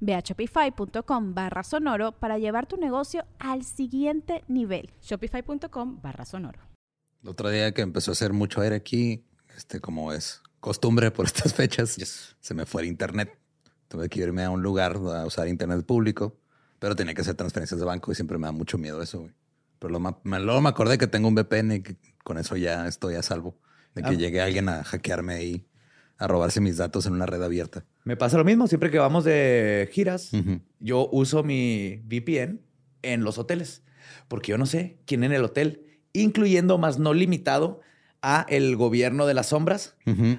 Ve 0.00 0.14
a 0.14 0.20
shopify.com 0.20 1.34
barra 1.34 1.62
sonoro 1.62 2.12
para 2.12 2.38
llevar 2.38 2.66
tu 2.66 2.76
negocio 2.76 3.24
al 3.38 3.64
siguiente 3.64 4.44
nivel. 4.48 4.90
Shopify.com 5.02 6.00
barra 6.02 6.24
sonoro. 6.24 6.60
El 7.22 7.28
otro 7.30 7.50
día 7.50 7.72
que 7.72 7.82
empezó 7.82 8.10
a 8.10 8.12
hacer 8.12 8.32
mucho 8.32 8.60
aire 8.60 8.76
aquí, 8.76 9.24
este, 9.56 9.80
como 9.80 10.12
es 10.12 10.40
costumbre 10.60 11.10
por 11.10 11.26
estas 11.26 11.54
fechas, 11.54 12.36
se 12.40 12.54
me 12.54 12.66
fue 12.66 12.82
el 12.82 12.88
internet. 12.88 13.38
Tuve 13.88 14.08
que 14.08 14.20
irme 14.20 14.44
a 14.44 14.50
un 14.50 14.62
lugar 14.62 14.96
a 14.96 15.24
usar 15.26 15.48
internet 15.48 15.84
público, 15.86 16.36
pero 16.78 16.94
tenía 16.94 17.14
que 17.14 17.22
hacer 17.22 17.34
transferencias 17.34 17.80
de 17.80 17.86
banco 17.86 18.12
y 18.12 18.14
siempre 18.14 18.38
me 18.38 18.46
da 18.46 18.52
mucho 18.52 18.76
miedo 18.78 19.00
eso. 19.02 19.28
Pero 19.78 19.90
luego 19.98 20.20
me, 20.24 20.40
luego 20.40 20.60
me 20.60 20.68
acordé 20.68 20.98
que 20.98 21.06
tengo 21.06 21.28
un 21.28 21.34
VPN 21.34 21.72
y 21.76 21.82
que 21.82 21.96
con 22.22 22.36
eso 22.38 22.56
ya 22.56 22.86
estoy 22.86 23.14
a 23.14 23.22
salvo 23.22 23.56
de 23.94 24.02
que 24.02 24.10
Ah. 24.10 24.12
llegue 24.12 24.40
alguien 24.42 24.68
a 24.68 24.84
hackearme 24.84 25.44
y 25.44 25.66
a 26.18 26.26
robarse 26.26 26.60
mis 26.60 26.76
datos 26.76 27.06
en 27.06 27.14
una 27.14 27.26
red 27.26 27.42
abierta. 27.42 27.84
Me 28.04 28.16
pasa 28.16 28.36
lo 28.36 28.44
mismo 28.44 28.66
siempre 28.66 28.90
que 28.90 28.98
vamos 28.98 29.24
de 29.24 29.88
giras. 29.92 30.30
Yo 30.80 31.08
uso 31.12 31.44
mi 31.44 32.02
VPN 32.04 32.60
en 33.02 33.24
los 33.24 33.38
hoteles, 33.38 33.82
porque 34.26 34.50
yo 34.50 34.58
no 34.58 34.66
sé 34.66 34.98
quién 35.06 35.24
en 35.24 35.32
el 35.32 35.44
hotel, 35.44 35.86
incluyendo 36.12 36.76
más 36.78 36.98
no 36.98 37.14
limitado 37.14 37.80
a 38.20 38.44
el 38.48 38.76
gobierno 38.76 39.26
de 39.26 39.34
las 39.34 39.46
sombras, 39.46 39.96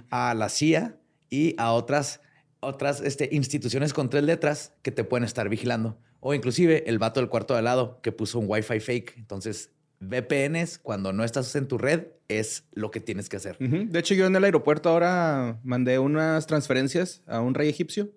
a 0.10 0.34
la 0.34 0.50
CIA 0.50 0.98
y 1.30 1.56
a 1.58 1.72
otras 1.72 2.22
otras 2.62 3.02
este, 3.02 3.30
instituciones 3.32 3.94
con 3.94 4.10
tres 4.10 4.24
letras 4.24 4.74
que 4.82 4.92
te 4.92 5.04
pueden 5.04 5.24
estar 5.24 5.48
vigilando. 5.50 5.98
O 6.20 6.34
inclusive 6.34 6.84
el 6.88 7.00
vato 7.00 7.20
del 7.20 7.30
cuarto 7.30 7.54
de 7.54 7.60
al 7.60 7.66
lado 7.66 8.02
que 8.02 8.12
puso 8.12 8.40
un 8.40 8.46
Wi-Fi 8.50 8.80
fake. 8.80 9.14
Entonces, 9.18 9.72
VPNs, 10.02 10.80
cuando 10.80 11.14
no 11.14 11.24
estás 11.24 11.56
en 11.56 11.68
tu 11.68 11.78
red, 11.78 12.08
es 12.30 12.64
lo 12.74 12.92
que 12.92 13.02
tienes 13.02 13.28
que 13.28 13.38
hacer. 13.38 13.58
De 13.58 14.00
hecho, 14.00 14.14
yo 14.14 14.28
en 14.28 14.36
el 14.36 14.44
aeropuerto 14.44 14.90
ahora 14.90 15.60
mandé 15.64 16.00
unas 16.00 16.48
transferencias 16.48 17.22
a 17.28 17.42
un 17.42 17.54
rey 17.56 17.68
egipcio. 17.68 18.10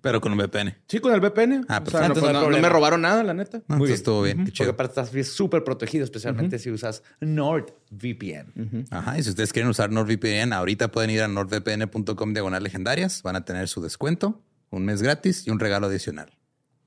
Pero 0.00 0.20
con 0.20 0.30
un 0.30 0.38
VPN. 0.38 0.76
Sí, 0.86 1.00
con 1.00 1.12
el 1.12 1.20
VPN. 1.20 1.66
Ah, 1.68 1.82
o 1.84 1.90
sea, 1.90 2.06
perfecto. 2.06 2.32
no, 2.32 2.48
me 2.48 2.68
robaron 2.68 3.00
nada, 3.00 3.24
la 3.24 3.34
neta. 3.34 3.58
No, 3.66 3.74
entonces 3.74 3.96
estuvo 3.96 4.22
bien. 4.22 4.36
Qué 4.38 4.42
Porque 4.44 4.58
chido. 4.58 4.70
aparte 4.70 5.00
estás 5.00 5.26
súper 5.26 5.64
protegido, 5.64 6.04
especialmente 6.04 6.60
si 6.60 6.70
usas 6.70 7.02
NordVPN. 7.20 8.86
Ajá, 8.90 9.18
y 9.18 9.24
si 9.24 9.30
ustedes 9.30 9.52
quieren 9.52 9.68
usar 9.68 9.90
NordVPN, 9.90 10.52
ahorita 10.52 10.92
pueden 10.92 11.10
ir 11.10 11.22
a 11.22 11.28
nordvpn.com 11.28 12.32
diagonal 12.32 12.62
legendarias, 12.62 13.22
van 13.24 13.34
a 13.34 13.44
tener 13.44 13.66
su 13.66 13.82
descuento, 13.82 14.40
un 14.70 14.84
mes 14.84 15.02
gratis 15.02 15.44
y 15.48 15.50
un 15.50 15.58
regalo 15.58 15.88
adicional. 15.88 16.30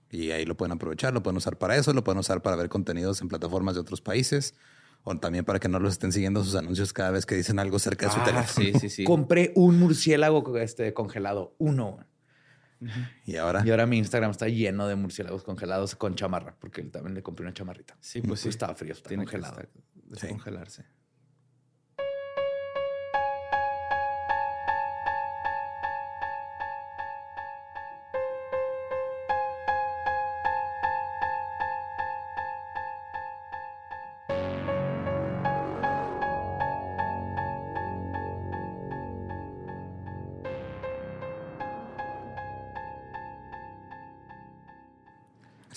Y 0.10 0.32
ahí 0.32 0.46
lo 0.46 0.56
pueden 0.56 0.72
aprovechar, 0.72 1.14
lo 1.14 1.22
pueden 1.22 1.38
usar 1.38 1.58
para 1.58 1.76
eso, 1.76 1.92
lo 1.94 2.06
pueden 2.06 2.20
usar 2.20 2.42
para 2.42 2.56
ver 2.56 2.70
contenidos 2.70 3.22
en 3.22 3.28
plataformas 3.28 3.76
de 3.76 3.82
otros 3.82 4.00
países 4.00 4.56
o 5.04 5.18
también 5.18 5.44
para 5.46 5.60
que 5.60 5.68
no 5.68 5.80
los 5.80 5.94
estén 5.94 6.12
siguiendo 6.12 6.44
sus 6.44 6.56
anuncios 6.56 6.94
cada 6.94 7.12
vez 7.12 7.26
que 7.26 7.36
dicen 7.36 7.58
algo 7.60 7.80
cerca 7.80 8.08
de 8.08 8.14
su 8.14 8.20
Ah, 8.20 8.24
teléfono. 8.24 8.68
sí, 8.68 8.80
sí, 8.80 8.90
sí. 8.90 9.04
Compré 9.04 9.52
un 9.56 9.80
murciélago 9.80 10.58
este, 10.58 10.94
congelado, 10.94 11.56
uno. 11.58 12.00
Y 13.26 13.36
ahora, 13.36 13.62
Y 13.66 13.70
ahora 13.70 13.86
mi 13.86 13.98
Instagram 14.00 14.32
está 14.32 14.48
lleno 14.48 14.88
de 14.88 14.96
murciélagos 14.96 15.44
congelados 15.44 15.96
con 15.96 16.16
chamarra, 16.16 16.56
porque 16.60 16.82
también 16.84 17.14
le 17.14 17.22
compré 17.22 17.46
una 17.46 17.54
chamarrita. 17.54 17.96
Sí, 18.00 18.22
pues 18.22 18.40
sí. 18.40 18.50
Estaba 18.50 18.74
frío, 18.74 18.94
está 18.94 19.08
Tiene 19.10 19.26
que 19.26 19.32
congelado. 19.34 19.62
estar- 19.62 19.70
descongelarse. 20.08 20.86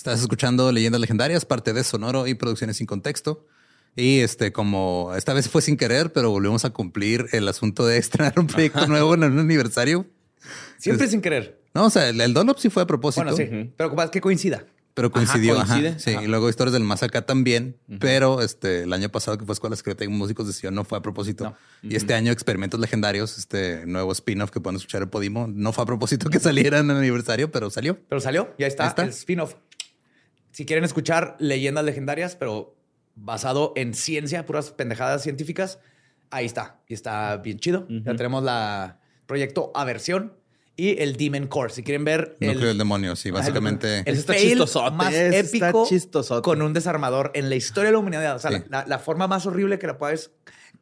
Estás 0.05 0.21
escuchando 0.21 0.71
Leyendas 0.71 1.01
Legendarias, 1.01 1.47
parte 1.47 1.73
de 1.73 1.83
Sonoro 1.83 2.27
y 2.27 2.35
Producciones 2.35 2.77
sin 2.77 2.87
Contexto. 2.87 3.47
Y 3.97 4.19
este, 4.21 4.53
como 4.53 5.15
esta 5.17 5.33
vez 5.33 5.49
fue 5.49 5.63
sin 5.63 5.79
querer, 5.79 6.13
pero 6.13 6.31
volvemos 6.31 6.67
a 6.67 6.71
cumplir 6.71 7.29
el 7.33 7.49
asunto 7.49 7.87
de 7.87 7.97
estrenar 7.97 8.39
un 8.39 8.47
proyecto 8.47 8.87
nuevo 8.87 9.15
en 9.15 9.25
un 9.25 9.39
aniversario. 9.39 10.05
Siempre 10.77 11.09
sin 11.09 11.23
querer. 11.23 11.59
No, 11.73 11.87
o 11.87 11.91
sea, 11.91 12.11
el, 12.11 12.21
el 12.21 12.35
Dunlop 12.35 12.59
sí 12.59 12.69
fue 12.69 12.83
a 12.83 12.87
propósito. 12.87 13.25
Bueno, 13.25 13.35
sí. 13.35 13.73
Pero 13.79 13.89
capaz 13.89 14.11
que 14.11 14.21
coincida. 14.21 14.67
Pero 14.93 15.11
coincidió, 15.11 15.59
ajá, 15.59 15.99
sí. 15.99 16.11
Y 16.23 16.27
luego 16.27 16.51
historias 16.51 16.75
del 16.75 16.85
más 16.85 17.03
acá 17.03 17.25
también. 17.25 17.79
Pero 17.99 18.43
este, 18.43 18.83
el 18.83 18.93
año 18.93 19.09
pasado 19.09 19.39
que 19.39 19.47
fue 19.47 19.55
Escuela 19.55 19.75
Secreta 19.75 20.05
y 20.05 20.09
Músicos 20.09 20.47
de 20.47 20.53
Sion 20.53 20.75
no 20.75 20.85
fue 20.85 20.99
a 20.99 21.01
propósito. 21.01 21.45
No. 21.45 21.57
Y 21.91 21.97
este 21.97 22.13
año 22.13 22.31
Experimentos 22.31 22.79
Legendarios, 22.79 23.39
este 23.39 23.87
nuevo 23.87 24.13
spin-off 24.13 24.51
que 24.51 24.61
pueden 24.61 24.77
escuchar 24.77 25.01
en 25.03 25.09
Podimo, 25.09 25.47
no 25.49 25.73
fue 25.73 25.83
a 25.83 25.87
propósito 25.87 26.29
que 26.29 26.39
saliera 26.41 26.81
en 26.81 26.91
el 26.91 26.99
aniversario, 26.99 27.51
pero 27.51 27.71
salió. 27.71 27.99
Pero 28.07 28.21
salió, 28.21 28.55
ya 28.59 28.67
está. 28.67 28.95
el 28.99 29.09
spin-off. 29.09 29.55
Si 30.55 30.65
quieren 30.67 30.85
escuchar 30.85 31.35
leyendas 31.41 31.85
legendarias, 31.85 32.37
pero 32.37 32.77
basado 33.17 33.73
en 33.75 33.93
ciencia, 33.93 34.47
puras 34.47 34.71
pendejadas 34.71 35.21
científicas, 35.25 35.81
ahí 36.31 36.47
está. 36.47 36.79
Y 36.87 36.95
está 36.95 37.37
bien 37.39 37.59
chido. 37.59 37.89
Ya 37.89 38.15
tenemos 38.15 38.45
la 38.45 39.01
proyecto 39.27 39.73
Aversión 39.75 40.33
y 40.77 41.03
el 41.03 41.17
Demon 41.17 41.49
Core. 41.49 41.73
Si 41.73 41.83
quieren 41.83 42.05
ver 42.05 42.37
el, 42.39 42.57
creo 42.57 42.71
el 42.71 42.79
demonio, 42.79 43.17
sí, 43.17 43.33
básicamente. 43.33 43.99
el 44.01 44.05
Ese 44.07 44.21
está 44.21 44.33
fail 44.35 44.49
chistosote, 44.51 44.91
más 44.93 45.13
está 45.13 45.39
épico 45.39 45.87
chistosote. 45.89 46.43
con 46.43 46.63
un 46.63 46.73
desarmador 46.73 47.33
en 47.35 47.49
la 47.49 47.57
historia 47.57 47.89
de 47.89 47.93
la 47.95 47.99
humanidad. 47.99 48.37
O 48.37 48.39
sea, 48.39 48.53
Sí. 48.53 48.59
la, 48.71 48.85
la 48.87 49.01
forma 49.01 49.27
más 49.27 49.47
horrible 49.47 49.81
que 49.81 49.89
la 49.89 49.99
puedes 49.99 50.31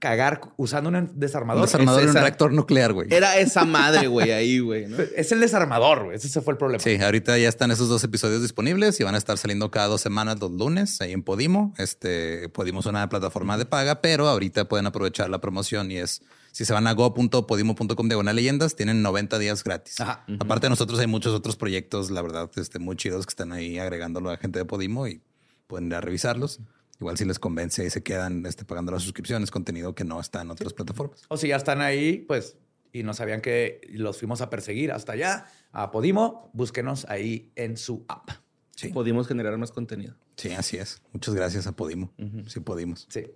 cagar 0.02 0.40
usando 0.56 0.88
un 0.88 0.96
Un 0.96 1.12
desarmador. 1.14 1.62
desarmador 1.62 2.00
es 2.00 2.10
en 2.10 2.16
un 2.16 2.22
reactor 2.22 2.52
nuclear, 2.52 2.92
güey. 2.92 3.06
Era 3.14 3.38
esa 3.38 3.64
madre, 3.64 4.08
güey, 4.08 4.32
ahí, 4.32 4.58
güey. 4.58 4.88
¿no? 4.88 4.96
Es 5.16 5.30
el 5.30 5.38
desarmador, 5.38 6.06
güey. 6.06 6.16
Ese 6.16 6.40
fue 6.40 6.54
el 6.54 6.58
problema. 6.58 6.82
Sí, 6.82 7.00
ahorita 7.00 7.38
ya 7.38 7.48
están 7.48 7.70
esos 7.70 7.88
dos 7.88 8.02
episodios 8.02 8.42
disponibles 8.42 8.98
y 8.98 9.04
van 9.04 9.14
a 9.14 9.18
estar 9.18 9.38
saliendo 9.38 9.70
cada 9.70 9.86
dos 9.86 10.00
semanas 10.00 10.41
los 10.41 10.50
lunes 10.50 11.00
ahí 11.00 11.12
en 11.12 11.22
Podimo. 11.22 11.72
Este 11.78 12.48
Podimo 12.48 12.80
es 12.80 12.86
una 12.86 13.08
plataforma 13.08 13.56
de 13.56 13.64
paga, 13.64 14.00
pero 14.00 14.26
ahorita 14.26 14.68
pueden 14.68 14.86
aprovechar 14.86 15.30
la 15.30 15.41
promoción 15.41 15.92
y 15.92 15.98
es 15.98 16.20
si 16.50 16.64
se 16.64 16.72
van 16.72 16.88
a 16.88 16.94
go.podimo.com 16.94 18.08
de 18.08 18.34
leyendas, 18.34 18.74
tienen 18.74 19.02
90 19.02 19.38
días 19.38 19.62
gratis. 19.62 20.00
Ajá. 20.00 20.24
Aparte 20.41 20.66
de 20.66 20.70
nosotros 20.70 20.98
hay 20.98 21.06
muchos 21.06 21.32
otros 21.32 21.54
proyectos, 21.54 22.10
la 22.10 22.22
verdad, 22.22 22.50
este, 22.56 22.80
muy 22.80 22.96
chidos 22.96 23.24
que 23.24 23.30
están 23.30 23.52
ahí 23.52 23.78
agregándolo 23.78 24.30
a 24.30 24.36
gente 24.36 24.58
de 24.58 24.64
Podimo 24.64 25.06
y 25.06 25.22
pueden 25.68 25.86
ir 25.86 25.94
a 25.94 26.00
revisarlos. 26.00 26.58
Igual 27.00 27.19
si 27.19 27.25
les 27.25 27.38
convence 27.38 27.84
y 27.84 27.91
se 27.91 28.03
quedan 28.03 28.47
este, 28.47 28.64
pagando 28.64 28.92
las 28.92 29.03
suscripciones, 29.03 29.50
contenido 29.50 29.94
que 29.94 30.04
no 30.04 30.20
está 30.20 30.42
en 30.42 30.50
otras 30.50 30.72
plataformas. 30.72 31.22
O 31.28 31.36
si 31.36 31.48
ya 31.48 31.56
están 31.56 31.80
ahí, 31.80 32.18
pues, 32.18 32.56
y 32.92 33.03
no 33.03 33.15
sabían 33.15 33.41
que 33.41 33.80
los 33.91 34.18
fuimos 34.18 34.41
a 34.41 34.50
perseguir 34.50 34.92
hasta 34.92 35.12
allá, 35.12 35.47
a 35.72 35.91
Podimo, 35.91 36.50
búsquenos 36.53 37.06
ahí 37.09 37.50
en 37.56 37.77
su 37.77 38.04
app. 38.09 38.30
Sí. 38.77 38.89
Pudimos 38.89 39.27
generar 39.27 39.56
más 39.59 39.72
contenido. 39.72 40.15
Sí, 40.36 40.50
así 40.53 40.77
es. 40.77 41.03
Muchas 41.12 41.34
gracias 41.34 41.66
a 41.66 41.72
Podimo. 41.72 42.12
Sí, 42.47 42.60
Podimos. 42.60 43.06
Sí. 43.10 43.27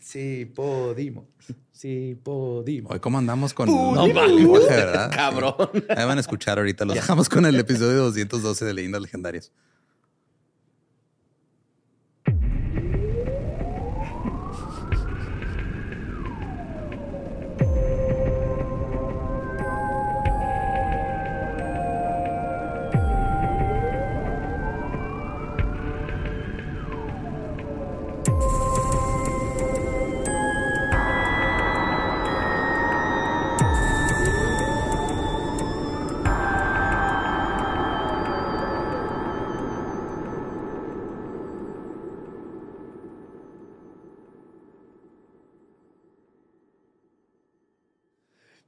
Sí, 0.00 0.44
Podimo. 0.44 1.26
Sí, 1.72 2.16
Podimo. 2.22 2.88
Hoy, 2.90 3.00
¿cómo 3.00 3.18
andamos 3.18 3.52
con 3.52 3.68
el 3.68 4.36
lenguaje, 4.36 4.66
verdad? 4.68 5.10
Cabrón. 5.12 5.54
Ahí 5.88 6.06
van 6.06 6.18
a 6.18 6.20
escuchar 6.20 6.58
ahorita. 6.58 6.84
Los 6.84 6.94
dejamos 6.94 7.28
con 7.28 7.44
el 7.44 7.58
episodio 7.58 8.04
212 8.04 8.64
de 8.64 8.74
Leyendas 8.74 9.02
Legendarias. 9.02 9.52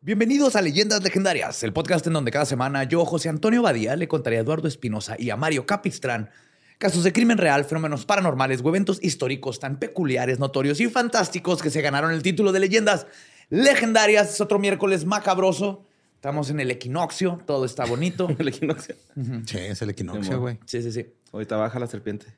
Bienvenidos 0.09 0.57
a 0.57 0.63
Leyendas 0.63 1.03
Legendarias, 1.03 1.63
el 1.65 1.75
podcast 1.75 2.07
en 2.07 2.15
donde 2.15 2.31
cada 2.31 2.47
semana 2.47 2.85
yo, 2.85 3.05
José 3.05 3.29
Antonio 3.29 3.61
Badía, 3.61 3.95
le 3.95 4.09
contaré 4.09 4.39
a 4.39 4.41
Eduardo 4.41 4.67
Espinosa 4.67 5.17
y 5.19 5.29
a 5.29 5.37
Mario 5.37 5.67
Capistrán 5.67 6.31
casos 6.79 7.05
de 7.05 7.13
crimen 7.13 7.37
real, 7.37 7.67
fenómenos 7.67 8.07
paranormales 8.07 8.63
o 8.65 8.69
eventos 8.71 9.01
históricos 9.03 9.61
tan 9.61 9.79
peculiares, 9.79 10.39
notorios 10.39 10.81
y 10.81 10.89
fantásticos 10.89 11.61
que 11.61 11.69
se 11.69 11.83
ganaron 11.83 12.11
el 12.11 12.23
título 12.23 12.53
de 12.53 12.61
Leyendas 12.61 13.07
Legendarias. 13.51 14.33
Es 14.33 14.41
otro 14.41 14.59
miércoles 14.59 15.05
macabroso. 15.05 15.85
Estamos 16.15 16.49
en 16.49 16.61
el 16.61 16.71
equinoccio, 16.71 17.43
todo 17.47 17.67
está 17.67 17.85
bonito. 17.85 18.29
El 18.39 18.49
equinoccio. 18.49 18.97
Sí, 19.45 19.59
es 19.59 19.83
el 19.83 19.89
Sí, 19.89 19.93
equinoccio, 19.93 20.41
güey. 20.41 20.59
Sí, 20.65 20.81
sí, 20.81 20.91
sí. 20.91 21.07
Ahorita 21.35 21.57
baja 21.57 21.79
la 21.79 21.87
serpiente. 21.87 22.35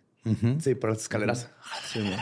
Sí, 0.58 0.74
por 0.74 0.90
las 0.90 1.02
escaleras. 1.02 1.48
Sí, 1.92 2.00
mo. 2.00 2.16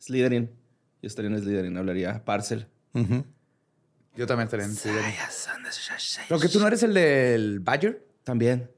Slytherin. 0.00 0.65
Yo 1.06 1.08
estaría 1.08 1.30
en 1.30 1.40
Slytherin, 1.40 1.76
hablaría 1.76 2.24
Parcel. 2.24 2.66
Ujú. 2.92 3.24
Yo 4.16 4.26
también 4.26 4.46
estaré 4.46 4.64
en 4.64 4.74
Slytherin. 4.74 5.14
Pero 6.28 6.40
que 6.40 6.48
tú 6.48 6.58
no 6.58 6.66
eres 6.66 6.82
el 6.82 6.94
del 6.94 7.60
Badger. 7.60 8.04
También. 8.24 8.68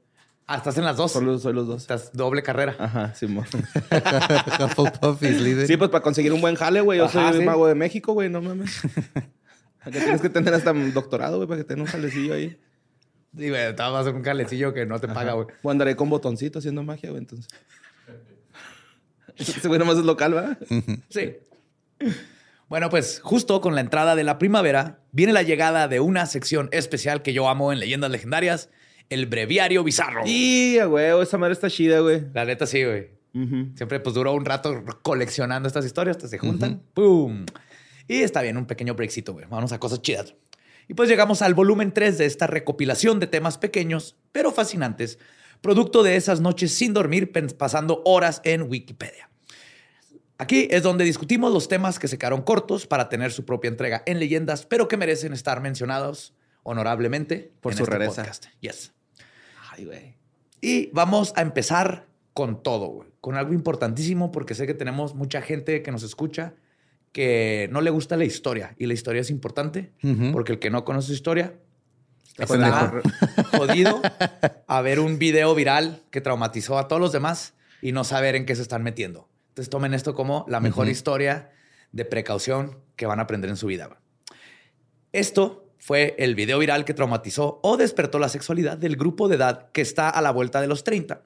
Ah, 0.45 0.57
estás 0.57 0.77
en 0.77 0.85
las 0.85 0.95
dos. 0.95 1.11
Soy 1.11 1.25
los, 1.25 1.41
soy 1.41 1.53
los 1.53 1.65
dos. 1.65 1.81
Estás 1.81 2.13
doble 2.13 2.43
carrera. 2.43 2.75
Ajá, 2.77 3.15
sí, 3.15 3.25
mo. 3.25 3.41
Hufflepuff 4.59 5.23
y 5.23 5.33
Slytherin. 5.33 5.65
Sí, 5.65 5.75
pues 5.75 5.89
para 5.89 6.03
conseguir 6.03 6.31
un 6.31 6.39
buen 6.39 6.53
jale, 6.53 6.81
güey. 6.81 6.99
Yo 6.99 7.05
Ajá, 7.05 7.31
soy 7.31 7.39
sí. 7.39 7.45
mago 7.45 7.65
de 7.65 7.73
México, 7.73 8.13
güey. 8.13 8.29
No 8.29 8.43
mames. 8.43 8.79
Acá 9.79 9.89
tienes 9.99 10.21
que 10.21 10.29
tener 10.29 10.53
hasta 10.53 10.71
un 10.71 10.93
doctorado, 10.93 11.37
güey, 11.37 11.47
para 11.47 11.61
que 11.61 11.63
tenga 11.63 11.81
un 11.81 11.87
jalecillo 11.87 12.35
ahí. 12.35 12.59
Sí, 13.35 13.49
güey, 13.49 13.75
te 13.75 13.81
vas 13.81 13.91
a 13.91 13.99
hacer 14.01 14.13
un 14.13 14.21
calecillo 14.21 14.71
que 14.71 14.85
no 14.85 14.99
te 14.99 15.07
paga, 15.07 15.33
güey. 15.33 15.47
O 15.63 15.71
andaré 15.71 15.95
con 15.95 16.11
botoncito 16.11 16.59
haciendo 16.59 16.83
magia, 16.83 17.09
güey, 17.09 17.23
entonces. 17.23 17.47
Ese 19.35 19.67
güey 19.67 19.79
nomás 19.79 19.97
es 19.97 20.05
local, 20.05 20.37
¿va? 20.37 20.59
Sí. 21.09 21.37
Bueno, 22.67 22.89
pues 22.89 23.19
justo 23.23 23.61
con 23.61 23.73
la 23.75 23.81
entrada 23.81 24.15
de 24.15 24.23
la 24.23 24.37
primavera 24.37 24.99
viene 25.11 25.33
la 25.33 25.41
llegada 25.41 25.87
de 25.87 25.99
una 25.99 26.25
sección 26.27 26.69
especial 26.71 27.23
que 27.23 27.33
yo 27.33 27.49
amo 27.49 27.73
en 27.73 27.79
Leyendas 27.79 28.11
Legendarias, 28.11 28.69
el 29.09 29.25
breviario 29.25 29.83
bizarro. 29.83 30.21
Y, 30.25 30.79
güey, 30.81 31.19
esa 31.21 31.37
madre 31.37 31.53
está 31.53 31.69
chida, 31.69 31.99
güey. 31.99 32.25
La 32.33 32.45
neta 32.45 32.67
sí, 32.67 32.83
güey. 32.83 33.09
Siempre 33.75 33.99
pues 33.99 34.15
duró 34.15 34.33
un 34.33 34.45
rato 34.45 34.83
coleccionando 35.01 35.67
estas 35.67 35.85
historias, 35.85 36.17
hasta 36.17 36.27
se 36.27 36.37
juntan. 36.37 36.81
¡Pum! 36.93 37.45
Y 38.07 38.21
está 38.21 38.41
bien, 38.41 38.57
un 38.57 38.65
pequeño 38.65 38.95
breakcito, 38.95 39.33
güey. 39.33 39.45
Vamos 39.49 39.71
a 39.71 39.79
cosas 39.79 40.01
chidas. 40.01 40.35
Y 40.87 40.95
pues 40.95 41.09
llegamos 41.09 41.43
al 41.43 41.53
volumen 41.53 41.93
3 41.93 42.17
de 42.17 42.25
esta 42.25 42.47
recopilación 42.47 43.19
de 43.19 43.27
temas 43.27 43.59
pequeños, 43.59 44.15
pero 44.31 44.51
fascinantes, 44.51 45.19
producto 45.61 46.01
de 46.01 46.15
esas 46.15 46.41
noches 46.41 46.73
sin 46.73 46.93
dormir, 46.93 47.31
pasando 47.57 48.01
horas 48.05 48.41
en 48.43 48.63
Wikipedia. 48.63 49.28
Aquí 50.41 50.69
es 50.71 50.83
donde 50.83 51.03
discutimos 51.03 51.51
los 51.53 51.67
temas 51.67 51.99
que 51.99 52.07
se 52.07 52.17
quedaron 52.17 52.41
cortos 52.41 52.87
para 52.87 53.09
tener 53.09 53.31
su 53.33 53.43
propia 53.45 53.67
entrega 53.67 54.03
en 54.05 54.19
leyendas, 54.19 54.65
pero 54.65 54.87
que 54.87 54.95
merecen 54.97 55.33
estar 55.33 55.59
mencionados 55.61 56.33
honorablemente 56.63 57.51
Por 57.61 57.73
en 57.73 57.77
su 57.77 57.83
este 57.83 57.93
rareza. 57.93 58.21
podcast. 58.23 58.45
Yes. 58.61 58.93
Ay, 59.71 59.85
güey. 59.85 60.15
Y 60.61 60.89
vamos 60.91 61.33
a 61.35 61.41
empezar 61.41 62.07
con 62.33 62.63
todo, 62.63 62.87
güey. 62.87 63.09
Con 63.21 63.35
algo 63.35 63.53
importantísimo, 63.53 64.31
porque 64.31 64.55
sé 64.55 64.65
que 64.65 64.73
tenemos 64.73 65.13
mucha 65.13 65.41
gente 65.41 65.81
que 65.83 65.91
nos 65.91 66.03
escucha 66.03 66.53
que 67.11 67.67
no 67.71 67.81
le 67.81 67.89
gusta 67.89 68.15
la 68.17 68.23
historia. 68.25 68.75
Y 68.77 68.85
la 68.85 68.93
historia 68.93 69.21
es 69.21 69.29
importante, 69.29 69.91
porque 70.31 70.53
el 70.53 70.59
que 70.59 70.69
no 70.69 70.85
conoce 70.85 71.07
su 71.07 71.13
historia 71.13 71.53
Está 72.37 72.43
está 72.55 72.91
pendejo. 72.91 73.57
jodido 73.57 74.01
a 74.67 74.81
ver 74.81 74.99
un 74.99 75.19
video 75.19 75.53
viral 75.55 76.03
que 76.11 76.21
traumatizó 76.21 76.77
a 76.77 76.87
todos 76.87 77.01
los 77.01 77.11
demás 77.11 77.55
y 77.81 77.91
no 77.91 78.03
saber 78.03 78.35
en 78.35 78.45
qué 78.45 78.55
se 78.55 78.61
están 78.61 78.83
metiendo. 78.83 79.27
Entonces 79.59 79.71
tomen 79.71 79.93
esto 79.93 80.15
como 80.15 80.45
la 80.47 80.61
mejor 80.61 80.87
historia 80.87 81.49
de 81.91 82.05
precaución 82.05 82.77
que 82.95 83.05
van 83.05 83.19
a 83.19 83.23
aprender 83.23 83.49
en 83.49 83.57
su 83.57 83.67
vida. 83.67 83.89
Esto 85.11 85.67
fue 85.77 86.15
el 86.17 86.33
video 86.33 86.59
viral 86.59 86.85
que 86.85 86.93
traumatizó 86.93 87.59
o 87.61 87.75
despertó 87.75 88.19
la 88.19 88.29
sexualidad 88.29 88.77
del 88.77 88.95
grupo 88.95 89.27
de 89.27 89.35
edad 89.35 89.69
que 89.73 89.81
está 89.81 90.09
a 90.09 90.21
la 90.21 90.31
vuelta 90.31 90.61
de 90.61 90.67
los 90.67 90.85
30, 90.85 91.23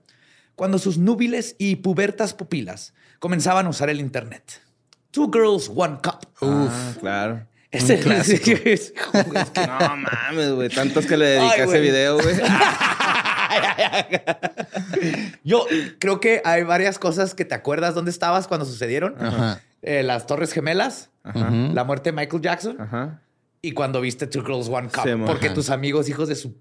cuando 0.56 0.80
sus 0.80 0.98
núbiles 0.98 1.56
y 1.60 1.76
pubertas 1.76 2.34
pupilas 2.34 2.96
comenzaban 3.20 3.68
a 3.68 3.70
usar 3.70 3.92
el 3.92 4.00
Internet. 4.00 4.64
Two 5.12 5.30
Girls, 5.32 5.70
One 5.72 6.00
Cup. 6.02 6.28
Ah, 6.42 6.94
claro. 7.00 7.46
Ese 7.70 8.00
clásico. 8.00 8.50
es- 8.66 8.96
No 9.56 9.96
mames, 9.98 10.54
güey. 10.54 10.70
Tantos 10.70 11.06
que 11.06 11.18
le 11.18 11.26
dediqué 11.28 11.54
Ay, 11.54 11.62
a 11.62 11.64
ese 11.66 11.80
video, 11.80 12.18
güey. 12.20 12.36
Yo 15.44 15.66
creo 16.00 16.20
que 16.20 16.42
hay 16.46 16.64
varias 16.64 17.00
cosas 17.00 17.34
que 17.34 17.46
te 17.46 17.56
acuerdas 17.56 17.96
dónde 17.96 18.12
estabas 18.12 18.48
cuando 18.48 18.66
sucedieron. 18.66 19.16
Ajá. 19.20 19.62
Eh, 19.82 20.04
las 20.04 20.26
Torres 20.28 20.54
Gemelas, 20.54 21.10
Ajá. 21.24 21.50
La 21.52 21.84
muerte 21.84 22.12
de 22.12 22.16
Michael 22.16 22.42
Jackson 22.42 22.80
Ajá. 22.80 23.20
y 23.62 23.74
cuando 23.74 24.00
viste 24.02 24.28
Two 24.28 24.44
Girls 24.46 24.70
One 24.70 24.88
Cup. 24.90 25.04
Sí, 25.04 25.10
porque 25.26 25.50
tus 25.50 25.70
amigos, 25.70 26.08
hijos 26.10 26.30
de 26.30 26.36
su 26.36 26.56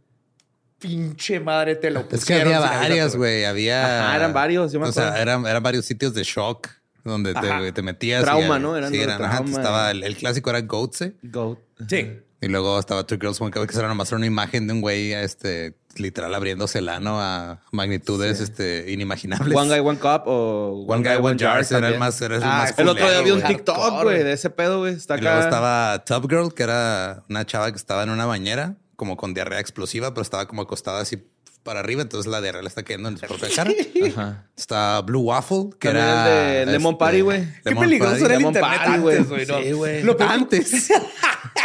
pinche 0.78 1.38
madre, 1.38 1.76
te 1.76 1.90
lo 1.90 2.00
Es 2.00 2.06
que 2.06 2.16
pusieron. 2.16 2.54
había 2.54 2.60
varias, 2.80 3.14
güey. 3.16 3.44
Había. 3.44 4.06
Ajá, 4.08 4.16
eran 4.16 4.32
varios, 4.32 4.72
yo 4.72 4.80
me 4.80 4.88
O 4.88 4.92
sea, 4.92 5.20
eran, 5.22 5.46
eran 5.46 5.62
varios 5.62 5.84
sitios 5.84 6.14
de 6.14 6.24
shock 6.24 6.68
donde 7.04 7.34
te, 7.34 7.72
te 7.72 7.82
metías. 7.82 8.24
Trauma, 8.24 8.58
¿no? 8.58 8.76
Eran 8.76 8.90
sí, 8.92 9.00
eran. 9.00 9.22
ajá, 9.22 9.44
estaba 9.46 9.90
el, 9.92 10.02
el 10.02 10.16
clásico 10.16 10.50
era 10.50 10.60
Goatse. 10.62 11.14
Goat. 11.22 11.58
Sí. 11.88 12.18
Y 12.42 12.48
luego 12.48 12.78
estaba 12.78 13.06
Two 13.06 13.18
Girls 13.20 13.40
One 13.40 13.52
Cup, 13.52 13.66
que 13.68 13.78
era 13.78 13.86
nomás 13.88 14.08
era 14.08 14.16
una 14.16 14.26
imagen 14.26 14.66
de 14.66 14.72
un 14.72 14.80
güey, 14.80 15.12
este, 15.12 15.74
literal 15.96 16.34
abriéndose 16.34 16.80
el 16.80 16.88
ano 16.88 17.20
a 17.20 17.60
magnitudes 17.70 18.40
este, 18.40 18.90
inimaginables. 18.90 19.56
One 19.56 19.68
Guy, 19.70 19.78
One 19.78 19.98
Cup 20.00 20.22
o 20.26 20.84
One 20.88 21.08
Guy, 21.08 21.24
One 21.24 21.36
Jars 21.38 21.70
era 21.70 21.88
el 21.88 21.98
más, 22.00 22.20
era 22.20 22.36
el 22.36 22.42
Ah, 22.42 22.64
más 22.68 22.78
El 22.78 22.88
otro 22.88 23.08
día 23.08 23.20
vi 23.22 23.30
un. 23.30 23.42
TikTok, 23.42 24.02
güey, 24.02 24.24
de 24.24 24.32
ese 24.32 24.50
pedo, 24.50 24.80
güey. 24.80 24.94
Está 24.94 25.16
Y 25.16 25.20
luego 25.20 25.36
acá. 25.36 25.44
estaba 25.44 26.04
Top 26.04 26.28
Girl, 26.28 26.52
que 26.52 26.64
era 26.64 27.22
una 27.30 27.46
chava 27.46 27.70
que 27.70 27.76
estaba 27.76 28.02
en 28.02 28.10
una 28.10 28.26
bañera, 28.26 28.74
como 28.96 29.16
con 29.16 29.34
diarrea 29.34 29.60
explosiva, 29.60 30.12
pero 30.12 30.22
estaba 30.22 30.48
como 30.48 30.62
acostada 30.62 31.00
así 31.00 31.22
para 31.62 31.80
arriba, 31.80 32.02
entonces 32.02 32.30
la 32.30 32.40
diarrea 32.40 32.62
le 32.62 32.68
está 32.68 32.82
cayendo 32.82 33.08
en 33.08 33.18
su 33.18 33.26
propia 33.26 33.48
cara. 33.54 33.70
Ajá. 34.08 34.46
Está 34.56 35.00
Blue 35.02 35.20
Waffle, 35.20 35.70
que 35.78 35.88
También 35.88 36.06
era... 36.06 36.60
el 36.62 36.66
de 36.66 36.72
Lemon 36.72 36.98
Party, 36.98 37.20
güey. 37.20 37.44
Qué 37.64 37.74
peligroso 37.76 38.10
Party. 38.12 38.24
era 38.24 38.34
el 38.34 38.38
Lemon 38.40 38.54
internet 38.56 38.78
Party, 38.78 38.88
antes, 38.92 39.02
güey. 39.02 39.24
güey. 39.24 39.46
¿no? 39.46 39.62
Sí, 39.62 39.72
güey. 39.72 40.02
Lo 40.02 40.16
peor 40.16 40.28
que- 40.30 40.34
Antes. 40.56 40.88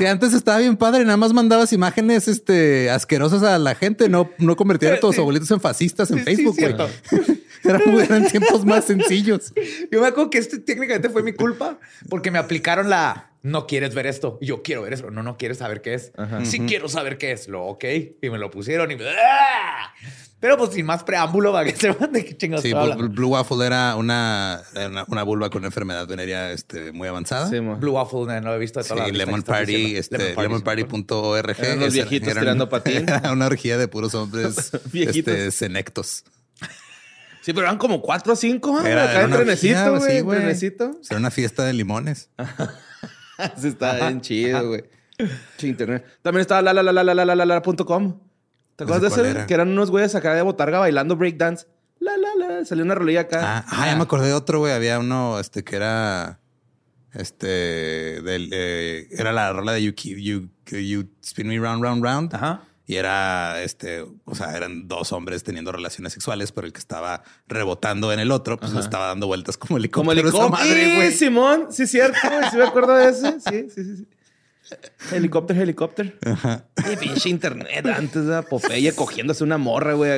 Antes 0.08 0.34
estaba 0.34 0.60
bien 0.60 0.78
padre, 0.78 1.04
nada 1.06 1.18
más 1.18 1.34
mandabas 1.34 1.74
imágenes 1.74 2.28
este, 2.28 2.90
asquerosas 2.92 3.42
a 3.44 3.58
la 3.58 3.74
gente, 3.74 4.10
no, 4.10 4.30
no 4.38 4.56
convertían 4.56 4.94
a 4.94 5.00
todos 5.00 5.16
Sí. 5.16 5.18
los 5.20 5.24
abuelitos 5.24 5.50
en 5.52 5.60
fascistas 5.62 6.12
en 6.12 6.20
Sí, 6.20 6.24
Facebook, 6.24 6.56
güey. 6.60 6.76
eran, 7.64 7.82
eran 8.00 8.28
tiempos 8.28 8.64
más 8.66 8.86
sencillos. 8.86 9.54
Yo 9.92 10.02
me 10.02 10.08
acuerdo 10.08 10.30
que 10.30 10.38
este 10.38 10.60
técnicamente 10.60 11.10
fue 11.10 11.24
mi 11.24 11.34
culpa 11.34 11.80
porque 12.10 12.30
me 12.30 12.38
aplicaron 12.38 12.90
la 12.90 13.32
no 13.48 13.68
quieres 13.68 13.94
ver 13.96 14.08
esto. 14.08 14.38
Y 14.42 14.48
yo 14.48 14.62
quiero 14.64 14.82
ver 14.84 14.94
eso. 14.94 15.10
No, 15.12 15.24
no 15.24 15.38
quieres 15.38 15.58
saber 15.60 15.82
qué 15.82 15.94
es. 15.94 16.12
Ajá. 16.18 16.44
Sí 16.46 16.60
quiero 16.62 16.90
saber 16.90 17.18
qué 17.18 17.32
es. 17.32 17.48
Lo 17.48 17.64
ok. 17.66 17.84
Y 18.22 18.30
me 18.30 18.38
lo 18.38 18.52
pusieron 18.52 18.92
y 18.92 18.96
me- 18.96 19.04
¡Ah! 19.10 19.94
Pero 20.40 20.56
pues 20.56 20.72
sin 20.74 20.86
más 20.86 21.04
preámbulo 21.04 21.52
para 21.52 21.66
que 21.66 21.76
sepan 21.76 22.12
de 22.14 22.24
qué 22.24 22.38
chingados 22.38 22.62
Sí, 22.64 22.72
Blue, 22.72 23.30
Waffle 23.30 23.66
era 23.66 23.96
una, 23.96 24.62
una, 24.76 25.04
una 25.08 25.24
vulva 25.24 25.50
con 25.50 25.62
una 25.62 25.70
enfermedad 25.70 26.06
venérea 26.08 26.52
este, 26.52 26.92
muy 26.92 27.08
avanzada. 27.08 27.50
Sí. 27.50 27.58
Blue 27.60 27.94
Waffle 27.94 28.20
no, 28.28 28.42
no 28.42 28.50
lo 28.50 28.54
he 28.56 28.60
visto 28.60 28.80
de 28.80 28.84
Sí, 28.84 28.90
toda 28.90 29.02
la 29.02 29.08
lista 29.08 29.26
Lemon 29.26 29.42
Party, 29.42 29.96
este, 29.96 30.18
Lemon 30.36 30.62
Party, 30.62 30.84
lemonparty.org. 30.84 31.56
Eran 31.60 31.80
los 31.80 31.94
viejitos 31.94 32.28
eran- 32.30 32.44
tirando 32.44 32.70
patín. 32.70 32.98
Era 33.10 33.32
una 33.32 33.48
orgía 33.48 33.80
de 33.80 33.88
puros 33.88 34.14
hombres 34.14 34.72
Viejitos. 34.92 35.34
este, 35.34 35.52
senectos. 35.52 36.24
Sí, 37.42 37.54
pero 37.54 37.62
eran 37.66 37.78
como 37.78 38.02
cuatro 38.02 38.34
o 38.34 38.36
cinco, 38.36 38.80
¿eh? 38.82 38.92
Era- 38.92 39.04
Acá 39.06 39.12
era 39.14 39.22
en 39.22 39.28
una 39.28 39.36
trenecito, 39.38 39.80
orgía, 39.80 39.90
güey. 39.98 40.12
sí, 40.12 40.18
en 40.18 40.26
güey. 40.26 40.40
trenecito. 40.40 40.92
Era 41.10 41.18
una 41.20 41.32
fiesta 41.32 41.64
de 41.64 41.74
limones. 41.74 42.30
Sí, 43.58 43.68
está 43.70 43.96
bien 43.96 44.22
chido, 44.22 44.68
güey. 44.68 44.84
Sí, 45.58 45.68
internet. 45.68 46.06
También 46.22 46.42
estaba 46.42 46.62
la 46.62 46.74
la 46.74 46.84
la 46.84 46.92
la 46.94 47.04
la 47.04 47.26
la 47.26 47.36
la 47.36 47.46
la 47.46 47.62
com. 47.62 48.20
¿Te 48.76 48.84
acuerdas 48.84 49.02
de 49.04 49.10
¿Cuál 49.10 49.26
ese? 49.26 49.32
era? 49.32 49.48
Que 49.48 49.54
eran 49.56 49.70
unos 49.70 49.90
güeyes 49.90 50.14
acá 50.16 50.36
de 50.36 50.42
botarga 50.44 50.80
bailando 50.80 51.16
breakdance. 51.16 51.66
La 52.00 52.12
la 52.18 52.30
la. 52.60 52.66
Salió 52.66 52.84
una 52.84 52.94
rolilla 52.96 53.22
acá. 53.22 53.40
Ah, 53.44 53.66
ah, 53.70 53.86
ya 53.88 53.96
me 53.96 54.04
acordé 54.04 54.28
de 54.28 54.34
otro, 54.34 54.60
güey. 54.60 54.74
Había 54.74 55.00
uno 55.00 55.40
este, 55.40 55.64
que 55.64 55.76
era. 55.76 56.40
Este. 57.14 57.48
Del, 58.22 58.50
eh, 58.54 59.08
era 59.12 59.32
la 59.32 59.52
rola 59.52 59.72
de 59.74 59.84
you, 59.84 59.94
Keep- 59.94 60.20
you, 60.22 60.50
you 60.78 61.10
Spin 61.24 61.48
Me 61.48 61.58
Round, 61.58 61.84
Round, 61.84 62.04
Round. 62.04 62.36
Ajá. 62.36 62.64
Y 62.90 62.96
era 62.96 63.62
este, 63.64 64.02
o 64.24 64.34
sea, 64.34 64.56
eran 64.56 64.88
dos 64.88 65.12
hombres 65.12 65.44
teniendo 65.44 65.74
relaciones 65.74 66.14
sexuales, 66.14 66.54
pero 66.54 66.66
el 66.66 66.72
que 66.74 66.80
estaba 66.80 67.22
rebotando 67.48 68.14
en 68.14 68.20
el 68.20 68.32
otro, 68.32 68.58
pues 68.58 68.72
le 68.72 68.80
estaba 68.80 69.08
dando 69.08 69.28
vueltas 69.28 69.58
como 69.58 69.68
Como 69.92 70.12
helicóptero. 70.14 70.30
esa 70.30 70.38
helicóptero. 70.38 70.50
madre, 70.70 70.96
güey. 70.96 71.12
Simón. 71.12 71.68
Sí, 71.70 71.86
cierto, 71.86 72.18
güey. 72.24 72.50
Sí 72.50 72.56
me 72.58 72.64
acuerdo 72.64 72.96
de 72.96 73.10
ese. 73.10 73.40
Sí, 73.42 73.68
sí, 73.76 73.84
sí. 73.84 73.98
sí. 73.98 74.08
Helicóptero, 75.14 75.62
helicóptero. 75.62 76.12
Y 76.92 76.96
pinche 76.96 77.30
internet 77.30 77.86
antes 77.88 78.26
de 78.26 78.42
Popeye 78.44 78.94
cogiéndose 78.94 79.44
una 79.44 79.58
morra, 79.58 79.94
güey. 79.94 80.12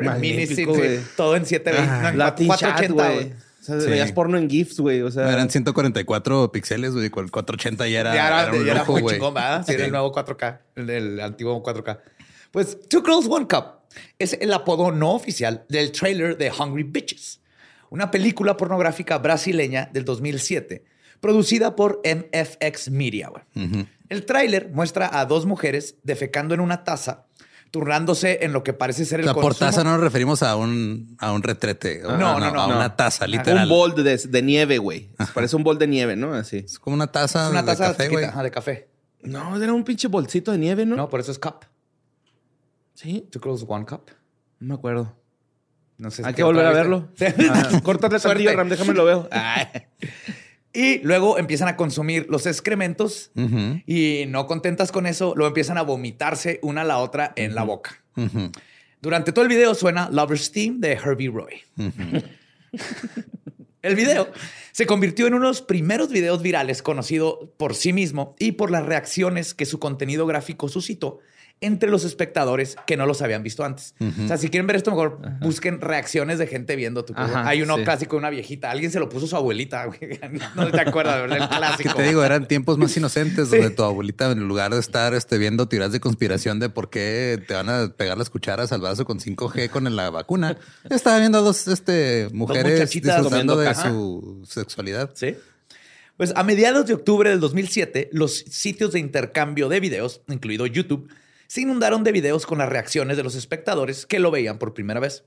Magnífico, 0.00 0.74
güey. 0.74 1.00
Todo 1.16 1.36
en 1.36 1.46
720. 1.46 2.02
no, 2.02 2.08
en 2.08 2.18
Latin 2.18 2.48
chat, 2.48 2.58
480, 2.88 2.94
güey. 2.94 3.14
güey. 3.16 3.32
O 3.64 3.66
sea, 3.66 3.80
Sí. 3.80 3.88
veías 3.88 4.12
porno 4.12 4.36
en 4.36 4.48
GIFs, 4.50 4.78
güey. 4.78 5.00
O 5.00 5.10
sea, 5.10 5.24
No, 5.24 5.30
eran 5.30 5.48
144 5.48 6.52
píxeles, 6.52 6.92
güey. 6.92 7.08
con 7.08 7.24
el 7.24 7.30
480 7.30 7.88
ya 7.88 8.00
era, 8.00 8.14
Ya 8.14 8.26
era, 8.26 8.42
era 8.42 8.52
un 8.52 8.64
ya 8.64 8.70
era 8.72 8.80
lujo, 8.80 8.92
muy 8.92 9.00
güey. 9.02 9.14
chingón, 9.16 9.32
¿verdad? 9.34 9.64
Sí, 9.66 9.72
era 9.72 9.84
el 9.84 9.88
Sí. 9.88 9.92
nuevo 9.92 10.12
4K, 10.12 10.60
el, 10.76 10.90
el 10.90 11.20
antiguo 11.20 11.62
4K. 11.62 11.98
Pues 12.50 12.78
Two 12.88 13.02
Girls, 13.02 13.26
One 13.26 13.46
Cup 13.48 13.80
es 14.18 14.34
el 14.40 14.52
apodo 14.52 14.92
no 14.92 15.12
oficial 15.14 15.64
del 15.70 15.92
trailer 15.92 16.36
de 16.36 16.50
Hungry 16.52 16.82
Bitches, 16.82 17.40
una 17.90 18.10
película 18.10 18.56
pornográfica 18.56 19.16
brasileña 19.18 19.88
del 19.92 20.04
2007, 20.04 20.84
producida 21.20 21.74
por 21.74 22.02
MFX 22.04 22.90
Media. 22.90 23.28
güey. 23.30 23.86
El 24.10 24.26
tráiler 24.26 24.68
muestra 24.72 25.08
a 25.18 25.24
dos 25.24 25.46
mujeres 25.46 25.96
defecando 26.02 26.52
en 26.54 26.60
una 26.60 26.84
taza, 26.84 27.24
turnándose 27.74 28.38
en 28.44 28.52
lo 28.52 28.62
que 28.62 28.72
parece 28.72 29.04
ser 29.04 29.18
O 29.18 29.22
el 29.22 29.24
sea, 29.24 29.34
por 29.34 29.52
taza 29.56 29.82
no 29.82 29.90
nos 29.90 30.00
referimos 30.00 30.44
a 30.44 30.54
un, 30.54 31.16
a 31.18 31.32
un 31.32 31.42
retrete. 31.42 32.02
No, 32.04 32.16
no, 32.16 32.38
no, 32.38 32.62
A 32.62 32.68
no. 32.68 32.76
una 32.76 32.94
taza, 32.94 33.26
literal. 33.26 33.64
Un 33.64 33.68
bol 33.68 33.94
de, 33.96 34.16
de 34.16 34.42
nieve, 34.42 34.78
güey. 34.78 35.10
Parece 35.34 35.56
un 35.56 35.64
bol 35.64 35.76
de 35.76 35.88
nieve, 35.88 36.14
¿no? 36.14 36.34
Así. 36.34 36.58
Es 36.58 36.78
como 36.78 36.94
una 36.94 37.08
taza, 37.08 37.46
Es 37.46 37.50
una 37.50 37.62
de 37.62 37.66
taza 37.66 37.86
café, 37.88 38.04
chiquita, 38.04 38.30
güey. 38.30 38.44
de 38.44 38.50
café. 38.52 38.88
No, 39.24 39.60
era 39.60 39.72
un 39.72 39.82
pinche 39.82 40.06
bolsito 40.06 40.52
de 40.52 40.58
nieve, 40.58 40.86
¿no? 40.86 40.94
No, 40.94 41.08
por 41.10 41.18
eso 41.18 41.32
es 41.32 41.38
cup. 41.40 41.64
Sí. 42.94 43.28
Two 43.32 43.40
girls, 43.42 43.64
one 43.66 43.84
cup. 43.84 44.08
No 44.60 44.68
me 44.68 44.74
acuerdo. 44.74 45.12
No 45.98 46.12
sé 46.12 46.22
si 46.22 46.28
Hay 46.28 46.34
que 46.34 46.44
volver 46.44 46.66
a 46.66 46.70
verlo. 46.70 47.08
Ah, 47.50 47.80
Córtate 47.82 48.20
tantillo, 48.20 48.54
Ram, 48.54 48.68
déjame 48.68 48.94
lo 48.94 49.04
veo. 49.04 49.28
Y 50.74 50.98
luego 50.98 51.38
empiezan 51.38 51.68
a 51.68 51.76
consumir 51.76 52.26
los 52.28 52.46
excrementos 52.46 53.30
y 53.86 54.24
no 54.28 54.46
contentas 54.48 54.90
con 54.90 55.06
eso, 55.06 55.32
luego 55.36 55.48
empiezan 55.48 55.78
a 55.78 55.82
vomitarse 55.82 56.58
una 56.62 56.80
a 56.80 56.84
la 56.84 56.98
otra 56.98 57.32
en 57.36 57.54
la 57.54 57.62
boca. 57.62 58.02
Durante 59.00 59.32
todo 59.32 59.44
el 59.44 59.48
video 59.48 59.74
suena 59.74 60.10
Lover's 60.10 60.50
Theme 60.50 60.78
de 60.80 60.92
Herbie 60.92 61.30
Roy. 61.30 61.62
el 63.82 63.94
video 63.94 64.28
se 64.72 64.86
convirtió 64.86 65.28
en 65.28 65.34
uno 65.34 65.46
de 65.46 65.50
los 65.50 65.62
primeros 65.62 66.10
videos 66.10 66.42
virales 66.42 66.82
conocido 66.82 67.52
por 67.56 67.76
sí 67.76 67.92
mismo 67.92 68.34
y 68.40 68.52
por 68.52 68.72
las 68.72 68.84
reacciones 68.84 69.54
que 69.54 69.66
su 69.66 69.78
contenido 69.78 70.26
gráfico 70.26 70.68
suscitó 70.68 71.20
entre 71.64 71.90
los 71.90 72.04
espectadores 72.04 72.76
que 72.86 72.96
no 72.96 73.06
los 73.06 73.22
habían 73.22 73.42
visto 73.42 73.64
antes. 73.64 73.94
O 74.24 74.28
sea, 74.28 74.36
si 74.38 74.48
quieren 74.50 74.66
ver 74.66 74.76
esto, 74.76 74.90
mejor 74.90 75.18
busquen 75.40 75.80
reacciones 75.80 76.38
de 76.38 76.46
gente 76.46 76.76
viendo 76.76 77.04
tu 77.04 77.12
Ajá, 77.16 77.48
Hay 77.48 77.62
uno 77.62 77.76
sí. 77.76 77.84
clásico 77.84 78.16
de 78.16 78.18
una 78.20 78.30
viejita. 78.30 78.70
Alguien 78.70 78.90
se 78.90 79.00
lo 79.00 79.08
puso 79.08 79.26
a 79.26 79.28
su 79.28 79.36
abuelita. 79.36 79.86
güey. 79.86 79.98
No 80.54 80.70
te 80.70 80.80
acuerdas, 80.80 81.20
¿verdad? 81.20 81.38
El 81.42 81.48
Que 81.48 81.56
clásico. 81.56 81.94
te 81.94 82.02
digo, 82.04 82.24
eran 82.24 82.46
tiempos 82.46 82.78
más 82.78 82.96
inocentes 82.96 83.50
donde 83.50 83.70
tu 83.70 83.82
abuelita, 83.82 84.30
en 84.30 84.46
lugar 84.46 84.72
de 84.72 84.80
estar 84.80 85.14
este, 85.14 85.38
viendo 85.38 85.68
tiras 85.68 85.92
de 85.92 86.00
conspiración 86.00 86.60
de 86.60 86.68
por 86.68 86.90
qué 86.90 87.42
te 87.48 87.54
van 87.54 87.68
a 87.68 87.88
pegar 87.96 88.18
las 88.18 88.30
cucharas 88.30 88.72
al 88.72 88.80
vaso 88.80 89.04
con 89.04 89.18
5G 89.20 89.70
con 89.70 89.94
la 89.96 90.10
vacuna, 90.10 90.56
estaba 90.90 91.18
viendo 91.18 91.38
a 91.38 91.40
dos 91.40 91.66
este, 91.68 92.28
mujeres 92.32 92.90
disfrutando 92.90 93.56
de 93.56 93.66
caca. 93.66 93.88
su 93.90 94.42
sexualidad. 94.48 95.10
Sí. 95.14 95.34
Pues 96.16 96.32
a 96.36 96.44
mediados 96.44 96.86
de 96.86 96.94
octubre 96.94 97.28
del 97.30 97.40
2007, 97.40 98.10
los 98.12 98.36
sitios 98.38 98.92
de 98.92 99.00
intercambio 99.00 99.68
de 99.68 99.80
videos, 99.80 100.20
incluido 100.28 100.64
YouTube, 100.66 101.08
se 101.46 101.60
inundaron 101.60 102.04
de 102.04 102.12
videos 102.12 102.46
con 102.46 102.58
las 102.58 102.68
reacciones 102.68 103.16
de 103.16 103.22
los 103.22 103.34
espectadores 103.34 104.06
que 104.06 104.18
lo 104.18 104.30
veían 104.30 104.58
por 104.58 104.74
primera 104.74 105.00
vez. 105.00 105.24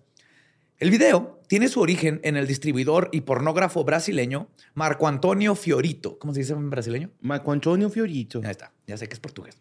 El 0.79 0.91
video 0.91 1.41
tiene 1.47 1.69
su 1.69 1.81
origen 1.81 2.19
en 2.23 2.37
el 2.37 2.45
distribuidor 2.45 3.09
y 3.11 3.21
pornógrafo 3.21 3.83
brasileño 3.83 4.49
Marco 4.75 5.07
Antonio 5.07 5.55
Fiorito. 5.55 6.19
¿Cómo 6.19 6.33
se 6.33 6.41
dice 6.41 6.53
en 6.53 6.69
brasileño? 6.69 7.09
Marco 7.19 7.51
Antonio 7.51 7.89
Fiorito. 7.89 8.41
Ahí 8.43 8.51
está, 8.51 8.71
ya 8.85 8.95
sé 8.95 9.07
que 9.07 9.15
es 9.15 9.19
portugués. 9.19 9.59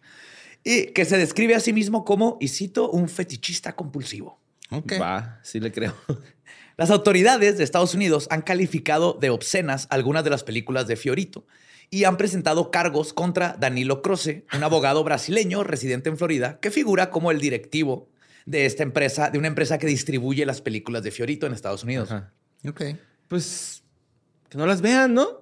Y 0.62 0.88
que 0.88 1.04
se 1.06 1.16
describe 1.16 1.54
a 1.54 1.60
sí 1.60 1.72
mismo 1.72 2.04
como, 2.04 2.36
y 2.40 2.48
cito, 2.48 2.90
un 2.90 3.08
fetichista 3.08 3.74
compulsivo. 3.74 4.40
Ok. 4.70 4.94
Va, 5.00 5.40
sí 5.42 5.60
le 5.60 5.72
creo. 5.72 5.94
Las 6.76 6.90
autoridades 6.90 7.56
de 7.56 7.64
Estados 7.64 7.94
Unidos 7.94 8.26
han 8.30 8.42
calificado 8.42 9.14
de 9.14 9.30
obscenas 9.30 9.86
algunas 9.88 10.24
de 10.24 10.30
las 10.30 10.44
películas 10.44 10.86
de 10.86 10.96
Fiorito 10.96 11.46
y 11.90 12.04
han 12.04 12.16
presentado 12.16 12.70
cargos 12.70 13.12
contra 13.12 13.56
Danilo 13.58 14.02
Croce, 14.02 14.44
un 14.54 14.62
abogado 14.64 15.04
brasileño 15.04 15.62
residente 15.64 16.08
en 16.08 16.16
Florida 16.18 16.58
que 16.60 16.70
figura 16.70 17.10
como 17.10 17.30
el 17.30 17.40
directivo 17.40 18.08
de 18.44 18.66
esta 18.66 18.82
empresa, 18.82 19.30
de 19.30 19.38
una 19.38 19.48
empresa 19.48 19.78
que 19.78 19.86
distribuye 19.86 20.46
las 20.46 20.60
películas 20.60 21.02
de 21.02 21.10
Fiorito 21.10 21.46
en 21.46 21.52
Estados 21.52 21.84
Unidos. 21.84 22.10
Ajá. 22.12 22.32
Ok. 22.68 22.82
Pues 23.28 23.82
que 24.48 24.58
no 24.58 24.66
las 24.66 24.80
vean, 24.80 25.14
¿no? 25.14 25.40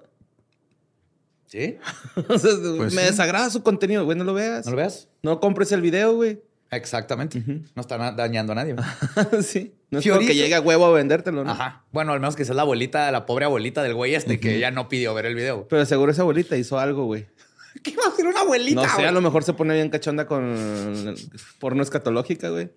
¿Sí? 1.47 1.77
O 2.27 2.37
sea, 2.39 2.51
Pues 2.77 2.93
me 2.93 3.01
sí. 3.01 3.07
desagrada 3.07 3.49
su 3.49 3.61
contenido, 3.63 4.03
güey. 4.05 4.17
No 4.17 4.23
lo 4.23 4.33
veas. 4.33 4.65
¿No 4.65 4.71
lo 4.71 4.77
veas? 4.77 5.07
No 5.21 5.39
compres 5.39 5.71
el 5.71 5.81
video, 5.81 6.15
güey. 6.15 6.41
Exactamente. 6.71 7.41
No 7.75 7.81
está 7.81 7.97
dañando 8.11 8.53
a 8.53 8.55
nadie. 8.55 8.75
sí. 9.41 9.73
No 9.89 9.99
es 9.99 10.03
Fiorito. 10.03 10.19
como 10.19 10.27
que 10.27 10.35
llegue 10.35 10.55
a 10.55 10.61
huevo 10.61 10.85
a 10.85 10.91
vendértelo, 10.91 11.43
¿no? 11.43 11.51
Ajá. 11.51 11.85
Bueno, 11.91 12.13
al 12.13 12.19
menos 12.19 12.35
que 12.35 12.43
sea 12.43 12.55
la 12.55 12.63
abuelita, 12.63 13.11
la 13.11 13.25
pobre 13.25 13.45
abuelita 13.45 13.83
del 13.83 13.93
güey 13.93 14.15
este 14.15 14.39
que 14.39 14.55
ella 14.55 14.71
no 14.71 14.89
pidió 14.89 15.13
ver 15.13 15.27
el 15.27 15.35
video. 15.35 15.67
Pero 15.67 15.85
seguro 15.85 16.11
esa 16.11 16.23
abuelita 16.23 16.57
hizo 16.57 16.79
algo, 16.79 17.05
güey. 17.05 17.27
¿Qué 17.83 17.95
va 17.95 18.05
a 18.05 18.09
hacer 18.09 18.25
una 18.25 18.41
abuelita? 18.41 18.81
No 18.81 18.87
sé, 18.87 18.95
güey? 18.95 19.07
a 19.07 19.11
lo 19.11 19.21
mejor 19.21 19.43
se 19.43 19.53
pone 19.53 19.73
bien 19.73 19.89
cachonda 19.89 20.25
con 20.25 21.15
porno 21.59 21.83
escatológica, 21.83 22.49
güey. 22.49 22.69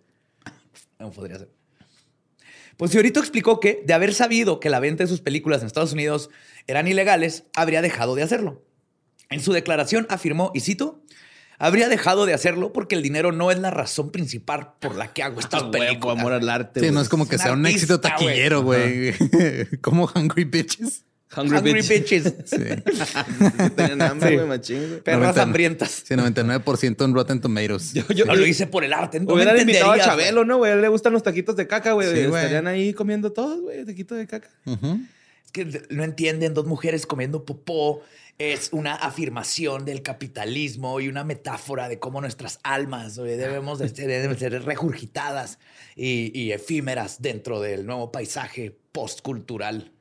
No 0.98 1.10
podría 1.10 1.38
ser. 1.38 1.48
Pues 2.76 2.92
Fiorito 2.92 3.18
explicó 3.18 3.58
que, 3.58 3.82
de 3.84 3.92
haber 3.92 4.14
sabido 4.14 4.60
que 4.60 4.70
la 4.70 4.78
venta 4.78 5.02
de 5.02 5.08
sus 5.08 5.20
películas 5.20 5.60
en 5.62 5.66
Estados 5.66 5.92
Unidos 5.92 6.30
eran 6.68 6.86
ilegales, 6.86 7.44
habría 7.54 7.82
dejado 7.82 8.14
de 8.14 8.22
hacerlo. 8.22 8.62
En 9.30 9.40
su 9.40 9.52
declaración 9.52 10.06
afirmó, 10.10 10.52
y 10.54 10.60
cito, 10.60 11.02
habría 11.58 11.88
dejado 11.88 12.24
de 12.26 12.34
hacerlo 12.34 12.72
porque 12.72 12.94
el 12.94 13.02
dinero 13.02 13.32
no 13.32 13.50
es 13.50 13.58
la 13.58 13.70
razón 13.70 14.10
principal 14.10 14.70
por 14.80 14.94
la 14.96 15.12
que 15.12 15.22
hago 15.22 15.40
estas 15.40 15.62
Ah, 15.62 15.66
huevo, 15.66 15.72
películas. 15.84 16.18
amor 16.18 16.32
al 16.32 16.48
arte. 16.48 16.80
Sí, 16.80 16.90
no 16.90 17.00
es 17.00 17.08
como 17.08 17.28
que 17.28 17.38
sea 17.38 17.52
un 17.52 17.66
éxito 17.66 18.00
taquillero, 18.00 18.62
güey. 18.62 19.12
como 19.80 20.10
Hungry 20.14 20.44
Bitches. 20.44 21.04
Hungry, 21.36 21.58
Hungry 21.58 21.72
bitch. 21.82 21.88
bitches. 21.90 22.34
Sí. 22.46 22.56
Tenían 23.76 24.00
hambre, 24.00 24.36
güey, 24.36 24.46
machín, 24.48 24.78
güey. 24.88 25.00
Perras 25.02 25.36
99. 25.36 25.40
hambrientas. 25.42 26.02
Sí, 26.06 26.14
99% 26.14 27.04
en 27.04 27.14
Rotten 27.14 27.40
Tomatoes. 27.42 27.92
Yo, 27.92 28.02
Yo 28.08 28.24
lo 28.24 28.46
hice 28.46 28.66
por 28.66 28.82
el 28.82 28.94
arte. 28.94 29.20
No 29.20 29.26
me 29.26 29.32
Hubieran 29.34 29.58
invitado 29.60 29.92
a 29.92 29.98
Chabelo, 29.98 30.46
¿no, 30.46 30.56
güey? 30.56 30.72
A 30.72 30.74
él 30.76 30.80
le 30.80 30.88
gustan 30.88 31.12
los 31.12 31.22
taquitos 31.22 31.54
de 31.56 31.66
caca, 31.66 31.92
güey. 31.92 32.10
Sí. 32.14 32.20
Estarían 32.20 32.66
ahí 32.66 32.94
comiendo 32.94 33.30
todos, 33.32 33.60
güey, 33.60 33.84
taquitos 33.84 34.16
de 34.16 34.26
caca. 34.26 34.48
Es 34.64 35.52
que 35.52 35.82
no 35.90 36.02
entienden, 36.02 36.54
dos 36.54 36.66
mujeres 36.66 37.04
comiendo 37.04 37.44
popó 37.44 38.02
es 38.38 38.70
una 38.72 38.94
afirmación 38.94 39.84
del 39.84 40.02
capitalismo 40.02 41.00
y 41.00 41.08
una 41.08 41.24
metáfora 41.24 41.88
de 41.88 41.98
cómo 41.98 42.20
nuestras 42.20 42.60
almas 42.62 43.18
güey, 43.18 43.36
debemos 43.36 43.80
de 43.80 43.88
ser, 43.88 44.06
deben 44.06 44.38
ser 44.38 44.64
regurgitadas 44.64 45.58
y, 45.96 46.30
y 46.38 46.52
efímeras 46.52 47.20
dentro 47.20 47.60
del 47.60 47.84
nuevo 47.84 48.12
paisaje 48.12 48.78
postcultural 48.92 49.92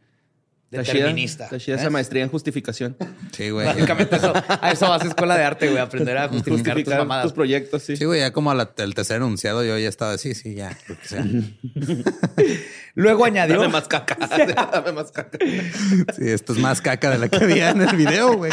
determinista. 0.70 1.46
Está 1.46 1.58
chida 1.60 1.76
esa 1.78 1.90
maestría 1.90 2.24
en 2.24 2.30
justificación. 2.30 2.98
Sí, 3.32 3.50
güey. 3.50 3.66
Básicamente 3.66 4.16
eso, 4.16 4.34
a 4.62 4.72
eso 4.72 4.90
vas 4.90 5.02
a 5.02 5.08
escuela 5.08 5.38
de 5.38 5.44
arte, 5.44 5.68
güey, 5.70 5.80
aprender 5.80 6.18
a 6.18 6.28
justificar, 6.28 6.56
tus 6.56 6.64
Justificar 6.74 7.00
mamadas. 7.00 7.24
tus 7.24 7.34
proyectos, 7.34 7.84
sí. 7.84 7.96
Sí, 7.98 8.06
güey, 8.06 8.20
ya 8.20 8.32
como 8.32 8.52
al 8.52 8.68
tercer 8.74 9.18
enunciado 9.18 9.64
yo 9.64 9.78
ya 9.78 9.90
estaba 9.90 10.14
así, 10.14 10.34
sí, 10.36 10.56
ya, 10.56 10.78
lo 10.88 11.00
que 11.00 11.08
sea. 11.08 11.26
Luego 12.96 13.26
añadió... 13.26 13.62
Dame 13.62 13.72
más 13.72 13.88
caca. 13.88 14.18
Dame 14.74 14.92
más 14.92 15.12
caca. 15.12 15.38
Sí, 15.40 16.30
esto 16.30 16.54
es 16.54 16.60
más 16.60 16.82
caca 16.82 17.12
de 17.12 17.20
la 17.20 17.30
que 17.30 17.38
había 17.44 17.70
en 17.70 17.82
el 17.82 17.96
video, 17.96 18.36
güey. 18.36 18.52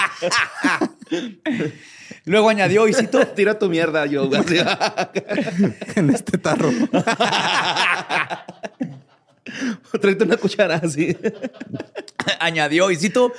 Luego 2.27 2.49
añadió, 2.51 2.87
y 2.89 2.95
cito, 2.95 3.27
Tira 3.29 3.59
tu 3.59 3.69
mierda, 3.69 4.07
yo, 4.07 4.29
güey. 4.29 4.43
En 5.97 6.11
este 6.11 6.39
tarro. 6.39 6.71
Tráete 10.01 10.25
una 10.25 10.37
cuchara 10.37 10.77
así. 10.77 11.17
añadió, 12.41 12.91
y 12.91 12.97
cito, 12.97 13.33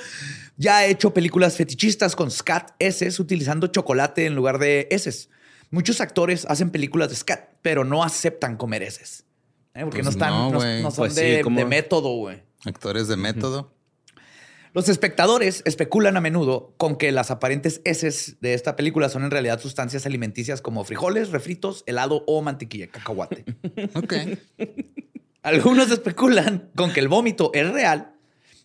ya 0.57 0.86
he 0.86 0.91
hecho 0.91 1.13
películas 1.13 1.55
fetichistas 1.55 2.15
con 2.15 2.31
scat 2.31 2.72
S 2.79 3.22
utilizando 3.22 3.67
chocolate 3.67 4.25
en 4.25 4.36
lugar 4.36 4.60
de 4.60 4.88
heces. 4.91 5.29
Muchos 5.72 6.01
actores 6.01 6.45
hacen 6.50 6.69
películas 6.69 7.10
de 7.10 7.15
scat, 7.15 7.50
pero 7.62 7.84
no 7.84 8.03
aceptan 8.03 8.55
comer 8.55 8.84
heces. 8.84 9.25
¿eh? 9.74 9.81
Porque 9.84 10.00
no 10.00 10.05
Pues 10.05 10.15
están, 10.15 10.31
no, 10.31 10.51
no, 10.51 10.60
no 10.60 10.91
son 10.91 10.98
Pues 10.98 11.15
sí, 11.15 11.22
de, 11.22 11.41
¿cómo? 11.41 11.60
de 11.60 11.65
método, 11.65 12.15
güey. 12.15 12.43
Actores 12.65 13.07
de 13.07 13.17
método. 13.17 13.75
Los 14.75 14.89
espectadores 14.89 15.62
especulan 15.63 16.17
a 16.17 16.22
menudo 16.22 16.74
con 16.75 16.98
que 16.98 17.13
las 17.13 17.31
aparentes 17.31 17.79
heces 17.86 18.36
de 18.41 18.53
esta 18.53 18.75
película 18.75 19.07
son 19.07 19.24
en 19.24 19.31
realidad 19.31 19.62
sustancias 19.62 20.05
alimenticias 20.05 20.62
como 20.62 20.84
frijoles, 20.84 21.29
refritos, 21.29 21.86
helado 21.88 22.25
o 22.27 22.41
mantequilla, 22.41 22.88
cacahuate. 22.88 23.45
Ok. 23.95 24.13
Algunos 25.45 25.91
especulan 25.91 26.71
con 26.75 26.91
que 26.91 26.99
el 26.99 27.07
vómito 27.07 27.51
es 27.53 27.71
real, 27.71 28.13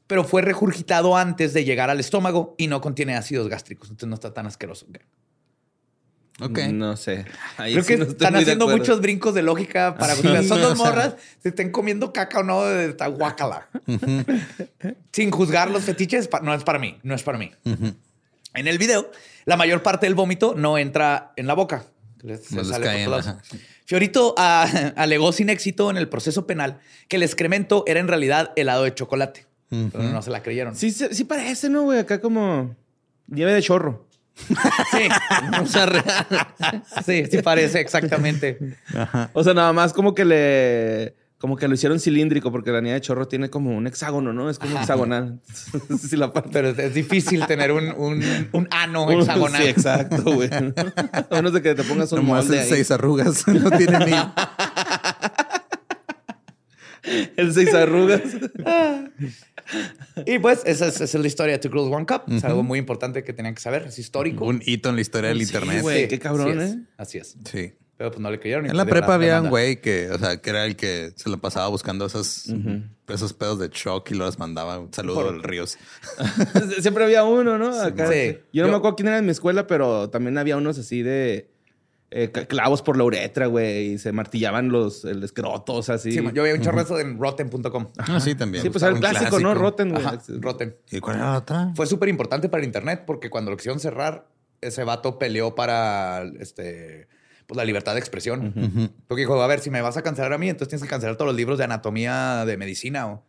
pero 0.07 0.25
fue 0.25 0.41
regurgitado 0.43 1.17
antes 1.17 1.53
de 1.53 1.65
llegar 1.65 1.91
al 1.91 2.01
estómago 2.01 2.55
y 2.59 2.67
no 2.67 2.81
contiene 2.81 3.17
ácidos 3.17 3.49
gástricos. 3.49 3.91
Entonces 3.91 4.09
no 4.09 4.15
está 4.15 4.33
tan 4.33 4.47
asqueroso. 4.47 4.87
Ok. 6.41 6.59
No 6.73 6.97
sé. 6.97 7.27
Ahí 7.59 7.73
Creo 7.75 7.85
sí 7.85 7.93
que 7.93 7.99
no 7.99 8.05
están 8.05 8.35
haciendo 8.35 8.67
muchos 8.67 9.03
brincos 9.03 9.35
de 9.35 9.43
lógica 9.43 9.97
para 9.99 10.15
Sí, 10.15 10.23
son 10.23 10.61
no, 10.61 10.69
dos 10.69 10.73
o 10.73 10.77
sea. 10.77 10.87
morras, 10.87 11.17
se 11.43 11.51
estén 11.51 11.71
comiendo 11.71 12.15
caca 12.15 12.41
o 12.41 12.43
no 12.43 12.65
de 12.65 12.87
esta 12.87 13.09
guácala. 13.09 13.69
Sin 15.13 15.31
juzgar 15.31 15.71
los 15.71 15.85
fetiches, 15.85 16.31
no 16.43 16.55
es 16.55 16.65
para 16.65 16.79
mí, 16.79 16.99
no 17.03 17.15
es 17.15 17.23
para 17.23 17.37
mí. 17.37 17.53
En 18.55 18.67
el 18.67 18.79
video, 18.79 19.11
la 19.45 19.59
mayor 19.59 19.83
parte 19.83 20.07
del 20.07 20.15
vómito 20.15 20.55
no 20.57 20.79
entra 20.79 21.35
en 21.37 21.47
la 21.47 21.53
boca. 21.55 21.85
Se 22.21 22.55
No 22.55 22.63
les 22.63 22.69
sale 22.69 22.87
por 22.87 23.05
todos 23.05 23.27
lados. 23.27 23.43
Fiorito 23.91 24.37
ah, 24.39 24.93
alegó 24.97 25.33
sin 25.33 25.51
éxito 25.51 25.91
en 25.91 25.97
el 25.97 26.09
proceso 26.09 26.47
penal 26.47 26.79
que 27.09 27.17
el 27.17 27.25
excremento 27.25 27.83
era 27.89 27.99
en 27.99 28.07
realidad 28.07 28.53
helado 28.55 28.85
de 28.85 28.95
chocolate. 28.95 29.47
Pero 29.69 30.05
no 30.05 30.23
se 30.23 30.31
la 30.31 30.45
creyeron. 30.45 30.77
Sí, 30.77 30.93
sí, 30.93 31.07
sí 31.11 31.25
parece, 31.25 31.69
¿no, 31.69 31.83
güey? 31.83 31.99
Acá 31.99 32.21
como 32.21 32.77
nieve 33.27 33.53
de 33.53 33.61
chorro. 33.63 34.07
sí, 34.37 35.09
O 35.61 35.67
sea, 35.67 35.87
real. 35.87 36.27
sí, 37.05 37.25
sí 37.29 37.43
parece 37.43 37.81
exactamente. 37.81 38.77
O 39.33 39.43
sea, 39.43 39.55
nada 39.55 39.73
más 39.73 39.93
como 39.93 40.15
que 40.15 40.25
le 40.25 41.15
Como 41.41 41.57
que 41.57 41.67
lo 41.69 41.75
hicieron 41.75 41.99
cilíndrico 42.01 42.53
porque 42.53 42.71
la 42.71 42.83
niña 42.83 42.95
de 42.95 43.01
chorro 43.01 43.27
tiene 43.27 43.49
como 43.49 43.75
un 43.75 43.87
hexágono, 43.87 44.35
¿no? 44.35 44.51
Es 44.51 44.59
como 44.59 44.79
hexagonal. 44.79 45.41
sí, 45.99 46.17
la 46.17 46.33
parte. 46.35 46.51
Pero 46.53 46.69
es 46.69 46.93
difícil 46.93 47.47
tener 47.47 47.73
un, 47.73 47.89
un, 47.97 48.23
un 48.53 48.69
ano 48.71 49.11
hexagonal. 49.21 49.63
Sí, 49.63 49.69
exacto, 49.69 50.23
güey. 50.23 50.51
A 50.53 51.27
menos 51.33 51.55
de 51.55 51.63
que 51.63 51.75
te 51.75 51.83
pongas 51.83 52.13
un 52.13 52.19
Nomás 52.27 52.45
molde 52.45 52.59
el 52.59 52.63
ahí. 52.65 52.69
seis 52.69 52.91
arrugas. 52.91 53.49
No 53.49 53.71
tiene 53.71 53.99
ni. 54.05 54.13
El 57.37 57.55
seis 57.55 57.73
arrugas. 57.73 58.21
Y 60.27 60.39
pues 60.41 60.61
esa 60.67 60.89
es, 60.89 60.97
esa 61.01 61.05
es 61.05 61.15
la 61.15 61.27
historia 61.27 61.53
de 61.55 61.59
Two 61.59 61.71
Girls 61.73 61.91
One 61.95 62.05
Cup. 62.05 62.23
Es 62.31 62.45
algo 62.45 62.63
muy 62.63 62.79
importante 62.79 63.25
que 63.25 63.33
tenían 63.33 63.55
que 63.55 63.63
saber. 63.63 63.85
Es 63.89 63.99
histórico. 63.99 64.45
Un 64.45 64.61
hito 64.65 64.91
en 64.91 64.97
la 64.97 65.01
historia 65.01 65.31
del 65.31 65.39
Sí, 65.39 65.45
internet. 65.45 65.81
güey. 65.83 66.07
qué 66.09 66.19
cabrón, 66.19 66.59
así 66.61 66.69
es, 66.69 66.75
¿eh? 66.75 66.79
Así 66.99 67.19
es. 67.19 67.37
Sí. 67.51 67.73
Pero 68.01 68.13
pues 68.13 68.21
no 68.23 68.31
le 68.31 68.41
creyeron. 68.41 68.65
En 68.65 68.75
la 68.79 68.87
perdieron 68.87 69.01
prepa 69.09 69.15
había 69.17 69.43
un 69.43 69.51
güey 69.51 69.79
que, 69.83 70.11
o 70.11 70.19
sea, 70.19 70.39
que 70.39 70.49
era 70.49 70.65
el 70.65 70.75
que 70.75 71.13
se 71.17 71.29
lo 71.29 71.37
pasaba 71.37 71.69
buscando 71.69 72.07
esos, 72.07 72.47
esos 73.09 73.35
pedos 73.35 73.59
de 73.59 73.69
shock 73.69 74.11
y 74.13 74.15
los 74.15 74.39
mandaba. 74.39 74.79
Un 74.79 74.91
saludo 74.91 75.29
al 75.29 75.43
Ríos. 75.43 75.77
Siempre 76.81 77.05
había 77.05 77.25
uno, 77.25 77.59
¿no? 77.59 77.79
Acá. 77.79 78.11
Sí. 78.11 78.39
Yo 78.55 78.63
no 78.63 78.69
Yo- 78.69 78.73
me 78.73 78.79
acuerdo 78.79 78.97
quién 78.97 79.09
era 79.09 79.19
en 79.19 79.27
mi 79.27 79.33
escuela, 79.33 79.67
pero 79.67 80.09
también 80.09 80.39
había 80.39 80.57
unos 80.57 80.79
así 80.79 81.03
de 81.03 81.51
eh, 82.11 82.31
clavos 82.31 82.81
por 82.81 82.97
la 82.97 83.05
uretra, 83.05 83.49
güey. 83.49 83.89
Y 83.93 83.99
se 83.99 84.13
martillaban 84.13 84.71
los 84.71 85.05
el 85.05 85.23
escroto, 85.23 85.75
o 85.75 85.83
sea, 85.83 85.97
así. 85.97 86.11
Sí, 86.11 86.25
yo 86.33 86.41
había 86.41 86.55
un 86.55 86.63
chorro 86.63 86.79
de 86.79 86.85
eso 86.85 86.99
en 87.01 87.19
rotten.com. 87.21 87.89
Ah, 87.99 88.19
sí, 88.19 88.35
también. 88.35 88.63
Sí, 88.63 88.71
pues 88.71 88.83
era 88.83 88.95
el 88.95 88.99
clásico, 89.01 89.39
¿no? 89.41 89.53
Rotten, 89.53 89.91
güey. 89.91 90.03
Rotten. 90.41 90.75
¿Y 90.91 91.01
cuál 91.01 91.17
era 91.17 91.33
la 91.33 91.37
otra? 91.41 91.73
Fue 91.77 91.85
súper 91.87 92.09
importante 92.09 92.49
para 92.49 92.63
el 92.63 92.67
internet 92.67 93.03
porque 93.07 93.29
cuando 93.29 93.51
lo 93.51 93.59
quisieron 93.59 93.79
cerrar, 93.79 94.27
ese 94.63 94.85
vato 94.85 95.19
peleó 95.19 95.55
para 95.55 96.23
este, 96.41 97.09
pues, 97.51 97.57
la 97.57 97.65
libertad 97.65 97.95
de 97.95 97.99
expresión. 98.01 98.55
Porque 99.09 99.23
dijo, 99.23 99.43
a 99.43 99.47
ver, 99.47 99.61
si 99.61 99.71
me 99.71 99.83
vas 99.83 99.97
a 99.97 100.03
cancelar 100.03 100.33
a 100.33 100.39
mí, 100.39 100.49
entonces 100.49 100.69
tienes 100.69 100.83
que 100.85 100.89
cancelar 100.89 101.17
todos 101.17 101.27
los 101.29 101.37
libros 101.37 101.59
de 101.59 101.65
anatomía 101.65 102.45
de 102.47 102.57
medicina. 102.57 103.07
o- 103.09 103.25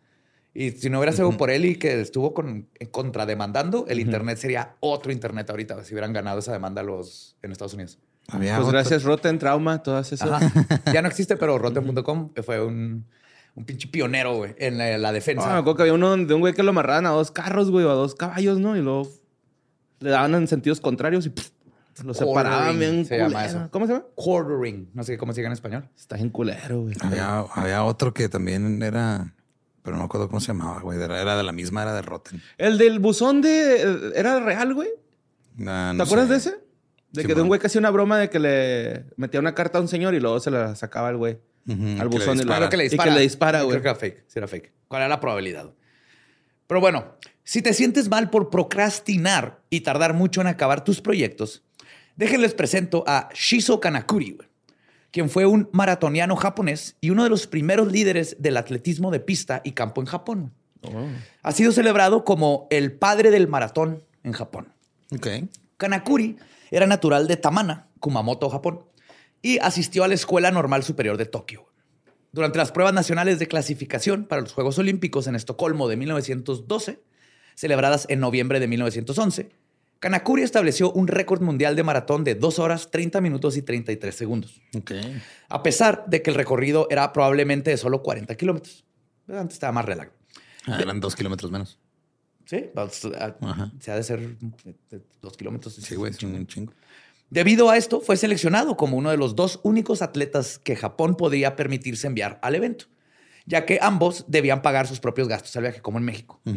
Y 0.54 0.72
si 0.72 0.90
no 0.90 1.00
hubiera 1.00 1.12
sido 1.14 1.32
por 1.38 1.50
él 1.50 1.66
y 1.66 1.76
que 1.78 2.00
estuvo 2.02 2.34
con, 2.34 2.68
contrademandando, 2.92 3.86
el 3.88 4.00
internet 4.00 4.38
sería 4.38 4.76
otro 4.80 5.12
internet 5.12 5.50
ahorita, 5.50 5.84
si 5.84 5.94
hubieran 5.94 6.14
ganado 6.14 6.40
esa 6.40 6.52
demanda 6.54 6.84
los 6.84 7.36
en 7.42 7.52
Estados 7.52 7.74
Unidos. 7.74 7.98
Había 8.28 8.56
Pues 8.58 8.68
otra. 8.68 8.80
gracias, 8.82 9.04
Rotten, 9.04 9.40
Trauma, 9.40 9.82
todas 9.84 10.12
esas. 10.14 10.30
Ajá. 10.30 10.82
ya 10.94 11.02
no 11.02 11.08
existe, 11.10 11.36
pero 11.38 11.58
rotten.com 11.58 12.32
fue 12.44 12.64
un, 12.64 13.06
un 13.56 13.66
pinche 13.66 13.88
pionero, 13.88 14.36
güey, 14.36 14.56
en 14.60 14.78
la, 14.78 14.98
la 14.98 15.10
Ah, 15.10 15.12
defensa. 15.12 15.48
me 15.48 15.54
acuerdo 15.60 15.76
que 15.78 15.82
había 15.84 15.94
uno 15.94 16.16
de 16.16 16.34
un 16.34 16.40
güey 16.40 16.54
que 16.54 16.64
lo 16.64 16.70
amarraban 16.70 17.06
a 17.08 17.10
dos 17.10 17.32
carros, 17.32 17.72
güey, 17.72 17.84
o 17.86 17.90
a 17.92 17.96
dos 17.96 18.14
caballos, 18.16 18.60
¿no? 18.60 18.78
Y 18.78 18.82
luego 18.82 19.10
le 20.00 20.10
daban 20.12 20.34
en 20.36 20.48
sentidos 20.48 20.80
contrarios 20.82 21.26
y 21.26 21.30
pff, 21.30 21.50
lo 22.04 22.14
separaban 22.14 22.80
bien. 22.80 23.06
se 23.06 23.18
llama 23.18 23.46
eso. 23.46 23.68
¿Cómo 23.72 23.86
se 23.88 23.94
llama? 23.94 24.06
Quartering. 24.16 24.90
No 24.94 25.04
sé 25.04 25.18
cómo 25.18 25.34
se 25.34 25.42
diga 25.42 25.48
en 25.48 25.54
español. 25.54 25.90
Está 25.96 26.18
en 26.18 26.30
culero, 26.30 26.82
güey. 26.82 26.96
Había, 27.02 27.40
había 27.40 27.84
otro 27.84 28.14
que 28.14 28.30
también 28.30 28.82
era, 28.82 29.34
pero 29.84 29.96
no 29.96 30.04
me 30.04 30.06
acuerdo 30.06 30.28
cómo 30.28 30.40
se 30.40 30.48
llamaba, 30.48 30.80
güey. 30.82 31.02
Era, 31.02 31.22
era 31.22 31.36
de 31.36 31.44
la 31.44 31.52
misma, 31.52 31.84
era 31.84 31.94
de 31.94 32.02
Rotten. 32.02 32.42
El 32.58 32.78
del 32.78 33.00
buzón 33.00 33.42
de... 33.42 34.12
¿Era 34.16 34.40
real, 34.40 34.74
güey? 34.74 34.90
No, 35.58 35.96
¿Te 35.96 36.04
acuerdas 36.04 36.28
sé. 36.28 36.34
de 36.34 36.38
ese? 36.38 36.50
De 37.12 37.22
Sí, 37.22 37.28
que 37.28 37.36
de 37.36 37.42
un 37.42 37.48
güey 37.50 37.60
que 37.60 37.68
hacía 37.68 37.80
una 37.80 37.92
broma 37.92 38.18
de 38.18 38.30
que 38.30 38.40
le 38.40 39.06
metía 39.18 39.40
una 39.40 39.54
carta 39.54 39.78
a 39.78 39.82
un 39.82 39.90
señor 39.90 40.14
y 40.14 40.20
luego 40.22 40.40
se 40.40 40.50
la 40.50 40.76
sacaba 40.76 41.10
al 41.10 41.18
güey. 41.18 41.40
Ujú, 41.68 41.84
al 41.84 41.98
que 41.98 42.04
le 42.04 42.06
buzón 42.06 42.36
y, 42.36 42.38
dispara. 42.38 42.58
Claro 42.58 42.70
que 42.70 42.78
le 42.78 42.86
y 42.86 42.90
dispara. 42.90 43.10
que 43.12 43.16
le 43.16 43.22
dispara, 43.22 43.62
güey. 43.64 43.72
Creo 43.72 43.82
que 43.82 43.90
era 43.90 44.00
fake. 44.00 44.24
Sí, 44.28 44.40
era 44.40 44.48
fake. 44.48 44.72
¿Cuál 44.88 45.02
era 45.02 45.10
la 45.10 45.20
probabilidad? 45.20 45.74
Pero 46.68 46.80
bueno, 46.80 47.18
si 47.44 47.62
te 47.62 47.74
sientes 47.74 48.08
mal 48.08 48.30
por 48.30 48.50
procrastinar 48.50 49.60
y 49.70 49.82
tardar 49.82 50.14
mucho 50.14 50.40
en 50.40 50.48
acabar 50.48 50.86
tus 50.86 51.02
proyectos, 51.02 51.64
déjenles 52.22 52.54
presento 52.54 53.04
a 53.08 53.30
Shizo 53.34 53.80
Kanakuri, 53.80 54.38
quien 55.10 55.28
fue 55.28 55.48
un 55.48 55.70
maratoniano 55.72 56.36
japonés 56.36 56.96
y 57.02 57.10
uno 57.10 57.24
de 57.24 57.32
los 57.32 57.48
primeros 57.48 57.92
líderes 57.92 58.36
del 58.38 58.58
atletismo 58.58 59.10
de 59.10 59.20
pista 59.20 59.62
y 59.66 59.72
campo 59.72 60.02
en 60.02 60.06
Japón. 60.06 60.54
Oh. 60.84 61.08
Ha 61.42 61.52
sido 61.52 61.72
celebrado 61.72 62.24
como 62.24 62.68
el 62.70 62.94
padre 62.94 63.32
del 63.32 63.48
maratón 63.48 64.04
en 64.24 64.34
Japón. 64.34 64.72
Ok. 65.12 65.50
Kanakuri 65.78 66.38
era 66.70 66.86
natural 66.86 67.28
de 67.28 67.38
Tamana, 67.38 67.88
Kumamoto, 68.00 68.52
Japón, 68.52 68.86
y 69.42 69.58
asistió 69.58 70.04
a 70.04 70.08
la 70.08 70.14
Escuela 70.14 70.52
Normal 70.52 70.84
Superior 70.84 71.18
de 71.18 71.26
Tokio. 71.26 71.72
Durante 72.32 72.60
las 72.60 72.72
pruebas 72.72 72.94
nacionales 72.94 73.40
de 73.40 73.48
clasificación 73.48 74.26
para 74.26 74.44
los 74.44 74.54
Juegos 74.54 74.78
Olímpicos 74.78 75.26
en 75.26 75.36
Estocolmo 75.36 75.88
de 75.88 75.98
1912, 75.98 77.02
celebradas 77.56 78.06
en 78.10 78.20
noviembre 78.20 78.60
de 78.60 78.68
1911, 78.68 79.50
Kanakuri 80.02 80.42
estableció 80.42 80.92
un 80.92 81.08
récord 81.08 81.42
mundial 81.44 81.76
de 81.76 81.84
maratón 81.84 82.24
de 82.24 82.34
2 82.34 82.58
horas, 82.58 82.90
30 82.90 83.22
minutos 83.22 83.56
y 83.56 83.62
33 83.62 84.14
segundos, 84.14 84.60
a 85.48 85.62
pesar 85.62 86.06
de 86.08 86.24
que 86.24 86.32
el 86.32 86.36
recorrido 86.36 86.88
era 86.90 87.14
probablemente 87.14 87.70
de 87.70 87.78
solo 87.78 88.02
40 88.02 88.34
kilómetros. 88.36 88.84
Antes 89.28 89.54
estaba 89.54 89.72
más 89.72 89.86
relax. 89.86 90.12
Ah, 90.66 90.80
eran 90.82 91.00
dos 91.00 91.16
kilómetros 91.16 91.52
menos. 91.52 91.80
Sí, 92.46 92.66
pues, 92.74 93.06
ah, 93.16 93.36
Ajá. 93.42 93.72
se 93.80 93.92
ha 93.92 93.96
de 93.96 94.02
ser 94.02 94.38
de 94.90 95.02
dos 95.22 95.38
kilómetros. 95.38 95.76
Sí, 95.76 95.94
güey, 95.94 96.12
es 96.12 96.22
un 96.24 96.48
chingo. 96.48 96.74
Debido 97.30 97.70
a 97.70 97.78
esto, 97.78 98.02
fue 98.02 98.18
seleccionado 98.18 98.76
como 98.78 98.98
uno 98.98 99.12
de 99.12 99.18
los 99.18 99.36
dos 99.36 99.60
únicos 99.62 100.02
atletas 100.02 100.58
que 100.58 100.76
Japón 100.76 101.16
podía 101.16 101.56
permitirse 101.56 102.08
enviar 102.08 102.40
al 102.42 102.56
evento, 102.56 102.86
ya 103.46 103.68
que 103.68 103.78
ambos 103.80 104.26
debían 104.28 104.64
pagar 104.64 104.88
sus 104.88 105.00
propios 105.00 105.28
gastos 105.28 105.56
al 105.58 105.62
viaje, 105.62 105.80
como 105.80 106.00
en 106.00 106.06
México. 106.06 106.42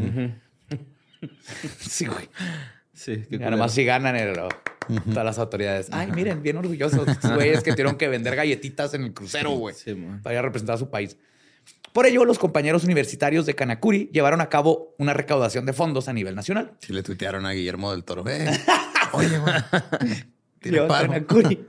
Sí, 1.79 2.05
güey. 2.05 2.29
Sí, 2.95 3.17
qué 3.17 3.27
culero. 3.37 3.49
además 3.49 3.73
si 3.73 3.85
ganan 3.85 4.17
el, 4.17 4.35
todas 4.35 5.25
las 5.25 5.39
autoridades. 5.39 5.89
Ay, 5.91 6.11
miren, 6.13 6.43
bien 6.43 6.57
orgullosos. 6.57 7.07
Güeyes 7.35 7.63
que 7.63 7.73
tuvieron 7.73 7.97
que 7.97 8.09
vender 8.09 8.37
galletitas 8.37 8.95
en 8.95 9.05
el 9.05 9.13
crucero, 9.13 9.51
güey, 9.51 9.75
Sí, 9.75 9.95
para 10.23 10.35
ir 10.35 10.39
a 10.39 10.43
representar 10.43 10.77
a 10.77 10.79
su 10.79 10.89
país. 10.91 11.17
Por 11.93 12.07
ello, 12.07 12.25
los 12.25 12.39
compañeros 12.39 12.85
universitarios 12.85 13.47
de 13.47 13.55
Kanakuri 13.55 14.11
llevaron 14.13 14.41
a 14.41 14.49
cabo 14.49 14.95
una 14.99 15.13
recaudación 15.15 15.65
de 15.67 15.73
fondos 15.73 16.09
a 16.09 16.13
nivel 16.13 16.35
nacional. 16.35 16.73
Sí 16.81 16.93
le 16.93 17.03
tuitearon 17.03 17.47
a 17.47 17.53
Guillermo 17.53 17.93
del 17.93 18.03
Toro. 18.05 18.25
Eh, 18.29 18.47
oye, 19.13 19.39
güey. 19.39 19.55
Kanakuri, 20.89 21.67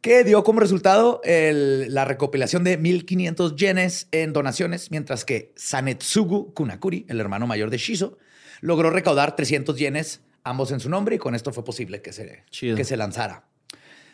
que 0.00 0.24
dio 0.24 0.42
como 0.44 0.60
resultado 0.60 1.20
el- 1.24 1.92
la 1.92 2.04
recopilación 2.04 2.64
de 2.64 2.78
1.500 2.78 3.56
yenes 3.56 4.08
en 4.12 4.32
donaciones, 4.32 4.90
mientras 4.90 5.24
que 5.24 5.52
Sanetsugu 5.56 6.52
Kunakuri, 6.54 7.04
el 7.08 7.20
hermano 7.20 7.46
mayor 7.46 7.70
de 7.70 7.78
Shizo, 7.78 8.18
logró 8.60 8.90
recaudar 8.90 9.34
300 9.36 9.76
yenes, 9.76 10.20
ambos 10.44 10.70
en 10.72 10.80
su 10.80 10.88
nombre, 10.88 11.16
y 11.16 11.18
con 11.18 11.34
esto 11.34 11.52
fue 11.52 11.64
posible 11.64 12.02
que 12.02 12.12
se, 12.12 12.44
Chido. 12.50 12.76
que 12.76 12.84
se 12.84 12.96
lanzara. 12.96 13.46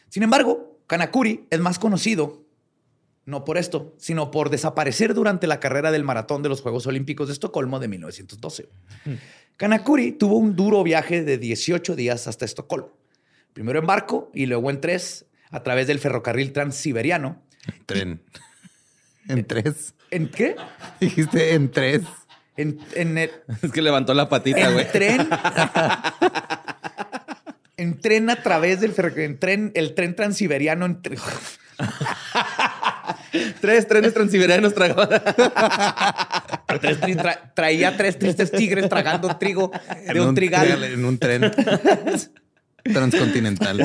Sin 0.08 0.22
embargo, 0.22 0.80
Kanakuri 0.86 1.46
es 1.50 1.60
más 1.60 1.78
conocido, 1.78 2.44
no 3.24 3.44
por 3.44 3.58
esto, 3.58 3.94
sino 3.98 4.30
por 4.30 4.48
desaparecer 4.48 5.12
durante 5.12 5.46
la 5.46 5.60
carrera 5.60 5.90
del 5.90 6.04
maratón 6.04 6.42
de 6.42 6.48
los 6.48 6.62
Juegos 6.62 6.86
Olímpicos 6.86 7.28
de 7.28 7.34
Estocolmo 7.34 7.78
de 7.78 7.88
1912. 7.88 8.68
Kanakuri 9.56 10.12
tuvo 10.12 10.36
un 10.36 10.56
duro 10.56 10.82
viaje 10.82 11.22
de 11.24 11.36
18 11.36 11.94
días 11.94 12.26
hasta 12.26 12.44
Estocolmo. 12.44 12.96
Primero 13.52 13.80
en 13.80 13.86
barco 13.86 14.30
y 14.32 14.46
luego 14.46 14.70
en 14.70 14.80
tres 14.80 15.26
a 15.50 15.62
través 15.62 15.86
del 15.86 15.98
ferrocarril 15.98 16.52
transiberiano. 16.52 17.42
Tren. 17.86 18.22
En 19.28 19.44
tres. 19.44 19.94
¿En 20.10 20.30
qué? 20.30 20.56
Dijiste 21.00 21.54
en 21.54 21.70
tres. 21.70 22.02
En, 22.58 22.78
en 22.94 23.16
el, 23.16 23.30
Es 23.62 23.72
que 23.72 23.80
levantó 23.80 24.12
la 24.14 24.28
patita, 24.28 24.60
en 24.68 24.74
güey. 24.74 24.92
tren. 24.92 25.28
en 27.76 28.00
tren 28.00 28.30
a 28.30 28.42
través 28.42 28.80
del 28.80 28.92
ferrocarril. 28.92 29.26
En 29.30 29.38
tren, 29.38 29.72
el 29.74 29.94
tren 29.94 30.14
transiberiano. 30.16 30.86
En 30.86 31.02
tre- 31.02 31.18
Tres 33.60 33.86
trenes 33.86 34.14
transiberianos 34.14 34.74
tragaban. 34.74 35.08
tres 36.80 37.00
tri- 37.00 37.16
tra- 37.16 37.52
traía 37.54 37.96
tres 37.96 38.18
tristes 38.18 38.50
tigres 38.50 38.88
tragando 38.88 39.36
trigo 39.36 39.70
de 39.70 40.10
En 40.10 40.20
un, 40.20 40.34
trigal. 40.34 40.62
trigal, 40.66 40.84
En 40.84 41.04
un 41.04 41.18
tren 41.18 41.52
transcontinental. 42.82 43.80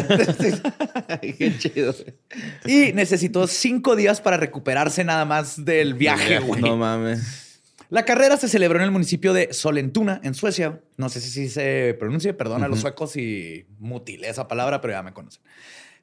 Ay, 1.22 1.34
Qué 1.34 1.58
chido. 1.58 1.94
güey. 1.94 2.90
Y 2.90 2.94
necesitó 2.94 3.48
cinco 3.48 3.96
días 3.96 4.22
para 4.22 4.38
recuperarse 4.38 5.04
nada 5.04 5.26
más 5.26 5.64
del 5.64 5.94
viaje, 5.94 6.40
güey. 6.40 6.62
No 6.62 6.78
mames. 6.78 7.53
La 7.94 8.06
carrera 8.06 8.38
se 8.38 8.50
celebró 8.50 8.80
en 8.80 8.86
el 8.86 8.90
municipio 8.90 9.34
de 9.34 9.54
Solentuna, 9.54 10.20
en 10.24 10.34
Suecia. 10.34 10.82
No 10.98 11.10
sé 11.10 11.22
si 11.22 11.48
se 11.48 11.96
pronuncia, 12.00 12.36
perdón 12.36 12.64
a 12.64 12.68
los 12.68 12.80
suecos 12.80 13.12
si 13.12 13.68
mutilé 13.78 14.30
esa 14.30 14.48
palabra, 14.48 14.82
pero 14.82 14.94
ya 14.94 15.04
me 15.04 15.14
conocen. 15.14 15.44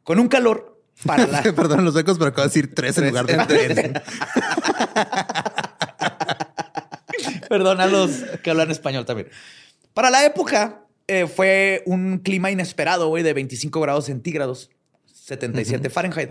Con 0.04 0.20
un 0.20 0.28
calor 0.28 0.80
para 1.04 1.26
la... 1.26 1.42
Perdón 1.56 1.84
los 1.84 1.94
suecos, 1.94 2.16
pero 2.16 2.28
acabo 2.28 2.42
de 2.42 2.48
decir 2.50 2.72
tres 2.76 2.96
en 2.98 3.08
lugar 3.08 3.26
de 3.26 3.74
tren. 3.74 3.94
perdón 7.48 7.80
a 7.80 7.88
los 7.88 8.22
que 8.40 8.50
hablan 8.50 8.70
español 8.70 9.04
también. 9.04 9.28
Para 9.92 10.10
la 10.10 10.24
época 10.24 10.84
eh, 11.08 11.26
fue 11.26 11.82
un 11.86 12.18
clima 12.18 12.52
inesperado, 12.52 13.08
güey, 13.08 13.24
de 13.24 13.32
25 13.32 13.80
grados 13.80 14.04
centígrados, 14.04 14.70
77 15.06 15.90
Fahrenheit. 15.90 16.30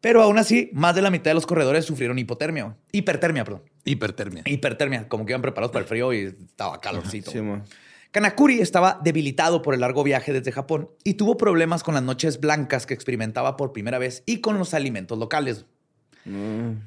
Pero 0.00 0.22
aún 0.22 0.38
así, 0.38 0.70
más 0.72 0.94
de 0.94 1.02
la 1.02 1.10
mitad 1.10 1.30
de 1.30 1.34
los 1.34 1.46
corredores 1.46 1.84
sufrieron 1.84 2.18
hipotermia, 2.18 2.76
hipertermia, 2.92 3.44
perdón. 3.44 3.62
Hipertermia. 3.84 4.42
Hipertermia, 4.46 5.08
como 5.08 5.26
que 5.26 5.32
iban 5.32 5.42
preparados 5.42 5.72
para 5.72 5.82
el 5.82 5.88
frío 5.88 6.12
y 6.12 6.36
estaba 6.46 6.80
calorcito. 6.80 7.30
Sí. 7.30 7.40
Kanakuri 8.10 8.60
estaba 8.60 9.00
debilitado 9.02 9.60
por 9.60 9.74
el 9.74 9.80
largo 9.80 10.02
viaje 10.02 10.32
desde 10.32 10.52
Japón 10.52 10.90
y 11.04 11.14
tuvo 11.14 11.36
problemas 11.36 11.82
con 11.82 11.94
las 11.94 12.02
noches 12.02 12.40
blancas 12.40 12.86
que 12.86 12.94
experimentaba 12.94 13.56
por 13.56 13.72
primera 13.72 13.98
vez 13.98 14.22
y 14.24 14.40
con 14.40 14.58
los 14.58 14.72
alimentos 14.72 15.18
locales. 15.18 15.66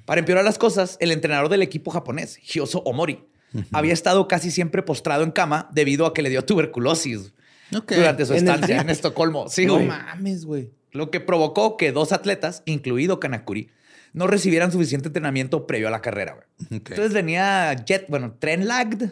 Para 0.06 0.19
empeorar 0.19 0.43
las 0.45 0.58
cosas, 0.58 0.97
el 1.00 1.12
entrenador 1.12 1.50
del 1.50 1.63
equipo 1.63 1.91
japonés, 1.91 2.38
Hyoso 2.38 2.80
Omori, 2.80 3.26
había 3.71 3.93
estado 3.93 4.28
casi 4.28 4.52
siempre 4.52 4.84
postrado 4.84 5.24
en 5.24 5.32
cama 5.32 5.69
debido 5.74 6.06
a 6.06 6.13
que 6.13 6.21
le 6.21 6.30
dio 6.30 6.43
tuberculosis 6.45 7.34
durante 7.69 8.26
su 8.26 8.34
¿En 8.34 8.47
el 8.47 8.54
estancia 8.54 8.82
en 8.82 8.89
Estocolmo. 8.89 9.47
Sí, 9.50 9.65
no 9.65 9.76
güey. 9.76 9.88
mames, 9.88 10.45
güey. 10.45 10.69
Lo 10.91 11.12
que 11.12 11.19
provocó 11.19 11.77
que 11.77 11.91
dos 11.91 12.12
atletas, 12.12 12.63
incluido 12.65 13.19
Kanakuri, 13.19 13.69
no 14.13 14.27
recibieran 14.27 14.71
suficiente 14.71 15.08
entrenamiento 15.08 15.65
previo 15.65 15.88
a 15.88 15.91
la 15.91 16.01
carrera. 16.01 16.45
Entonces 16.69 17.13
venía 17.13 17.73
jet, 17.86 18.06
bueno, 18.10 18.36
tren 18.39 18.67
lagged, 18.67 19.12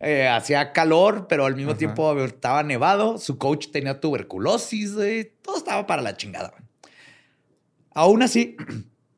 eh, 0.00 0.28
hacía 0.28 0.72
calor, 0.72 1.26
pero 1.28 1.46
al 1.46 1.56
mismo 1.56 1.76
tiempo 1.76 2.18
estaba 2.22 2.62
nevado. 2.62 3.18
Su 3.18 3.38
coach 3.38 3.68
tenía 3.70 4.00
tuberculosis, 4.00 4.94
todo 5.42 5.56
estaba 5.56 5.86
para 5.86 6.02
la 6.02 6.16
chingada. 6.16 6.52
Aún 7.94 8.22
así, 8.22 8.56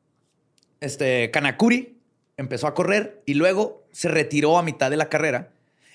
este 0.79 1.31
Kanakuri 1.31 1.97
empezó 2.37 2.67
a 2.67 2.73
correr 2.73 3.21
y 3.25 3.33
luego 3.33 3.85
se 3.91 4.07
retiró 4.07 4.57
a 4.57 4.63
mitad 4.63 4.89
de 4.89 4.97
la 4.97 5.09
carrera 5.09 5.51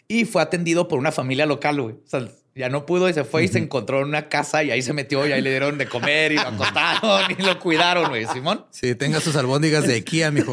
y 0.07 0.25
fue 0.25 0.41
atendido 0.41 0.89
por 0.89 0.99
una 0.99 1.13
familia 1.13 1.47
local, 1.47 1.81
güey. 1.81 1.95
O 1.95 2.07
sea, 2.07 2.29
ya 2.59 2.69
no 2.69 2.85
pudo 2.87 3.09
y 3.09 3.15
se 3.15 3.23
fue 3.23 3.45
y 3.45 3.49
se 3.49 3.59
encontró 3.59 4.01
en 4.01 4.09
una 4.09 4.29
casa 4.29 4.65
y 4.65 4.73
ahí 4.73 4.83
se 4.83 4.93
metió 4.93 5.25
y 5.25 5.31
ahí 5.31 5.41
le 5.41 5.51
dieron 5.51 5.79
de 5.79 5.87
comer 5.87 6.33
y 6.33 6.35
lo 6.35 6.41
acostaron 6.49 7.31
y 7.31 7.41
lo 7.41 7.57
cuidaron, 7.61 8.09
güey. 8.09 8.27
Simón. 8.27 8.65
Sí, 8.71 8.97
tenga 8.97 9.21
sus 9.21 9.37
albóndigas 9.37 9.87
de 9.87 10.03
Kia, 10.03 10.33
mijo. 10.33 10.53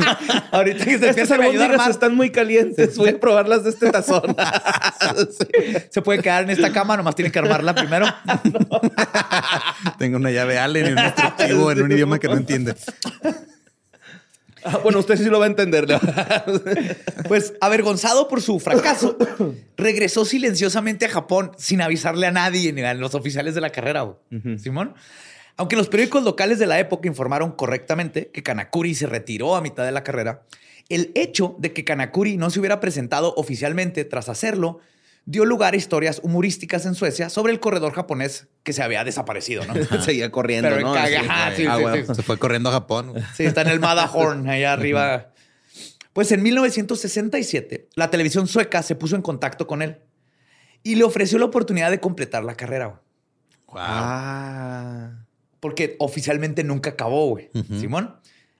Ahorita 0.50 0.84
que 0.84 0.98
se 0.98 1.08
Estas 1.08 1.10
empieza 1.10 1.36
a 1.36 1.42
ayudar 1.42 1.76
más, 1.76 1.90
están 1.90 2.16
muy 2.16 2.30
calientes. 2.30 2.96
Voy 2.96 3.10
a 3.10 3.20
probarlas 3.20 3.62
de 3.62 3.70
este 3.70 3.88
tazón. 3.92 4.36
se 5.90 6.02
puede 6.02 6.20
quedar 6.20 6.42
en 6.42 6.50
esta 6.50 6.72
cama, 6.72 6.96
nomás 6.96 7.14
tiene 7.14 7.30
que 7.30 7.38
armarla 7.38 7.72
primero. 7.72 8.06
Tengo 9.96 10.16
una 10.16 10.32
llave 10.32 10.58
Allen 10.58 10.88
y 10.88 10.92
un 10.92 10.98
instructivo 10.98 11.70
en 11.70 11.82
un 11.82 11.92
idioma 11.92 12.18
que 12.18 12.26
no 12.26 12.34
entiende. 12.34 12.74
Ah, 14.64 14.78
bueno, 14.82 14.98
usted 14.98 15.16
sí 15.16 15.24
lo 15.24 15.38
va 15.38 15.44
a 15.44 15.48
entender. 15.48 15.88
¿no? 15.88 16.00
Pues 17.28 17.54
avergonzado 17.60 18.28
por 18.28 18.42
su 18.42 18.60
fracaso, 18.60 19.16
regresó 19.76 20.24
silenciosamente 20.24 21.06
a 21.06 21.08
Japón 21.08 21.52
sin 21.56 21.80
avisarle 21.80 22.26
a 22.26 22.30
nadie 22.30 22.72
ni 22.72 22.82
a 22.82 22.94
los 22.94 23.14
oficiales 23.14 23.54
de 23.54 23.60
la 23.60 23.70
carrera. 23.70 24.14
Simón. 24.58 24.94
Aunque 25.56 25.76
los 25.76 25.88
periódicos 25.88 26.24
locales 26.24 26.58
de 26.58 26.66
la 26.66 26.78
época 26.80 27.08
informaron 27.08 27.52
correctamente 27.52 28.30
que 28.32 28.42
Kanakuri 28.42 28.94
se 28.94 29.06
retiró 29.06 29.54
a 29.54 29.60
mitad 29.60 29.84
de 29.84 29.92
la 29.92 30.02
carrera, 30.02 30.42
el 30.88 31.12
hecho 31.14 31.54
de 31.58 31.72
que 31.72 31.84
Kanakuri 31.84 32.36
no 32.36 32.50
se 32.50 32.58
hubiera 32.58 32.80
presentado 32.80 33.34
oficialmente 33.36 34.04
tras 34.04 34.28
hacerlo 34.28 34.80
dio 35.26 35.44
lugar 35.44 35.74
a 35.74 35.76
historias 35.76 36.20
humorísticas 36.22 36.84
en 36.86 36.94
Suecia 36.94 37.30
sobre 37.30 37.52
el 37.52 37.60
corredor 37.60 37.92
japonés 37.92 38.48
que 38.62 38.72
se 38.72 38.82
había 38.82 39.04
desaparecido. 39.04 39.64
¿no? 39.66 39.74
Seguía 40.02 40.30
corriendo, 40.30 40.68
Pero 40.70 40.80
¿no? 40.82 40.94
caga- 40.94 41.04
Así, 41.20 41.26
ajá, 41.26 41.44
güey. 41.46 41.56
sí, 41.56 41.66
Ah, 41.68 41.94
sí, 42.02 42.06
sí. 42.08 42.14
Se 42.14 42.22
fue 42.22 42.38
corriendo 42.38 42.68
a 42.68 42.72
Japón. 42.72 43.14
Sí, 43.36 43.44
está 43.44 43.62
en 43.62 43.68
el 43.68 43.80
Matterhorn, 43.80 44.48
allá 44.48 44.72
arriba. 44.72 45.30
Pues 46.12 46.30
en 46.32 46.42
1967, 46.42 47.88
la 47.96 48.10
televisión 48.10 48.46
sueca 48.46 48.82
se 48.82 48.94
puso 48.94 49.16
en 49.16 49.22
contacto 49.22 49.66
con 49.66 49.82
él 49.82 49.98
y 50.82 50.94
le 50.96 51.04
ofreció 51.04 51.38
la 51.38 51.46
oportunidad 51.46 51.90
de 51.90 51.98
completar 52.00 52.44
la 52.44 52.54
carrera. 52.56 53.00
Wow. 53.68 53.76
Ah. 53.82 55.10
porque 55.58 55.96
oficialmente 55.98 56.62
nunca 56.62 56.90
acabó, 56.90 57.30
güey. 57.30 57.50
Simón 57.80 58.14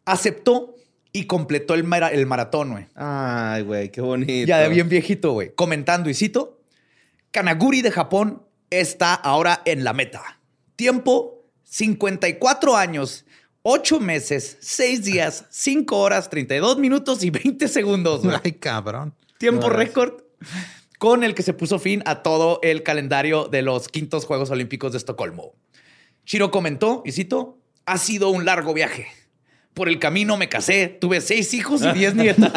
aceptó 0.07 0.75
y 1.15 1.25
completó 1.25 1.73
el, 1.75 1.85
mara- 1.85 2.11
el 2.11 2.27
maratón, 2.27 2.73
güey. 2.73 2.87
Ay, 2.95 3.63
güey, 3.63 3.91
qué 3.91 4.03
bonito. 4.03 4.47
Ya 4.47 4.59
de 4.59 4.69
bien 4.69 4.89
viejito, 4.91 5.33
güey. 5.33 5.55
Comentando 5.55 6.11
y 6.11 6.15
cito, 6.15 6.61
Kanaguri 7.31 7.81
de 7.81 7.91
Japón 7.91 8.43
está 8.69 9.15
ahora 9.15 9.63
en 9.65 9.85
la 9.85 9.93
meta. 9.95 10.41
Tiempo, 10.77 11.45
54 11.63 12.77
años, 12.77 13.25
8 13.63 14.01
meses, 14.01 14.57
6 14.61 15.05
días, 15.05 15.45
5 15.51 15.97
horas, 15.99 16.29
32 16.31 16.79
minutos 16.79 17.23
y 17.25 17.31
20 17.31 17.69
segundos. 17.69 18.23
güey. 18.25 18.37
Ay, 18.45 18.53
cabrón. 18.53 19.15
Tiempo 19.39 19.69
récord 19.71 20.23
con 20.99 21.23
el 21.25 21.35
que 21.35 21.43
se 21.43 21.53
puso 21.53 21.79
fin 21.79 22.03
a 22.07 22.23
todo 22.23 22.59
el 22.63 22.83
calendario 22.83 23.47
de 23.47 23.63
los 23.63 23.89
quintos 23.89 24.25
Juegos 24.27 24.51
Olímpicos 24.51 24.93
de 24.93 24.99
Estocolmo. 24.99 25.53
Shiro 26.27 26.51
comentó, 26.51 27.03
y 27.05 27.13
cito, 27.13 27.59
ha 27.87 27.99
sido 27.99 28.31
un 28.31 28.45
largo 28.45 28.73
viaje. 28.75 29.07
Por 29.75 29.89
el 29.89 29.99
camino 29.99 30.37
me 30.37 30.49
casé, 30.49 30.87
tuve 31.01 31.21
seis 31.21 31.53
hijos 31.53 31.83
y 31.83 31.91
diez 31.93 32.15
nietos. 32.15 32.49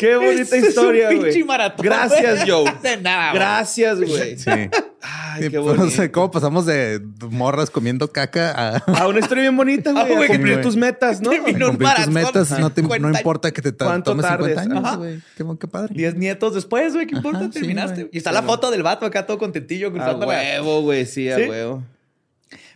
Qué 0.00 0.16
bonita 0.16 0.56
historia, 0.56 1.08
pinche 1.08 1.28
güey. 1.30 1.44
maratón, 1.44 1.84
Gracias. 1.86 2.44
Joe. 2.48 2.64
De 2.82 2.96
nada, 2.96 3.30
güey. 3.30 3.38
Gracias, 3.40 3.98
güey. 4.00 4.36
Sí. 4.36 4.50
Ay, 4.50 5.42
Sí, 5.44 5.50
qué 5.50 5.50
pues, 5.50 5.62
bonito. 5.62 5.84
no 5.84 5.90
sé 5.90 6.10
cómo 6.10 6.30
pasamos 6.32 6.66
de 6.66 7.00
morras 7.30 7.70
comiendo 7.70 8.10
caca 8.10 8.50
a, 8.50 8.76
A 8.78 9.06
una 9.06 9.20
historia 9.20 9.42
bien 9.42 9.56
bonita, 9.56 9.90
Ah, 9.94 10.02
güey. 10.02 10.16
güey, 10.16 10.24
a 10.24 10.32
cumplir 10.32 10.60
tus 10.62 10.74
metas, 10.76 11.20
¿no? 11.20 11.30
Terminó 11.30 11.66
un 11.70 11.76
cumplir 11.76 11.94
tus 11.94 12.08
metas. 12.08 12.50
No, 12.58 12.70
te- 12.72 12.82
no 12.82 12.88
50 12.88 13.18
importa 13.20 13.52
que 13.52 13.62
te 13.62 13.70
ta- 13.72 13.84
¿Cuánto 13.84 14.10
tomes 14.12 14.26
50 14.26 14.54
tardes? 14.54 14.58
años, 14.58 14.84
Ajá. 14.84 14.96
güey. 14.96 15.20
Qué, 15.36 15.44
qué 15.60 15.68
padre. 15.68 15.94
Diez 15.94 16.14
nietos 16.16 16.54
después, 16.54 16.92
güey, 16.94 17.06
¿qué 17.06 17.14
importa? 17.16 17.38
Ajá, 17.40 17.50
Terminaste. 17.50 18.08
y 18.12 18.18
está 18.18 18.32
la 18.32 18.42
foto 18.42 18.70
del 18.72 18.82
vato 18.82 19.06
acá 19.06 19.26
todo 19.26 19.38
contentillo 19.38 19.88
A 19.88 19.92
cruzando 19.92 20.26
la- 20.26 20.32
huevo, 20.32 20.82
güey. 20.82 21.06
Sí, 21.06 21.30
a 21.30 21.36
¿Sí? 21.36 21.42
huevo. 21.44 21.84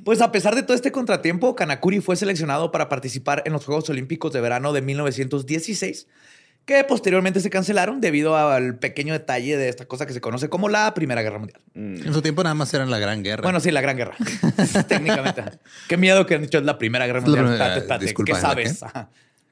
Pues 0.05 0.21
a 0.21 0.31
pesar 0.33 0.55
de 0.55 0.63
todo 0.63 0.75
este 0.75 0.93
contratiempo, 0.93 1.55
Kanakuri 1.55 2.01
fue 2.01 2.17
seleccionado 2.17 2.71
para 2.71 2.89
participar 2.89 3.43
en 3.47 3.53
los 3.55 3.65
Juegos 3.65 3.89
Olímpicos 3.89 4.33
de 4.33 4.41
Verano 4.41 4.73
de 4.73 4.83
1916, 4.83 6.07
que 6.67 6.85
posteriormente 6.85 7.41
se 7.41 7.51
cancelaron 7.51 8.01
debido 8.01 8.37
al 8.37 8.79
pequeño 8.79 9.13
detalle 9.13 9.57
de 9.57 9.69
esta 9.69 9.87
cosa 9.87 10.07
que 10.07 10.13
se 10.13 10.21
conoce 10.21 10.49
como 10.49 10.69
la 10.69 10.93
Primera 10.95 11.23
Guerra 11.23 11.39
Mundial. 11.39 11.61
En 11.75 12.13
su 12.13 12.23
tiempo 12.23 12.43
nada 12.43 12.55
más 12.55 12.73
era 12.75 12.85
la 12.87 12.99
Gran 12.99 13.23
Guerra. 13.23 13.43
Bueno, 13.43 13.61
sí, 13.61 13.71
la 13.71 13.81
Gran 13.81 13.97
Guerra. 13.97 14.15
Técnicamente. 14.89 15.43
Qué 15.89 15.97
miedo 15.97 16.27
que 16.27 16.35
han 16.35 16.43
dicho 16.43 16.59
es 16.59 16.65
la 16.65 16.79
Primera 16.79 17.07
Guerra 17.07 17.21
Mundial. 17.23 17.45
primera- 17.47 17.77
espérate. 17.77 18.05
disculpa, 18.05 18.27
¿Qué 18.27 18.33
¿la 18.33 18.41
sabes? 18.41 18.81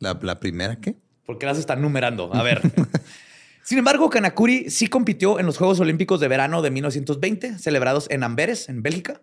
¿La, 0.01 0.19
la 0.21 0.41
primera 0.41 0.77
qué? 0.77 0.97
¿Por 1.27 1.38
qué 1.38 1.47
las 1.47 1.59
están 1.59 1.81
numerando? 1.81 2.35
A 2.35 2.43
ver. 2.43 2.61
Sin 3.62 3.79
embargo, 3.79 4.11
Kanakuri 4.11 4.69
sí 4.71 4.88
compitió 4.88 5.38
en 5.38 5.47
los 5.47 5.57
Juegos 5.57 5.79
Olímpicos 5.81 6.19
de 6.21 6.29
Verano 6.29 6.62
de 6.62 6.71
1920, 6.71 7.59
celebrados 7.59 8.07
en 8.11 8.25
Amberes, 8.25 8.69
en 8.69 8.83
Bélgica, 8.83 9.21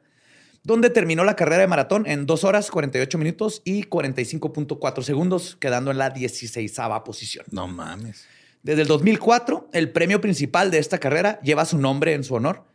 donde 0.63 0.89
terminó 0.89 1.24
la 1.24 1.36
carrera 1.36 1.62
de 1.62 1.67
maratón 1.67 2.06
en 2.08 2.26
2 2.26 2.43
horas 2.43 2.69
48 2.72 3.17
minutos 3.17 3.62
y 3.63 3.84
45.4 3.84 5.02
segundos, 5.04 5.56
quedando 5.60 5.91
en 5.91 5.98
la 5.98 6.10
16 6.10 6.80
posición. 7.06 7.45
No 7.52 7.67
mames. 7.67 8.26
Desde 8.62 8.82
el 8.82 8.88
2004, 8.89 9.69
el 9.72 9.89
premio 9.91 10.19
principal 10.19 10.69
de 10.69 10.80
esta 10.80 10.98
carrera 10.98 11.39
lleva 11.41 11.63
su 11.65 11.78
nombre 11.78 12.13
en 12.13 12.24
su 12.24 12.36
honor. 12.36 12.65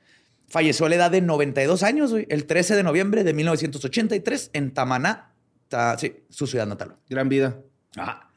Falleció 0.49 0.87
a 0.87 0.89
la 0.89 0.95
edad 0.97 1.11
de 1.11 1.21
92 1.21 1.83
años, 1.83 2.11
güey, 2.13 2.27
el 2.31 2.47
13 2.47 2.75
de 2.77 2.83
noviembre 2.83 3.23
de 3.23 3.35
1983 3.35 4.51
en 4.55 4.73
Tamaná, 4.73 5.33
ta- 5.69 5.99
sí, 5.99 6.15
su 6.31 6.47
ciudad 6.47 6.67
natal. 6.67 6.97
Gran 7.11 7.29
vida. 7.29 7.61
Ajá. 7.97 8.31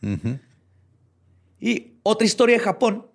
Y 1.59 1.93
otra 2.03 2.25
historia 2.25 2.57
de 2.57 2.63
Japón 2.63 3.07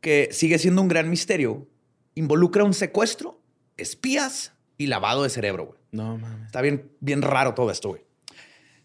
que 0.00 0.28
sigue 0.32 0.58
siendo 0.58 0.82
un 0.82 0.88
gran 0.88 1.08
misterio 1.10 1.68
involucra 2.14 2.64
un 2.64 2.74
secuestro, 2.74 3.40
espías 3.76 4.52
y 4.78 4.86
lavado 4.86 5.22
de 5.22 5.30
cerebro. 5.30 5.66
güey. 5.66 5.78
No 5.92 6.18
mames. 6.18 6.46
Está 6.46 6.60
bien, 6.60 6.90
bien 7.00 7.22
raro 7.22 7.54
todo 7.54 7.70
esto, 7.70 7.90
güey. 7.90 8.02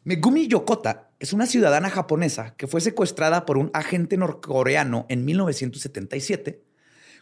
Megumi 0.04 0.48
Yokota 0.48 1.10
es 1.20 1.34
una 1.34 1.46
ciudadana 1.46 1.90
japonesa 1.90 2.56
que 2.56 2.68
fue 2.68 2.82
secuestrada 2.82 3.46
por 3.46 3.58
un 3.58 3.70
agente 3.74 4.16
norcoreano 4.18 5.06
en 5.10 5.26
1977 5.26 6.62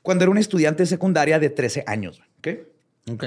cuando 0.04 0.24
era 0.24 0.32
una 0.32 0.40
estudiante 0.40 0.84
de 0.84 0.88
secundaria 0.88 1.40
de 1.40 1.50
13 1.50 1.84
años. 1.88 2.22
güey, 2.44 2.60
¿ok? 3.08 3.14
Ok. 3.14 3.26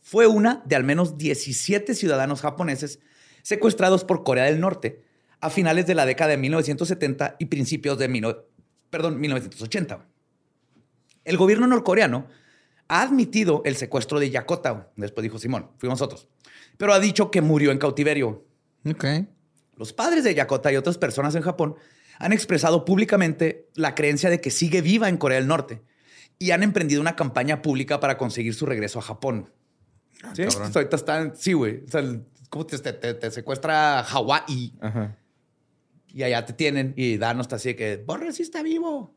Fue 0.00 0.26
una 0.26 0.62
de 0.64 0.76
al 0.76 0.84
menos 0.84 1.18
17 1.18 1.94
ciudadanos 1.94 2.40
japoneses 2.40 3.00
secuestrados 3.42 4.04
por 4.04 4.24
Corea 4.24 4.44
del 4.44 4.60
Norte 4.60 5.02
a 5.40 5.50
finales 5.50 5.86
de 5.86 5.94
la 5.94 6.06
década 6.06 6.30
de 6.30 6.36
1970 6.38 7.36
y 7.38 7.46
principios 7.46 7.98
de 7.98 8.08
mil- 8.08 8.36
perdón, 8.90 9.20
1980. 9.20 10.06
El 11.24 11.36
gobierno 11.36 11.66
norcoreano 11.66 12.26
ha 12.88 13.02
admitido 13.02 13.62
el 13.64 13.76
secuestro 13.76 14.18
de 14.20 14.30
Yakota. 14.30 14.90
Después 14.96 15.22
dijo 15.22 15.38
Simón, 15.38 15.70
fuimos 15.78 16.00
nosotros. 16.00 16.28
Pero 16.76 16.92
ha 16.92 17.00
dicho 17.00 17.30
que 17.30 17.40
murió 17.42 17.70
en 17.72 17.78
cautiverio. 17.78 18.44
Ok. 18.88 19.04
Los 19.76 19.92
padres 19.92 20.24
de 20.24 20.34
Yakota 20.34 20.72
y 20.72 20.76
otras 20.76 20.98
personas 20.98 21.34
en 21.34 21.42
Japón 21.42 21.76
han 22.18 22.32
expresado 22.32 22.84
públicamente 22.84 23.68
la 23.74 23.94
creencia 23.94 24.30
de 24.30 24.40
que 24.40 24.50
sigue 24.50 24.80
viva 24.80 25.08
en 25.08 25.16
Corea 25.18 25.38
del 25.38 25.48
Norte 25.48 25.82
y 26.38 26.50
han 26.52 26.62
emprendido 26.62 27.00
una 27.00 27.16
campaña 27.16 27.60
pública 27.62 28.00
para 28.00 28.16
conseguir 28.18 28.54
su 28.54 28.66
regreso 28.66 28.98
a 28.98 29.02
Japón. 29.02 29.50
¿Sí? 30.34 30.42
Ah, 30.42 30.48
cabrón. 30.50 30.72
Ahorita 30.74 30.96
están, 30.96 31.36
sí, 31.36 31.52
güey. 31.52 31.82
O 31.86 31.90
sea, 31.90 32.02
¿cómo 32.48 32.64
te, 32.66 32.78
te- 32.78 33.14
te- 33.14 33.30
secuestra 33.30 34.02
Hawái 34.04 34.74
Ajá. 34.80 35.16
y 36.08 36.22
allá 36.22 36.46
te 36.46 36.52
tienen 36.54 36.94
y 36.96 37.18
Dan 37.18 37.40
está 37.40 37.56
así 37.56 37.70
de 37.70 37.76
que 37.76 37.96
Borre 37.98 38.32
sí 38.32 38.42
está 38.42 38.62
vivo. 38.62 39.14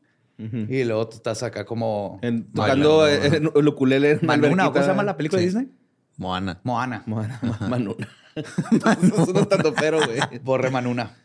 Y 0.68 0.84
luego 0.84 1.08
tú 1.08 1.16
estás 1.16 1.42
acá 1.42 1.64
como 1.64 2.18
En- 2.22 2.50
tocando 2.52 3.06
el 3.06 3.68
ukulele 3.68 4.12
en 4.12 4.18
una 4.22 4.36
Manuna. 4.36 4.68
¿o 4.68 4.72
¿Cómo 4.72 4.82
se 4.84 4.90
llama 4.90 5.02
la 5.04 5.16
película 5.16 5.40
Sí. 5.40 5.46
de 5.46 5.50
Disney? 5.52 5.68
Moana. 6.16 6.60
Moana. 6.64 7.02
Moana, 7.06 7.38
ma- 7.60 7.68
Manuna. 7.68 8.08
Eso 9.02 9.24
suena 9.24 9.44
tanto 9.46 9.74
pero, 9.74 9.98
güey. 10.04 10.18
Borre 10.42 10.70
Manuna. 10.70 11.16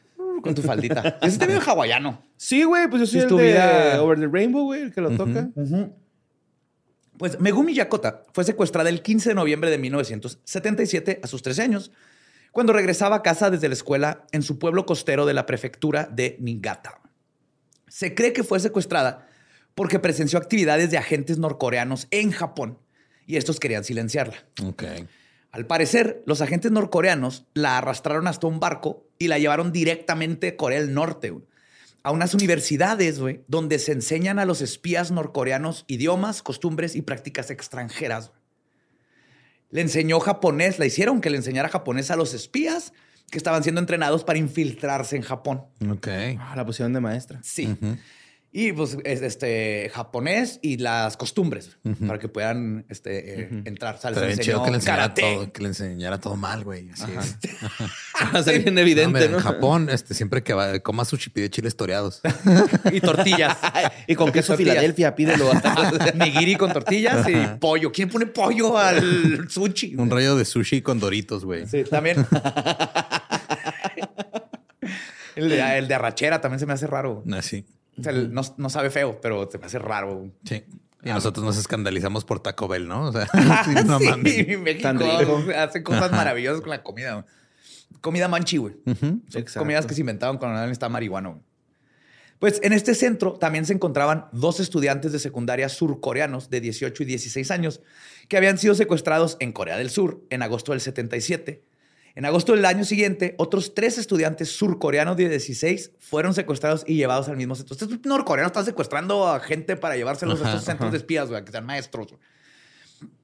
Con 0.42 0.54
tu 0.54 0.62
faldita. 0.62 1.18
Ese 1.22 1.40
te 1.40 1.48
veo 1.48 1.60
hawaiano. 1.62 2.22
Sí, 2.38 2.64
güey, 2.64 2.88
pues 2.90 3.02
yo 3.02 3.06
soy 3.08 3.18
Es 3.20 3.24
el 3.24 3.30
tu 3.30 3.38
de 3.38 3.44
vida. 3.48 4.02
Over 4.02 4.20
the 4.20 4.28
Rainbow, 4.28 4.64
güey, 4.66 4.82
el 4.84 4.94
que 4.94 5.02
lo 5.02 5.12
toca. 5.12 5.50
Pues 7.18 7.40
Megumi 7.40 7.74
Yakota 7.74 8.24
fue 8.34 8.44
secuestrada 8.44 8.90
el 8.90 9.02
15 9.02 9.30
de 9.30 9.36
noviembre 9.36 9.70
de 9.70 9.78
1977 9.78 11.22
a 11.24 11.28
sus 11.28 11.42
13 11.42 11.62
años 11.62 11.92
cuando 12.52 12.74
regresaba 12.74 13.18
a 13.18 13.22
casa 13.22 13.50
desde 13.50 13.68
la 13.70 13.74
escuela 13.74 14.26
en 14.32 14.42
su 14.42 14.60
pueblo 14.60 14.86
costero 14.86 15.26
de 15.26 15.34
la 15.34 15.46
prefectura 15.46 16.10
de 16.12 16.38
Niigata. 16.40 17.00
Se 17.96 18.14
cree 18.14 18.34
que 18.34 18.44
fue 18.44 18.60
secuestrada 18.60 19.26
porque 19.74 20.00
presenció 20.00 20.38
actividades 20.38 20.92
de 20.92 20.98
agentes 20.98 21.38
norcoreanos 21.38 22.08
en 22.12 22.32
Japón 22.32 22.78
y 23.26 23.38
estos 23.38 23.58
querían 23.58 23.86
silenciarla. 23.86 24.36
Ok. 24.66 24.84
Al 25.50 25.66
parecer, 25.66 26.22
los 26.26 26.42
agentes 26.42 26.74
norcoreanos 26.74 27.46
la 27.54 27.78
arrastraron 27.78 28.28
hasta 28.28 28.48
un 28.48 28.60
barco 28.60 29.08
y 29.18 29.30
la 29.30 29.40
llevaron 29.40 29.72
directamente 29.72 30.50
a 30.50 30.58
Corea 30.58 30.82
del 30.82 30.94
Norte, 30.94 31.34
a 32.04 32.12
unas 32.12 32.34
universidades, 32.34 33.18
güey, 33.18 33.46
donde 33.48 33.80
se 33.80 33.94
enseñan 33.94 34.40
a 34.40 34.46
los 34.46 34.62
espías 34.62 35.12
norcoreanos 35.12 35.86
idiomas, 35.88 36.42
costumbres 36.44 36.98
y 36.98 37.02
prácticas 37.02 37.50
extranjeras. 37.50 38.34
Le 39.70 39.80
enseñó 39.80 40.20
japonés, 40.20 40.80
la 40.80 40.86
hicieron 40.86 41.22
que 41.22 41.30
le 41.30 41.38
enseñara 41.38 41.70
japonés 41.70 42.12
a 42.12 42.18
los 42.18 42.34
espías 42.34 42.92
que 43.30 43.38
estaban 43.38 43.64
siendo 43.64 43.82
entrenados 43.82 44.24
para 44.24 44.40
infiltrarse 44.40 45.16
en 45.16 45.22
Japón. 45.22 45.64
Ok. 45.90 46.08
Ah, 46.40 46.54
la 46.56 46.66
pusieron 46.66 46.94
de 46.94 47.00
maestra. 47.00 47.40
Sí. 47.44 47.76
Y 48.58 48.72
pues 48.72 48.98
es, 49.04 49.22
este 49.22 49.92
japonés 49.94 50.60
y 50.62 50.78
las 50.78 51.18
costumbres 51.18 51.78
para 52.08 52.20
que 52.20 52.30
puedan 52.30 52.86
este, 52.88 53.42
eh, 53.42 53.50
entrar. 53.66 53.96
O 53.96 53.98
sea, 53.98 54.12
les 54.12 54.40
chido 54.40 54.64
que 54.64 54.72
le 54.72 54.78
enseñara 54.78 55.14
todo, 55.14 55.52
que 55.52 55.62
le 55.62 55.68
enseñara 55.68 56.22
todo 56.22 56.38
mal, 56.38 56.64
güey. 56.64 56.90
Así 56.90 57.04
es. 57.20 57.38
Va 58.34 58.40
a 58.40 58.44
ser 58.44 58.64
bien 58.64 58.76
No, 58.76 58.80
evidente, 58.80 59.08
hombre, 59.08 59.28
¿no? 59.28 59.40
En 59.40 59.44
Japón, 59.44 59.90
este, 59.90 60.14
siempre 60.14 60.42
que 60.42 60.54
va, 60.54 60.80
coma 60.80 61.04
sushi 61.04 61.32
pide 61.32 61.50
chiles 61.50 61.76
toreados. 61.76 62.22
y 62.94 63.02
tortillas. 63.02 63.58
y 64.08 64.16
con 64.16 64.32
queso. 64.32 64.56
Filadelfia, 64.56 65.14
pídelo. 65.14 65.52
Nigiri 66.14 66.56
con 66.56 66.72
tortillas 66.72 67.28
y 67.28 67.36
pollo. 67.60 67.92
¿Quién 67.92 68.08
pone 68.08 68.26
pollo 68.26 68.78
al 68.78 69.50
sushi? 69.50 69.96
Un 69.98 70.10
rollo 70.10 70.38
de 70.38 70.46
sushi 70.46 70.82
con 70.82 70.98
doritos, 70.98 71.44
güey. 71.44 71.68
Sí, 71.68 71.84
también. 71.84 72.26
El, 75.36 75.50
de, 75.50 75.78
el 75.78 75.88
de 75.88 75.94
arrachera 75.94 76.42
también 76.42 76.60
se 76.60 76.66
me 76.66 76.74
hace 76.74 76.88
raro. 76.88 77.24
Así. 77.34 77.66
O 77.98 78.04
sea, 78.04 78.12
no, 78.12 78.42
no 78.58 78.70
sabe 78.70 78.90
feo, 78.90 79.20
pero 79.22 79.50
se 79.52 79.58
me 79.58 79.66
hace 79.66 79.80
raro. 79.80 80.30
Sí. 80.44 80.64
Y 81.04 81.10
nosotros 81.10 81.46
nos 81.46 81.58
escandalizamos 81.58 82.26
por 82.26 82.40
Taco 82.40 82.68
Bell, 82.68 82.88
¿no? 82.88 83.10
O 83.10 83.12
sea, 83.12 83.28
Ah, 83.34 83.64
sí, 83.66 83.86
no 83.86 84.00
sí, 84.00 84.06
mames. 84.06 84.60
México 84.60 85.44
hace 85.56 85.84
cosas 85.84 86.12
maravillosas 86.12 86.62
con 86.62 86.72
la 86.72 86.82
comida. 86.82 87.26
Comida 88.02 88.28
manchi, 88.28 88.58
güey. 88.58 88.76
Comidas 89.56 89.86
que 89.86 89.94
se 89.94 90.02
inventaron 90.02 90.38
cuando 90.38 90.58
nadie 90.58 90.72
estaba 90.72 90.90
marihuano. 90.90 91.44
Pues 92.40 92.60
en 92.64 92.74
este 92.74 92.96
centro 92.96 93.34
también 93.34 93.66
se 93.66 93.74
encontraban 93.74 94.26
dos 94.32 94.60
estudiantes 94.60 95.12
de 95.12 95.20
secundaria 95.20 95.70
surcoreanos 95.70 96.50
de 96.50 96.60
18 96.60 97.04
y 97.04 97.06
16 97.06 97.50
años 97.52 97.82
que 98.28 98.38
habían 98.38 98.58
sido 98.58 98.76
secuestrados 98.76 99.38
en 99.40 99.54
Corea 99.54 99.78
del 99.78 99.90
Sur 99.90 100.22
en 100.30 100.44
agosto 100.44 100.74
del 100.74 100.82
77. 100.82 101.64
En 102.16 102.24
agosto 102.24 102.54
del 102.54 102.64
año 102.64 102.86
siguiente, 102.86 103.36
otros 103.38 103.74
tres 103.76 103.98
estudiantes 103.98 104.56
surcoreanos 104.56 105.18
de 105.18 105.28
16 105.28 105.92
fueron 106.00 106.34
secuestrados 106.34 106.86
y 106.88 106.96
llevados 106.96 107.28
al 107.28 107.36
mismo 107.36 107.56
centro. 107.56 107.74
Estos 107.74 108.06
norcoreanos 108.06 108.52
están 108.52 108.64
secuestrando 108.64 109.28
a 109.28 109.42
gente 109.42 109.76
para 109.76 109.98
llevárselos 109.98 110.42
a 110.42 110.46
estos 110.46 110.64
centros 110.64 110.88
ajá. 110.88 110.92
de 110.92 110.98
espías, 110.98 111.28
güey, 111.28 111.44
que 111.44 111.52
sean 111.52 111.66
maestros. 111.66 112.14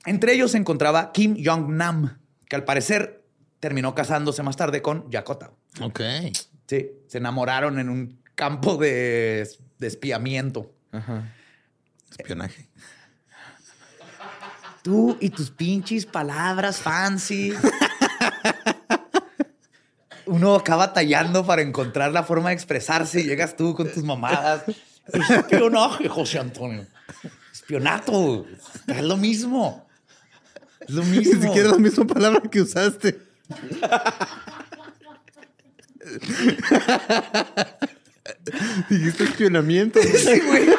Entre 0.06 0.34
ellos 0.34 0.52
se 0.52 0.58
encontraba 0.58 1.14
Kim 1.14 1.42
Jong-nam, 1.42 2.20
que 2.50 2.56
al 2.58 2.66
parecer 2.66 3.24
terminó 3.62 3.96
casándose 3.96 4.44
más 4.44 4.58
tarde 4.58 4.82
con 4.82 5.10
Yakota. 5.10 5.52
Ok. 5.80 6.02
Sí, 6.68 6.92
se 7.08 7.18
enamoraron 7.18 7.80
en 7.80 7.88
un 7.88 8.20
campo 8.36 8.76
de, 8.76 9.50
de 9.78 9.88
espiamiento. 9.88 10.70
Ajá. 10.92 11.34
Espionaje. 12.18 12.68
Tú 14.82 15.16
y 15.22 15.30
tus 15.30 15.50
pinches 15.50 16.06
palabras 16.06 16.78
fancy. 16.78 17.54
Uno 20.26 20.56
acaba 20.56 20.94
tallando 20.94 21.46
para 21.46 21.62
encontrar 21.62 22.12
la 22.12 22.24
forma 22.24 22.50
de 22.50 22.56
expresarse 22.56 23.22
y 23.22 23.26
llegas 23.26 23.56
tú 23.56 23.76
con 23.76 23.92
tus 23.92 24.04
mamadas. 24.04 24.64
Espionaje, 25.30 26.08
José 26.08 26.40
Antonio. 26.40 26.86
Espionato. 27.52 28.46
Es 28.88 29.04
lo 29.04 29.18
mismo. 29.18 29.88
Es 30.82 30.90
lo 30.90 31.04
Ni 31.04 31.20
mismo. 31.20 31.42
siquiera 31.42 31.68
es 31.70 31.74
la 31.74 31.80
misma 31.80 32.06
palabra 32.08 32.42
que 32.50 32.62
usaste. 32.62 33.20
Dijiste 38.90 39.24
espionamiento. 39.24 40.00
Sí, 40.02 40.40
güey. 40.42 40.70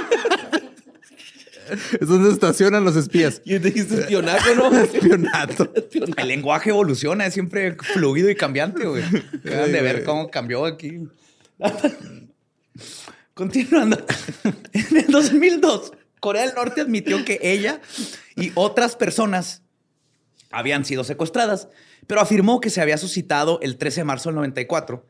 Es 2.01 2.09
donde 2.09 2.31
estacionan 2.31 2.85
los 2.85 2.96
espías. 2.96 3.40
Y 3.44 3.59
dijiste 3.59 4.01
espionaje, 4.01 4.55
¿no? 4.57 4.72
Espionato. 4.83 5.72
El 6.16 6.29
lenguaje 6.29 6.70
evoluciona, 6.70 7.27
es 7.27 7.35
siempre 7.35 7.77
fluido 7.94 8.31
y 8.31 8.35
cambiante, 8.35 8.87
güey. 8.87 9.03
De 9.42 9.81
ver 9.81 10.05
cómo 10.05 10.31
cambió 10.31 10.64
aquí. 10.64 11.01
Continuando. 13.35 14.05
En 14.72 14.96
el 14.96 15.07
2002, 15.07 15.92
Corea 16.20 16.42
del 16.42 16.55
Norte 16.55 16.81
admitió 16.83 17.25
que 17.25 17.38
ella 17.42 17.81
y 18.37 18.53
otras 18.55 18.96
personas 18.96 19.62
habían 20.51 20.85
sido 20.85 21.03
secuestradas, 21.03 21.68
pero 22.07 22.20
afirmó 22.20 22.61
que 22.61 22.70
se 22.70 22.81
había 22.81 22.98
suscitado 22.98 23.59
el 23.62 23.79
13 23.79 24.01
de 24.01 24.05
marzo 24.05 24.29
del 24.29 24.37
94 24.37 25.07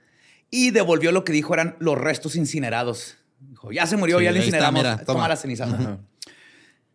y 0.50 0.70
devolvió 0.70 1.10
lo 1.12 1.24
que 1.24 1.32
dijo 1.32 1.52
eran 1.54 1.76
los 1.80 1.98
restos 1.98 2.36
incinerados. 2.36 3.16
Dijo, 3.40 3.72
ya 3.72 3.86
se 3.86 3.96
murió, 3.96 4.18
Sí, 4.18 4.24
ya 4.24 4.30
le 4.30 4.38
ahí 4.38 4.44
está, 4.44 4.56
incineramos. 4.58 4.82
mira, 4.82 4.96
toma. 4.98 5.04
toma. 5.06 5.28
la 5.28 5.36
ceniza. 5.36 5.98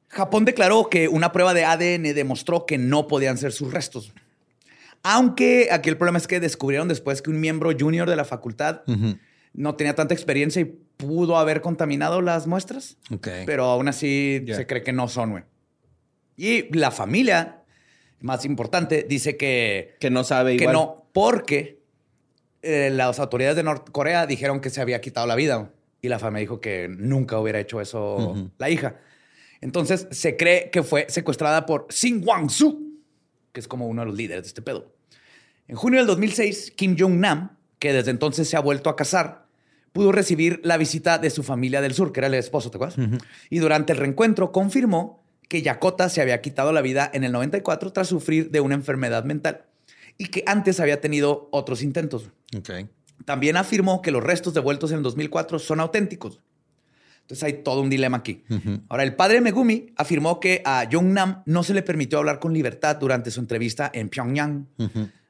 Japón 0.09 0.45
declaró 0.45 0.89
que 0.89 1.07
una 1.07 1.31
prueba 1.31 1.53
de 1.53 1.65
ADN 1.65 2.13
demostró 2.15 2.65
que 2.65 2.77
no 2.77 3.07
podían 3.07 3.37
ser 3.37 3.51
sus 3.51 3.73
restos. 3.73 4.13
Aunque 5.03 5.69
aquí 5.71 5.89
el 5.89 5.97
problema 5.97 6.17
es 6.17 6.27
que 6.27 6.39
descubrieron 6.39 6.87
después 6.87 7.21
que 7.21 7.29
un 7.29 7.39
miembro 7.39 7.71
junior 7.77 8.09
de 8.09 8.15
la 8.15 8.25
facultad 8.25 8.81
no 9.53 9.75
tenía 9.75 9.95
tanta 9.95 10.13
experiencia 10.13 10.61
y 10.61 10.65
pudo 10.97 11.37
haber 11.37 11.61
contaminado 11.61 12.21
las 12.21 12.47
muestras, 12.47 12.97
Ok. 13.11 13.27
pero 13.45 13.65
aún 13.65 13.87
así 13.87 14.43
se 14.47 14.65
cree 14.65 14.83
que 14.83 14.93
no 14.93 15.07
son, 15.07 15.31
güey. 15.31 15.43
Y 16.35 16.73
la 16.75 16.91
familia, 16.91 17.63
más 18.21 18.45
importante, 18.45 19.05
dice 19.07 19.37
que, 19.37 19.95
Que 19.99 20.09
no 20.09 20.23
sabe 20.23 20.55
que 20.57 20.63
igual. 20.63 20.73
no, 20.75 21.07
porque 21.13 21.79
eh, 22.61 22.89
las 22.91 23.19
autoridades 23.19 23.55
de 23.55 23.63
Norcorea 23.63 24.25
dijeron 24.25 24.59
que 24.59 24.69
se 24.69 24.81
había 24.81 25.01
quitado 25.01 25.25
la 25.27 25.35
vida 25.35 25.71
y 26.01 26.09
la 26.09 26.19
familia 26.19 26.41
dijo 26.41 26.59
que 26.61 26.87
nunca 26.89 27.39
hubiera 27.39 27.59
hecho 27.59 27.81
eso 27.81 28.49
la 28.57 28.69
hija. 28.69 28.97
Entonces 29.61 30.07
se 30.11 30.37
cree 30.37 30.69
que 30.69 30.83
fue 30.83 31.07
secuestrada 31.09 31.65
por 31.65 31.87
Shin 31.89 32.23
Wang-soo, 32.23 32.79
que 33.51 33.59
es 33.59 33.67
como 33.67 33.87
uno 33.87 34.01
de 34.01 34.07
los 34.07 34.15
líderes 34.15 34.43
de 34.43 34.47
este 34.47 34.61
pedo. 34.61 34.93
En 35.67 35.75
junio 35.75 35.99
del 35.99 36.07
2006, 36.07 36.73
Kim 36.75 36.95
Jong-nam, 36.97 37.57
que 37.79 37.93
desde 37.93 38.11
entonces 38.11 38.47
se 38.47 38.55
ha 38.55 38.61
vuelto 38.61 38.89
a 38.89 38.95
casar, 38.95 39.47
pudo 39.91 40.11
recibir 40.11 40.61
la 40.63 40.77
visita 40.77 41.17
de 41.17 41.29
su 41.29 41.43
familia 41.43 41.81
del 41.81 41.93
sur, 41.93 42.11
que 42.11 42.19
era 42.19 42.27
el 42.27 42.35
esposo, 42.35 42.69
¿te 42.71 42.77
acuerdas? 42.77 42.97
Y 43.49 43.59
durante 43.59 43.93
el 43.93 43.99
reencuentro 43.99 44.51
confirmó 44.51 45.23
que 45.49 45.61
Yakota 45.61 46.09
se 46.09 46.21
había 46.21 46.41
quitado 46.41 46.71
la 46.71 46.81
vida 46.81 47.09
en 47.13 47.23
el 47.23 47.31
94 47.31 47.91
tras 47.93 48.07
sufrir 48.07 48.51
de 48.51 48.59
una 48.59 48.75
enfermedad 48.75 49.23
mental 49.23 49.65
y 50.17 50.27
que 50.27 50.43
antes 50.45 50.79
había 50.79 51.01
tenido 51.01 51.49
otros 51.51 51.81
intentos. 51.81 52.29
También 53.25 53.57
afirmó 53.57 54.01
que 54.01 54.11
los 54.11 54.23
restos 54.23 54.53
devueltos 54.53 54.91
en 54.91 54.97
el 54.97 55.03
2004 55.03 55.59
son 55.59 55.79
auténticos. 55.79 56.41
Entonces 57.27 57.43
hay 57.43 57.53
todo 57.61 57.81
un 57.81 57.89
dilema 57.89 58.17
aquí. 58.17 58.43
Ahora, 58.87 59.03
el 59.03 59.13
padre 59.13 59.41
Megumi 59.41 59.91
afirmó 59.97 60.39
que 60.39 60.61
a 60.63 60.87
Jong-nam 60.89 61.43
no 61.45 61.61
se 61.63 61.73
le 61.73 61.81
permitió 61.83 62.19
hablar 62.19 62.39
con 62.39 62.53
libertad 62.53 62.95
durante 62.95 63.31
su 63.31 63.41
entrevista 63.41 63.91
en 63.93 64.07
Pyongyang, 64.07 64.65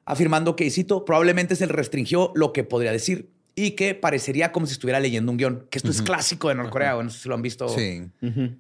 afirmando 0.06 0.56
que, 0.56 0.66
y 0.66 0.70
cito, 0.70 1.04
probablemente 1.06 1.56
se 1.56 1.66
le 1.66 1.74
restringió 1.74 2.32
lo 2.36 2.54
que 2.54 2.64
podría 2.64 2.92
decir 2.92 3.30
y 3.56 3.72
que 3.72 3.96
parecería 3.96 4.52
como 4.52 4.68
si 4.68 4.74
estuviera 4.74 5.00
leyendo 5.00 5.32
un 5.32 5.38
guion, 5.40 5.66
que 5.72 5.80
esto 5.80 5.90
es 5.90 6.04
clásico 6.04 6.50
de 6.50 6.56
Norcorea, 6.56 6.94
bueno, 6.94 7.08
no 7.08 7.12
sé 7.14 7.24
si 7.24 7.30
lo 7.30 7.34
han 7.34 7.42
visto. 7.42 7.68
Sí. 7.70 8.04
Ujú. 8.22 8.52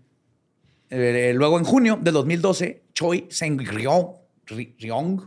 Eh, 0.89 1.34
luego, 1.36 1.60
en 1.60 1.65
junio 1.65 2.00
de 2.02 2.12
2012, 2.12 2.82
Choi 2.93 3.28
Seung-ryong, 3.30 4.08
Ri- 4.47 4.73
Ryong, 4.80 5.21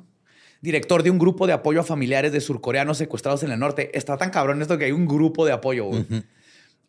director 0.60 1.02
de 1.02 1.10
un 1.10 1.18
grupo 1.18 1.46
de 1.46 1.52
apoyo 1.52 1.80
a 1.80 1.84
familiares 1.84 2.32
de 2.32 2.40
surcoreanos 2.40 2.98
secuestrados 2.98 3.42
en 3.44 3.52
el 3.52 3.58
norte, 3.60 3.96
está 3.96 4.16
tan 4.16 4.30
cabrón 4.30 4.60
esto 4.62 4.76
que 4.78 4.86
hay 4.86 4.92
un 4.92 5.06
grupo 5.06 5.46
de 5.46 5.52
apoyo, 5.52 5.84
güey, 5.86 6.04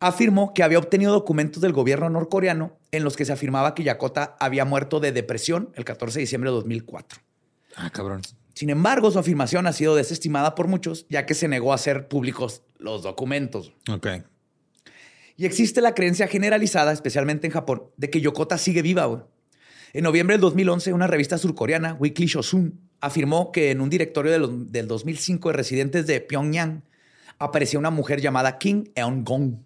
afirmó 0.02 0.52
que 0.52 0.62
había 0.62 0.78
obtenido 0.78 1.12
documentos 1.12 1.62
del 1.62 1.72
gobierno 1.72 2.10
norcoreano 2.10 2.76
en 2.90 3.04
los 3.04 3.16
que 3.16 3.24
se 3.24 3.32
afirmaba 3.32 3.74
que 3.74 3.84
Yakota 3.84 4.36
había 4.40 4.64
muerto 4.64 5.00
de 5.00 5.12
depresión 5.12 5.70
el 5.74 5.84
14 5.84 6.18
de 6.18 6.20
diciembre 6.22 6.50
de 6.50 6.56
2004. 6.56 7.20
Ah, 7.76 7.90
cabrón. 7.90 8.22
Sin 8.54 8.68
embargo, 8.68 9.10
su 9.10 9.18
afirmación 9.18 9.66
ha 9.66 9.72
sido 9.72 9.94
desestimada 9.94 10.54
por 10.54 10.68
muchos, 10.68 11.06
ya 11.08 11.24
que 11.24 11.34
se 11.34 11.48
negó 11.48 11.72
a 11.72 11.76
hacer 11.76 12.08
públicos 12.08 12.62
los 12.78 13.02
documentos. 13.02 13.72
Ok. 13.90 14.08
Y 15.36 15.46
existe 15.46 15.80
la 15.80 15.94
creencia 15.94 16.26
generalizada, 16.28 16.92
especialmente 16.92 17.46
en 17.46 17.52
Japón, 17.52 17.84
de 17.96 18.10
que 18.10 18.20
Yokota 18.20 18.58
sigue 18.58 18.82
viva. 18.82 19.06
güey. 19.06 19.22
En 19.94 20.04
noviembre 20.04 20.34
del 20.34 20.40
2011, 20.42 20.92
una 20.92 21.06
revista 21.06 21.38
surcoreana, 21.38 21.94
Weekly 21.94 22.26
Shosun, 22.26 22.80
afirmó 23.00 23.52
que 23.52 23.70
en 23.70 23.80
un 23.80 23.88
directorio 23.90 24.30
de 24.32 24.38
los- 24.38 24.70
del 24.72 24.86
2005 24.88 25.48
de 25.50 25.52
residentes 25.54 26.06
de 26.06 26.20
Pyongyang 26.20 26.82
aparecía 27.38 27.78
una 27.78 27.90
mujer 27.90 28.20
llamada 28.20 28.58
Kim 28.58 28.84
Eun-gong, 28.94 29.56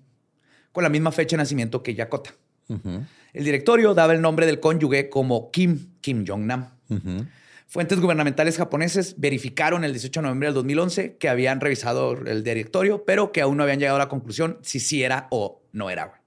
con 0.76 0.82
la 0.82 0.90
misma 0.90 1.10
fecha 1.10 1.38
de 1.38 1.38
nacimiento 1.38 1.82
que 1.82 1.94
Yakota. 1.94 2.34
El 2.68 3.44
directorio 3.44 3.94
daba 3.94 4.12
el 4.12 4.20
nombre 4.20 4.44
del 4.44 4.60
cónyuge 4.60 5.08
como 5.08 5.50
Kim 5.50 5.94
Kim 6.02 6.26
Jong-nam. 6.28 6.68
Fuentes 7.66 7.98
gubernamentales 7.98 8.58
japoneses 8.58 9.14
verificaron 9.16 9.84
el 9.84 9.92
18 9.92 10.20
de 10.20 10.22
noviembre 10.22 10.48
del 10.48 10.54
2011 10.56 11.16
que 11.16 11.30
habían 11.30 11.62
revisado 11.62 12.12
el 12.12 12.44
directorio, 12.44 13.06
pero 13.06 13.32
que 13.32 13.40
aún 13.40 13.56
no 13.56 13.62
habían 13.62 13.78
llegado 13.78 13.96
a 13.96 14.00
la 14.00 14.10
conclusión 14.10 14.58
si 14.60 14.78
sí 14.78 15.02
era 15.02 15.28
o 15.30 15.62
no 15.72 15.88
era. 15.88 16.20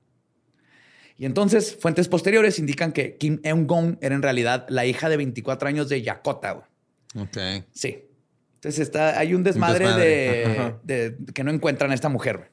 Y 1.15 1.25
entonces, 1.25 1.77
fuentes 1.79 2.07
posteriores 2.07 2.57
indican 2.57 2.91
que 2.91 3.17
Kim 3.17 3.41
Eun-gong 3.43 3.99
era 4.01 4.15
en 4.15 4.23
realidad 4.23 4.65
la 4.69 4.88
hija 4.88 5.09
de 5.09 5.17
24 5.17 5.69
años 5.69 5.89
de 5.89 6.01
Yakota. 6.01 6.67
Ok. 7.15 7.38
Sí. 7.71 8.03
Entonces 8.55 8.79
está, 8.79 9.19
hay 9.19 9.35
un 9.35 9.43
desmadre, 9.43 9.85
desmadre. 9.85 10.75
De, 10.81 11.09
de 11.12 11.33
que 11.35 11.43
no 11.43 11.51
encuentran 11.51 11.91
a 11.91 11.93
esta 11.93 12.09
mujer. 12.09 12.49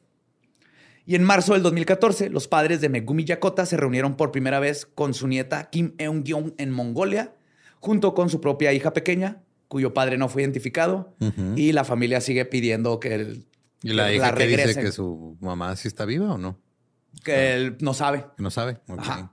Y 1.06 1.14
en 1.14 1.22
marzo 1.22 1.52
del 1.54 1.62
2014, 1.62 2.30
los 2.30 2.48
padres 2.48 2.80
de 2.80 2.88
Megumi 2.88 3.24
Yakota 3.24 3.64
se 3.64 3.76
reunieron 3.76 4.16
por 4.16 4.32
primera 4.32 4.58
vez 4.60 4.86
con 4.86 5.14
su 5.14 5.28
nieta 5.28 5.70
Kim 5.70 5.94
Eun-gyeong 5.98 6.54
en 6.58 6.70
Mongolia, 6.72 7.32
junto 7.78 8.12
con 8.14 8.28
su 8.28 8.40
propia 8.40 8.72
hija 8.72 8.92
pequeña, 8.92 9.42
cuyo 9.68 9.94
padre 9.94 10.18
no 10.18 10.28
fue 10.28 10.42
identificado, 10.42 11.14
y 11.56 11.72
la 11.72 11.84
familia 11.84 12.20
sigue 12.20 12.44
pidiendo 12.44 12.98
que, 13.00 13.14
el- 13.14 13.46
¿Y 13.82 13.92
la 13.92 14.12
hija 14.12 14.34
que 14.34 14.46
dice 14.48 14.80
que 14.86 14.92
su 14.92 15.36
mamá 15.40 15.76
sí 15.76 15.86
está 15.88 16.04
viva 16.04 16.32
o 16.34 16.38
no? 16.38 16.58
que 17.24 17.54
él 17.54 17.76
no 17.80 17.94
sabe. 17.94 18.26
Que 18.36 18.42
no 18.42 18.50
sabe. 18.50 18.78
Ajá. 18.98 19.32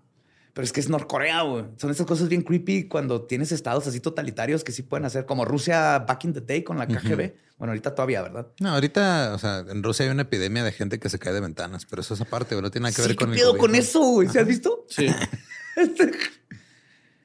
Pero 0.54 0.66
es 0.66 0.72
que 0.72 0.80
es 0.80 0.88
Norcorea, 0.89 1.42
güey. 1.42 1.66
Son 1.78 1.89
esas 1.89 2.06
cosas 2.06 2.30
bien 2.30 2.44
creepy 2.44 2.88
cuando 2.88 3.24
tienes 3.24 3.52
estados 3.52 3.88
así 3.88 4.00
totalitarios 4.00 4.63
que 4.63 4.72
sí 4.72 4.84
pueden 4.84 5.04
hacer, 5.06 5.26
como 5.26 5.46
Rusia 5.46 6.00
back 6.00 6.26
in 6.26 6.34
the 6.34 6.42
day 6.42 6.63
con 6.63 6.78
la 6.78 6.88
KGB. 6.88 7.34
Bueno, 7.58 7.72
ahorita 7.72 7.96
todavía, 7.96 8.22
¿verdad? 8.22 8.48
No, 8.60 8.70
ahorita, 8.70 9.32
o 9.34 9.39
sea, 9.39 9.60
en 9.68 9.82
Rusia 9.82 10.06
hay 10.06 10.12
una 10.12 10.22
epidemia 10.24 10.63
de 10.63 10.72
gente 10.72 11.00
que 11.00 11.10
se 11.10 11.18
cae 11.18 11.34
de 11.34 11.39
ventanas, 11.39 11.86
pero 11.89 12.02
eso 12.04 12.13
es 12.13 12.22
aparte, 12.22 12.54
güey, 12.54 12.62
no 12.62 12.70
tiene 12.72 12.84
nada 12.84 12.96
que 12.96 13.02
ver 13.02 13.16
con 13.16 13.32
¿qué 13.32 13.39
el 13.39 13.46
COVID, 13.48 13.60
con 13.60 13.76
eso, 13.76 14.00
güey? 14.02 14.28
¿Se 14.30 14.39
has 14.39 14.48
visto? 14.48 14.86
Sí. 14.89 15.08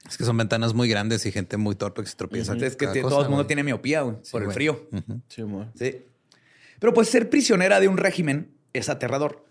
Es 0.08 0.16
que 0.16 0.24
son 0.24 0.38
ventanas 0.38 0.72
muy 0.72 0.88
grandes 0.88 1.26
y 1.26 1.32
gente 1.32 1.58
muy 1.58 1.74
torpe 1.74 2.02
que 2.02 2.08
se 2.08 2.16
tropieza. 2.16 2.54
Es 2.54 2.76
que 2.76 2.86
cada 2.86 2.92
te- 2.94 3.02
cosa, 3.02 3.10
todo 3.14 3.22
el 3.24 3.28
mundo 3.28 3.42
güey. 3.42 3.46
tiene 3.48 3.62
miopía, 3.62 4.00
güey, 4.02 4.16
Sí, 4.22 4.32
por 4.32 4.40
el 4.40 4.46
güey. 4.46 4.54
frío. 4.54 4.88
Sí, 5.28 5.42
amor. 5.42 5.66
Sí. 5.74 6.02
Pero 6.80 6.94
pues 6.94 7.08
ser 7.08 7.28
prisionera 7.28 7.78
de 7.78 7.88
un 7.88 7.98
régimen 7.98 8.54
es 8.72 8.88
aterrador. 8.88 9.44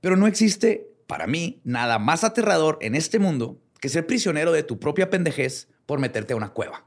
Pero 0.00 0.16
no 0.16 0.26
existe, 0.26 0.88
para 1.08 1.26
mí, 1.26 1.60
nada 1.64 1.98
más 1.98 2.22
aterrador 2.22 2.78
en 2.82 2.94
este 2.94 3.18
mundo 3.18 3.60
que 3.80 3.88
ser 3.88 4.06
prisionero 4.06 4.52
de 4.52 4.62
tu 4.62 4.78
propia 4.78 5.08
pendejez 5.08 5.68
por 5.86 5.98
meterte 5.98 6.34
a 6.34 6.36
una 6.36 6.50
cueva. 6.50 6.86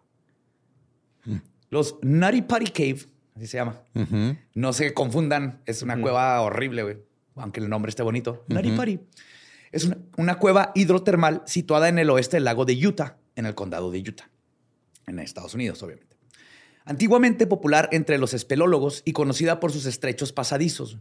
Los 1.69 1.97
Nutty 2.03 2.43
Cave, 2.43 3.07
así 3.35 3.47
se 3.47 3.57
llama. 3.57 3.81
No 4.53 4.73
se 4.73 4.93
confundan, 4.93 5.61
es 5.65 5.81
una 5.81 5.99
cueva 5.99 6.39
horrible, 6.41 6.83
güey. 6.83 6.97
Aunque 7.35 7.61
el 7.61 7.69
nombre 7.69 7.89
esté 7.89 8.03
bonito. 8.03 8.45
Nutty 8.47 8.71
Party. 8.71 8.99
Es 9.71 9.85
una, 9.85 9.97
una 10.17 10.37
cueva 10.37 10.71
hidrotermal 10.75 11.41
situada 11.47 11.89
en 11.89 11.97
el 11.97 12.09
oeste 12.09 12.37
del 12.37 12.43
lago 12.43 12.65
de 12.65 12.75
Utah, 12.85 13.17
en 13.35 13.47
el 13.47 13.55
condado 13.55 13.89
de 13.89 13.99
Utah, 14.01 14.29
en 15.07 15.17
Estados 15.17 15.55
Unidos, 15.55 15.81
obviamente. 15.81 16.17
Antiguamente 16.85 17.47
popular 17.47 17.89
entre 17.91 18.19
los 18.19 18.35
espelólogos 18.35 19.01
y 19.03 19.13
conocida 19.13 19.59
por 19.59 19.71
sus 19.71 19.85
estrechos 19.87 20.31
pasadizos. 20.31 20.99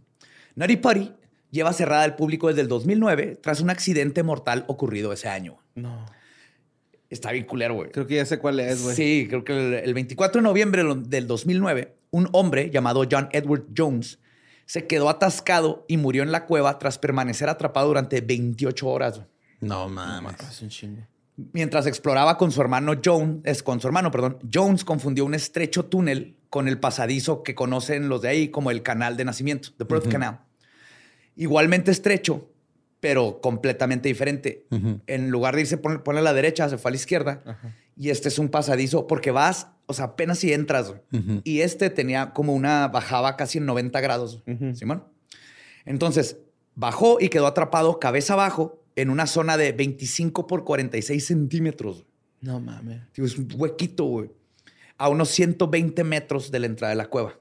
Nutty 0.55 0.77
Party 0.77 1.13
lleva 1.51 1.73
cerrada 1.73 2.05
al 2.05 2.17
público 2.17 2.49
desde 2.49 2.63
el 2.63 2.69
2009 2.69 3.39
tras 3.43 3.61
un 3.61 3.71
accidente 3.71 4.23
mortal 4.23 4.65
ocurrido 4.69 5.13
ese 5.13 5.29
año. 5.29 5.59
No. 5.75 6.07
Está 7.09 7.33
bien 7.33 7.45
culero, 7.45 7.75
güey. 7.75 7.91
Creo 7.91 8.07
que 8.07 8.17
ya 8.17 8.25
sé 8.25 8.39
cuál 8.39 8.61
es, 8.61 8.83
güey. 8.83 8.95
Sí, 8.95 9.27
creo 9.29 9.45
que 9.45 9.53
el, 9.53 9.75
el 9.75 9.95
24 9.95 10.41
de 10.41 10.43
noviembre 10.45 10.85
del 11.07 11.27
2009, 11.27 11.97
un 12.13 12.29
hombre 12.33 12.71
llamado 12.71 13.05
John 13.11 13.29
Edward 13.33 13.65
Jones 13.77 14.19
se 14.71 14.87
quedó 14.87 15.09
atascado 15.09 15.85
y 15.89 15.97
murió 15.97 16.23
en 16.23 16.31
la 16.31 16.47
cueva 16.47 16.79
tras 16.79 16.97
permanecer 16.97 17.49
atrapado 17.49 17.89
durante 17.89 18.21
28 18.21 18.87
horas. 18.87 19.21
No 19.59 19.89
mames. 19.89 20.37
Es 20.49 20.63
un 20.63 20.69
chingo. 20.69 21.03
Mientras 21.53 21.87
exploraba 21.87 22.39
con 22.39 22.53
su 22.53 22.61
hermano 22.61 22.93
Jones, 23.05 23.41
es 23.43 23.65
con 23.65 23.81
su 23.81 23.89
hermano, 23.89 24.13
perdón, 24.13 24.39
Jones 24.53 24.85
confundió 24.85 25.25
un 25.25 25.35
estrecho 25.35 25.87
túnel 25.87 26.37
con 26.51 26.69
el 26.69 26.79
pasadizo 26.79 27.43
que 27.43 27.57
conocen 27.57 28.09
los 28.09 28.23
de 28.23 28.29
ahí 28.29 28.49
como 28.49 28.71
el 28.71 28.85
canal 28.85 29.17
de 29.17 29.25
nacimiento, 29.25 29.71
the 29.77 29.85
birth 29.85 30.09
canal. 30.09 30.41
Igualmente 31.37 31.91
estrecho, 31.91 32.49
pero 33.01 33.41
completamente 33.41 34.09
diferente. 34.09 34.67
En 35.07 35.31
lugar 35.31 35.55
de 35.55 35.63
irse 35.63 35.79
pon- 35.79 36.03
ponle 36.03 36.21
a 36.21 36.25
la 36.25 36.33
derecha, 36.35 36.69
se 36.69 36.77
fue 36.79 36.91
a 36.91 36.93
la 36.93 36.97
izquierda. 36.97 37.43
Y 37.97 38.11
este 38.11 38.29
es 38.29 38.39
un 38.39 38.49
pasadizo 38.49 39.07
porque 39.07 39.31
vas, 39.31 39.69
o 39.87 39.93
sea, 39.95 40.07
apenas 40.07 40.39
si 40.39 40.53
entras. 40.53 40.95
Y 41.45 41.61
este 41.61 41.91
tenía 41.91 42.33
como 42.33 42.55
una 42.55 42.89
bajaba 42.89 43.37
casi 43.37 43.59
en 43.59 43.67
90 43.67 44.01
grados. 44.01 44.43
Simón. 44.75 45.05
Entonces 45.85 46.37
bajó 46.75 47.19
y 47.21 47.29
quedó 47.29 47.47
atrapado 47.47 47.99
cabeza 47.99 48.35
abajo 48.35 48.83
en 48.97 49.11
una 49.11 49.27
zona 49.27 49.57
de 49.57 49.73
25 49.73 50.47
por 50.47 50.65
46 50.65 51.25
centímetros. 51.27 52.05
No 52.41 52.61
mames. 52.61 53.01
Es 53.15 53.37
un 53.39 53.49
huequito, 53.55 54.05
güey. 54.05 54.31
A 54.99 55.09
unos 55.09 55.29
120 55.31 56.05
metros 56.05 56.51
de 56.51 56.59
la 56.59 56.67
entrada 56.67 56.91
de 56.91 56.97
la 56.97 57.07
cueva. 57.07 57.39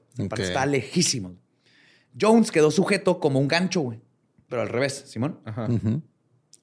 Está 0.48 0.64
lejísimo. 0.66 1.34
Jones 2.18 2.50
quedó 2.50 2.70
sujeto 2.70 3.20
como 3.20 3.38
un 3.38 3.48
gancho, 3.48 3.80
güey. 3.80 4.00
Pero 4.48 4.62
al 4.62 4.68
revés, 4.68 5.04
Simón. 5.06 5.40
Ajá. 5.44 5.68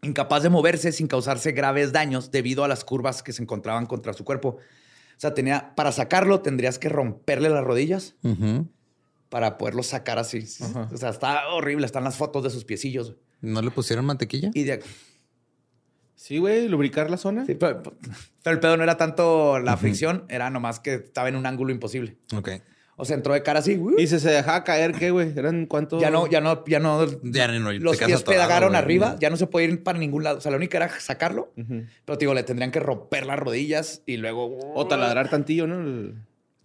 Incapaz 0.01 0.43
de 0.43 0.49
moverse 0.49 0.91
sin 0.91 1.07
causarse 1.07 1.51
graves 1.51 1.91
daños 1.91 2.31
debido 2.31 2.63
a 2.63 2.67
las 2.67 2.83
curvas 2.83 3.23
que 3.23 3.33
se 3.33 3.41
encontraban 3.41 3.85
contra 3.85 4.13
su 4.13 4.23
cuerpo. 4.23 4.49
O 4.49 5.19
sea, 5.19 5.33
tenía, 5.33 5.73
para 5.75 5.91
sacarlo 5.91 6.41
tendrías 6.41 6.77
que 6.79 6.89
romperle 6.89 7.49
las 7.49 7.63
rodillas 7.63 8.15
para 9.29 9.57
poderlo 9.57 9.83
sacar 9.83 10.19
así. 10.19 10.45
Ajá. 10.61 10.89
O 10.93 10.97
sea, 10.97 11.09
está 11.09 11.47
horrible. 11.49 11.85
Están 11.85 12.03
las 12.03 12.15
fotos 12.17 12.43
de 12.43 12.49
sus 12.49 12.63
piecillos. 12.65 13.11
güey. 13.11 13.19
¿No 13.41 13.61
le 13.61 13.71
pusieron 13.71 14.05
mantequilla? 14.05 14.51
Y 14.53 14.63
de, 14.63 14.81
Sí, 16.17 16.39
güey, 16.39 16.67
lubricar 16.67 17.11
la 17.11 17.17
zona. 17.17 17.45
sí, 17.45 17.53
pero, 17.53 17.83
pero 17.83 18.53
el 18.55 18.59
pedo 18.59 18.75
no 18.75 18.83
era 18.83 18.97
tanto 18.97 19.59
la 19.59 19.77
fricción, 19.77 20.25
era 20.29 20.49
nomás 20.49 20.79
que 20.79 20.95
estaba 20.95 21.29
en 21.29 21.35
un 21.35 21.45
ángulo 21.45 21.71
imposible. 21.71 22.17
Ok. 22.35 22.49
O 22.99 23.05
sea, 23.05 23.15
entró 23.15 23.33
de 23.35 23.43
cara 23.43 23.59
así. 23.59 23.77
¡uh! 23.77 23.93
Y 23.99 24.07
si 24.07 24.19
se 24.19 24.31
dejaba 24.31 24.63
caer, 24.63 24.91
¿qué, 24.93 25.11
güey? 25.11 25.31
¿Eran 25.37 25.67
cuántos? 25.67 26.01
Ya 26.01 26.09
no, 26.09 26.27
ya 26.27 26.41
no, 26.41 26.65
ya 26.65 26.79
no. 26.79 27.05
Ya 27.21 27.47
no, 27.47 27.71
los 27.71 27.95
pies 27.97 28.23
güey. 28.25 28.39
arriba, 28.75 29.15
ya 29.19 29.29
no 29.29 29.37
se 29.37 29.45
puede 29.45 29.67
ir 29.67 29.83
para 29.83 29.99
ningún 29.99 30.23
lado. 30.23 30.39
O 30.39 30.41
sea, 30.41 30.49
la 30.49 30.57
única 30.57 30.77
era 30.77 30.89
sacarlo, 30.99 31.53
pero 32.05 32.17
te 32.17 32.25
digo, 32.25 32.33
le 32.33 32.41
tendrían 32.41 32.71
que 32.71 32.79
romper 32.79 33.27
las 33.27 33.37
rodillas 33.37 34.01
y 34.07 34.17
luego. 34.17 34.57
O 34.73 34.87
taladrar 34.87 35.29
tantillo, 35.29 35.67
¿no? 35.67 35.79
El- 35.79 36.15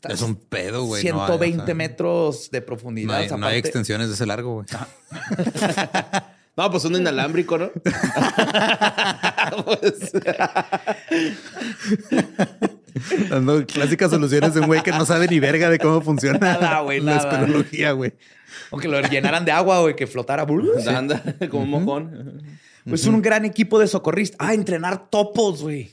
Es 0.08 0.22
un 0.22 0.36
pedo, 0.36 0.84
güey. 0.84 1.04
no 1.04 1.22
hay, 1.22 1.30
o 1.30 1.38
120 1.38 1.66
sea, 1.66 1.74
metros 1.74 2.50
de 2.50 2.62
profundidad. 2.62 3.08
No 3.08 3.14
hay, 3.14 3.28
no 3.28 3.50
extensiones 3.50 4.08
de 4.08 4.14
ese 4.14 4.24
largo, 4.26 4.54
güey. 4.54 4.66
No, 6.54 6.70
pues 6.70 6.84
un 6.84 6.94
inalámbrico, 6.96 7.56
¿no? 7.56 7.70
Pues, 9.64 10.12
Dando 13.30 13.66
clásicas 13.66 14.10
soluciones 14.10 14.54
de 14.54 14.60
un 14.60 14.66
güey 14.66 14.82
que 14.82 14.90
no 14.90 15.04
sabe 15.06 15.28
ni 15.28 15.40
verga 15.40 15.68
de 15.70 15.78
cómo 15.78 16.00
funciona 16.00 16.38
Nada, 16.38 16.80
güey, 16.80 17.00
la 17.02 17.16
nada. 17.16 17.30
espeleología, 17.30 17.92
güey. 17.92 18.12
O 18.70 18.78
que 18.78 18.88
lo 18.88 19.00
llenaran 19.02 19.44
de 19.44 19.52
agua, 19.52 19.80
güey, 19.80 19.96
que 19.96 20.06
flotara. 20.06 20.46
anda 20.96 21.22
como 21.50 21.62
un 21.64 21.70
mojón. 21.70 22.42
Pues 22.84 23.06
un 23.06 23.22
gran 23.22 23.44
equipo 23.44 23.78
de 23.78 23.86
socorristas. 23.86 24.36
Ah, 24.40 24.54
entrenar 24.54 25.08
topos, 25.10 25.62
güey. 25.62 25.90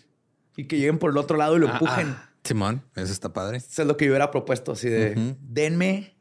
Y 0.57 0.65
que 0.65 0.77
lleguen 0.77 0.97
por 0.97 1.11
el 1.11 1.17
otro 1.17 1.37
lado 1.37 1.55
y 1.55 1.59
lo 1.59 1.67
Ah, 1.69 1.73
empujen. 1.73 2.15
Simón, 2.43 2.81
eso 2.95 3.11
está 3.13 3.31
padre. 3.31 3.57
Eso 3.57 3.81
es 3.83 3.87
lo 3.87 3.95
que 3.97 4.05
yo 4.05 4.11
hubiera 4.11 4.31
propuesto, 4.31 4.71
así 4.71 4.89
de 4.89 5.35
denme 5.41 6.15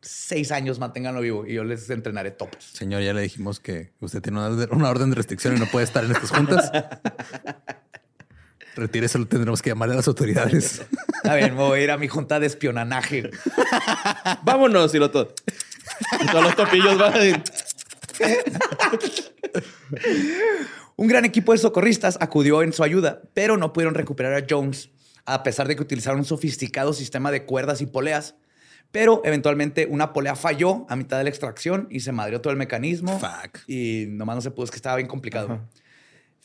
seis 0.00 0.50
años, 0.52 0.78
manténganlo 0.78 1.20
vivo 1.20 1.44
y 1.46 1.54
yo 1.54 1.64
les 1.64 1.88
entrenaré 1.90 2.30
topos. 2.30 2.64
Señor, 2.64 3.02
ya 3.02 3.12
le 3.12 3.20
dijimos 3.20 3.60
que 3.60 3.92
usted 4.00 4.22
tiene 4.22 4.38
una, 4.38 4.66
una 4.70 4.88
orden 4.88 5.10
de 5.10 5.16
restricción 5.16 5.56
y 5.56 5.60
no 5.60 5.66
puede 5.66 5.84
estar 5.84 6.04
en 6.04 6.12
estas 6.12 6.30
juntas. 6.30 6.70
Retírese, 8.78 9.18
lo 9.18 9.26
tendremos 9.26 9.60
que 9.60 9.70
llamar 9.70 9.90
a 9.90 9.94
las 9.94 10.06
autoridades. 10.06 10.82
Está 11.16 11.34
bien, 11.34 11.56
me 11.56 11.62
voy 11.62 11.80
a 11.80 11.82
ir 11.82 11.90
a 11.90 11.98
mi 11.98 12.06
junta 12.06 12.38
de 12.38 12.46
espionanaje. 12.46 13.28
Vámonos, 14.44 14.94
y 14.94 14.98
lo 14.98 15.10
todo. 15.10 15.34
Todos 16.30 16.44
los 16.44 16.54
topillos 16.54 16.96
van. 16.96 17.42
Un 20.94 21.08
gran 21.08 21.24
equipo 21.24 21.52
de 21.52 21.58
socorristas 21.58 22.18
acudió 22.20 22.62
en 22.62 22.72
su 22.72 22.84
ayuda, 22.84 23.22
pero 23.34 23.56
no 23.56 23.72
pudieron 23.72 23.96
recuperar 23.96 24.34
a 24.34 24.46
Jones, 24.48 24.90
a 25.24 25.42
pesar 25.42 25.66
de 25.66 25.74
que 25.74 25.82
utilizaron 25.82 26.20
un 26.20 26.24
sofisticado 26.24 26.92
sistema 26.92 27.32
de 27.32 27.44
cuerdas 27.44 27.80
y 27.80 27.86
poleas. 27.86 28.36
Pero 28.92 29.22
eventualmente 29.24 29.86
una 29.90 30.12
polea 30.12 30.36
falló 30.36 30.86
a 30.88 30.94
mitad 30.94 31.18
de 31.18 31.24
la 31.24 31.30
extracción 31.30 31.88
y 31.90 32.00
se 32.00 32.12
madrió 32.12 32.40
todo 32.40 32.52
el 32.52 32.58
mecanismo. 32.58 33.18
Fuck. 33.18 33.58
Y 33.66 34.06
nomás 34.08 34.36
no 34.36 34.42
se 34.42 34.52
pudo, 34.52 34.66
es 34.66 34.70
que 34.70 34.76
estaba 34.76 34.96
bien 34.96 35.08
complicado. 35.08 35.60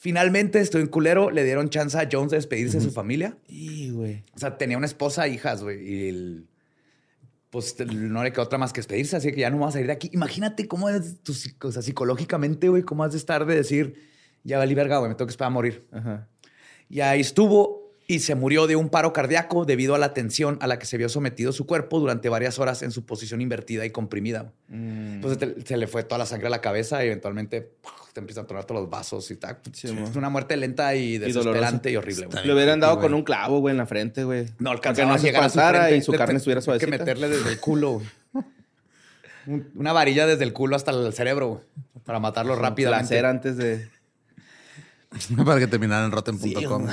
Finalmente, 0.04 0.60
estoy 0.60 0.82
en 0.82 0.88
culero, 0.88 1.32
le 1.32 1.45
dieron 1.45 1.70
chance 1.70 1.97
a 1.97 2.10
Jones 2.12 2.32
de 2.32 2.36
despedirse 2.36 2.78
de 2.80 2.84
su 2.84 2.91
familia. 2.91 3.38
Y, 3.47 3.89
güey. 3.91 4.22
O 4.36 4.38
sea, 4.38 4.58
tenía 4.58 4.76
una 4.78 4.86
esposa, 4.86 5.30
hijas, 5.30 5.64
güey. 5.64 5.80
Y 5.82 6.10
el- 6.10 6.45
pues 7.49 7.78
no 7.80 8.22
le 8.22 8.34
quedó 8.34 8.41
otra 8.41 8.58
más 8.58 8.74
que 8.74 8.80
despedirse, 8.80 9.16
así 9.16 9.32
que 9.32 9.39
ya 9.39 9.49
no 9.49 9.60
vamos 9.60 9.70
a 9.70 9.72
salir 9.74 9.88
de 9.88 9.93
aquí. 9.93 10.10
Imagínate 10.12 10.68
cómo 10.68 10.89
es 10.89 11.22
tu, 11.24 11.32
o 11.62 11.72
sea, 11.72 11.82
psicológicamente, 11.82 12.68
güey, 12.68 12.84
cómo 12.84 13.06
has 13.06 13.14
de 13.14 13.18
estar 13.18 13.45
de 13.45 13.56
decir, 13.56 13.95
ya 14.43 14.58
valí 14.58 14.76
verga, 14.76 14.97
güey, 14.97 15.08
me 15.08 15.16
tengo 15.16 15.28
que 15.28 15.32
esperar 15.32 15.51
a 15.51 15.54
morir. 15.54 15.88
Ajá. 15.93 16.28
Y 16.89 16.99
ahí 16.99 17.22
estuvo 17.22 17.93
y 18.06 18.20
se 18.20 18.36
murió 18.36 18.68
de 18.68 18.76
un 18.76 18.89
paro 18.89 19.14
cardíaco 19.14 19.64
debido 19.64 19.95
a 19.95 19.99
la 19.99 20.14
tensión 20.14 20.58
a 20.60 20.68
la 20.68 20.80
que 20.80 20.86
se 20.86 20.97
vio 20.97 21.08
sometido 21.08 21.54
su 21.54 21.66
cuerpo 21.66 22.01
durante 22.01 22.28
varias 22.28 22.60
horas 22.60 22.82
en 22.84 22.91
su 22.91 23.06
posición 23.06 23.39
invertida 23.39 23.86
y 23.86 23.91
comprimida. 23.91 24.51
Mm. 24.68 25.14
Entonces 25.24 25.54
se 25.64 25.78
le 25.78 25.88
fue 25.88 26.04
toda 26.04 26.18
la 26.20 26.26
sangre 26.26 26.47
a 26.47 26.49
la 26.49 26.60
cabeza 26.60 27.06
y 27.06 27.08
eventualmente. 27.08 27.72
Te 28.14 28.20
empiezan 28.20 28.43
a 28.43 28.47
tronar 28.47 28.66
todos 28.66 28.82
los 28.82 28.89
vasos 28.89 29.30
y 29.32 29.36
tal. 29.38 29.57
Sí, 29.74 29.88
es 29.88 30.16
una 30.16 30.30
muerte 30.30 30.55
lenta 30.55 30.93
y 30.95 31.18
desesperante 31.18 31.91
y, 31.91 31.95
horrible, 31.95 32.28
güey. 32.28 32.45
Le 32.45 32.53
hubieran 32.53 32.80
dado 32.80 32.99
con 32.99 33.14
un 33.14 33.24
clavo, 33.24 33.59
güey, 33.59 33.72
en 33.74 33.78
la 33.80 33.86
frente, 33.88 34.24
güey. 34.24 34.45
No 34.59 34.70
alcanzaba 34.72 35.09
no 35.09 35.16
a 35.16 35.18
se 35.18 35.26
llegar 35.28 35.43
a 35.43 35.49
frente. 35.49 35.97
y 35.97 36.01
su 36.01 36.14
carne 36.14 36.38
estuviera 36.38 36.59
Hay 36.59 36.64
suavecita. 36.64 36.91
que 36.91 36.97
meterle 36.99 37.28
desde 37.30 37.49
el 37.49 37.59
culo, 37.59 37.93
güey. 37.93 38.05
Un- 39.47 39.72
Una 39.76 39.91
varilla 39.93 40.26
desde 40.28 40.43
el 40.43 40.53
culo 40.53 40.76
hasta 40.76 40.91
el 40.91 41.11
cerebro, 41.14 41.47
güey. 41.47 41.61
Para 42.05 42.20
matarlo 42.20 42.55
rápidamente. 42.55 43.07
Placer 43.09 43.26
antes 43.26 43.57
de... 43.57 43.89
Para 45.45 45.59
que 45.59 45.68
terminaran 45.68 46.05
en 46.05 46.11
rotten.com. 46.11 46.88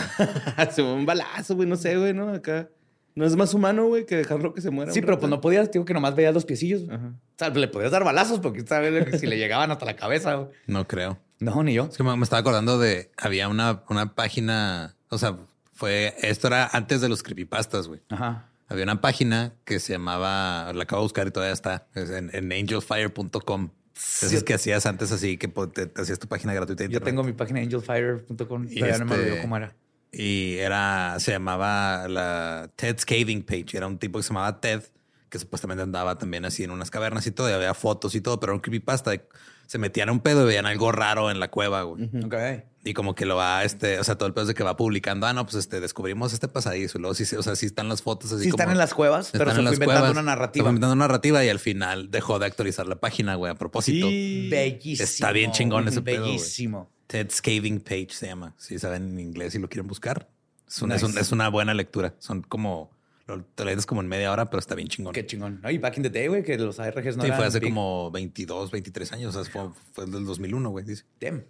Un 0.78 1.06
balazo, 1.06 1.54
güey, 1.56 1.68
no 1.68 1.76
sé, 1.76 1.96
güey, 1.96 2.12
¿no? 2.12 2.32
Acá. 2.32 2.68
No 3.14 3.24
es 3.26 3.34
más 3.36 3.54
humano, 3.54 3.86
güey, 3.86 4.06
que 4.06 4.16
dejarlo 4.16 4.54
que 4.54 4.60
se 4.60 4.70
muera. 4.70 4.92
Sí, 4.92 5.00
pero 5.00 5.12
rato. 5.12 5.20
pues 5.20 5.30
no 5.30 5.40
podías, 5.40 5.70
digo 5.72 5.84
que 5.84 5.92
nomás 5.94 6.14
veías 6.14 6.32
los 6.32 6.44
piecillos. 6.44 6.82
Ajá. 6.88 7.08
O 7.08 7.38
sea, 7.38 7.48
le 7.50 7.68
podías 7.68 7.90
dar 7.90 8.04
balazos 8.04 8.38
porque 8.40 8.60
sabes 8.66 9.20
si 9.20 9.26
le 9.26 9.36
llegaban 9.36 9.70
hasta 9.70 9.84
la 9.84 9.96
cabeza. 9.96 10.34
güey. 10.34 10.48
No 10.66 10.86
creo. 10.86 11.18
No, 11.40 11.62
ni 11.62 11.74
yo. 11.74 11.86
Es 11.90 11.96
que 11.96 12.02
me, 12.02 12.16
me 12.16 12.22
estaba 12.22 12.40
acordando 12.40 12.78
de, 12.78 13.10
había 13.16 13.48
una, 13.48 13.82
una 13.88 14.14
página, 14.14 14.94
o 15.08 15.18
sea, 15.18 15.36
fue, 15.72 16.14
esto 16.22 16.46
era 16.48 16.66
antes 16.72 17.00
de 17.00 17.08
los 17.08 17.22
creepypastas, 17.22 17.88
güey. 17.88 18.00
Ajá. 18.10 18.46
Había 18.68 18.84
una 18.84 19.00
página 19.00 19.54
que 19.64 19.80
se 19.80 19.94
llamaba, 19.94 20.72
la 20.72 20.82
acabo 20.84 21.02
de 21.02 21.04
buscar 21.06 21.26
y 21.26 21.30
todavía 21.32 21.52
está, 21.54 21.88
es 21.94 22.10
en, 22.10 22.30
en 22.32 22.52
angelfire.com. 22.52 23.70
Esas 23.96 24.44
que 24.44 24.54
hacías 24.54 24.86
antes 24.86 25.12
así, 25.12 25.36
que 25.36 25.48
te, 25.48 25.86
te 25.86 26.00
hacías 26.00 26.18
tu 26.18 26.28
página 26.28 26.54
gratuita. 26.54 26.84
Yo 26.84 26.86
internet. 26.88 27.04
tengo 27.06 27.22
mi 27.24 27.32
página 27.32 27.60
angelfire.com. 27.60 28.46
Todavía 28.68 28.98
no 28.98 29.04
me 29.06 29.14
este- 29.14 29.14
olvidó 29.30 29.42
cómo 29.42 29.56
era. 29.56 29.74
Y 30.12 30.56
era, 30.58 31.16
se 31.20 31.32
llamaba 31.32 32.08
la 32.08 32.70
Ted's 32.76 33.04
Caving 33.04 33.42
Page. 33.42 33.76
Era 33.76 33.86
un 33.86 33.98
tipo 33.98 34.18
que 34.18 34.22
se 34.24 34.30
llamaba 34.30 34.60
Ted, 34.60 34.82
que 35.28 35.38
supuestamente 35.38 35.82
andaba 35.82 36.18
también 36.18 36.44
así 36.44 36.64
en 36.64 36.70
unas 36.72 36.90
cavernas 36.90 37.26
y 37.26 37.30
todo, 37.30 37.48
y 37.48 37.52
había 37.52 37.74
fotos 37.74 38.14
y 38.16 38.20
todo, 38.20 38.40
pero 38.40 38.52
era 38.52 38.56
un 38.56 38.60
creepypasta. 38.60 39.10
de- 39.12 39.22
Se 39.68 39.78
metían 39.78 40.08
a 40.08 40.12
un 40.12 40.18
pedo 40.18 40.42
y 40.42 40.46
veían 40.46 40.66
algo 40.66 40.90
raro 40.90 41.30
en 41.30 41.38
la 41.38 41.48
cueva, 41.48 41.82
güey. 41.82 42.10
Ok. 42.24 42.34
Y 42.82 42.92
como 42.92 43.14
que 43.14 43.24
lo 43.24 43.36
va, 43.36 43.62
este, 43.62 44.00
o 44.00 44.04
sea, 44.04 44.16
todo 44.16 44.26
el 44.26 44.32
pedo 44.34 44.42
es 44.42 44.48
de 44.48 44.54
que 44.54 44.64
va 44.64 44.74
publicando, 44.76 45.28
ah, 45.28 45.32
no, 45.32 45.44
pues 45.44 45.54
este, 45.56 45.78
descubrimos 45.80 46.32
este 46.32 46.48
pasadizo. 46.48 46.98
Luego 46.98 47.14
sí, 47.14 47.24
sí, 47.24 47.36
o 47.36 47.42
sea, 47.44 47.54
sí 47.54 47.66
están 47.66 47.88
las 47.88 48.02
fotos 48.02 48.32
así 48.32 48.44
Sí 48.44 48.50
como- 48.50 48.62
están 48.62 48.72
en 48.72 48.78
las 48.78 48.94
cuevas, 48.94 49.28
pero 49.30 49.44
se 49.50 49.54
fue 49.56 49.62
inventando 49.62 49.84
cuevas. 49.94 50.10
una 50.10 50.20
Se 50.22 50.24
narrativa. 50.26 50.64
fue 50.64 50.70
inventando 50.70 50.94
una 50.94 51.04
narrativa 51.06 51.44
y 51.44 51.48
al 51.50 51.60
final 51.60 52.10
dejó 52.10 52.40
de 52.40 52.46
actualizar 52.46 52.88
la 52.88 52.96
página, 52.96 53.36
güey, 53.36 53.52
a 53.52 53.54
propósito. 53.54 54.06
Bellísimo. 54.08 55.04
Está 55.04 55.30
bien 55.30 55.52
chingón 55.52 55.86
ese 55.86 56.02
pedo, 56.02 56.22
güey. 56.22 56.32
Bellísimo. 56.38 56.90
Ted's 57.10 57.42
Caving 57.42 57.80
Page 57.80 58.10
se 58.10 58.26
llama. 58.26 58.54
Si 58.56 58.78
saben 58.78 59.08
en 59.12 59.18
inglés 59.20 59.54
y 59.56 59.58
lo 59.58 59.68
quieren 59.68 59.88
buscar. 59.88 60.28
Es 60.68 60.80
una, 60.80 60.94
es 60.94 61.02
Nice. 61.02 61.12
un- 61.14 61.18
es 61.18 61.32
una 61.32 61.48
buena 61.48 61.74
lectura. 61.74 62.14
Son 62.20 62.42
como, 62.42 62.92
lo, 63.26 63.42
te 63.42 63.64
lo 63.64 63.70
lees 63.70 63.84
como 63.84 64.00
en 64.00 64.06
media 64.06 64.30
hora, 64.30 64.48
pero 64.48 64.60
está 64.60 64.76
bien 64.76 64.86
chingón. 64.86 65.12
Qué 65.12 65.26
chingón. 65.26 65.60
No, 65.60 65.70
y 65.70 65.78
back 65.78 65.96
in 65.96 66.04
the 66.04 66.10
day, 66.10 66.28
güey, 66.28 66.44
que 66.44 66.56
los 66.56 66.78
ARGs 66.78 67.16
no 67.16 67.22
sí, 67.24 67.26
eran 67.28 67.38
fue 67.38 67.46
hace 67.48 67.58
big. 67.58 67.70
como 67.70 68.10
22, 68.12 68.70
23 68.70 69.12
años. 69.12 69.34
O 69.34 69.42
sea, 69.44 69.50
fue, 69.52 69.70
fue 69.92 70.06
del 70.06 70.24
2001, 70.24 70.70
güey. 70.70 70.84
Dice. 70.84 71.04
Damn. 71.20 71.42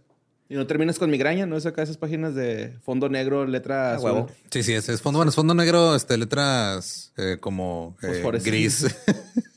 Y 0.48 0.54
no 0.54 0.66
terminas 0.66 0.98
con 0.98 1.10
migraña, 1.10 1.46
¿no? 1.46 1.56
Es 1.56 1.64
acá 1.66 1.82
esas 1.82 1.96
páginas 1.98 2.34
de 2.34 2.76
fondo 2.82 3.08
negro, 3.08 3.46
letra 3.46 3.94
Ah. 3.96 4.26
Sí, 4.50 4.62
sí, 4.64 4.72
es, 4.72 4.88
es 4.88 5.00
fondo, 5.00 5.18
bueno, 5.18 5.28
es 5.28 5.36
fondo 5.36 5.54
negro, 5.54 5.94
este, 5.94 6.16
letras 6.16 7.12
eh, 7.18 7.36
como 7.38 7.96
eh, 8.02 8.06
Fosforescentes. 8.08 8.96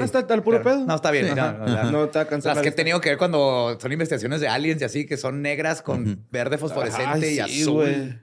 Ah, 0.00 0.04
está, 0.04 0.20
está 0.20 0.34
el 0.34 0.42
puro 0.42 0.60
Claro. 0.62 0.78
pedo. 0.78 0.86
No, 0.86 0.94
está 0.94 1.10
bien. 1.10 1.26
Sí. 1.28 1.34
no, 1.34 2.02
a 2.02 2.08
cansar 2.26 2.50
Las 2.50 2.56
la 2.56 2.62
que 2.62 2.68
he 2.68 2.72
tenido 2.72 3.00
que 3.00 3.10
ver 3.10 3.18
cuando 3.18 3.78
son 3.80 3.92
investigaciones 3.92 4.40
de 4.40 4.48
aliens 4.48 4.80
y 4.82 4.84
así, 4.84 5.06
que 5.06 5.16
son 5.16 5.42
negras 5.42 5.82
con 5.82 6.26
verde 6.30 6.58
fosforescente 6.58 7.26
Ay, 7.26 7.32
y 7.32 7.34
sí, 7.34 7.62
azul. 7.62 7.72
güey. 7.74 8.18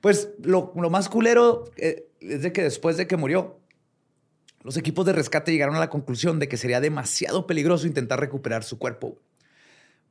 Pues 0.00 0.30
lo, 0.42 0.72
lo 0.76 0.90
más 0.90 1.08
culero 1.08 1.64
eh, 1.76 2.08
es 2.20 2.42
de 2.42 2.52
que 2.52 2.62
después 2.62 2.96
de 2.96 3.06
que 3.06 3.16
murió, 3.16 3.60
los 4.62 4.76
equipos 4.76 5.06
de 5.06 5.12
rescate 5.12 5.52
llegaron 5.52 5.76
a 5.76 5.80
la 5.80 5.90
conclusión 5.90 6.38
de 6.38 6.48
que 6.48 6.56
sería 6.56 6.80
demasiado 6.80 7.46
peligroso 7.46 7.86
intentar 7.86 8.18
recuperar 8.20 8.64
su 8.64 8.78
cuerpo. 8.78 9.18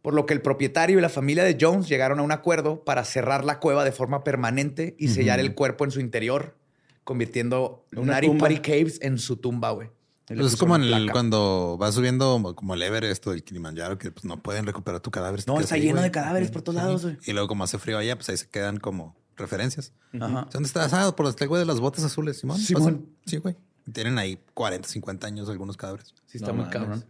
Por 0.02 0.14
lo 0.14 0.26
que 0.26 0.34
el 0.34 0.42
propietario 0.42 0.98
y 0.98 1.02
la 1.02 1.10
familia 1.10 1.44
de 1.44 1.58
Jones 1.60 1.88
llegaron 1.88 2.20
a 2.20 2.24
un 2.24 2.32
acuerdo 2.32 2.84
para 2.84 3.04
cerrar 3.04 3.46
la 3.46 3.60
cueva 3.60 3.84
de 3.84 3.92
forma 3.92 4.24
permanente 4.24 4.96
y 4.98 5.10
sellar 5.10 5.40
el 5.40 5.54
cuerpo 5.54 5.86
en 5.86 5.92
su 5.92 6.00
interior, 6.00 6.56
convirtiendo 7.04 7.86
Una 7.96 8.14
Nari. 8.14 8.30
Party 8.30 8.60
Caves 8.60 9.00
en 9.04 9.20
su 9.20 9.38
tumba, 9.38 9.72
güey. 9.72 9.90
Pues 10.36 10.54
es 10.54 10.60
como 10.60 10.76
el- 10.76 11.12
cuando 11.12 11.78
vas 11.80 11.96
subiendo 11.96 12.54
como 12.56 12.74
el 12.74 12.82
Everest 12.82 13.26
o 13.28 13.34
el 13.34 13.44
Kilimanjaro, 13.44 13.98
que 13.98 14.12
pues, 14.12 14.26
no 14.26 14.42
pueden 14.42 14.66
recuperar 14.66 15.00
tu 15.02 15.12
cadáver. 15.12 15.42
No, 15.48 15.60
está 15.60 15.76
ahí, 15.76 15.82
lleno 15.82 16.02
de 16.02 16.12
cadáveres 16.12 16.52
por 16.52 16.62
todos 16.62 16.76
lados, 16.76 17.04
güey. 17.04 17.18
Y 17.26 17.34
luego 17.34 17.48
como 17.48 17.64
hace 17.64 17.78
frío 17.78 17.98
allá, 17.98 18.16
pues 18.16 18.30
ahí 18.30 18.38
se 18.38 18.48
quedan 18.50 18.78
como 18.78 19.16
referencias. 19.38 19.94
Ajá. 20.20 20.48
¿Dónde 20.52 20.68
estás? 20.68 20.94
Ah, 20.94 21.16
por 21.16 21.26
el 21.28 21.48
güey 21.48 21.60
de 21.60 21.66
las 21.66 21.80
botas 21.80 22.04
azules, 22.04 22.40
Simón. 22.40 22.60
Simón. 22.60 23.08
Sí, 23.26 23.38
güey. 23.38 23.56
Tienen 23.92 24.18
ahí 24.20 24.40
40, 24.54 24.88
50 24.88 25.28
años 25.28 25.50
algunos 25.50 25.76
cadáveres. 25.78 26.14
Sí, 26.28 26.38
está 26.38 26.48
No 26.52 26.62
muy 26.62 26.70
cabrón. 26.70 27.04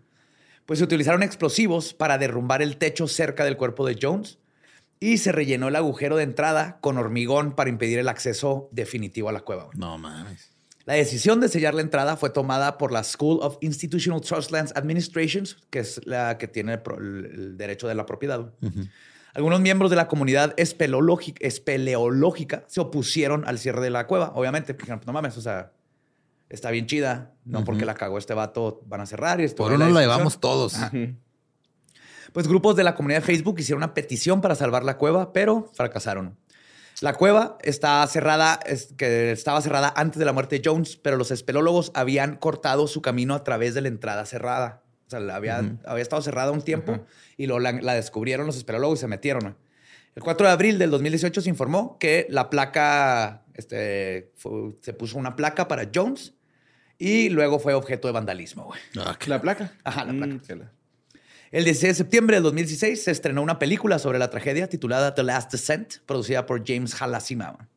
Pues 0.66 0.80
se 0.80 0.86
utilizaron 0.86 1.22
explosivos 1.24 1.94
para 1.94 2.18
derrumbar 2.18 2.62
el 2.62 2.78
techo 2.78 3.08
cerca 3.08 3.44
del 3.44 3.58
cuerpo 3.58 3.86
de 3.86 3.98
Jones 4.02 4.38
y 5.00 5.18
se 5.18 5.32
rellenó 5.32 5.68
el 5.68 5.76
agujero 5.76 6.16
de 6.16 6.24
entrada 6.24 6.78
con 6.80 6.98
hormigón 6.98 7.54
para 7.56 7.70
impedir 7.70 8.00
el 8.00 8.08
acceso 8.08 8.70
definitivo 8.72 9.28
a 9.30 9.32
la 9.34 9.42
cueva. 9.42 9.66
güey. 9.66 9.78
No 9.78 9.98
mames. 9.98 10.51
La 10.86 10.96
decisión 10.96 11.40
de 11.40 11.48
sellar 11.48 11.74
la 11.74 11.82
entrada 11.82 12.18
fue 12.18 12.30
tomada 12.30 12.78
por 12.78 12.92
la 12.92 13.04
School 13.04 13.40
of 13.42 13.58
Institutional 13.62 14.22
Trustlands 14.22 14.74
Administrations, 14.76 15.58
que 15.70 15.80
es 15.80 16.06
la 16.06 16.38
que 16.38 16.48
tiene 16.48 16.80
el, 16.98 17.58
derecho 17.58 17.88
de 17.88 17.96
la 17.96 18.06
propiedad. 18.06 18.52
Algunos 19.34 19.62
miembros 19.62 19.90
de 19.90 19.96
la 19.96 20.08
comunidad 20.08 20.54
espeleológica, 20.58 22.64
se 22.68 22.82
opusieron 22.82 23.48
al 23.48 23.60
cierre 23.60 23.82
de 23.82 23.90
la 23.90 24.08
cueva, 24.08 24.34
obviamente. 24.36 24.74
porque 24.74 25.00
no 25.06 25.14
mames, 25.14 25.38
o 25.38 25.42
sea, 25.42 25.72
está 26.50 26.72
bien 26.72 26.88
chida, 26.88 27.32
no 27.46 27.64
porque 27.64 27.86
la 27.86 27.94
cagó 27.94 28.18
este 28.18 28.34
vato 28.34 28.82
van 28.86 29.02
a 29.02 29.06
cerrar 29.06 29.40
y 29.40 29.46
esto. 29.46 29.64
Por 29.64 29.74
uno 29.74 29.90
la 29.90 30.02
llevamos 30.02 30.40
todos. 30.40 30.76
Pues 32.34 32.48
grupos 32.48 32.78
de 32.78 32.86
la 32.86 32.96
comunidad 32.96 33.20
de 33.20 33.26
Facebook 33.26 33.60
hicieron 33.60 33.80
una 33.80 33.94
petición 33.94 34.40
para 34.40 34.56
salvar 34.56 34.86
la 34.86 34.98
cueva, 34.98 35.34
pero 35.34 35.70
fracasaron. 35.74 36.38
La 37.00 37.14
cueva 37.14 37.58
está 37.62 38.06
cerrada, 38.08 38.60
es- 38.66 38.94
que 38.98 39.32
estaba 39.32 39.62
cerrada 39.62 39.92
antes 39.96 40.20
de 40.20 40.26
la 40.26 40.34
muerte 40.34 40.60
de 40.60 40.62
Jones, 40.70 40.98
pero 40.98 41.18
los 41.18 41.32
espelólogos 41.32 41.92
habían 41.96 42.36
cortado 42.36 42.88
su 42.88 43.02
camino 43.02 43.34
a 43.34 43.44
través 43.44 43.74
de 43.74 43.82
la 43.82 43.88
entrada 43.88 44.26
cerrada. 44.26 44.84
O 45.08 45.10
sea, 45.10 45.20
la 45.20 45.36
había, 45.36 45.62
había 45.86 46.02
estado 46.04 46.22
cerrada 46.22 46.52
un 46.52 46.62
tiempo 46.62 47.06
y 47.38 47.48
luego 47.48 47.60
la, 47.60 47.72
la 47.74 47.94
descubrieron 47.96 48.46
los 48.46 48.56
espelólogos 48.58 49.00
y 49.00 49.02
se 49.02 49.08
metieron. 49.08 49.58
El 50.16 50.24
4 50.24 50.46
de 50.48 50.54
abril 50.54 50.78
del 50.78 50.92
2018 50.92 51.42
se 51.42 51.50
informó 51.50 51.98
que 51.98 52.28
la 52.30 52.50
placa, 52.50 53.44
este, 53.56 54.32
fue- 54.36 54.76
se 54.82 54.94
puso 54.94 55.18
una 55.18 55.36
placa 55.36 55.68
para 55.68 55.90
Jones 55.94 56.34
y 56.98 57.30
luego 57.30 57.60
fue 57.60 57.74
objeto 57.74 58.08
de 58.08 58.14
vandalismo. 58.14 58.66
güey. 58.66 58.80
Ah, 59.00 59.16
qué- 59.18 59.30
¿La 59.30 59.42
placa? 59.42 59.72
Ajá, 59.84 60.06
la 60.06 60.14
placa. 60.14 60.34
Mm, 60.34 60.42
El 61.52 61.66
16 61.66 61.90
de 61.90 61.96
septiembre 61.96 62.38
del 62.38 62.44
2016 62.44 63.04
se 63.04 63.12
estrenó 63.12 63.42
una 63.42 63.60
película 63.60 64.00
sobre 64.00 64.18
la 64.18 64.30
tragedia 64.30 64.70
titulada 64.70 65.14
The 65.14 65.24
Last 65.24 65.52
Descent, 65.52 65.96
producida 66.06 66.46
por 66.46 66.66
James 66.66 67.02
Halasima. 67.02 67.68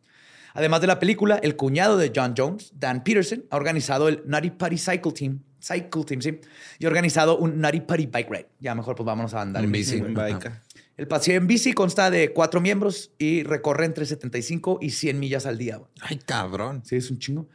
Además 0.52 0.80
de 0.80 0.86
la 0.86 1.00
película, 1.00 1.40
el 1.42 1.56
cuñado 1.56 1.96
de 1.96 2.12
John 2.14 2.34
Jones, 2.38 2.72
Dan 2.76 3.02
Peterson, 3.02 3.44
ha 3.50 3.56
organizado 3.56 4.06
el 4.06 4.22
Nutty 4.26 4.50
Putty 4.50 4.78
Cycle 4.78 5.10
Team, 5.10 5.40
Cycle 5.60 6.04
Team, 6.04 6.22
sí, 6.22 6.40
y 6.78 6.84
ha 6.84 6.88
organizado 6.88 7.36
un 7.36 7.60
Nutty 7.60 7.80
Putty 7.80 8.06
Bike 8.06 8.30
Ride. 8.30 8.48
Ya 8.60 8.76
mejor 8.76 8.94
pues 8.94 9.04
vámonos 9.04 9.34
a 9.34 9.40
andar 9.40 9.64
en 9.64 9.72
bici. 9.72 9.96
en. 9.96 10.14
Baica. 10.14 10.62
El 10.96 11.08
paseo 11.08 11.36
en 11.36 11.48
bici 11.48 11.72
consta 11.72 12.12
de 12.12 12.32
cuatro 12.32 12.60
miembros 12.60 13.10
y 13.18 13.42
recorre 13.42 13.86
entre 13.86 14.06
75 14.06 14.78
y 14.82 14.90
100 14.90 15.18
millas 15.18 15.46
al 15.46 15.58
día. 15.58 15.78
güey. 15.78 15.90
Ay, 16.00 16.20
cabrón. 16.24 16.82
Sí, 16.84 16.94
es 16.94 17.10
un 17.10 17.18
chingo. 17.18 17.48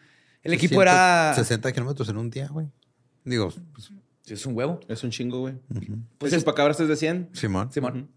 El 0.44 0.52
equipo 0.52 0.82
era... 0.82 1.32
60 1.34 1.72
kilómetros 1.72 2.10
en 2.10 2.18
un 2.18 2.30
día, 2.30 2.50
güey. 2.50 2.68
Digo, 3.24 3.54
pues, 3.74 3.94
es 4.32 4.46
un 4.46 4.56
huevo. 4.56 4.80
Es 4.88 5.04
un 5.04 5.12
chingo, 5.12 5.40
güey. 5.40 5.56
Pues 5.74 5.88
Pues 6.18 6.34
es- 6.34 6.44
para 6.44 6.70
es 6.72 6.78
de 6.78 6.96
100. 6.96 7.30
Simón. 7.34 7.72
Simón. 7.72 8.10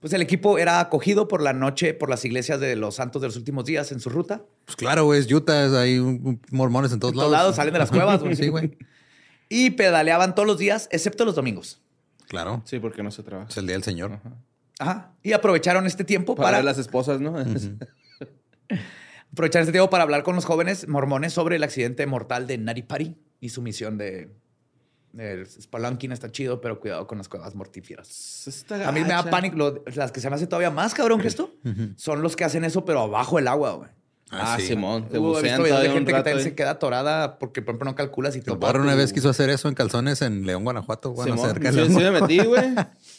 Pues 0.00 0.12
el 0.12 0.22
equipo 0.22 0.58
era 0.58 0.78
acogido 0.78 1.26
por 1.26 1.42
la 1.42 1.52
noche 1.52 1.92
por 1.92 2.08
las 2.08 2.24
iglesias 2.24 2.60
de 2.60 2.76
los 2.76 2.94
santos 2.94 3.20
de 3.20 3.28
los 3.28 3.36
últimos 3.36 3.64
días 3.64 3.90
en 3.90 3.98
su 3.98 4.10
ruta. 4.10 4.44
Pues 4.64 4.76
claro, 4.76 5.04
güey, 5.06 5.18
es 5.20 5.32
Utah, 5.32 5.64
es- 5.66 5.72
hay 5.72 5.98
un- 5.98 6.20
un- 6.24 6.40
mormones 6.52 6.92
en 6.92 7.00
todos 7.00 7.12
En 7.12 7.18
todos 7.18 7.32
lados. 7.32 7.42
lados 7.44 7.56
salen 7.56 7.72
de 7.72 7.78
las 7.80 7.90
cuevas, 7.90 8.20
güey. 8.20 8.36
Sí, 8.36 8.48
güey. 8.48 8.76
Y 9.48 9.70
pedaleaban 9.70 10.34
todos 10.34 10.46
los 10.46 10.58
días, 10.58 10.88
excepto 10.92 11.24
los 11.24 11.34
domingos. 11.34 11.80
Claro. 12.28 12.62
Sí, 12.64 12.78
porque 12.78 13.02
no 13.02 13.10
se 13.10 13.22
trabaja. 13.22 13.48
Es 13.50 13.56
el 13.56 13.66
día 13.66 13.74
del 13.74 13.82
Señor. 13.82 14.20
Ajá. 14.78 15.12
Y 15.22 15.32
aprovecharon 15.32 15.86
este 15.86 16.04
tiempo 16.04 16.36
Para, 16.36 16.48
para, 16.48 16.62
las 16.62 16.78
esposas, 16.78 17.20
¿no? 17.20 17.34
aprovechar 19.32 19.62
este 19.62 19.72
tiempo 19.72 19.90
para 19.90 20.04
hablar 20.04 20.22
con 20.22 20.34
los 20.36 20.44
jóvenes 20.44 20.86
mormones 20.88 21.32
sobre 21.32 21.56
el 21.56 21.62
accidente 21.62 22.06
mortal 22.06 22.46
de 22.46 22.58
Nari 22.58 22.82
Pari 22.82 23.16
y 23.40 23.48
su 23.50 23.62
misión 23.62 23.98
de, 23.98 24.30
de 25.12 25.44
Spelunking 25.46 26.12
está 26.12 26.30
chido, 26.30 26.60
pero 26.60 26.78
cuidado 26.80 27.06
con 27.06 27.18
las 27.18 27.28
cuevas 27.28 27.54
mortíferas. 27.54 28.64
A 28.84 28.92
mí 28.92 29.00
me 29.00 29.08
da 29.08 29.22
pánico. 29.28 29.82
las 29.94 30.12
que 30.12 30.20
se 30.20 30.28
me 30.30 30.36
hace 30.36 30.46
todavía 30.46 30.70
más 30.70 30.94
cabrón 30.94 31.20
que 31.20 31.28
esto 31.28 31.50
son 31.96 32.22
los 32.22 32.36
que 32.36 32.44
hacen 32.44 32.64
eso, 32.64 32.84
pero 32.84 33.00
abajo 33.00 33.36
del 33.36 33.48
agua, 33.48 33.72
güey. 33.74 33.90
Ah, 34.30 34.56
sí. 34.60 34.66
Simón. 34.66 35.08
Te 35.08 35.18
Hubo- 35.18 35.40
visto 35.40 35.62
videos 35.62 35.82
de 35.82 35.90
gente 35.90 36.12
que 36.12 36.22
también 36.22 36.42
se 36.42 36.54
queda 36.54 36.72
atorada 36.72 37.38
porque, 37.38 37.62
por 37.62 37.72
ejemplo, 37.72 37.90
no 37.90 37.94
calculas 37.96 38.34
si 38.34 38.40
Mi 38.40 38.44
topa 38.44 38.66
padre 38.66 38.82
una 38.82 38.94
vez 38.94 39.14
quiso 39.14 39.30
hacer 39.30 39.48
eso 39.48 39.68
en 39.68 39.74
calzones 39.74 40.20
en 40.20 40.44
León, 40.44 40.64
Guanajuato. 40.64 41.12
Bueno, 41.12 41.34
Simón. 41.36 41.50
cerca 41.50 41.72
Sí, 41.72 41.78
sí 41.86 41.94
me 41.94 42.10
metí, 42.10 42.38
güey. 42.40 42.74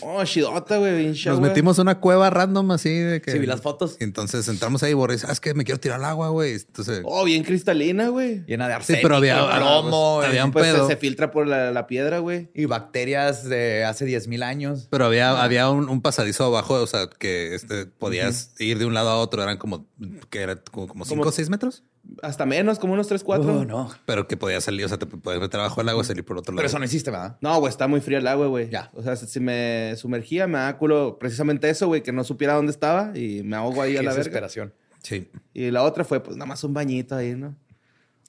Oh, 0.00 0.24
chidota, 0.24 0.78
güey. 0.78 0.96
bien 0.98 1.14
Nos 1.26 1.40
metimos 1.40 1.78
a 1.78 1.82
una 1.82 2.00
cueva 2.00 2.30
random 2.30 2.70
así 2.70 2.90
de 2.90 3.20
que. 3.20 3.32
Sí, 3.32 3.38
vi 3.38 3.46
las 3.46 3.60
fotos. 3.60 3.96
Y 4.00 4.04
entonces 4.04 4.46
entramos 4.48 4.82
ahí 4.82 4.92
y 4.92 4.94
Boris, 4.94 5.24
ah, 5.24 5.32
es 5.32 5.40
que 5.40 5.54
me 5.54 5.64
quiero 5.64 5.80
tirar 5.80 5.98
al 5.98 6.04
agua, 6.06 6.28
güey. 6.30 6.54
Entonces. 6.54 7.02
Oh, 7.04 7.24
bien 7.24 7.42
cristalina, 7.44 8.08
güey. 8.08 8.44
Llena 8.46 8.66
de 8.66 8.72
sí, 8.72 8.76
arsénico, 8.76 9.02
pero 9.02 9.16
había, 9.16 9.56
plomo 9.56 10.22
había 10.22 10.44
un 10.44 10.52
Pues 10.52 10.66
se, 10.66 10.72
pedo. 10.74 10.86
se 10.88 10.96
filtra 10.96 11.30
por 11.30 11.46
la, 11.46 11.70
la 11.70 11.86
piedra, 11.86 12.18
güey. 12.18 12.48
y 12.54 12.64
bacterias 12.64 13.44
de 13.48 13.84
hace 13.84 14.06
10.000 14.06 14.42
años. 14.42 14.88
Pero 14.90 15.04
había, 15.06 15.42
había 15.42 15.68
un, 15.70 15.88
un 15.88 16.00
pasadizo 16.02 16.44
abajo, 16.44 16.74
o 16.74 16.86
sea, 16.86 17.08
que 17.08 17.54
este, 17.54 17.86
podías 17.86 18.52
ir 18.58 18.78
de 18.78 18.86
un 18.86 18.94
lado 18.94 19.10
a 19.10 19.16
otro, 19.16 19.42
eran 19.42 19.58
como, 19.58 19.86
que 20.30 20.40
era 20.40 20.56
como, 20.56 20.88
como 20.88 21.04
cinco 21.04 21.28
o 21.28 21.32
seis 21.32 21.50
metros, 21.50 21.82
Hasta 22.22 22.46
menos, 22.46 22.78
como 22.78 22.94
unos 22.94 23.06
3, 23.08 23.22
4. 23.22 23.58
Oh, 23.60 23.64
no. 23.64 23.90
pero 24.06 24.26
que 24.26 24.36
podías 24.36 24.64
salir, 24.64 24.84
o 24.84 24.88
sea, 24.88 24.98
te 24.98 25.06
podías 25.06 25.40
meter 25.40 25.60
abajo 25.60 25.80
del 25.80 25.88
agua 25.90 26.02
y 26.02 26.06
salir 26.06 26.24
por 26.24 26.38
otro 26.38 26.52
lado. 26.52 26.56
Pero 26.58 26.66
eso 26.66 26.78
no 26.78 26.84
existe, 26.84 27.10
¿verdad? 27.10 27.36
No, 27.40 27.58
güey, 27.60 27.70
está 27.70 27.86
muy 27.88 28.00
fría 28.00 28.18
el 28.18 28.26
agua, 28.26 28.46
güey. 28.46 28.68
Ya. 28.70 28.90
O 28.94 29.02
sea, 29.02 29.16
si 29.16 29.38
me 29.40 29.94
sumergía, 29.96 30.46
me 30.46 30.58
da 30.58 30.76
culo 30.78 31.18
precisamente 31.18 31.68
eso, 31.70 31.86
güey, 31.86 32.02
que 32.02 32.12
no 32.12 32.24
supiera 32.24 32.54
dónde 32.54 32.72
estaba 32.72 33.16
y 33.16 33.42
me 33.42 33.56
ahogo 33.56 33.82
ahí 33.82 33.96
a 33.96 34.00
Qué 34.00 34.04
la 34.04 34.10
verga. 34.10 34.16
desesperación. 34.18 34.74
Sí. 35.02 35.30
Y 35.54 35.70
la 35.70 35.82
otra 35.82 36.04
fue, 36.04 36.20
pues, 36.22 36.36
nada 36.36 36.46
más 36.46 36.62
un 36.64 36.74
bañito 36.74 37.14
ahí, 37.16 37.34
¿no? 37.34 37.54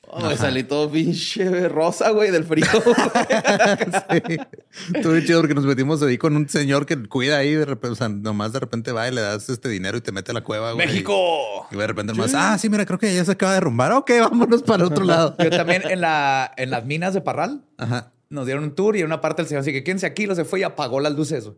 Oh, 0.07 0.27
me 0.27 0.35
salí 0.35 0.63
todo 0.63 0.91
pinche 0.91 1.69
rosa, 1.69 2.09
güey, 2.09 2.31
del 2.31 2.43
frío. 2.43 2.65
Sí. 4.27 4.37
Estuvo 4.95 5.13
bien 5.13 5.25
chido 5.25 5.39
porque 5.41 5.53
nos 5.53 5.65
metimos 5.65 6.01
ahí 6.01 6.17
con 6.17 6.35
un 6.35 6.47
señor 6.49 6.85
que 6.85 7.01
cuida 7.07 7.37
ahí, 7.37 7.53
de 7.53 7.65
repente, 7.65 7.93
o 7.93 7.95
sea, 7.95 8.09
nomás 8.09 8.51
de 8.53 8.59
repente 8.59 8.91
va 8.91 9.07
y 9.07 9.13
le 9.13 9.21
das 9.21 9.49
este 9.49 9.69
dinero 9.69 9.97
y 9.97 10.01
te 10.01 10.11
mete 10.11 10.31
a 10.31 10.33
la 10.33 10.41
cueva, 10.41 10.71
güey. 10.73 10.87
¡México! 10.87 11.67
Y 11.71 11.75
de 11.75 11.87
repente 11.87 12.13
nomás, 12.13 12.33
ah, 12.35 12.57
sí, 12.57 12.69
mira, 12.69 12.85
creo 12.85 12.99
que 12.99 13.13
ya 13.13 13.23
se 13.25 13.31
acaba 13.33 13.51
de 13.53 13.57
derrumbar. 13.57 13.91
Ok, 13.93 14.11
vámonos 14.19 14.63
para 14.63 14.83
el 14.83 14.91
otro 14.91 15.05
lado. 15.05 15.35
Yo 15.39 15.49
también 15.49 15.83
en, 15.89 16.01
la, 16.01 16.51
en 16.57 16.69
las 16.71 16.85
minas 16.85 17.13
de 17.13 17.21
Parral 17.21 17.63
Ajá. 17.77 18.11
nos 18.29 18.45
dieron 18.45 18.63
un 18.63 18.75
tour 18.75 18.95
y 18.95 19.01
en 19.01 19.05
una 19.05 19.21
parte 19.21 19.41
el 19.43 19.47
señor 19.47 19.61
así 19.61 19.71
que 19.71 19.83
quédense 19.83 20.05
aquí, 20.05 20.25
lo 20.25 20.35
se 20.35 20.45
fue 20.45 20.61
y 20.61 20.63
apagó 20.63 20.99
las 20.99 21.13
luces. 21.13 21.45
güey. 21.45 21.57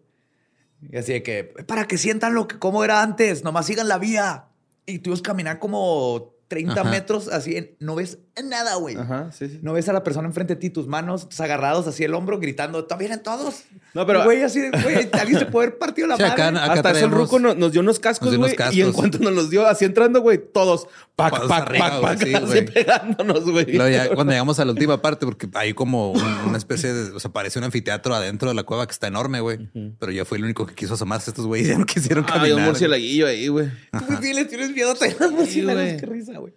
Y 0.92 0.98
así 0.98 1.14
de 1.14 1.24
que, 1.24 1.44
para 1.66 1.86
que 1.88 1.98
sientan 1.98 2.34
lo 2.34 2.48
que 2.48 2.60
cómo 2.60 2.84
era 2.84 3.02
antes, 3.02 3.44
nomás 3.44 3.66
sigan 3.68 3.88
la 3.88 3.98
vía. 4.00 4.46
Y 4.86 5.00
tuvimos 5.00 5.22
que 5.22 5.28
caminar 5.28 5.60
como 5.60 6.34
30 6.50 6.82
Ajá. 6.82 6.90
metros 6.90 7.30
así, 7.30 7.56
en- 7.56 7.76
no 7.80 7.96
ves 7.96 8.20
nada, 8.44 8.76
güey. 8.76 8.96
Ajá, 8.96 9.32
sí, 9.32 9.48
sí. 9.48 9.60
No 9.62 9.74
ves 9.74 9.88
a 9.90 9.94
la 9.94 10.04
persona 10.04 10.28
enfrente 10.28 10.56
de 10.56 10.60
ti, 10.60 10.70
tus 10.72 10.88
manos 10.88 11.30
tus 11.30 11.40
agarrados 11.40 11.86
así 11.88 12.04
el 12.04 12.14
hombro, 12.16 12.40
gritando, 12.40 12.84
¿todavía 12.86 13.10
vienen 13.10 13.24
todos? 13.24 13.64
No, 13.94 14.08
pero- 14.08 14.24
Güey, 14.24 14.42
así 14.42 14.60
de, 14.60 14.72
güey, 14.72 15.08
alguien 15.14 15.38
se 15.40 15.46
puede 15.46 15.68
haber 15.68 15.78
partido 15.78 16.08
la 16.08 16.18
Sí, 16.18 16.24
acá- 16.24 16.52
madre. 16.52 16.64
acá 16.66 16.74
Hasta 16.74 16.92
eso 16.92 17.06
el 17.06 17.12
ruco 17.12 17.40
nos, 17.40 17.56
nos 17.58 17.72
dio 17.72 17.82
unos 17.82 17.96
nos 17.96 18.00
cascos, 18.00 18.36
güey. 18.36 18.56
cascos. 18.56 18.76
Y 18.76 18.82
en 18.82 18.92
cuanto 18.92 19.20
nos 19.20 19.34
los 19.34 19.50
dio, 19.52 19.68
así 19.68 19.86
entrando, 19.86 20.22
güey, 20.22 20.40
todos, 20.52 20.88
pac, 21.16 21.46
pac, 21.48 21.52
arriba, 21.70 22.02
pac, 22.02 22.02
güey, 22.02 22.02
pac, 22.18 22.28
sí, 22.28 22.34
así 22.34 22.46
güey. 22.46 22.66
pegándonos, 22.66 23.44
güey. 23.50 23.66
Cuando 24.16 24.32
llegamos 24.32 24.60
a 24.60 24.66
la 24.66 24.72
última 24.72 25.02
parte, 25.02 25.26
porque 25.28 25.48
hay 25.54 25.74
como 25.76 26.12
un- 26.12 26.22
una 26.48 26.58
especie 26.58 26.92
de, 26.92 27.12
o 27.12 27.20
sea, 27.20 27.32
parece 27.32 27.60
un 27.60 27.66
anfiteatro 27.66 28.16
adentro 28.16 28.50
de 28.50 28.56
la 28.56 28.64
cueva 28.64 28.88
que 28.88 28.94
está 28.94 29.08
enorme, 29.08 29.42
güey. 29.42 29.70
Pero 30.00 30.12
yo 30.12 30.26
fui 30.26 30.40
el 30.40 30.46
único 30.46 30.66
que 30.66 30.74
quiso 30.74 30.96
asomarse. 30.96 31.30
Estos 31.30 31.46
güeyes 31.46 31.68
ya 31.68 31.78
no 31.78 31.86
quisieron 31.86 32.26
Ah, 32.28 32.34
había 32.40 32.54
un 32.54 32.62
caminar. 32.62 32.68
murcielaguillo 32.70 33.28
ahí, 33.28 33.48
güey. 33.48 33.70
Tú 33.92 34.18
bien 34.20 34.36
le 34.38 34.46
tienes 34.46 34.72
miedo 34.72 34.92
a 34.92 34.96
tener 34.96 35.18
murciélagos. 35.32 35.84
güey. 35.84 35.98
Qué 35.98 36.06
risa, 36.08 36.40
güey. 36.40 36.54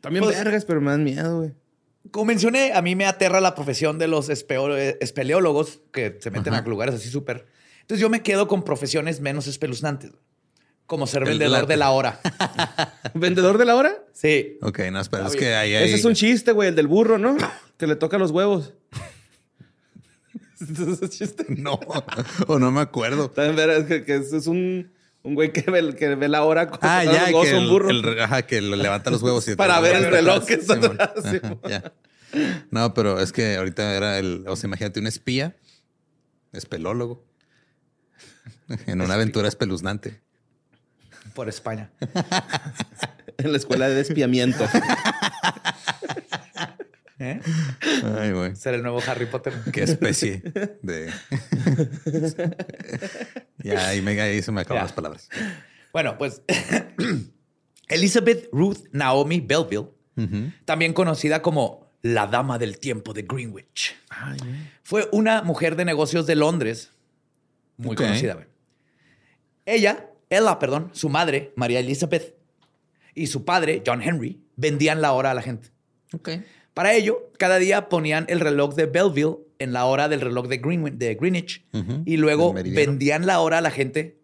También 0.00 0.24
Pues- 0.24 0.36
vergas, 0.36 0.64
pero 0.64 0.80
me 0.80 0.90
dan 0.90 1.04
miedo, 1.04 1.38
güey. 1.38 1.52
Como 2.10 2.24
mencioné, 2.26 2.72
a 2.72 2.80
mí 2.82 2.96
me 2.96 3.04
aterra 3.06 3.40
la 3.40 3.54
profesión 3.54 3.98
de 3.98 4.08
los 4.08 4.30
espeleólogos 4.30 5.80
que 5.92 6.16
se 6.20 6.30
meten 6.30 6.54
a 6.54 6.62
lugares 6.62 6.94
así 6.94 7.10
súper. 7.10 7.46
Entonces 7.82 8.00
yo 8.00 8.08
me 8.08 8.22
quedo 8.22 8.48
con 8.48 8.62
profesiones 8.64 9.20
menos 9.20 9.46
espeluznantes. 9.46 10.12
Como 10.86 11.06
ser 11.06 11.22
El- 11.22 11.28
vendedor 11.38 11.66
de 11.66 11.76
la 11.76 11.90
hora. 11.90 12.18
¿Vendedor 13.14 13.58
de 13.58 13.64
la 13.66 13.76
hora? 13.76 14.02
Sí. 14.12 14.58
Ok, 14.62 14.80
no, 14.90 15.00
espera, 15.00 15.26
es 15.26 15.36
que 15.36 15.54
ahí 15.54 15.74
hay... 15.74 15.84
Ese 15.84 15.96
es 15.96 16.04
un 16.04 16.14
chiste, 16.14 16.52
güey, 16.52 16.70
el 16.70 16.74
del 16.74 16.86
burro, 16.88 17.18
¿no? 17.18 17.36
Que 17.76 17.86
le 17.86 17.96
toca 17.96 18.18
los 18.18 18.30
huevos. 18.30 18.74
¿Ese 20.60 21.04
es 21.04 21.10
chiste? 21.10 21.44
No, 21.48 21.78
o 22.46 22.58
no 22.58 22.70
me 22.70 22.80
acuerdo. 22.80 23.30
También 23.30 23.56
vergas 23.56 23.84
que, 23.84 24.04
que 24.04 24.16
es 24.16 24.46
un, 24.46 24.90
un 25.22 25.34
güey 25.34 25.52
que 25.52 25.70
ve, 25.70 25.94
que 25.94 26.14
ve 26.14 26.28
la 26.28 26.44
hora 26.44 26.68
cuando 26.68 26.86
Ah, 26.88 27.04
ya, 27.04 27.12
los 27.12 27.32
huevos 27.32 27.46
que 27.46 27.54
un 27.56 27.62
el, 27.64 27.68
burro. 27.68 27.90
el- 27.90 28.20
ajá, 28.20 28.42
que 28.42 28.60
le 28.60 28.76
levanta 28.76 29.10
los 29.10 29.22
huevos 29.22 29.46
y 29.48 29.54
Para 29.56 29.80
ver 29.80 29.96
el 29.96 30.10
reloj 30.10 30.44
que 30.46 30.54
está 30.54 30.74
Simón. 30.74 30.96
atrás, 31.00 31.24
Ajá. 31.24 31.92
No, 32.70 32.94
pero 32.94 33.18
es 33.20 33.32
que 33.32 33.56
ahorita 33.56 33.94
era 33.96 34.18
el, 34.18 34.44
o 34.46 34.54
sea, 34.56 34.68
imagínate 34.68 35.00
un 35.00 35.08
espía, 35.08 35.56
espelólogo, 36.52 37.24
en 38.86 39.00
una 39.00 39.14
aventura 39.14 39.48
espeluznante. 39.48 40.20
Por 41.34 41.48
España. 41.48 41.90
En 43.38 43.50
la 43.50 43.58
escuela 43.58 43.88
de 43.88 43.94
despiamiento. 43.96 44.64
¿Eh? 47.22 47.38
Ay, 48.18 48.32
güey. 48.32 48.56
Ser 48.56 48.72
el 48.74 48.82
nuevo 48.82 48.98
Harry 49.06 49.26
Potter. 49.26 49.52
Qué 49.72 49.82
especie 49.82 50.42
de. 50.82 51.12
ya, 53.62 53.88
ahí, 53.88 54.00
me, 54.00 54.18
ahí 54.20 54.40
se 54.42 54.50
me 54.52 54.62
acaban 54.62 54.80
Ya. 54.80 54.84
las 54.84 54.92
palabras. 54.94 55.28
Bueno, 55.92 56.16
pues 56.16 56.40
Elizabeth 57.88 58.48
Ruth 58.52 58.86
Naomi 58.92 59.40
Belleville, 59.40 59.88
también 60.64 60.92
conocida 60.92 61.42
como 61.42 61.90
la 62.02 62.26
dama 62.26 62.58
del 62.58 62.78
tiempo 62.78 63.12
de 63.12 63.22
Greenwich, 63.22 63.96
fue 64.82 65.08
una 65.12 65.42
mujer 65.42 65.76
de 65.76 65.84
negocios 65.84 66.26
de 66.26 66.36
Londres 66.36 66.90
muy 67.76 67.96
conocida. 67.96 68.34
güey. 68.34 68.46
Ella, 69.66 70.10
Ella, 70.30 70.58
perdón, 70.58 70.90
su 70.92 71.08
madre, 71.08 71.52
María 71.56 71.80
Elizabeth, 71.80 72.34
y 73.14 73.26
su 73.26 73.44
padre, 73.44 73.82
John 73.86 74.00
Henry, 74.02 74.40
vendían 74.56 75.00
la 75.02 75.12
hora 75.12 75.32
a 75.32 75.34
la 75.34 75.42
gente. 75.42 75.68
Ok. 76.12 76.30
Para 76.80 76.94
ello, 76.94 77.30
cada 77.36 77.58
día 77.58 77.90
ponían 77.90 78.24
el 78.30 78.40
reloj 78.40 78.74
de 78.74 78.86
Belleville 78.86 79.36
en 79.58 79.74
la 79.74 79.84
hora 79.84 80.08
del 80.08 80.22
reloj 80.22 80.46
de, 80.48 80.62
Greenwi- 80.62 80.96
de 80.96 81.14
Greenwich 81.14 81.62
y 82.06 82.16
luego 82.16 82.54
vendían 82.54 83.26
la 83.26 83.40
hora 83.40 83.58
a 83.58 83.60
la 83.60 83.70
gente 83.70 84.16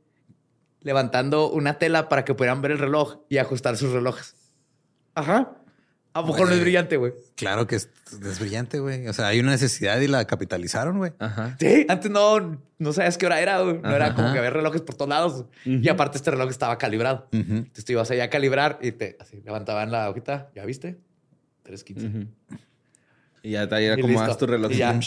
levantando 0.80 1.50
una 1.50 1.76
tela 1.76 2.08
para 2.08 2.24
que 2.24 2.32
pudieran 2.32 2.62
ver 2.62 2.70
el 2.70 2.78
reloj 2.78 3.18
y 3.28 3.36
ajustar 3.36 3.76
sus 3.76 3.92
relojes. 3.92 4.34
Ajá. 5.14 5.52
¿A 6.14 6.24
poco 6.24 6.46
no 6.46 6.52
es 6.52 6.60
brillante, 6.62 6.96
güey? 6.96 7.12
Claro 7.34 7.66
que 7.66 7.76
es, 7.76 7.90
es 8.10 8.40
brillante, 8.40 8.78
güey. 8.78 9.06
O 9.06 9.12
sea, 9.12 9.26
hay 9.26 9.40
una 9.40 9.50
necesidad 9.50 10.00
y 10.00 10.06
la 10.08 10.26
capitalizaron, 10.26 10.96
güey. 10.96 11.12
Ajá. 11.18 11.58
Sí, 11.60 11.84
antes 11.90 12.10
no, 12.10 12.58
no 12.78 12.92
sabías 12.94 13.18
qué 13.18 13.26
hora 13.26 13.38
era, 13.42 13.60
güey. 13.60 13.80
No 13.82 13.94
era 13.94 14.14
como 14.14 14.28
Ajá. 14.28 14.32
que 14.32 14.38
había 14.38 14.50
relojes 14.50 14.80
por 14.80 14.94
todos 14.94 15.10
lados. 15.10 15.44
Y 15.66 15.86
aparte 15.90 16.16
este 16.16 16.30
reloj 16.30 16.48
estaba 16.48 16.78
calibrado. 16.78 17.28
Ujú. 17.34 17.52
Entonces 17.52 17.84
tú 17.84 17.92
ibas 17.92 18.10
allá 18.10 18.24
a 18.24 18.30
calibrar 18.30 18.78
y 18.80 18.92
te 18.92 19.18
así, 19.20 19.42
levantaban 19.44 19.90
la 19.90 20.08
hojita. 20.08 20.48
¿Ya 20.54 20.64
viste? 20.64 20.96
3.15. 21.66 22.26
Y 23.42 23.50
ya 23.52 23.68
te 23.68 23.92
haz 24.18 24.38
tu 24.38 24.46
reloj. 24.46 24.72
Y 24.72 24.76
ya. 24.76 24.98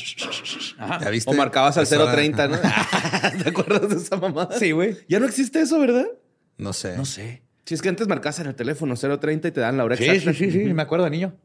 Ajá. 0.78 1.00
¿Ya 1.04 1.10
viste? 1.10 1.30
O 1.32 1.34
marcabas 1.34 1.78
al 1.78 1.84
Es 1.84 1.92
hora- 1.92 2.12
030, 2.14 2.48
¿no? 2.48 2.58
¿Te 3.44 3.50
acuerdas 3.50 3.90
de 3.90 3.96
esa 3.96 4.16
mamada? 4.18 4.58
Sí, 4.58 4.72
güey. 4.72 4.98
Ya 5.08 5.20
no 5.20 5.26
existe 5.26 5.60
eso, 5.62 5.80
¿verdad? 5.80 6.06
No 6.58 6.72
sé. 6.74 6.96
No 6.96 7.06
sé. 7.06 7.42
Si 7.66 7.74
es 7.76 7.82
que 7.82 7.90
antes 7.90 8.08
marcabas 8.08 8.40
en 8.40 8.48
el 8.48 8.56
teléfono 8.56 8.96
030 8.96 9.48
y 9.48 9.52
te 9.52 9.60
dan 9.60 9.78
la 9.78 9.84
hora 9.84 9.96
Sí, 9.98 10.06
exacta. 10.06 10.34
sí, 10.34 10.52
sí, 10.52 10.64
sí, 10.66 10.74
me 10.74 10.82
acuerdo 10.82 11.10
niño. 11.10 11.36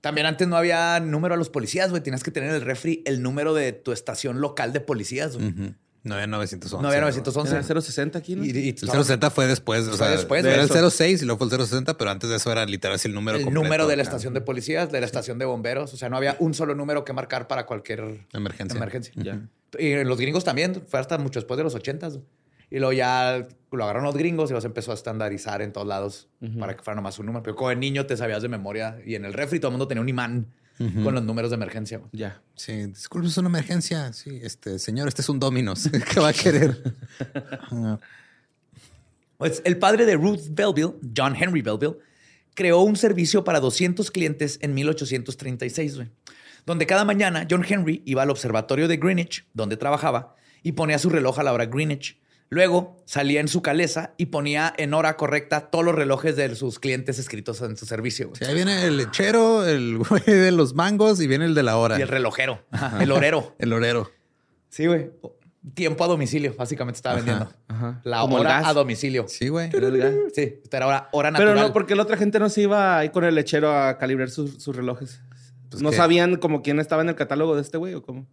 También 0.00 0.26
antes 0.26 0.48
no 0.48 0.56
había 0.56 0.98
número 1.00 1.34
a 1.34 1.36
los 1.36 1.50
policías, 1.50 1.90
güey. 1.90 2.02
Tenías 2.02 2.22
que 2.22 2.30
tener 2.30 2.48
en 2.50 2.54
el 2.56 2.62
refri 2.62 3.02
el 3.04 3.20
número 3.22 3.52
de 3.54 3.72
tu 3.72 3.92
estación 3.92 4.40
local 4.40 4.72
de 4.72 4.80
policías, 4.80 5.36
güey. 5.36 5.48
Ujú. 5.48 5.74
No 6.04 6.14
había 6.14 6.26
911. 6.26 6.82
No 6.82 6.88
había 6.88 7.00
güey. 7.00 7.12
911. 7.12 7.54
Era 7.72 7.80
060 7.82 8.18
aquí, 8.18 8.36
¿no? 8.36 8.44
Y, 8.44 8.50
y- 8.50 8.68
El 8.70 8.76
060 8.78 9.30
fue 9.30 9.46
después, 9.46 9.82
o 9.86 9.88
Fue 9.90 9.98
sea, 9.98 10.10
después 10.10 10.44
era 10.44 10.54
de 10.56 10.60
el 10.62 10.70
eso. 10.70 10.90
06 10.90 11.22
y 11.22 11.24
luego 11.26 11.38
fue 11.46 11.56
el 11.56 11.62
060, 11.66 11.98
pero 11.98 12.10
antes 12.10 12.30
de 12.30 12.36
eso 12.36 12.50
era 12.52 12.64
literal 12.66 12.94
así 12.96 13.08
el 13.08 13.14
número 13.14 13.36
el 13.38 13.44
completo. 13.44 13.62
número 13.64 13.86
de 13.86 13.96
la 13.96 14.02
estación 14.02 14.32
de 14.34 14.40
policías, 14.40 14.90
de 14.92 15.00
la 15.00 15.06
estación 15.06 15.38
de 15.38 15.44
bomberos. 15.44 15.92
O 15.92 15.96
sea, 15.96 16.08
no 16.08 16.16
había 16.16 16.36
un 16.38 16.54
solo 16.54 16.74
número 16.74 17.04
que 17.04 17.12
marcar 17.12 17.48
para 17.48 17.66
cualquier 17.66 18.26
Emergencia. 18.32 18.76
emergencia. 18.76 19.12
Ya. 19.16 19.40
Y 19.78 19.92
en 19.92 20.08
los 20.08 20.18
gringos 20.18 20.44
también, 20.44 20.82
fue 20.86 21.00
hasta 21.00 21.18
mucho 21.18 21.40
después 21.40 21.58
de 21.58 21.64
los 21.64 21.74
80 21.74 22.08
Y 22.70 22.78
luego 22.78 22.92
ya 22.92 23.46
lo 23.72 23.84
agarraron 23.84 24.04
los 24.06 24.14
gringos 24.16 24.50
y 24.50 24.54
los 24.54 24.64
empezó 24.64 24.92
a 24.92 24.94
estandarizar 24.94 25.60
en 25.62 25.72
todos 25.72 25.86
lados 25.86 26.28
para 26.58 26.74
que 26.76 26.82
fuera 26.82 26.94
nomás 26.96 27.18
un 27.18 27.26
número. 27.26 27.42
Pero 27.42 27.56
como 27.56 27.70
de 27.70 27.76
niño 27.76 28.06
te 28.06 28.16
sabías 28.16 28.40
de 28.42 28.48
memoria 28.48 28.98
y 29.04 29.14
en 29.14 29.24
el 29.24 29.32
refri 29.34 29.58
todo 29.60 29.68
el 29.68 29.72
mundo 29.72 29.88
tenía 29.88 30.00
un 30.00 30.08
imán 30.08 30.46
con 30.78 31.14
los 31.14 31.24
números 31.24 31.50
de 31.50 31.56
emergencia. 31.56 31.98
güey. 31.98 32.10
Ya. 32.12 32.40
Sí, 32.54 32.72
disculpe, 32.86 33.28
es 33.28 33.36
una 33.36 33.48
emergencia. 33.48 34.12
Sí, 34.12 34.38
este 34.42 34.78
señor, 34.78 35.08
este 35.08 35.22
es 35.22 35.28
un 35.28 35.38
Dominos. 35.38 35.88
¿Qué 36.12 36.20
va 36.20 36.28
a 36.28 36.32
querer? 36.32 36.94
Pues 39.36 39.62
el 39.64 39.78
padre 39.78 40.04
de 40.04 40.16
Ruth 40.16 40.48
Belleville, 40.50 40.94
John 41.16 41.36
Henry 41.38 41.62
Belleville, 41.62 41.98
creó 42.54 42.80
un 42.80 42.96
servicio 42.96 43.44
para 43.44 43.60
200 43.60 44.10
clientes 44.10 44.58
en 44.62 44.74
1836, 44.74 45.94
güey, 45.94 46.10
donde 46.66 46.86
cada 46.86 47.04
mañana 47.04 47.46
John 47.48 47.64
Henry 47.66 48.02
iba 48.04 48.22
al 48.22 48.30
observatorio 48.30 48.88
de 48.88 48.96
Greenwich, 48.96 49.46
donde 49.54 49.76
trabajaba, 49.76 50.34
y 50.64 50.72
ponía 50.72 50.98
su 50.98 51.08
reloj 51.08 51.38
a 51.38 51.44
la 51.44 51.52
hora 51.52 51.66
Greenwich. 51.66 52.18
Luego 52.50 52.96
salía 53.04 53.40
en 53.40 53.48
su 53.48 53.60
caleza 53.60 54.14
y 54.16 54.26
ponía 54.26 54.72
en 54.78 54.94
hora 54.94 55.16
correcta 55.16 55.68
todos 55.70 55.84
los 55.84 55.94
relojes 55.94 56.34
de 56.36 56.54
sus 56.54 56.78
clientes 56.78 57.18
escritos 57.18 57.60
en 57.60 57.76
su 57.76 57.84
servicio. 57.84 58.28
güey. 58.28 58.38
sí, 58.38 58.44
ahí 58.46 58.54
viene 58.54 58.84
el 58.84 58.96
lechero, 58.96 59.66
el 59.66 59.98
güey 60.08 60.22
de 60.24 60.50
los 60.50 60.74
mangos 60.74 61.20
y 61.20 61.26
viene 61.26 61.44
el 61.44 61.54
de 61.54 61.62
la 61.62 61.76
hora. 61.76 61.98
Y 61.98 62.02
el 62.02 62.08
relojero, 62.08 62.64
ajá, 62.70 62.98
el 63.02 63.12
horero. 63.12 63.54
El 63.58 63.72
orero. 63.72 64.10
Sí, 64.70 64.86
güey. 64.86 65.10
Tiempo 65.74 66.04
a 66.04 66.06
domicilio, 66.06 66.54
básicamente 66.56 66.96
estaba 66.96 67.16
vendiendo. 67.16 67.52
Ajá. 67.68 68.00
La 68.04 68.20
Como 68.20 68.36
hora 68.36 68.66
a 68.66 68.72
domicilio. 68.72 69.26
Sí, 69.28 69.48
güey. 69.48 69.70
Sí, 70.34 70.60
esta 70.62 70.76
era 70.78 70.86
hora, 70.86 71.08
hora 71.12 71.32
Pero 71.32 71.50
natural. 71.50 71.66
no, 71.68 71.72
porque 71.74 71.94
la 71.94 72.04
otra 72.04 72.16
gente 72.16 72.38
no 72.38 72.48
se 72.48 72.62
iba 72.62 72.98
ahí 72.98 73.10
con 73.10 73.24
el 73.24 73.34
lechero 73.34 73.70
a 73.76 73.98
calibrar 73.98 74.30
sus, 74.30 74.62
sus 74.62 74.74
relojes. 74.74 75.20
Pues 75.70 75.82
¿No 75.82 75.92
sabían 75.92 76.36
como 76.36 76.62
quién 76.62 76.78
estaba 76.80 77.02
en 77.02 77.10
el 77.10 77.14
catálogo 77.14 77.54
de 77.56 77.60
este 77.62 77.76
güey 77.76 77.92
o 77.92 78.02
cómo? 78.02 78.26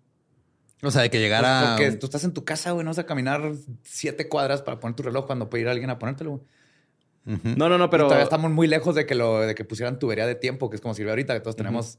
O 0.90 0.92
sea, 0.92 1.02
de 1.02 1.10
que 1.10 1.18
Pues 1.18 1.24
llegara. 1.24 1.76
porque 1.76 1.92
tú 1.94 2.06
estás 2.06 2.24
en 2.24 2.34
tu 2.34 2.44
casa, 2.46 2.72
güey, 2.72 2.84
no 2.84 2.90
vas 2.92 3.00
a 3.00 3.06
caminar 3.06 3.52
siete 3.84 4.28
cuadras 4.30 4.62
para 4.62 4.80
poner 4.80 4.96
tu 4.96 5.04
reloj 5.04 5.26
cuando 5.26 5.50
puede 5.50 5.64
ir 5.64 5.70
alguien 5.70 5.90
a 5.90 6.00
ponértelo. 6.00 6.32
güey. 6.32 6.42
No, 7.58 7.70
no, 7.70 7.78
no, 7.80 7.90
Pero 7.90 7.90
pero. 7.90 8.04
todavía 8.06 8.24
estamos 8.24 8.52
muy 8.52 8.68
lejos 8.68 8.94
de 8.96 9.06
que 9.08 9.16
lo 9.16 9.40
de 9.42 9.56
que 9.56 9.66
pusieran 9.66 9.98
tubería 9.98 10.28
de 10.28 10.36
tiempo, 10.36 10.70
que 10.70 10.76
es 10.76 10.82
como 10.82 10.94
sirve 10.94 11.10
ahorita, 11.10 11.34
que 11.34 11.40
todos 11.40 11.56
tenemos 11.56 11.98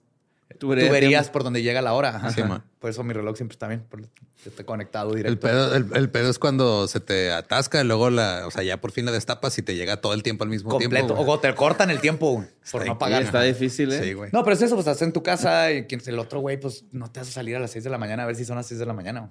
tuberías 0.58 1.30
por 1.30 1.44
donde 1.44 1.62
llega 1.62 1.82
la 1.82 1.92
hora. 1.92 2.16
Ajá. 2.16 2.30
Sí, 2.30 2.42
man. 2.42 2.64
por 2.78 2.90
eso 2.90 3.02
mi 3.04 3.12
reloj 3.12 3.36
siempre 3.36 3.54
está 3.54 3.68
bien, 3.68 3.84
porque 3.88 4.08
está 4.44 4.64
conectado 4.64 5.10
El 5.10 5.16
directo. 5.16 5.46
pedo, 5.46 5.74
el, 5.74 5.86
el 5.94 6.10
pedo 6.10 6.30
es 6.30 6.38
cuando 6.38 6.86
se 6.88 7.00
te 7.00 7.32
atasca 7.32 7.80
y 7.80 7.84
luego 7.84 8.10
la, 8.10 8.46
o 8.46 8.50
sea, 8.50 8.62
ya 8.62 8.80
por 8.80 8.92
fin 8.92 9.04
la 9.04 9.12
destapas 9.12 9.56
y 9.58 9.62
te 9.62 9.74
llega 9.74 10.00
todo 10.00 10.14
el 10.14 10.22
tiempo 10.22 10.44
al 10.44 10.50
mismo 10.50 10.70
completo. 10.70 11.06
tiempo. 11.06 11.14
güey. 11.24 11.36
o 11.36 11.40
te 11.40 11.54
cortan 11.54 11.90
el 11.90 12.00
tiempo 12.00 12.44
por 12.70 12.82
Está 12.82 12.84
no 12.92 12.98
pagar. 12.98 13.22
Sí, 13.22 13.26
está 13.26 13.42
difícil, 13.42 13.92
¿eh? 13.92 14.02
Sí, 14.02 14.12
güey. 14.12 14.30
No, 14.32 14.42
pero 14.44 14.54
es 14.54 14.62
eso, 14.62 14.74
pues 14.74 14.86
estás 14.86 15.02
en 15.02 15.12
tu 15.12 15.22
casa 15.22 15.72
y 15.72 15.84
quien 15.86 16.00
el 16.06 16.18
otro 16.18 16.40
güey, 16.40 16.58
pues 16.58 16.84
no 16.92 17.10
te 17.10 17.20
vas 17.20 17.28
a 17.28 17.32
salir 17.32 17.56
a 17.56 17.60
las 17.60 17.70
6 17.72 17.84
de 17.84 17.90
la 17.90 17.98
mañana 17.98 18.22
a 18.22 18.26
ver 18.26 18.36
si 18.36 18.44
son 18.44 18.56
las 18.56 18.66
6 18.66 18.78
de 18.80 18.86
la 18.86 18.92
mañana. 18.92 19.28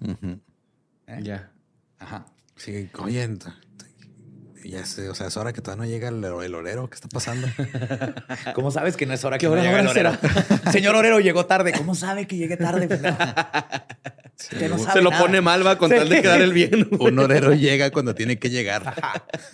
¿eh? 1.08 1.20
Ya. 1.22 1.52
Ajá. 2.00 2.26
Sí, 2.56 2.90
oye, 3.00 3.28
ya 4.70 4.86
sé, 4.86 5.10
o 5.10 5.16
sea, 5.16 5.28
es 5.28 5.38
hora 5.38 5.54
que 5.54 5.62
todavía 5.62 5.86
no 5.86 5.90
llega 5.92 6.10
el, 6.10 6.24
el 6.24 6.56
horero. 6.56 6.90
¿Qué 6.90 6.96
está 6.96 7.08
pasando? 7.08 7.48
¿Cómo 8.56 8.72
sabes 8.72 8.98
que 8.98 9.06
no 9.06 9.14
es 9.14 9.24
hora 9.24 9.38
¿Qué 9.38 9.42
que 9.42 9.48
no 9.48 9.54
hora 9.54 9.64
llega 9.64 9.80
el 9.80 9.88
orero? 9.88 10.12
Señor 10.72 10.96
Orero 10.96 11.20
llegó 11.20 11.46
tarde. 11.46 11.74
¿Cómo 11.74 11.96
sabe 11.96 12.28
que 12.28 12.38
llegué 12.38 12.58
tarde? 12.58 12.88
Que 14.60 14.68
no 14.68 14.78
sabe 14.78 14.92
Se 14.94 15.02
lo 15.02 15.12
nada. 15.12 15.22
pone 15.24 15.40
mal, 15.40 15.66
va, 15.66 15.78
con 15.78 15.90
tal 15.90 16.10
de 16.10 16.22
quedar 16.22 16.42
el 16.42 16.52
bien. 16.52 16.90
Un 17.00 17.18
horero 17.20 17.54
llega 17.54 17.90
cuando 17.92 18.14
tiene 18.14 18.38
que 18.38 18.50
llegar. 18.50 18.94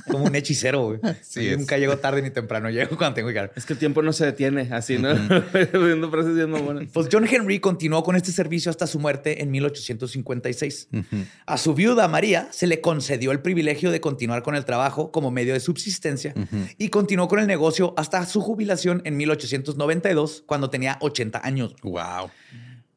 Como 0.09 0.26
un 0.26 0.34
hechicero, 0.36 0.84
güey. 0.86 0.99
Sí. 1.22 1.51
Nunca 1.55 1.78
llego 1.78 1.97
tarde 1.99 2.24
ni 2.24 2.32
temprano. 2.32 2.68
Llego 2.72 2.97
cuando 2.97 3.14
tengo 3.14 3.28
que 3.28 3.34
llegar. 3.36 3.51
Es 3.55 3.66
que 3.68 3.74
el 3.74 3.80
tiempo 3.80 4.01
no 4.01 4.12
se 4.12 4.26
detiene, 4.26 4.70
así, 4.72 4.97
¿no? 4.97 5.14
Viendo 5.53 6.09
frases 6.09 6.34
bien 6.34 6.49
mamonas. 6.49 6.86
Pues 6.91 7.09
John 7.12 7.28
Henry 7.30 7.59
continuó 7.59 8.03
con 8.03 8.16
este 8.16 8.32
servicio 8.32 8.72
hasta 8.72 8.88
su 8.88 8.99
muerte 8.99 9.43
en 9.43 9.51
1856. 9.51 10.88
Ujú. 10.91 11.05
A 11.45 11.57
su 11.59 11.76
viuda 11.76 12.07
María 12.07 12.47
se 12.51 12.66
le 12.66 12.82
concedió 12.82 13.32
el 13.32 13.39
privilegio 13.39 13.91
de 13.91 14.01
continuar 14.01 14.41
con 14.41 14.55
el 14.55 14.66
trabajo 14.66 15.01
como 15.10 15.32
medio 15.32 15.54
de 15.54 15.60
subsistencia 15.60 16.36
y 16.78 16.89
continuó 16.89 17.28
con 17.28 17.39
el 17.39 17.47
negocio 17.47 17.95
hasta 17.97 18.24
su 18.26 18.41
jubilación 18.41 19.02
en 19.06 19.18
1892, 19.18 20.43
cuando 20.45 20.70
tenía 20.70 20.97
80 21.02 21.41
años. 21.43 21.76
Wow. 21.82 22.30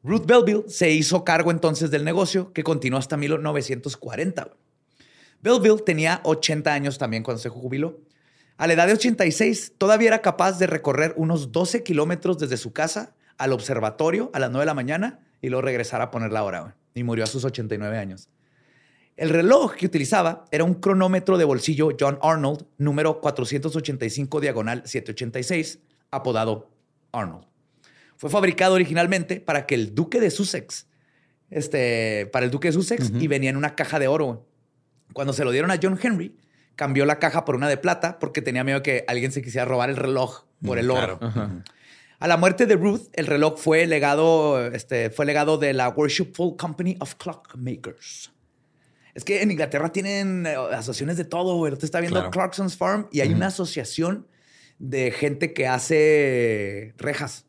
Ruth 0.03 0.27
Belville 0.27 0.65
se 0.67 0.91
hizo 0.91 1.23
cargo 1.23 1.49
entonces 1.49 1.89
del 1.89 2.03
negocio, 2.03 2.53
que 2.53 2.63
continuó 2.63 2.99
hasta 2.99 3.17
1940. 3.17 4.51
Belville 5.41 5.81
tenía 5.83 6.21
80 6.23 6.71
años 6.71 6.99
también 6.99 7.23
cuando 7.23 7.41
se 7.41 7.49
jubiló. 7.49 7.99
A 8.57 8.67
la 8.67 8.73
edad 8.73 8.87
de 8.87 8.93
86, 8.93 9.73
todavía 9.77 10.09
era 10.09 10.21
capaz 10.21 10.59
de 10.59 10.67
recorrer 10.67 11.13
unos 11.17 11.51
12 11.51 11.81
kilómetros 11.83 12.37
desde 12.37 12.57
su 12.57 12.71
casa 12.71 13.15
al 13.37 13.51
observatorio 13.51 14.29
a 14.33 14.39
las 14.39 14.51
9 14.51 14.61
de 14.61 14.65
la 14.67 14.73
mañana 14.73 15.19
y 15.41 15.49
luego 15.49 15.63
regresar 15.63 16.01
a 16.01 16.11
poner 16.11 16.31
la 16.31 16.43
hora. 16.43 16.75
Y 16.93 17.03
murió 17.03 17.23
a 17.23 17.27
sus 17.27 17.43
89 17.43 17.97
años. 17.97 18.29
El 19.15 19.29
reloj 19.29 19.75
que 19.75 19.85
utilizaba 19.85 20.45
era 20.51 20.65
un 20.65 20.73
cronómetro 20.73 21.37
de 21.37 21.45
bolsillo 21.45 21.95
John 21.97 22.19
Arnold, 22.21 22.65
número 22.77 23.21
485 23.21 24.41
diagonal 24.41 24.81
786, 24.85 25.79
apodado 26.11 26.69
Arnold. 27.13 27.45
Fue 28.17 28.29
fabricado 28.29 28.75
originalmente 28.75 29.39
para 29.39 29.65
que 29.65 29.75
el 29.75 29.95
duque 29.95 30.19
de 30.19 30.31
Sussex, 30.31 30.87
este, 31.49 32.29
para 32.33 32.45
el 32.45 32.51
duque 32.51 32.67
de 32.67 32.73
Sussex, 32.73 33.11
y 33.17 33.27
venía 33.27 33.49
en 33.49 33.57
una 33.57 33.75
caja 33.75 33.99
de 33.99 34.09
oro. 34.09 34.47
Cuando 35.13 35.31
se 35.31 35.45
lo 35.45 35.51
dieron 35.51 35.71
a 35.71 35.79
John 35.81 35.97
Henry, 36.01 36.35
cambió 36.75 37.05
la 37.05 37.17
caja 37.19 37.45
por 37.45 37.55
una 37.55 37.69
de 37.69 37.77
plata 37.77 38.19
porque 38.19 38.41
tenía 38.41 38.65
miedo 38.65 38.83
que 38.83 39.05
alguien 39.07 39.31
se 39.31 39.41
quisiera 39.41 39.63
robar 39.63 39.89
el 39.89 39.95
reloj 39.95 40.43
por 40.61 40.77
el 40.77 40.91
oro. 40.91 41.19
Claro. 41.19 41.63
A 42.19 42.27
la 42.27 42.37
muerte 42.37 42.65
de 42.65 42.75
Ruth, 42.75 43.07
el 43.13 43.27
reloj 43.27 43.57
fue 43.57 43.87
legado, 43.87 44.65
este, 44.67 45.09
fue 45.09 45.25
legado 45.25 45.57
de 45.57 45.73
la 45.73 45.89
Worshipful 45.89 46.55
Company 46.57 46.97
of 46.99 47.15
Clockmakers. 47.15 48.34
Es 49.15 49.23
que 49.23 49.41
en 49.41 49.49
Inglaterra 49.49 49.91
tienen 49.91 50.45
eh, 50.45 50.55
asociaciones 50.55 51.17
de 51.17 51.25
todo, 51.25 51.55
güey. 51.57 51.73
Usted 51.73 51.85
está 51.85 51.99
viendo 52.01 52.19
Claro. 52.19 52.31
Clarkson's 52.31 52.77
Farm 52.77 53.07
y 53.11 53.21
hay 53.21 53.33
una 53.33 53.47
asociación 53.47 54.27
de 54.77 55.09
gente 55.11 55.53
que 55.53 55.67
hace 55.67 56.93
rejas 56.97 57.45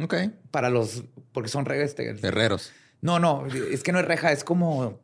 Ok. 0.00 0.14
para 0.50 0.70
los, 0.70 1.04
porque 1.32 1.48
son 1.50 1.64
rejas. 1.66 1.90
Este, 1.90 2.10
Herreros. 2.26 2.72
no, 3.00 3.18
no, 3.18 3.46
es 3.46 3.82
que 3.82 3.92
no 3.92 3.98
es 3.98 4.04
reja, 4.06 4.32
es 4.32 4.44
como 4.44 5.00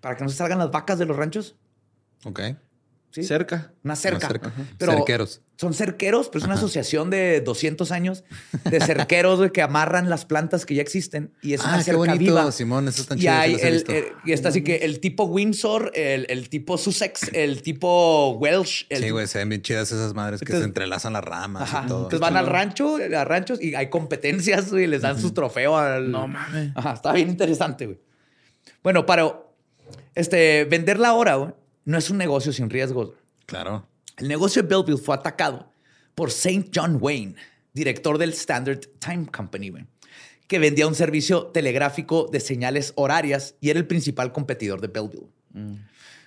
para 0.00 0.16
que 0.16 0.24
no 0.24 0.28
se 0.30 0.36
salgan 0.36 0.58
las 0.58 0.70
vacas 0.72 0.98
de 0.98 1.06
los 1.06 1.16
ranchos. 1.16 1.54
Ok. 2.24 2.40
¿Sí? 3.12 3.22
Cerca. 3.22 3.72
Una 3.84 3.94
cerca. 3.94 4.18
Una 4.18 4.28
cerca. 4.28 4.48
Ajá. 4.48 4.62
Pero 4.78 4.92
Cerqueros. 4.92 5.40
Son 5.56 5.74
cerqueros, 5.74 6.28
pero 6.28 6.40
es 6.40 6.44
una 6.46 6.54
asociación 6.54 7.08
de 7.08 7.40
200 7.40 7.92
años 7.92 8.24
de 8.64 8.80
cerqueros 8.84 9.52
que 9.52 9.62
amarran 9.62 10.10
las 10.10 10.24
plantas 10.24 10.66
que 10.66 10.74
ya 10.74 10.82
existen 10.82 11.32
y 11.40 11.52
es 11.52 11.60
una 11.60 11.74
Ah, 11.74 11.78
qué 11.78 11.84
cerca 11.84 11.98
bonito, 11.98 12.18
viva. 12.18 12.50
Simón. 12.50 12.88
Eso 12.88 13.02
están 13.02 13.18
Y, 13.18 13.20
chidos. 13.20 13.34
sí 13.36 13.40
hay 13.42 13.54
el, 13.60 13.84
el- 13.88 14.06
y 14.24 14.32
está 14.32 14.48
así 14.48 14.64
que 14.64 14.76
el 14.78 14.98
tipo 14.98 15.22
Windsor, 15.24 15.92
el, 15.94 16.26
el 16.30 16.48
tipo 16.48 16.76
Sussex, 16.78 17.30
el 17.32 17.62
tipo 17.62 18.30
Welsh. 18.40 18.86
El, 18.88 19.04
Sí, 19.04 19.10
güey, 19.10 19.28
se 19.28 19.38
ven 19.38 19.50
bien 19.50 19.62
chidas 19.62 19.92
esas 19.92 20.14
madres 20.14 20.40
que 20.40 20.46
Entonces- 20.46 20.62
se 20.64 20.68
entrelazan 20.68 21.12
las 21.12 21.22
ramas 21.22 21.62
Ajá. 21.62 21.82
y 21.84 21.88
todo. 21.88 21.98
Entonces 22.04 22.20
van 22.20 22.36
al 22.36 22.46
rancho, 22.48 22.96
a 23.16 23.24
ranchos 23.24 23.62
y 23.62 23.76
hay 23.76 23.88
competencias 23.88 24.72
y 24.72 24.86
les 24.88 25.02
dan 25.02 25.20
sus 25.20 25.32
trofeos. 25.32 25.78
Al... 25.80 26.10
No 26.10 26.26
mames. 26.26 26.72
Ajá, 26.74 26.94
está 26.94 27.12
bien 27.12 27.28
interesante, 27.28 27.86
güey. 27.86 28.00
Bueno, 28.82 29.06
para 29.06 29.32
este, 30.16 30.64
vender 30.64 30.98
la 30.98 31.12
hora 31.12 31.36
güey, 31.36 31.52
no 31.84 31.98
es 31.98 32.10
un 32.10 32.18
negocio 32.18 32.52
sin 32.52 32.70
riesgos. 32.70 33.12
Claro. 33.46 33.86
El 34.16 34.28
negocio 34.28 34.62
de 34.62 34.68
Belleville 34.68 35.02
fue 35.02 35.14
atacado 35.14 35.72
por 36.14 36.28
St. 36.28 36.70
John 36.74 36.98
Wayne, 37.00 37.34
director 37.72 38.18
del 38.18 38.30
Standard 38.30 38.80
Time 38.98 39.26
Company, 39.26 39.70
güey, 39.70 39.86
que 40.46 40.58
vendía 40.58 40.86
un 40.86 40.94
servicio 40.94 41.46
telegráfico 41.46 42.28
de 42.30 42.40
señales 42.40 42.92
horarias 42.96 43.54
y 43.60 43.70
era 43.70 43.78
el 43.78 43.86
principal 43.86 44.32
competidor 44.32 44.80
de 44.80 44.88
Belleville. 44.88 45.28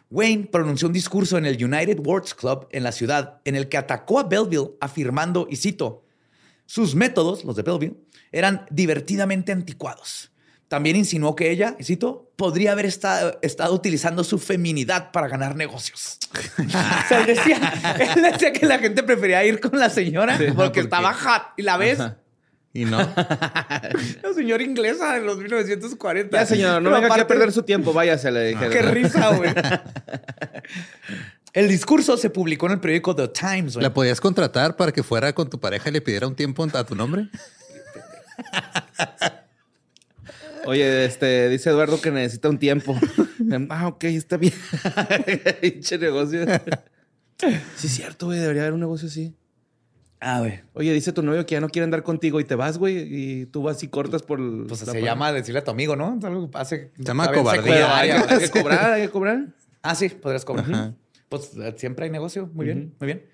Wayne 0.09 0.47
pronunció 0.51 0.87
un 0.87 0.93
discurso 0.93 1.37
en 1.37 1.45
el 1.45 1.63
United 1.63 1.99
Words 1.99 2.33
Club 2.33 2.67
en 2.71 2.83
la 2.83 2.91
ciudad 2.91 3.41
en 3.43 3.55
el 3.55 3.69
que 3.69 3.77
atacó 3.77 4.19
a 4.19 4.23
Belleville 4.23 4.71
afirmando, 4.79 5.47
y 5.49 5.55
cito, 5.55 6.03
sus 6.65 6.95
métodos, 6.95 7.43
los 7.43 7.55
de 7.55 7.63
Belleville, 7.63 7.97
eran 8.31 8.65
divertidamente 8.69 9.51
anticuados. 9.51 10.31
También 10.67 10.95
insinuó 10.95 11.35
que 11.35 11.51
ella, 11.51 11.75
y 11.79 11.83
cito, 11.83 12.31
podría 12.35 12.71
haber 12.71 12.85
estado, 12.87 13.37
estado 13.43 13.73
utilizando 13.73 14.23
su 14.23 14.39
feminidad 14.39 15.11
para 15.11 15.27
ganar 15.27 15.55
negocios. 15.55 16.17
o 16.57 17.07
sea, 17.07 17.19
él 17.21 17.27
decía, 17.27 17.57
él 18.15 18.23
decía 18.23 18.51
que 18.51 18.65
la 18.65 18.79
gente 18.79 19.03
prefería 19.03 19.43
ir 19.45 19.59
con 19.59 19.77
la 19.79 19.89
señora 19.89 20.33
porque, 20.37 20.53
porque- 20.53 20.79
estaba 20.81 21.13
hot. 21.13 21.43
Y 21.57 21.61
la 21.61 21.77
ves, 21.77 21.99
Y 22.73 22.85
no. 22.85 22.97
la 24.23 24.33
señora 24.35 24.63
inglesa 24.63 25.13
de 25.13 25.21
los 25.21 25.37
1940. 25.37 26.35
Ya, 26.37 26.45
señor, 26.45 26.81
no 26.81 26.89
venga 26.91 27.07
aquí 27.07 27.21
a 27.21 27.27
perder 27.27 27.51
su 27.53 27.61
tiempo. 27.63 27.93
Váyase, 27.93 28.31
le 28.31 28.47
dijeron. 28.47 28.71
Qué 28.73 28.81
risa, 28.81 29.29
güey. 29.35 29.53
El 31.53 31.69
discurso 31.69 32.17
se 32.17 32.29
publicó 32.29 32.65
en 32.65 32.73
el 32.73 32.79
periódico 32.81 33.15
The 33.15 33.29
Times. 33.29 33.75
güey. 33.75 33.83
¿La 33.83 33.93
podías 33.93 34.19
contratar 34.19 34.75
para 34.75 34.91
que 34.91 35.03
fuera 35.03 35.31
con 35.33 35.49
tu 35.49 35.57
pareja 35.57 35.87
y 35.87 35.93
le 35.93 36.01
pidiera 36.01 36.27
un 36.27 36.35
tiempo 36.35 36.67
a 36.73 36.83
tu 36.83 36.95
nombre? 36.95 37.29
Oye, 40.65 41.05
este, 41.05 41.49
dice 41.49 41.69
Eduardo 41.69 42.01
que 42.01 42.11
necesita 42.11 42.49
un 42.49 42.57
tiempo. 42.59 42.97
ah, 43.69 43.87
ok, 43.87 44.03
está 44.05 44.37
bien. 44.37 44.53
Pinche 45.61 45.97
negocio. 45.97 46.45
Sí, 47.37 47.87
es 47.87 47.91
cierto, 47.95 48.27
güey. 48.27 48.39
Debería 48.39 48.63
haber 48.63 48.73
un 48.73 48.79
negocio 48.79 49.07
así. 49.07 49.35
Ah, 50.19 50.39
güey. 50.39 50.61
Oye, 50.73 50.93
dice 50.93 51.11
tu 51.11 51.21
novio 51.21 51.45
que 51.45 51.53
ya 51.53 51.61
no 51.61 51.69
quiere 51.69 51.83
andar 51.83 52.01
contigo 52.03 52.39
y 52.39 52.45
te 52.45 52.55
vas, 52.55 52.77
güey, 52.77 52.97
y 53.11 53.45
tú 53.47 53.61
vas 53.63 53.83
y 53.83 53.87
cortas 53.89 54.23
por 54.23 54.39
el. 54.39 54.65
Pues 54.67 54.79
se 54.79 54.85
pared. 54.85 55.03
llama 55.03 55.31
decirle 55.33 55.59
a 55.59 55.63
tu 55.63 55.71
amigo, 55.71 55.95
¿no? 55.95 56.17
Es 56.17 56.23
algo 56.25 56.49
hace. 56.53 56.91
Se 56.97 57.03
llama 57.03 57.31
cobardía. 57.31 57.73
Pero 57.73 57.87
hay, 57.89 58.09
que- 58.09 58.33
hay 58.33 58.39
que 58.39 58.49
cobrar, 58.49 58.91
hay 58.93 59.01
que 59.03 59.09
cobrar. 59.09 59.45
Ah, 59.81 59.93
sí, 59.95 60.09
podrías 60.09 60.45
cobrar. 60.45 60.65
Ajá. 60.71 60.93
Pues 61.29 61.51
eh, 61.57 61.73
siempre 61.77 62.05
hay 62.05 62.11
negocio. 62.11 62.49
Muy 62.53 62.65
bien, 62.65 62.93
muy 62.99 63.07
bien. 63.07 63.25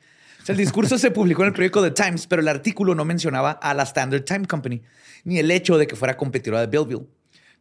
O 0.41 0.45
sea, 0.45 0.53
el 0.53 0.57
discurso 0.57 0.97
se 0.97 1.11
publicó 1.11 1.43
en 1.43 1.49
el 1.49 1.53
periódico 1.53 1.83
The 1.83 1.91
Times, 1.91 2.25
pero 2.25 2.41
el 2.41 2.47
artículo 2.47 2.95
no 2.95 3.05
mencionaba 3.05 3.51
a 3.51 3.73
la 3.75 3.83
Standard 3.83 4.23
Time 4.23 4.47
Company 4.47 4.81
ni 5.23 5.37
el 5.37 5.51
hecho 5.51 5.77
de 5.77 5.85
que 5.85 5.95
fuera 5.95 6.17
competidora 6.17 6.61
de 6.61 6.67
Belleville. 6.67 7.05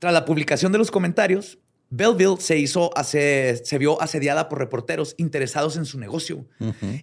Tras 0.01 0.12
la 0.12 0.24
publicación 0.24 0.72
de 0.72 0.78
los 0.78 0.90
comentarios, 0.90 1.59
Belleville 1.90 2.40
se 2.40 2.57
hizo 2.59 2.90
ase- 2.96 3.61
se 3.64 3.78
vio 3.78 4.01
asediada 4.03 4.48
por 4.48 4.59
reporteros 4.59 5.14
interesados 5.18 5.76
en 5.76 5.84
su 5.84 5.98
negocio 6.01 6.46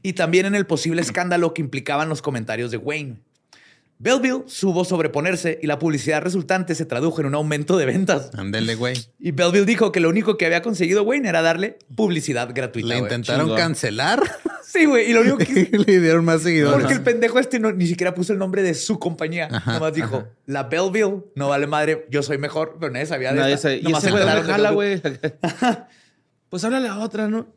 y 0.02 0.14
también 0.14 0.46
en 0.46 0.56
el 0.56 0.66
posible 0.66 1.02
escándalo 1.02 1.54
que 1.54 1.62
implicaban 1.62 2.10
los 2.10 2.22
comentarios 2.22 2.72
de 2.72 2.78
Wayne. 2.78 3.20
Belleville 4.00 4.44
supo 4.46 4.86
sobreponerse 4.86 5.60
y 5.62 5.66
la 5.68 5.80
publicidad 5.80 6.22
resultante 6.22 6.76
se 6.76 6.86
tradujo 6.86 7.20
en 7.22 7.28
un 7.28 7.36
aumento 7.36 7.78
de 7.78 7.86
ventas. 7.88 8.30
Ándele, 8.38 8.76
güey. 8.76 8.96
Y 9.20 9.32
Belleville 9.32 9.66
dijo 9.66 9.92
que 9.92 10.00
lo 10.00 10.10
único 10.10 10.38
que 10.38 10.46
había 10.46 10.62
conseguido 10.62 11.02
Wayne 11.04 11.28
era 11.30 11.42
darle 11.42 11.80
publicidad 11.96 12.50
gratuita. 12.54 12.88
Le 12.90 12.96
güey. 12.96 13.04
intentaron 13.06 13.46
chingón. 13.48 13.58
cancelar 13.58 14.22
Sí, 14.64 14.86
güey. 14.86 15.10
Y 15.10 15.14
lo 15.14 15.22
único 15.22 15.38
que 15.38 15.70
le 15.88 16.00
dieron 16.00 16.26
más 16.26 16.42
seguidores. 16.44 16.80
Porque 16.82 16.94
el 16.94 17.02
pendejo 17.02 17.40
este 17.40 17.58
no- 17.60 17.72
ni 17.72 17.88
siquiera 17.88 18.14
puso 18.14 18.34
el 18.34 18.40
nombre 18.40 18.62
de 18.62 18.74
su 18.76 19.00
compañía. 19.00 19.48
Nomás 19.66 19.94
dijo, 19.94 20.26
la 20.46 20.64
Belleville, 20.64 21.24
no 21.36 21.48
vale 21.50 21.66
madre, 21.68 22.06
yo 22.12 22.22
soy 22.22 22.38
mejor, 22.38 22.76
pero 22.80 22.92
nadie 22.92 23.06
sabía 23.08 23.32
de 23.34 23.40
Nadie 23.40 23.54
esta. 23.56 23.70
sabe. 23.70 23.78
Y 23.80 23.84
Nomás 23.84 24.04
ese 24.04 24.12
güey, 24.12 24.24
se 24.24 24.30
¿dónde 24.30 24.42
enteraron 24.42 25.02
de 25.02 25.02
jala, 25.02 25.72
güey? 25.72 25.82
pues 26.50 26.64
háblale 26.64 26.88
a 26.90 27.00
otra, 27.00 27.28
¿no? 27.28 27.48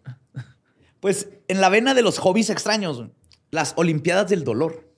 Pues 1.00 1.28
en 1.48 1.60
la 1.60 1.68
vena 1.68 1.94
de 1.94 2.02
los 2.02 2.18
hobbies 2.18 2.48
extraños, 2.50 3.04
las 3.50 3.72
Olimpiadas 3.76 4.28
del 4.30 4.44
Dolor 4.44 4.88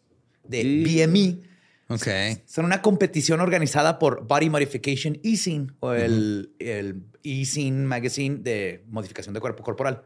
de. 0.52 0.84
BME 0.84 1.52
Ok. 1.88 2.06
Son 2.46 2.64
una 2.64 2.80
competición 2.80 3.40
organizada 3.40 3.98
por 3.98 4.26
Body 4.26 4.48
Modification 4.48 5.18
E-Scene 5.22 5.66
o 5.80 5.92
el, 5.92 6.54
el 6.58 7.02
E-Scene 7.22 7.84
Magazine 7.86 8.36
de 8.38 8.84
modificación 8.88 9.34
de 9.34 9.40
cuerpo 9.40 9.62
corporal. 9.62 10.04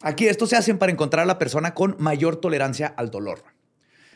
Aquí 0.00 0.26
esto 0.26 0.46
se 0.46 0.56
hacen 0.56 0.78
para 0.78 0.90
encontrar 0.90 1.22
a 1.22 1.26
la 1.26 1.38
persona 1.38 1.74
con 1.74 1.94
mayor 2.00 2.36
tolerancia 2.36 2.86
al 2.88 3.10
dolor. 3.10 3.44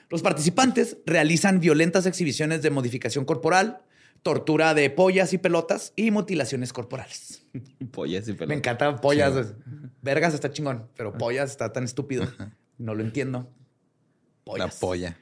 Los 0.09 0.22
participantes 0.22 0.97
realizan 1.07 1.61
violentas 1.61 2.05
exhibiciones 2.07 2.62
de 2.62 2.70
modificación 2.70 3.24
corporal, 3.24 3.82
tortura 4.22 4.74
de 4.74 4.90
pollas 4.90 5.32
y 5.32 5.38
pelotas 5.38 5.93
y 5.95 6.11
mutilaciones 6.11 6.72
corporales. 6.72 7.45
Pollas 7.93 8.26
y 8.26 8.32
Me 8.32 8.38
pelotas. 8.38 8.57
encantan 8.59 9.01
pollas. 9.01 9.55
Vergas 10.01 10.34
está 10.34 10.51
chingón, 10.51 10.88
pero 10.97 11.12
pollas 11.12 11.51
está 11.51 11.72
tan 11.72 11.84
estúpido. 11.84 12.26
No 12.78 12.95
lo 12.95 13.03
entiendo. 13.03 13.49
La 14.57 14.68
polla. 14.68 15.16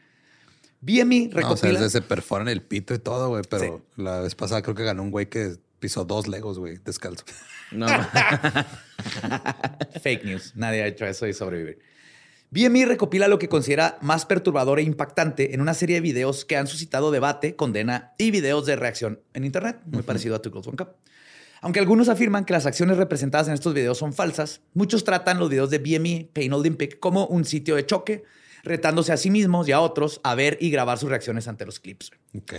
BMI 0.80 1.28
No, 1.28 1.52
o 1.52 1.56
sea, 1.56 1.68
recopila. 1.68 1.88
se 1.88 2.02
perforan 2.02 2.48
el 2.48 2.62
pito 2.62 2.94
y 2.94 2.98
todo, 2.98 3.28
güey. 3.28 3.42
Pero 3.48 3.84
la 3.96 4.20
vez 4.20 4.34
pasada 4.34 4.62
creo 4.62 4.74
que 4.74 4.84
ganó 4.84 5.02
un 5.02 5.10
güey 5.10 5.28
que 5.28 5.56
pisó 5.78 6.04
dos 6.04 6.28
legos, 6.28 6.58
güey, 6.58 6.78
descalzo. 6.84 7.24
No. 7.72 7.86
Fake 10.02 10.24
news. 10.24 10.52
Nadie 10.56 10.82
ha 10.82 10.86
hecho 10.86 11.06
eso 11.06 11.26
y 11.26 11.32
sobrevive. 11.32 11.78
BMI 12.50 12.84
recopila 12.84 13.28
lo 13.28 13.38
que 13.38 13.48
considera 13.48 13.96
más 14.00 14.26
perturbador 14.26 14.80
e 14.80 14.82
impactante 14.82 15.54
en 15.54 15.60
una 15.60 15.72
serie 15.72 15.96
de 15.96 16.00
videos 16.00 16.44
que 16.44 16.56
han 16.56 16.66
suscitado 16.66 17.12
debate, 17.12 17.54
condena 17.54 18.12
y 18.18 18.32
videos 18.32 18.66
de 18.66 18.74
reacción 18.74 19.20
en 19.34 19.44
Internet, 19.44 19.78
muy 19.86 20.02
parecido 20.02 20.34
a 20.34 20.42
Tu 20.42 20.50
Girls 20.50 20.66
One 20.66 20.76
Cup. 20.76 20.88
Aunque 21.60 21.78
algunos 21.78 22.08
afirman 22.08 22.44
que 22.44 22.52
las 22.52 22.66
acciones 22.66 22.96
representadas 22.96 23.46
en 23.46 23.54
estos 23.54 23.72
videos 23.72 23.98
son 23.98 24.12
falsas, 24.12 24.62
muchos 24.74 25.04
tratan 25.04 25.38
los 25.38 25.48
videos 25.48 25.70
de 25.70 25.78
BMI 25.78 26.30
Pain 26.32 26.52
Olympic 26.52 26.98
como 26.98 27.26
un 27.26 27.44
sitio 27.44 27.76
de 27.76 27.86
choque, 27.86 28.24
retándose 28.62 29.12
a 29.12 29.16
sí 29.16 29.30
mismos 29.30 29.68
y 29.68 29.72
a 29.72 29.80
otros 29.80 30.20
a 30.24 30.34
ver 30.34 30.58
y 30.61 30.70
grabar 30.70 30.98
sus 30.98 31.08
reacciones 31.08 31.48
ante 31.48 31.66
los 31.66 31.80
clips. 31.80 32.11
Ok. 32.36 32.52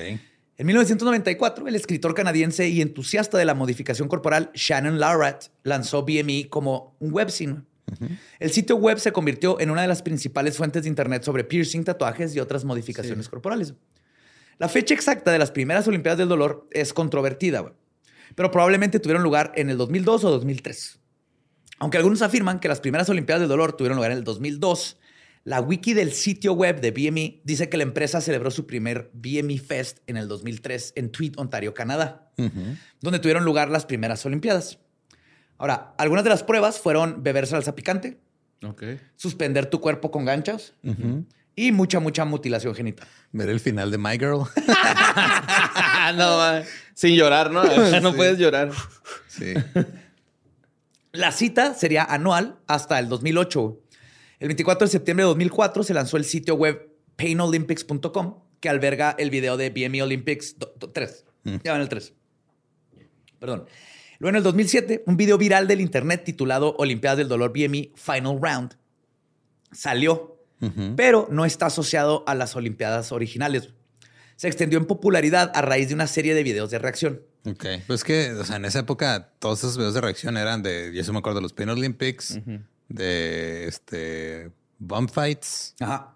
En 0.58 0.68
1994, 0.68 1.68
el 1.68 1.76
escritor 1.76 2.14
canadiense 2.14 2.70
y 2.70 2.82
entusiasta 2.82 3.38
de 3.38 3.46
la 3.46 3.56
modificación 3.56 4.08
corporal 4.08 4.52
Shannon 4.54 5.00
Larratt 5.00 5.46
lanzó 5.64 6.04
BMI 6.04 6.46
como 6.46 6.96
un 7.00 7.14
webzine. 7.14 7.64
El 8.40 8.52
sitio 8.52 8.76
web 8.76 9.00
se 9.00 9.12
convirtió 9.12 9.60
en 9.60 9.70
una 9.70 9.82
de 9.82 9.88
las 9.88 10.02
principales 10.02 10.58
fuentes 10.58 10.84
de 10.84 10.90
internet 10.90 11.24
sobre 11.24 11.44
piercing, 11.44 11.84
tatuajes 11.84 12.36
y 12.36 12.40
otras 12.40 12.64
modificaciones 12.64 13.28
corporales. 13.28 13.74
La 14.60 14.70
fecha 14.70 14.94
exacta 14.94 15.32
de 15.32 15.40
las 15.40 15.52
primeras 15.52 15.88
Olimpiadas 15.88 16.20
del 16.20 16.30
Dolor 16.30 16.68
es 16.72 16.94
controvertida, 16.94 17.74
pero 18.36 18.52
probablemente 18.52 19.00
tuvieron 19.00 19.24
lugar 19.24 19.52
en 19.56 19.72
el 19.72 19.78
2002 19.78 20.24
o 20.24 20.30
2003. 20.30 21.00
Aunque 21.80 21.98
algunos 21.98 22.22
afirman 22.22 22.60
que 22.60 22.68
las 22.68 22.80
primeras 22.80 23.10
Olimpiadas 23.10 23.42
del 23.42 23.50
Dolor 23.50 23.74
tuvieron 23.74 23.96
lugar 23.96 24.12
en 24.12 24.20
el 24.20 24.24
2002, 24.24 25.00
la 25.44 25.60
wiki 25.60 25.94
del 25.94 26.12
sitio 26.14 26.54
web 26.54 26.82
de 26.82 26.92
BMI 26.92 27.42
dice 27.44 27.68
que 27.70 27.78
la 27.78 27.84
empresa 27.84 28.22
celebró 28.22 28.52
su 28.52 28.68
primer 28.68 29.10
BMI 29.14 29.58
Fest 29.58 30.00
en 30.08 30.18
el 30.18 30.28
2003 30.28 30.94
en 30.96 31.12
Tweed, 31.12 31.34
Ontario, 31.38 31.74
Canadá, 31.74 32.32
donde 33.02 33.20
tuvieron 33.20 33.44
lugar 33.44 33.70
las 33.70 33.86
primeras 33.86 34.26
Olimpiadas. 34.26 34.80
Ahora, 35.58 35.94
algunas 35.98 36.24
de 36.24 36.30
las 36.30 36.44
pruebas 36.44 36.80
fueron 36.80 37.24
beber 37.24 37.48
salsa 37.48 37.76
picante, 37.76 38.20
suspender 39.16 39.66
tu 39.66 39.80
cuerpo 39.82 40.12
con 40.12 40.26
ganchos 40.26 40.74
y 41.56 41.72
mucha, 41.72 42.00
mucha 42.00 42.24
mutilación 42.26 42.76
genital. 42.76 43.08
Ver 43.32 43.50
el 43.50 43.60
final 43.60 43.90
de 43.92 43.98
My 43.98 44.14
Girl. 44.20 44.44
no, 46.18 46.64
sin 46.94 47.16
llorar, 47.16 47.52
¿no? 47.52 47.64
No 48.02 48.14
puedes 48.16 48.38
llorar. 48.38 48.72
sí. 49.28 49.54
La 51.14 51.32
cita 51.32 51.74
sería 51.74 52.04
anual 52.06 52.60
hasta 52.68 52.98
el 53.00 53.10
2008. 53.10 53.80
El 54.42 54.48
24 54.48 54.88
de 54.88 54.92
septiembre 54.92 55.24
de 55.24 55.28
2004 55.28 55.84
se 55.84 55.94
lanzó 55.94 56.18
el 56.18 56.26
sitio 56.26 56.56
web 56.56 56.90
painolympics.com 57.16 58.40
que 58.60 58.70
alberga 58.70 59.16
el 59.20 59.30
video 59.30 59.56
de 59.56 59.70
BME 59.70 60.02
Olympics 60.02 60.56
3. 60.94 61.26
Ya 61.64 61.74
van 61.74 61.82
el 61.82 61.90
3. 61.90 62.14
Perdón. 63.40 63.66
Luego 64.18 64.30
en 64.30 64.36
el 64.38 64.44
2007, 64.44 65.04
un 65.06 65.16
video 65.16 65.38
viral 65.38 65.68
del 65.68 65.80
internet 65.80 66.24
titulado 66.24 66.76
Olimpiadas 66.80 67.20
del 67.20 67.28
Dolor 67.28 67.54
BME 67.54 67.92
Final 67.96 68.40
Round 68.42 68.78
salió, 69.72 70.44
pero 70.96 71.28
no 71.30 71.46
está 71.46 71.68
asociado 71.68 72.24
a 72.26 72.34
las 72.34 72.56
Olimpiadas 72.56 73.12
originales. 73.12 73.70
Se 74.38 74.48
extendió 74.48 74.80
en 74.80 74.86
popularidad 74.86 75.52
a 75.54 75.62
raíz 75.62 75.90
de 75.90 75.94
una 75.94 76.08
serie 76.08 76.34
de 76.34 76.42
videos 76.42 76.72
de 76.72 76.80
reacción. 76.80 77.22
Ok. 77.46 77.66
Pues 77.86 78.04
que, 78.04 78.32
o 78.32 78.44
sea, 78.44 78.56
en 78.56 78.66
esa 78.66 78.80
época 78.80 79.34
todos 79.38 79.60
esos 79.60 79.78
videos 79.78 79.94
de 79.94 80.02
reacción 80.02 80.36
eran 80.36 80.64
de, 80.64 80.92
yo 80.96 81.04
sí 81.04 81.12
me 81.12 81.20
acuerdo 81.20 81.38
de 81.38 81.44
los 81.44 81.54
Pain 81.54 81.70
Olympics, 81.70 82.40
de 82.94 83.68
este 83.68 84.52
Bump 84.80 85.12
Fights. 85.12 85.76
Ajá. 85.80 86.14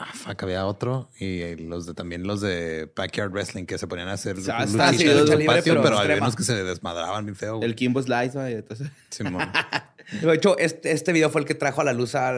Ah, 0.00 0.12
fuck, 0.14 0.40
había 0.44 0.64
otro. 0.64 1.10
Y 1.18 1.56
los 1.56 1.86
de 1.86 1.94
también 1.94 2.22
los 2.24 2.40
de 2.40 2.88
Backyard 2.94 3.32
Wrestling 3.32 3.64
que 3.66 3.78
se 3.78 3.88
ponían 3.88 4.06
a 4.08 4.12
hacer 4.12 4.36
en 4.36 4.42
lucha 4.42 4.60
el 4.60 5.38
libre, 5.38 5.46
patio, 5.46 5.72
pero 5.74 5.82
pero, 5.82 5.98
había 5.98 6.16
unos 6.18 6.36
que 6.36 6.44
se 6.44 6.62
desmadraban 6.62 7.24
bien 7.24 7.34
feo. 7.34 7.56
güey. 7.56 7.68
El 7.68 7.74
Kimbo 7.74 8.00
Slice, 8.00 8.38
güey. 8.38 8.54
Entonces, 8.54 8.88
Simón. 9.10 9.50
De 10.22 10.34
hecho, 10.34 10.56
este, 10.56 10.92
este 10.92 11.12
video 11.12 11.28
fue 11.28 11.42
el 11.42 11.46
que 11.46 11.54
trajo 11.54 11.82
a 11.82 11.84
la 11.84 11.92
luz 11.92 12.14
a 12.14 12.32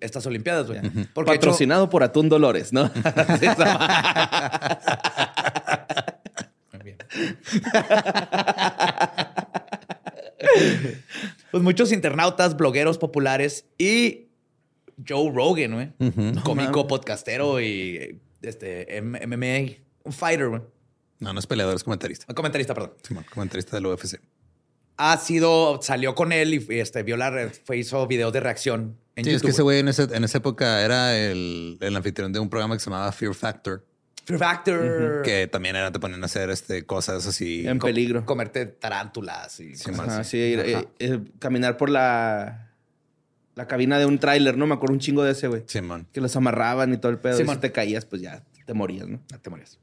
estas 0.00 0.24
Olimpiadas, 0.26 0.68
güey. 0.68 0.80
Porque 1.12 1.32
de 1.32 1.36
hecho, 1.36 1.46
patrocinado 1.46 1.90
por 1.90 2.04
Atún 2.04 2.28
Dolores, 2.28 2.72
¿no? 2.72 2.88
pues 11.56 11.64
muchos 11.64 11.90
internautas, 11.90 12.54
blogueros 12.54 12.98
populares 12.98 13.64
y 13.78 14.26
Joe 15.08 15.30
Rogan, 15.32 15.72
güey. 15.72 16.34
Cómico, 16.44 16.86
podcastero 16.86 17.62
y 17.62 18.20
este 18.42 19.00
MMA, 19.00 19.76
un 20.04 20.12
fighter, 20.12 20.48
güey. 20.50 20.60
No, 21.18 21.32
no 21.32 21.38
es 21.38 21.46
peleador, 21.46 21.74
es 21.74 21.82
comentarista. 21.82 22.26
Comentarista, 22.34 22.74
perdón. 22.74 22.92
Simón, 23.02 23.24
comentarista 23.32 23.76
del 23.76 23.86
UFC. 23.86 24.20
Ha 24.98 25.16
sido, 25.16 25.80
salió 25.80 26.14
con 26.14 26.30
él 26.32 26.52
y 26.52 26.78
este, 26.78 27.02
vio 27.02 27.16
la, 27.16 27.50
fue, 27.64 27.78
hizo 27.78 28.06
videos 28.06 28.34
de 28.34 28.40
reacción 28.40 28.98
en 29.14 29.24
Sí, 29.24 29.30
es 29.30 29.40
que 29.40 29.48
ese 29.48 29.62
güey. 29.62 29.76
güey 29.76 29.80
en, 29.80 29.88
ese- 29.88 30.14
en 30.14 30.24
esa 30.24 30.36
época 30.38 30.82
era 30.84 31.16
el, 31.16 31.78
el 31.80 31.96
anfitrión 31.96 32.34
de 32.34 32.38
un 32.38 32.50
programa 32.50 32.74
que 32.76 32.80
se 32.80 32.90
llamaba 32.90 33.10
Fear 33.12 33.34
Factor, 33.34 33.82
Fear 34.26 34.38
Factor. 34.40 35.22
que 35.22 35.46
también 35.46 35.76
era, 35.76 35.90
te 35.92 35.98
ponían 36.00 36.22
a 36.22 36.26
hacer 36.26 36.50
este, 36.50 36.84
cosas 36.84 37.26
así. 37.26 37.66
En 37.66 37.78
peligro. 37.78 38.24
Comerte 38.26 38.66
tarántulas 38.66 39.58
y 39.60 39.76
Sí, 39.76 39.90
cosas 39.90 40.08
así. 40.18 40.30
sí, 40.32 40.36
ir- 40.38 40.60
eh, 40.60 40.88
eh, 40.98 41.20
caminar 41.38 41.76
por 41.76 41.88
la, 41.88 42.70
la 43.54 43.66
cabina 43.66 43.98
de 43.98 44.06
un 44.06 44.18
tráiler, 44.18 44.56
¿no? 44.58 44.66
Me 44.66 44.74
acuerdo 44.74 44.92
un 44.94 45.00
chingo 45.00 45.22
de 45.24 45.32
ese, 45.32 45.46
güey. 45.48 45.62
Simón. 45.66 46.06
Que 46.12 46.20
los 46.20 46.34
amarraban 46.36 46.92
y 46.92 46.98
todo 46.98 47.10
el 47.12 47.18
pedo. 47.18 47.36
Sí, 47.36 47.42
y 47.42 47.46
si 47.46 47.48
man. 47.50 47.60
te 47.60 47.70
caías, 47.72 48.04
pues 48.04 48.20
ya 48.20 48.42
te 48.66 48.74
morías, 48.74 49.06
¿no? 49.06 49.20
No 49.30 49.38
te 49.40 49.48
morías. 49.48 49.78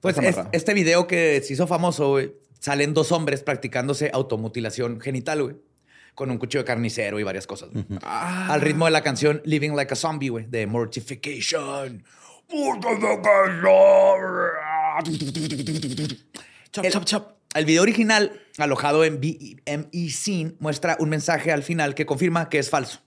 Pues 0.00 0.18
es- 0.18 0.36
este 0.52 0.74
video 0.74 1.06
que 1.06 1.40
se 1.42 1.54
hizo 1.54 1.66
famoso, 1.66 2.10
güey, 2.10 2.32
salen 2.60 2.92
dos 2.92 3.10
hombres 3.10 3.42
practicándose 3.42 4.10
automutilación 4.12 5.00
genital, 5.00 5.42
güey, 5.42 5.56
con 6.14 6.30
un 6.30 6.36
cuchillo 6.38 6.60
de 6.60 6.66
carnicero 6.66 7.18
y 7.18 7.22
varias 7.22 7.46
cosas. 7.46 7.70
güey. 7.70 7.84
Al 8.02 8.60
ritmo 8.60 8.84
de 8.84 8.90
la 8.90 9.00
canción 9.02 9.40
Living 9.46 9.70
Like 9.72 9.94
a 9.94 9.96
Zombie, 9.96 10.28
güey, 10.28 10.44
de 10.46 10.66
Mortification. 10.66 12.04
Chop, 16.70 16.84
El- 16.84 16.92
chop, 16.92 17.04
chop. 17.04 17.28
El 17.54 17.66
video 17.66 17.82
original, 17.82 18.40
alojado 18.56 19.04
en 19.04 19.20
BME 19.20 20.08
Scene, 20.10 20.54
muestra 20.58 20.96
un 21.00 21.10
mensaje 21.10 21.52
al 21.52 21.62
final 21.62 21.94
que 21.94 22.06
confirma 22.06 22.48
que 22.48 22.58
es 22.58 22.70
falso. 22.70 23.00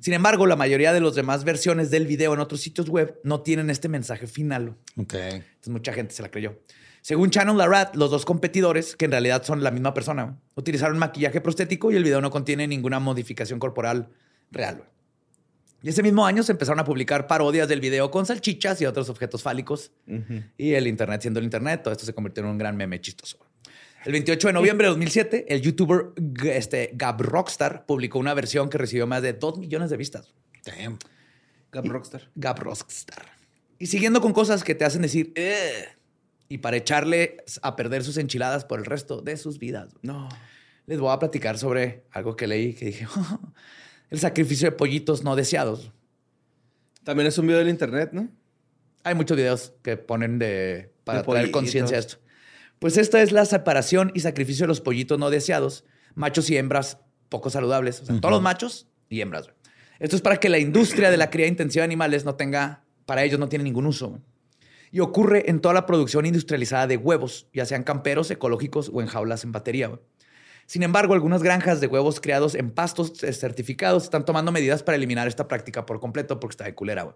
Sin 0.00 0.14
embargo, 0.14 0.46
la 0.46 0.54
mayoría 0.54 0.92
de 0.92 1.00
las 1.00 1.16
demás 1.16 1.42
versiones 1.42 1.90
del 1.90 2.06
video 2.06 2.32
en 2.34 2.38
otros 2.38 2.60
sitios 2.60 2.88
web 2.88 3.18
no 3.24 3.40
tienen 3.40 3.68
este 3.68 3.88
mensaje 3.88 4.28
final. 4.28 4.76
Ok. 4.96 5.14
Entonces 5.14 5.68
mucha 5.68 5.92
gente 5.92 6.14
se 6.14 6.22
la 6.22 6.30
creyó. 6.30 6.60
Según 7.02 7.30
Shannon 7.30 7.58
Larratt, 7.58 7.96
los 7.96 8.12
dos 8.12 8.24
competidores, 8.24 8.94
que 8.94 9.06
en 9.06 9.10
realidad 9.10 9.42
son 9.42 9.64
la 9.64 9.72
misma 9.72 9.92
persona, 9.92 10.38
utilizaron 10.54 10.98
maquillaje 10.98 11.40
prostético 11.40 11.90
y 11.90 11.96
el 11.96 12.04
video 12.04 12.20
no 12.20 12.30
contiene 12.30 12.68
ninguna 12.68 13.00
modificación 13.00 13.58
corporal 13.58 14.08
real. 14.52 14.84
Y 15.86 15.90
ese 15.90 16.02
mismo 16.02 16.26
año 16.26 16.42
se 16.42 16.50
empezaron 16.50 16.80
a 16.80 16.84
publicar 16.84 17.28
parodias 17.28 17.68
del 17.68 17.80
video 17.80 18.10
con 18.10 18.26
salchichas 18.26 18.80
y 18.80 18.86
otros 18.86 19.08
objetos 19.08 19.44
fálicos. 19.44 19.92
Y 20.58 20.72
el 20.72 20.88
Internet 20.88 21.20
siendo 21.20 21.38
el 21.38 21.44
Internet, 21.44 21.84
todo 21.84 21.92
esto 21.92 22.04
se 22.04 22.12
convirtió 22.12 22.42
en 22.42 22.50
un 22.50 22.58
gran 22.58 22.76
meme 22.76 23.00
chistoso. 23.00 23.38
El 24.04 24.10
28 24.10 24.48
de 24.48 24.52
noviembre 24.52 24.86
de 24.86 24.88
2007, 24.88 25.46
el 25.48 25.62
youtuber 25.62 26.06
este, 26.42 26.90
Gab 26.94 27.22
Rockstar 27.22 27.86
publicó 27.86 28.18
una 28.18 28.34
versión 28.34 28.68
que 28.68 28.78
recibió 28.78 29.06
más 29.06 29.22
de 29.22 29.34
2 29.34 29.58
millones 29.58 29.88
de 29.88 29.96
vistas. 29.96 30.34
Damn. 30.64 30.98
Gab 31.70 31.86
Rockstar. 31.86 32.30
Gab 32.34 32.58
Rockstar. 32.58 33.24
Y 33.78 33.86
siguiendo 33.86 34.20
con 34.20 34.32
cosas 34.32 34.64
que 34.64 34.74
te 34.74 34.84
hacen 34.84 35.02
decir, 35.02 35.32
y 36.48 36.58
para 36.58 36.78
echarle 36.78 37.36
a 37.62 37.76
perder 37.76 38.02
sus 38.02 38.16
enchiladas 38.16 38.64
por 38.64 38.80
el 38.80 38.86
resto 38.86 39.20
de 39.20 39.36
sus 39.36 39.60
vidas. 39.60 39.94
No. 40.02 40.28
Les 40.86 40.98
voy 40.98 41.12
a 41.12 41.20
platicar 41.20 41.58
sobre 41.58 42.02
algo 42.10 42.34
que 42.34 42.48
leí 42.48 42.74
que 42.74 42.86
dije, 42.86 43.06
el 44.10 44.18
sacrificio 44.18 44.70
de 44.70 44.76
pollitos 44.76 45.24
no 45.24 45.36
deseados. 45.36 45.92
También 47.04 47.26
es 47.26 47.38
un 47.38 47.46
video 47.46 47.60
del 47.60 47.68
internet, 47.68 48.10
¿no? 48.12 48.28
Hay 49.04 49.14
muchos 49.14 49.36
videos 49.36 49.72
que 49.82 49.96
ponen 49.96 50.38
de 50.38 50.92
para 51.04 51.20
De 51.20 51.24
traer 51.24 51.50
conciencia 51.52 51.96
a 51.96 52.00
esto. 52.00 52.16
Pues 52.78 52.96
esta 52.96 53.22
es 53.22 53.32
la 53.32 53.44
separación 53.44 54.10
y 54.14 54.20
sacrificio 54.20 54.64
de 54.64 54.68
los 54.68 54.80
pollitos 54.80 55.18
no 55.18 55.30
deseados, 55.30 55.84
machos 56.14 56.50
y 56.50 56.56
hembras 56.56 56.98
poco 57.28 57.48
saludables. 57.48 58.00
O 58.00 58.06
sea, 58.06 58.20
todos 58.20 58.32
los 58.32 58.42
machos 58.42 58.88
y 59.08 59.20
hembras. 59.20 59.50
Esto 59.98 60.16
es 60.16 60.22
para 60.22 60.38
que 60.38 60.48
la 60.48 60.58
industria 60.58 61.10
de 61.10 61.16
la 61.16 61.30
cría 61.30 61.46
intensiva 61.46 61.82
de 61.82 61.86
animales 61.86 62.24
no 62.24 62.34
tenga, 62.34 62.84
para 63.06 63.24
ellos 63.24 63.38
no 63.38 63.48
tiene 63.48 63.64
ningún 63.64 63.86
uso. 63.86 64.20
Y 64.90 65.00
ocurre 65.00 65.48
en 65.48 65.60
toda 65.60 65.74
la 65.74 65.86
producción 65.86 66.26
industrializada 66.26 66.86
de 66.86 66.96
huevos, 66.96 67.48
ya 67.52 67.66
sean 67.66 67.82
camperos, 67.82 68.30
ecológicos 68.30 68.90
o 68.92 69.00
en 69.00 69.06
jaulas 69.06 69.44
en 69.44 69.52
batería. 69.52 69.90
Sin 70.66 70.82
embargo, 70.82 71.14
algunas 71.14 71.42
granjas 71.42 71.80
de 71.80 71.86
huevos 71.86 72.20
criados 72.20 72.54
en 72.56 72.72
pastos 72.72 73.12
certificados 73.18 74.04
están 74.04 74.24
tomando 74.24 74.50
medidas 74.50 74.82
para 74.82 74.96
eliminar 74.96 75.28
esta 75.28 75.46
práctica 75.46 75.86
por 75.86 76.00
completo 76.00 76.40
porque 76.40 76.54
está 76.54 76.64
de 76.64 76.74
culera. 76.74 77.04
güey. 77.04 77.14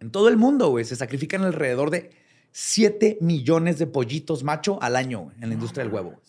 En 0.00 0.10
todo 0.10 0.28
el 0.28 0.36
mundo, 0.36 0.68
güey, 0.70 0.84
se 0.84 0.96
sacrifican 0.96 1.42
alrededor 1.42 1.90
de 1.90 2.10
7 2.52 3.18
millones 3.20 3.78
de 3.78 3.86
pollitos 3.86 4.44
macho 4.44 4.82
al 4.82 4.96
año 4.96 5.32
en 5.40 5.48
la 5.48 5.54
industria 5.54 5.84
del 5.84 5.92
huevo. 5.92 6.20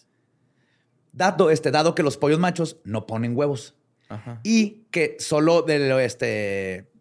Dado, 1.12 1.50
este, 1.50 1.72
dado 1.72 1.96
que 1.96 2.04
los 2.04 2.18
pollos 2.18 2.40
machos 2.40 2.78
no 2.84 3.06
ponen 3.08 3.36
huevos 3.38 3.76
Ajá. 4.10 4.42
y 4.44 4.86
que 4.92 5.16
solo 5.20 5.62
de 5.62 5.88
lo, 5.88 6.00
este. 6.00 6.92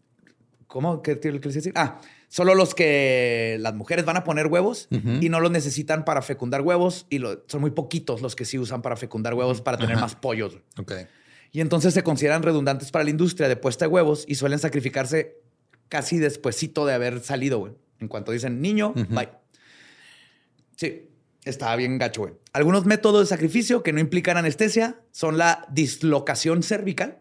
¿Cómo? 0.67 1.03
¿Qué 1.03 1.19
qué 1.19 1.31
quieres 1.31 1.55
decir? 1.55 1.73
Ah, 1.77 2.01
solo 2.35 2.55
los 2.55 2.75
que 2.75 3.59
las 3.61 3.75
mujeres 3.75 4.07
van 4.07 4.17
a 4.17 4.25
poner 4.25 4.47
huevos 4.47 4.89
y 4.91 5.29
no 5.29 5.39
los 5.39 5.51
necesitan 5.51 6.07
para 6.07 6.23
fecundar 6.23 6.63
huevos 6.63 7.07
y 7.11 7.19
lo- 7.19 7.45
son 7.47 7.61
muy 7.61 7.73
poquitos 7.73 8.23
los 8.23 8.35
que 8.35 8.47
sí 8.47 8.59
usan 8.59 8.81
para 8.81 8.97
fecundar 8.97 9.35
huevos 9.35 9.61
para 9.61 9.77
tener 9.77 9.97
Ajá. 9.97 10.07
más 10.07 10.15
pollos. 10.17 10.57
Ok. 10.79 10.93
Y 11.53 11.61
entonces 11.61 11.93
se 11.93 12.03
consideran 12.03 12.43
redundantes 12.43 12.91
para 12.91 13.05
la 13.05 13.11
industria 13.11 13.49
de 13.49 13.57
puesta 13.57 13.85
de 13.85 13.91
huevos 13.91 14.25
y 14.27 14.37
suelen 14.37 14.59
sacrificarse 14.59 15.43
casi 15.91 16.17
despuesito 16.19 16.87
de 16.87 16.95
haber 16.95 17.21
salido, 17.21 17.59
güey. 17.59 17.75
En 18.01 18.09
cuanto 18.09 18.33
dicen 18.33 18.63
niño, 18.63 18.95
bye. 19.11 19.29
Sí, 20.77 21.11
está 21.45 21.77
bien 21.77 21.99
gacho, 21.99 22.23
güey. 22.23 22.35
Algunos 22.55 22.87
métodos 22.87 23.21
de 23.21 23.27
sacrificio 23.27 23.83
que 23.83 23.93
no 23.93 24.01
implican 24.01 24.39
anestesia 24.39 25.03
son 25.11 25.37
la 25.37 25.67
dislocación 25.71 26.63
cervical, 26.63 27.19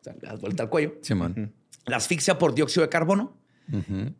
o 0.00 0.04
sea, 0.04 0.14
das 0.20 0.40
vuelta 0.40 0.62
al 0.62 0.68
cuello, 0.70 0.94
la 1.86 1.96
asfixia 1.96 2.38
por 2.38 2.54
dióxido 2.54 2.82
de 2.82 2.88
carbono 2.88 3.36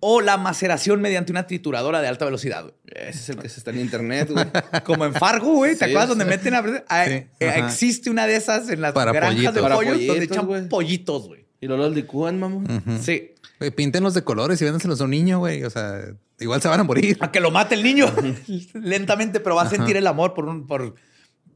O 0.01 0.20
la 0.20 0.36
maceración 0.36 1.01
mediante 1.01 1.30
una 1.32 1.47
trituradora 1.47 2.01
de 2.01 2.09
alta 2.09 2.24
velocidad. 2.24 2.62
güey. 2.62 2.74
Ese 2.86 3.18
es 3.20 3.28
el 3.28 3.36
que 3.38 3.49
se 3.49 3.59
está 3.59 3.70
en 3.70 3.80
internet, 3.80 4.30
güey. 4.30 4.47
Como 4.84 5.05
en 5.05 5.12
Fargo, 5.14 5.55
güey. 5.57 5.72
¿Te 5.76 5.84
Sí, 5.84 5.90
acuerdas 5.90 6.05
sí. 6.05 6.09
donde 6.11 6.24
meten 6.24 6.55
a... 6.55 6.64
Ah, 6.88 7.05
Sí, 7.07 7.11
eh, 7.12 7.28
existe 7.59 8.11
una 8.11 8.26
de 8.26 8.36
esas 8.36 8.68
en 8.70 8.80
las 8.80 8.92
Para 8.92 9.12
granjas 9.12 9.34
pollitos. 9.34 9.55
de 9.55 9.61
Para 9.62 9.74
pollos 9.76 10.07
donde 10.07 10.24
echan 10.24 10.47
güey. 10.47 10.68
pollitos, 10.68 11.26
güey. 11.28 11.47
Y 11.61 11.66
luego 11.66 11.82
los 11.84 11.95
licúan, 11.95 12.38
mamón. 12.40 12.64
Ujú. 12.70 13.03
Sí. 13.03 13.32
Güey, 13.59 13.70
píntenlos 13.70 14.14
de 14.14 14.22
colores 14.24 14.61
y 14.61 14.64
véndanselos 14.64 15.01
a 15.01 15.05
un 15.05 15.11
niño, 15.11 15.38
güey. 15.38 15.62
O 15.64 15.70
sea, 15.70 16.01
igual 16.40 16.61
se 16.62 16.68
van 16.68 16.80
a 16.80 16.84
morir. 16.84 17.16
A 17.20 17.30
que 17.30 17.40
lo 17.40 17.51
mate 17.51 17.74
el 17.74 17.82
niño 17.82 18.07
lentamente, 18.74 19.40
pero 19.40 19.55
va 19.57 19.62
a 19.62 19.70
sentir 19.70 19.97
el 19.97 20.07
amor 20.07 20.34
por, 20.34 20.47
un- 20.47 20.66
por 20.66 20.95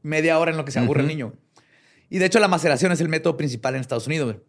media 0.01 0.37
hora 0.39 0.51
en 0.51 0.57
lo 0.57 0.65
que 0.65 0.71
se 0.71 0.79
aburre 0.79 1.01
el 1.01 1.07
niño. 1.07 1.33
Y 2.09 2.17
de 2.19 2.25
hecho, 2.25 2.39
la 2.39 2.47
maceración 2.47 2.91
es 2.91 3.01
el 3.01 3.09
método 3.09 3.37
principal 3.37 3.75
en 3.75 3.81
Estados 3.81 4.07
Unidos. 4.07 4.33
güey. 4.33 4.43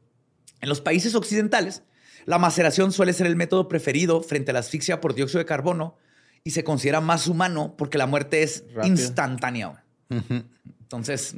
En 0.62 0.68
los 0.68 0.80
países 0.80 1.14
occidentales, 1.14 1.82
la 2.30 2.38
maceración 2.38 2.92
suele 2.92 3.12
ser 3.12 3.26
el 3.26 3.34
método 3.34 3.66
preferido 3.66 4.22
frente 4.22 4.52
a 4.52 4.54
la 4.54 4.60
asfixia 4.60 5.00
por 5.00 5.14
dióxido 5.16 5.40
de 5.40 5.46
carbono 5.46 5.96
y 6.44 6.52
se 6.52 6.62
considera 6.62 7.00
más 7.00 7.26
humano 7.26 7.74
porque 7.76 7.98
la 7.98 8.06
muerte 8.06 8.44
es 8.44 8.62
Rápido. 8.72 8.86
instantánea. 8.86 9.84
Entonces, 10.80 11.34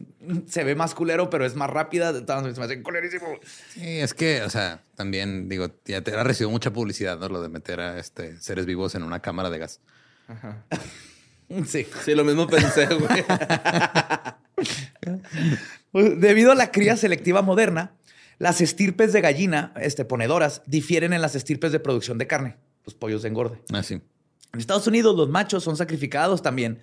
se 0.49 0.64
ve 0.64 0.74
más 0.74 0.95
culero, 0.95 1.30
pero 1.30 1.47
es 1.47 1.55
más 1.55 1.70
rápida. 1.70 2.11
Entonces, 2.11 2.53
se 2.55 2.61
me 2.61 2.66
hace 2.66 2.82
culerísimo. 2.82 3.26
Sí, 3.70 4.01
es 4.01 4.12
que, 4.12 4.43
o 4.43 4.51
sea, 4.51 4.82
también 4.95 5.49
digo, 5.49 5.70
ya 5.86 6.03
te 6.03 6.14
ha 6.14 6.22
recibido 6.24 6.51
mucha 6.51 6.74
publicidad, 6.74 7.18
¿no? 7.18 7.28
Lo 7.30 7.40
de 7.40 7.49
meter 7.49 7.80
a 7.80 7.99
este 7.99 8.36
seres 8.36 8.66
vivos 8.66 8.95
en 8.95 9.03
una 9.03 9.20
cámara 9.20 9.49
de 9.49 9.59
gas. 9.59 9.80
Ajá. 10.28 10.62
Sí. 11.66 11.86
Sí, 12.03 12.14
lo 12.14 12.24
mismo 12.24 12.47
pensé, 12.47 12.86
güey. 12.86 13.24
Debido 16.16 16.53
a 16.53 16.55
la 16.55 16.70
cría 16.70 16.97
selectiva 16.97 17.43
moderna, 17.43 17.93
las 18.43 18.61
estirpes 18.61 19.12
de 19.12 19.20
gallina 19.20 19.72
este, 19.80 20.05
ponedoras 20.05 20.62
difieren 20.66 21.12
en 21.12 21.22
las 21.22 21.34
estirpes 21.36 21.70
de 21.70 21.78
producción 21.78 22.18
de 22.18 22.26
carne, 22.26 22.57
los 22.84 22.95
pollos 22.95 23.22
de 23.22 23.28
engorde. 23.28 23.61
Ah, 23.72 23.82
sí. 23.84 24.01
En 24.53 24.61
Estados 24.61 24.86
Unidos, 24.88 25.14
los 25.16 25.28
machos 25.28 25.62
son 25.62 25.76
sacrificados 25.76 26.43
también 26.43 26.80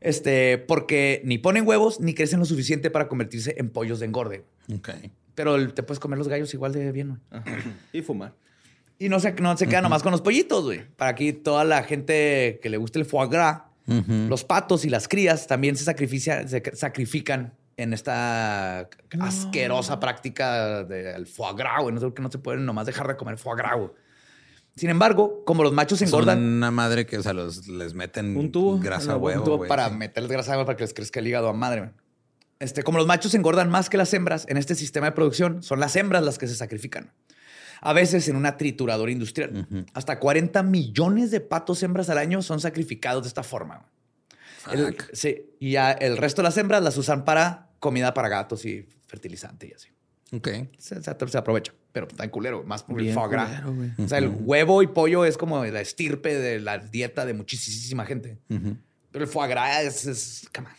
este, 0.00 0.58
porque 0.58 1.20
ni 1.24 1.38
ponen 1.38 1.66
huevos 1.66 2.00
ni 2.00 2.14
crecen 2.14 2.38
lo 2.38 2.44
suficiente 2.46 2.90
para 2.90 3.08
convertirse 3.08 3.54
en 3.58 3.70
pollos 3.70 4.00
de 4.00 4.06
engorde. 4.06 4.44
Ok. 4.74 4.88
Pero 5.34 5.56
el- 5.56 5.74
te 5.74 5.82
puedes 5.82 6.00
comer 6.00 6.18
los 6.18 6.28
gallos 6.28 6.52
igual 6.54 6.72
de 6.72 6.90
bien. 6.92 7.20
güey. 7.30 7.42
Y 7.92 8.02
fumar. 8.02 8.34
Y 8.98 9.08
no 9.10 9.20
se, 9.20 9.32
no 9.34 9.54
se 9.56 9.66
queda 9.66 9.82
nomás 9.82 10.02
con 10.02 10.12
los 10.12 10.22
pollitos, 10.22 10.64
güey. 10.64 10.86
Para 10.96 11.10
aquí, 11.10 11.32
toda 11.34 11.64
la 11.64 11.82
gente 11.82 12.58
que 12.62 12.70
le 12.70 12.78
guste 12.78 12.98
el 12.98 13.04
foie 13.04 13.28
gras, 13.28 13.60
los 13.86 14.44
patos 14.44 14.84
y 14.84 14.88
las 14.88 15.06
crías 15.08 15.46
también 15.46 15.76
se, 15.76 15.84
sacrificia- 15.84 16.48
se 16.48 16.62
sacrifican 16.74 17.52
en 17.76 17.92
esta 17.92 18.88
asquerosa 19.20 20.00
práctica 20.00 20.84
del 20.84 21.26
foie 21.26 21.54
gras, 21.56 21.82
güey. 21.82 21.94
No 21.94 22.00
sé 22.00 22.06
por 22.06 22.14
qué 22.14 22.22
no 22.22 22.30
se 22.30 22.38
pueden 22.38 22.64
nomás 22.64 22.86
dejar 22.86 23.06
de 23.08 23.16
comer 23.16 23.38
foie 23.38 23.56
gras, 23.56 23.76
güey. 23.76 23.90
Sin 24.76 24.90
embargo, 24.90 25.42
como 25.46 25.62
los 25.62 25.72
machos 25.72 25.98
Son 26.00 26.08
engordan 26.08 26.42
una 26.42 26.70
madre 26.70 27.06
que, 27.06 27.16
o 27.18 27.22
sea, 27.22 27.32
los, 27.32 27.66
les 27.66 27.94
meten 27.94 28.36
Un 28.36 28.52
tubo 28.52 28.78
grasa 28.78 29.12
a 29.12 29.16
huevo, 29.16 29.38
un 29.40 29.44
tubo 29.44 29.66
para 29.66 29.88
sí. 29.88 29.94
meterles 29.94 30.30
grasa 30.30 30.54
güey, 30.54 30.66
para 30.66 30.76
que 30.76 30.84
les 30.84 30.92
crezca 30.92 31.20
el 31.20 31.26
hígado 31.26 31.48
a 31.48 31.54
madre. 31.54 31.92
Este, 32.58 32.82
como 32.82 32.98
los 32.98 33.06
machos 33.06 33.34
engordan 33.34 33.70
más 33.70 33.88
que 33.88 33.96
las 33.96 34.12
hembras 34.12 34.44
en 34.48 34.56
este 34.58 34.74
sistema 34.74 35.06
de 35.06 35.12
producción, 35.12 35.62
son 35.62 35.80
las 35.80 35.96
hembras 35.96 36.22
las 36.22 36.36
que 36.38 36.46
se 36.46 36.54
sacrifican. 36.54 37.12
A 37.80 37.92
veces 37.92 38.28
en 38.28 38.36
una 38.36 38.56
trituradora 38.56 39.10
industrial. 39.12 39.86
Hasta 39.94 40.18
40 40.18 40.62
millones 40.62 41.30
de 41.30 41.40
patos 41.40 41.82
hembras 41.82 42.08
al 42.10 42.18
año 42.18 42.40
son 42.42 42.60
sacrificados 42.60 43.22
de 43.24 43.28
esta 43.28 43.42
forma. 43.42 43.86
El- 44.72 44.96
sí, 45.12 45.50
y 45.60 45.72
ya 45.72 45.92
el 45.92 46.16
resto 46.16 46.42
de 46.42 46.48
las 46.48 46.56
hembras 46.58 46.82
las 46.82 46.96
usan 46.96 47.24
para 47.24 47.65
comida 47.80 48.14
para 48.14 48.28
gatos 48.28 48.64
y 48.64 48.88
fertilizante 49.06 49.68
y 49.68 49.72
así. 49.72 49.88
Ok. 50.32 50.48
Se, 50.78 51.02
se- 51.02 51.28
se 51.28 51.38
aprovecha, 51.38 51.72
pero 51.92 52.08
está 52.08 52.24
en 52.24 52.30
culero, 52.30 52.64
más 52.64 52.82
por 52.82 53.00
el 53.00 53.12
foie 53.14 53.28
gras. 53.28 53.48
culero, 53.60 53.74
güey. 53.74 53.90
O 54.04 54.08
sea, 54.08 54.18
el 54.18 54.28
huevo 54.28 54.82
y 54.82 54.88
pollo 54.88 55.24
es 55.24 55.36
como 55.38 55.64
la 55.64 55.80
estirpe 55.80 56.34
de 56.38 56.60
la 56.60 56.78
dieta 56.78 57.24
de 57.26 57.34
muchísima 57.34 58.04
gente. 58.04 58.38
Ujú. 58.50 58.76
Pero 59.12 59.24
el 59.24 59.30
foie 59.30 59.48
gras 59.48 59.84
es, 59.84 60.06
es 60.06 60.48
come 60.54 60.68
on. 60.68 60.74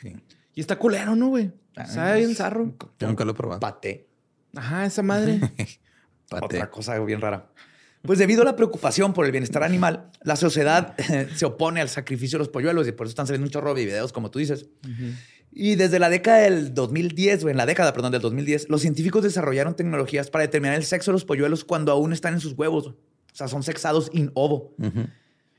Sí. 0.00 0.16
Y 0.54 0.60
está 0.60 0.76
culero, 0.78 1.16
¿no, 1.16 1.28
güey? 1.28 1.52
Ah, 1.76 1.86
Sabe 1.86 2.18
bien 2.18 2.34
zarro. 2.34 2.74
Yo 2.98 3.06
nunca 3.08 3.24
lo 3.24 3.30
he 3.30 3.34
probado. 3.34 3.60
Paté. 3.60 4.08
Ajá, 4.54 4.84
esa 4.84 5.02
madre. 5.02 5.40
Pate. 6.28 6.44
Otra 6.44 6.70
cosa 6.70 6.98
bien 7.00 7.20
rara. 7.20 7.50
Pues 8.02 8.18
debido 8.18 8.42
a 8.42 8.44
la 8.44 8.56
preocupación 8.56 9.12
por 9.14 9.24
el 9.24 9.32
bienestar 9.32 9.62
animal, 9.62 10.10
la 10.22 10.34
sociedad 10.36 10.96
se 11.34 11.44
opone 11.46 11.80
al 11.80 11.88
sacrificio 11.88 12.36
de 12.36 12.40
los 12.40 12.48
polluelos 12.48 12.86
y 12.88 12.92
por 12.92 13.06
eso 13.06 13.12
están 13.12 13.26
saliendo 13.26 13.46
un 13.46 13.50
chorro 13.52 13.72
de 13.74 13.84
videos, 13.86 14.12
como 14.12 14.30
tú 14.30 14.38
dices. 14.40 14.66
Y 15.54 15.74
desde 15.74 15.98
la 15.98 16.08
década 16.08 16.38
del 16.38 16.72
2010, 16.74 17.44
o 17.44 17.50
en 17.50 17.58
la 17.58 17.66
década, 17.66 17.92
perdón, 17.92 18.12
del 18.12 18.22
2010, 18.22 18.70
los 18.70 18.80
científicos 18.80 19.22
desarrollaron 19.22 19.76
tecnologías 19.76 20.30
para 20.30 20.42
determinar 20.42 20.76
el 20.76 20.84
sexo 20.84 21.10
de 21.10 21.14
los 21.14 21.24
polluelos 21.26 21.64
cuando 21.64 21.92
aún 21.92 22.12
están 22.14 22.32
en 22.34 22.40
sus 22.40 22.54
huevos. 22.54 22.86
O 22.88 22.94
sea, 23.34 23.48
son 23.48 23.62
sexados 23.62 24.08
in 24.14 24.30
ovo. 24.34 24.74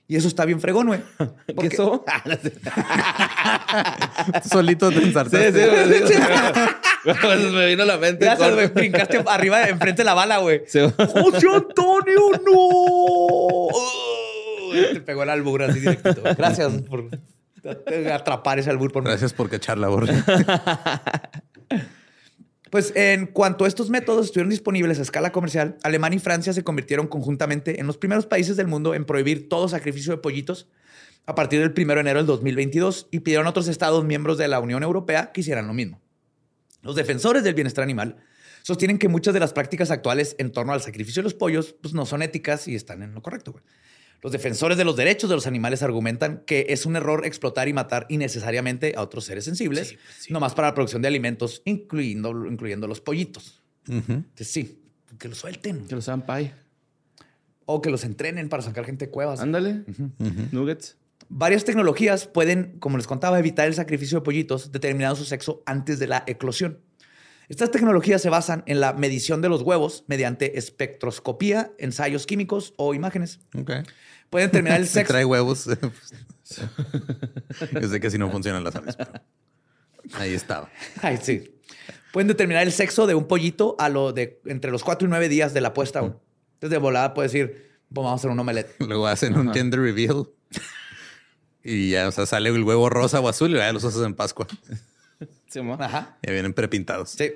Y 0.08 0.16
eso 0.16 0.28
está 0.28 0.46
bien 0.46 0.60
fregón, 0.60 0.88
güey. 0.88 1.00
¿Qué 1.48 1.54
Porque- 1.54 1.76
eso? 1.76 2.04
Solito 4.50 4.90
te 4.90 4.96
Sí, 4.96 5.02
sí, 5.02 5.08
ensartaste. 5.08 6.08
sí. 6.08 6.14
Me 7.54 7.68
vino 7.68 7.84
a 7.84 7.86
la 7.86 7.98
mente. 7.98 8.26
Gracias, 8.26 8.54
güey. 8.54 8.68
Brincaste 8.68 9.24
arriba, 9.28 9.64
enfrente 9.68 10.02
de 10.02 10.06
la 10.06 10.14
bala, 10.14 10.38
güey. 10.40 10.62
Sí. 10.68 10.80
¡José 10.80 11.48
Antonio, 11.54 12.32
no! 12.46 13.68
Te 14.94 15.02
pegó 15.02 15.24
el 15.24 15.30
albur 15.30 15.64
así 15.64 15.80
directito. 15.82 16.22
Gracias 16.38 16.72
por 16.90 17.10
atrapar 18.12 18.60
ese 18.60 18.70
albur 18.70 18.92
por 18.92 19.04
mí. 19.04 19.10
Gracias 19.10 19.34
por 19.34 19.50
cachar 19.50 19.78
la 19.78 19.88
borra. 19.88 20.14
Pues 22.74 22.92
en 22.96 23.28
cuanto 23.28 23.66
a 23.66 23.68
estos 23.68 23.92
métodos 23.92 24.26
estuvieron 24.26 24.50
disponibles 24.50 24.98
a 24.98 25.04
escala 25.04 25.32
comercial, 25.32 25.78
Alemania 25.84 26.18
y 26.18 26.20
Francia 26.20 26.54
se 26.54 26.64
convirtieron 26.64 27.06
conjuntamente 27.06 27.80
en 27.80 27.86
los 27.86 28.00
primeros 28.00 28.26
países 28.26 28.58
del 28.58 28.66
mundo 28.66 28.96
en 28.96 29.06
prohibir 29.06 29.48
todo 29.48 29.68
sacrificio 29.68 30.12
de 30.12 30.18
pollitos 30.18 30.68
a 31.28 31.36
partir 31.36 31.60
del 31.60 31.72
1 31.78 31.94
de 31.94 32.00
enero 32.00 32.18
del 32.18 32.26
2022 32.26 33.10
y 33.12 33.20
pidieron 33.20 33.46
a 33.46 33.52
otros 33.52 33.68
estados 33.68 34.04
miembros 34.06 34.40
de 34.40 34.48
la 34.48 34.60
Unión 34.60 34.82
Europea 34.82 35.32
que 35.32 35.42
hicieran 35.42 35.68
lo 35.68 35.76
mismo. 35.76 36.02
Los 36.82 36.96
defensores 36.96 37.44
del 37.44 37.54
bienestar 37.54 37.84
animal 37.84 38.18
sostienen 38.64 38.98
que 38.98 39.08
muchas 39.08 39.36
de 39.36 39.40
las 39.40 39.54
prácticas 39.54 39.92
actuales 39.92 40.36
en 40.40 40.52
torno 40.52 40.74
al 40.74 40.82
sacrificio 40.82 41.22
de 41.22 41.26
los 41.26 41.36
pollos 41.36 41.76
pues, 41.80 41.94
no 41.94 42.08
son 42.08 42.24
éticas 42.24 42.68
y 42.68 42.74
están 42.74 43.04
en 43.04 43.14
lo 43.14 43.22
correcto. 43.22 43.52
güey. 43.52 43.64
Los 44.24 44.32
defensores 44.32 44.78
de 44.78 44.86
los 44.86 44.96
derechos 44.96 45.30
de 45.30 45.36
los 45.36 45.46
animales 45.48 45.84
argumentan 45.84 46.44
que 46.46 46.66
es 46.70 46.86
un 46.86 46.96
error 46.96 47.26
explotar 47.26 47.68
y 47.68 47.74
matar 47.74 48.06
innecesariamente 48.10 48.94
a 48.96 49.02
otros 49.02 49.26
seres 49.26 49.44
sensibles, 49.44 49.98
nomás 50.30 50.56
para 50.56 50.70
la 50.70 50.74
producción 50.74 51.02
de 51.02 51.10
alimentos, 51.10 51.62
incluyendo, 51.66 52.32
incluyendo 52.48 52.88
los 52.88 53.02
pollitos. 53.02 53.62
Entonces, 53.88 54.48
sí, 54.48 54.82
que 55.20 55.28
los 55.28 55.38
suelten 55.38 55.86
Que 55.88 55.96
los 55.96 56.08
hagan 56.08 56.26
pie. 56.26 56.54
o 57.66 57.82
que 57.82 57.90
los 57.90 58.04
entrenen 58.06 58.48
para 58.50 58.64
sacar 58.64 58.86
gente 58.86 59.06
de 59.08 59.12
cuevas. 59.12 59.42
Ándale. 59.42 59.84
Nuggets. 60.52 60.96
Varias 61.30 61.66
tecnologías 61.66 62.28
pueden, 62.28 62.78
como 62.80 62.98
les 62.98 63.08
contaba, 63.08 63.40
evitar 63.40 63.68
el 63.68 63.74
sacrificio 63.74 64.20
de 64.20 64.24
pollitos 64.24 64.72
determinado 64.72 65.16
su 65.16 65.26
sexo 65.26 65.64
antes 65.66 66.00
de 66.00 66.08
la 66.08 66.24
eclosión. 66.28 66.80
Estas 67.50 67.72
tecnologías 67.72 68.22
se 68.22 68.30
basan 68.30 68.64
en 68.68 68.80
la 68.80 68.94
medición 68.94 69.42
de 69.42 69.50
los 69.50 69.62
huevos 69.64 70.06
mediante 70.08 70.58
espectroscopía, 70.58 71.72
ensayos 71.78 72.26
químicos 72.26 72.74
o 72.78 72.94
imágenes. 72.94 73.40
Ok. 73.58 73.72
Pueden 74.34 74.50
determinar 74.50 74.80
el 74.80 74.88
Si 74.88 74.94
sexo. 74.94 75.14
trae 75.14 75.26
huevos. 75.26 75.66
Yo 77.82 77.88
sé 77.90 78.00
que 78.00 78.08
así 78.08 78.18
no 78.18 78.30
funcionan 78.32 78.64
las 78.64 78.76
aves, 78.76 78.96
pero 78.98 79.12
ahí 80.16 80.34
estaba. 80.34 80.70
Ay, 81.02 81.18
sí. 81.22 81.56
Pueden 82.12 82.28
determinar 82.28 82.64
el 82.64 82.72
sexo 82.72 83.08
de 83.08 83.16
un 83.16 83.28
pollito 83.28 83.76
a 83.80 83.90
lo 83.90 84.12
de 84.12 84.42
entre 84.46 84.72
los 84.72 84.84
4 84.84 85.08
y 85.08 85.10
9 85.10 85.30
días 85.30 85.54
de 85.54 85.62
la 85.62 85.74
puesta. 85.74 86.00
güey. 86.02 86.14
Entonces, 86.56 86.72
de 86.72 86.78
volada 86.78 87.14
puedes 87.14 87.32
decir, 87.32 87.72
vamos 87.90 88.12
a 88.12 88.16
hacer 88.16 88.30
un 88.32 88.40
omelette. 88.40 88.76
Luego 88.88 89.08
hacen 89.08 89.38
un 89.38 89.54
gender 89.54 89.80
reveal. 89.80 90.26
Y 91.64 91.92
ya, 91.92 92.08
o 92.08 92.12
sea, 92.12 92.26
sale 92.26 92.50
el 92.50 92.64
huevo 92.64 92.90
rosa 92.90 93.20
o 93.20 93.30
azul 93.30 93.52
y 93.52 93.56
ya 93.56 93.72
los 93.72 93.84
haces 93.86 94.02
en 94.04 94.16
Pascua. 94.16 94.48
Sí. 95.48 95.60
Ajá. 95.80 96.18
Ya 96.24 96.34
vienen 96.34 96.54
prepintados. 96.54 97.12
Sí. 97.12 97.32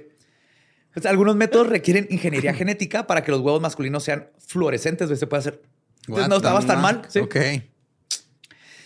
Pues, 0.93 1.05
algunos 1.05 1.35
métodos 1.35 1.67
requieren 1.67 2.07
ingeniería 2.09 2.53
genética 2.53 3.07
para 3.07 3.23
que 3.23 3.31
los 3.31 3.41
huevos 3.41 3.61
masculinos 3.61 4.03
sean 4.03 4.29
fluorescentes. 4.39 5.17
Se 5.17 5.27
puede 5.27 5.39
hacer. 5.41 5.61
Entonces, 6.07 6.23
What 6.23 6.29
no 6.29 6.35
estabas 6.37 6.65
tan 6.65 6.77
ma- 6.77 6.93
mal. 6.93 7.01
sí. 7.09 7.19
Ok. 7.19 7.35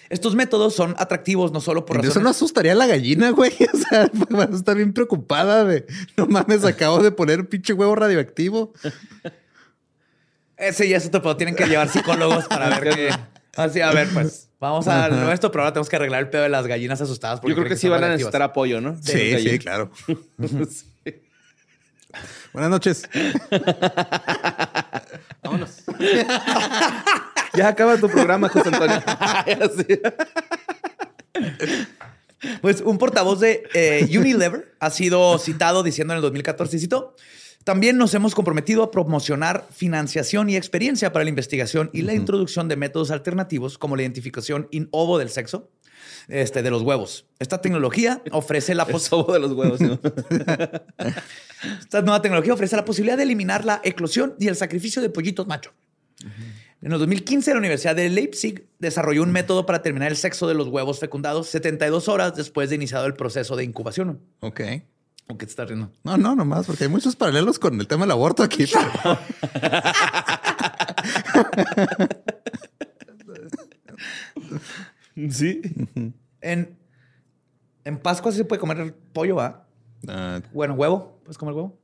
Estos 0.09 0.35
métodos 0.35 0.75
son 0.75 0.93
atractivos 0.97 1.53
no 1.53 1.61
solo 1.61 1.85
por 1.85 1.95
Eso 1.97 2.07
razones... 2.07 2.23
no 2.25 2.29
asustaría 2.31 2.73
a 2.73 2.75
la 2.75 2.85
gallina, 2.85 3.29
güey. 3.31 3.53
O 3.73 3.77
sea, 3.77 4.09
va 4.37 4.43
a 4.43 4.55
estar 4.55 4.75
bien 4.75 4.91
preocupada 4.93 5.63
de 5.63 5.85
no 6.17 6.25
mames, 6.25 6.65
acabo 6.65 7.01
de 7.01 7.11
poner 7.11 7.39
un 7.39 7.45
pinche 7.45 7.71
huevo 7.71 7.95
radioactivo. 7.95 8.73
Ese 10.57 10.85
y 10.87 10.93
eso 10.93 11.09
te 11.09 11.19
lo 11.19 11.37
tienen 11.37 11.55
que 11.55 11.65
llevar 11.65 11.87
psicólogos 11.89 12.45
para 12.45 12.77
ver 12.79 12.93
que... 12.93 13.09
Así, 13.55 13.81
a 13.81 13.91
ver, 13.91 14.07
pues 14.13 14.49
vamos 14.59 14.87
a 14.87 15.33
esto, 15.33 15.49
pero 15.51 15.63
ahora 15.63 15.73
tenemos 15.73 15.89
que 15.89 15.95
arreglar 15.95 16.21
el 16.21 16.29
pedo 16.29 16.43
de 16.43 16.49
las 16.49 16.67
gallinas 16.67 17.01
asustadas. 17.01 17.39
porque 17.39 17.51
Yo 17.51 17.55
creo 17.57 17.69
que 17.69 17.75
sí 17.77 17.87
van 17.89 18.03
a 18.03 18.09
necesitar 18.09 18.41
apoyo, 18.41 18.79
¿no? 18.81 18.97
Sí, 19.01 19.11
sí, 19.13 19.31
Gallo. 19.31 19.59
claro. 19.59 19.91
Buenas 22.53 22.71
noches. 22.71 23.09
Ya 27.53 27.67
acaba 27.67 27.97
tu 27.97 28.07
programa, 28.07 28.47
José 28.47 28.69
Antonio. 28.69 29.03
Pues 32.61 32.79
un 32.79 32.97
portavoz 32.97 33.41
de 33.41 33.63
eh, 33.73 34.07
Unilever 34.17 34.73
ha 34.79 34.89
sido 34.89 35.37
citado 35.37 35.83
diciendo 35.83 36.13
en 36.13 36.17
el 36.17 36.21
2014, 36.21 36.79
citó, 36.79 37.13
también 37.65 37.97
nos 37.97 38.13
hemos 38.13 38.35
comprometido 38.35 38.83
a 38.83 38.91
promocionar 38.91 39.67
financiación 39.69 40.49
y 40.49 40.55
experiencia 40.55 41.11
para 41.11 41.25
la 41.25 41.29
investigación 41.29 41.89
y 41.93 42.03
la 42.03 42.13
introducción 42.13 42.69
de 42.69 42.77
métodos 42.77 43.11
alternativos 43.11 43.77
como 43.77 43.97
la 43.97 44.03
identificación 44.03 44.69
in 44.71 44.87
ovo 44.91 45.19
del 45.19 45.29
sexo 45.29 45.69
este, 46.31 46.63
de 46.63 46.71
los 46.71 46.81
huevos. 46.81 47.25
Esta 47.39 47.61
tecnología 47.61 48.21
ofrece 48.31 48.73
la 48.75 48.83
El 48.87 48.91
pos- 48.93 49.03
sobo 49.03 49.33
de 49.33 49.39
los 49.39 49.51
huevos. 49.51 49.79
¿no? 49.81 49.99
Esta 51.79 52.01
nueva 52.01 52.21
tecnología 52.21 52.53
ofrece 52.53 52.75
la 52.75 52.85
posibilidad 52.85 53.17
de 53.17 53.23
eliminar 53.23 53.65
la 53.65 53.81
eclosión 53.83 54.35
y 54.39 54.47
el 54.47 54.55
sacrificio 54.55 55.01
de 55.01 55.09
pollitos 55.09 55.45
macho. 55.47 55.71
En 56.83 56.91
el 56.91 56.97
2015, 56.99 57.51
la 57.53 57.59
Universidad 57.59 57.95
de 57.95 58.09
Leipzig 58.09 58.65
desarrolló 58.79 59.21
un 59.23 59.31
método 59.31 59.65
para 59.67 59.81
terminar 59.83 60.09
el 60.09 60.17
sexo 60.17 60.47
de 60.47 60.55
los 60.55 60.67
huevos 60.67 60.99
fecundados 60.99 61.47
72 61.49 62.07
horas 62.07 62.35
después 62.35 62.69
de 62.69 62.75
iniciado 62.75 63.05
el 63.05 63.13
proceso 63.13 63.55
de 63.55 63.63
incubación. 63.63 64.19
Ok. 64.39 64.61
¿O 65.27 65.37
qué 65.37 65.45
te 65.45 65.51
estás 65.51 65.67
riendo? 65.67 65.91
No, 66.03 66.17
no, 66.17 66.35
nomás, 66.35 66.65
porque 66.65 66.85
hay 66.85 66.89
muchos 66.89 67.15
paralelos 67.15 67.59
con 67.59 67.79
el 67.79 67.87
tema 67.87 68.03
del 68.05 68.11
aborto 68.11 68.41
aquí. 68.43 68.65
pero- 68.65 69.19
Sí. 75.29 75.61
En, 76.41 76.77
en 77.85 77.97
Pascua 77.99 78.31
sí 78.31 78.37
se 78.39 78.45
puede 78.45 78.59
comer 78.59 78.95
pollo, 79.13 79.35
¿va? 79.35 79.67
Ah, 80.07 80.41
Bueno, 80.53 80.73
huevo. 80.73 81.19
¿Puedes 81.23 81.37
comer 81.37 81.53
huevo? 81.55 81.79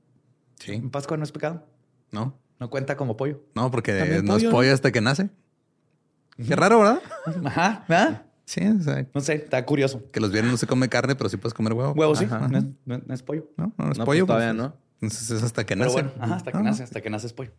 sí, 0.59 0.73
En 0.73 0.89
Pascua 0.89 1.17
no 1.17 1.23
es 1.23 1.31
pecado. 1.31 1.65
no, 2.11 2.37
No 2.59 2.69
cuenta 2.69 2.97
como 2.97 3.15
pollo. 3.17 3.41
no, 3.55 3.69
porque 3.71 3.93
no 3.93 3.99
pollo, 4.33 4.37
es 4.37 4.43
¿no? 4.43 4.51
pollo 4.51 4.73
hasta 4.73 4.91
que 4.91 5.01
nace. 5.01 5.29
Qué 6.45 6.55
raro, 6.55 6.79
¿verdad? 6.79 7.01
Ajá. 7.45 7.85
¿verdad? 7.87 8.23
Sí, 8.45 8.61
o 8.65 8.81
sea, 8.81 9.05
No 9.13 9.21
sé, 9.21 9.33
está 9.35 9.65
curioso. 9.65 10.01
que 10.11 10.19
los 10.19 10.31
viernes 10.31 10.51
no 10.53 10.57
se 10.57 10.67
come 10.67 10.87
carne, 10.87 11.15
pero 11.15 11.29
sí 11.29 11.37
puedes 11.37 11.53
comer 11.53 11.73
huevo. 11.73 11.91
Huevo 11.93 12.15
sí, 12.15 12.25
Ajá. 12.25 12.47
no 12.47 12.57
es, 12.57 12.63
no- 12.85 13.01
no 13.05 13.13
es 13.13 13.21
pollo. 13.23 13.49
No, 13.57 13.73
no, 13.77 13.91
es 13.91 13.97
No, 13.97 14.05
pollo. 14.05 14.25
pues, 14.25 14.37
todavía 14.37 14.53
pues, 14.59 14.69
no. 14.71 14.75
Entonces 15.01 15.29
es 15.31 15.43
hasta 15.43 15.65
que 15.65 15.75
Pero 15.75 15.85
nace. 15.85 15.93
bueno, 15.93 16.11
ajá, 16.19 16.35
hasta 16.35 16.51
que 16.51 16.57
nace, 16.59 16.83
hasta 16.83 17.01
que 17.01 17.09
nace 17.09 17.27
es 17.27 17.33
pollo. 17.33 17.51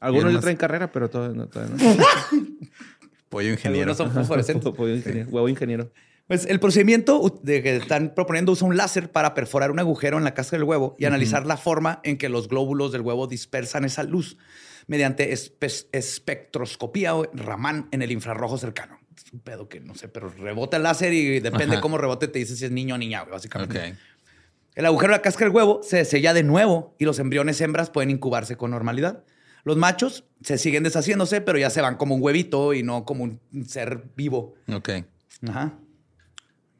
Algunos 0.00 0.32
ya 0.32 0.40
traen 0.40 0.56
carrera, 0.56 0.90
pero 0.90 1.08
todavía 1.08 1.36
no. 1.36 1.46
Todavía 1.48 1.76
no. 1.76 2.04
Pollo 3.28 3.50
ingeniero. 3.50 3.90
Algunos 3.92 3.96
son 3.96 4.10
fosforescentes. 4.10 4.72
Pollo 4.72 4.94
ingeniero, 4.94 5.30
Huevo 5.30 5.48
ingeniero. 5.48 5.90
Pues 6.32 6.46
el 6.46 6.60
procedimiento 6.60 7.38
de 7.42 7.62
que 7.62 7.76
están 7.76 8.14
proponiendo 8.14 8.52
usa 8.52 8.66
un 8.66 8.74
láser 8.74 9.12
para 9.12 9.34
perforar 9.34 9.70
un 9.70 9.78
agujero 9.78 10.16
en 10.16 10.24
la 10.24 10.32
cáscara 10.32 10.60
del 10.60 10.64
huevo 10.66 10.96
y 10.98 11.04
analizar 11.04 11.44
la 11.44 11.58
forma 11.58 12.00
en 12.04 12.16
que 12.16 12.30
los 12.30 12.48
glóbulos 12.48 12.90
del 12.90 13.02
huevo 13.02 13.26
dispersan 13.26 13.84
esa 13.84 14.02
luz 14.02 14.38
mediante 14.86 15.30
espe- 15.30 15.88
espectroscopía 15.92 17.14
o 17.14 17.24
Raman 17.34 17.86
en 17.90 18.00
el 18.00 18.12
infrarrojo 18.12 18.56
cercano. 18.56 18.98
Es 19.14 19.30
un 19.30 19.40
pedo 19.40 19.68
que 19.68 19.80
no 19.80 19.94
sé, 19.94 20.08
pero 20.08 20.30
rebota 20.30 20.78
el 20.78 20.84
láser 20.84 21.12
y 21.12 21.38
depende 21.40 21.74
Ajá. 21.74 21.82
cómo 21.82 21.98
rebote 21.98 22.28
te 22.28 22.38
dice 22.38 22.56
si 22.56 22.64
es 22.64 22.70
niño 22.70 22.94
o 22.94 22.98
niña, 22.98 23.24
básicamente. 23.24 23.90
Ok. 23.90 23.96
El 24.74 24.86
agujero 24.86 25.12
de 25.12 25.18
la 25.18 25.22
cáscara 25.22 25.50
del 25.50 25.54
huevo 25.54 25.80
se 25.82 26.02
sella 26.06 26.32
de 26.32 26.44
nuevo 26.44 26.94
y 26.98 27.04
los 27.04 27.18
embriones 27.18 27.60
hembras 27.60 27.90
pueden 27.90 28.08
incubarse 28.08 28.56
con 28.56 28.70
normalidad. 28.70 29.22
Los 29.64 29.76
machos 29.76 30.24
se 30.40 30.56
siguen 30.56 30.82
deshaciéndose, 30.82 31.42
pero 31.42 31.58
ya 31.58 31.68
se 31.68 31.82
van 31.82 31.96
como 31.96 32.14
un 32.14 32.22
huevito 32.22 32.72
y 32.72 32.82
no 32.82 33.04
como 33.04 33.24
un 33.24 33.38
ser 33.68 34.04
vivo. 34.16 34.54
Ok. 34.74 34.88
Ajá. 35.46 35.74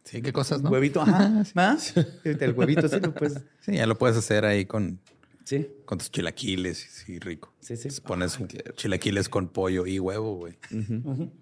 Sí, 0.04 0.20
qué 0.22 0.32
cosas, 0.32 0.62
¿no? 0.62 0.70
Huevito, 0.70 1.00
ajá. 1.00 1.44
¿Más? 1.54 1.94
El 2.24 2.52
huevito, 2.54 2.88
sí, 2.88 2.98
lo 3.00 3.14
puedes. 3.14 3.40
Sí, 3.60 3.72
ya 3.76 3.86
lo 3.86 3.96
puedes 3.96 4.16
hacer 4.16 4.44
ahí 4.44 4.64
con, 4.66 5.00
Sí, 5.44 5.68
con 5.84 5.98
tus 5.98 6.10
chilaquiles. 6.10 6.78
Sí, 6.78 7.18
rico. 7.18 7.52
sí, 7.60 7.76
sí. 7.76 7.88
Entonces 7.88 8.00
pones 8.00 8.38
chilaquiles 8.74 9.28
con 9.28 9.48
pollo 9.48 9.86
y 9.86 9.98
huevo, 9.98 10.36
güey. 10.36 10.58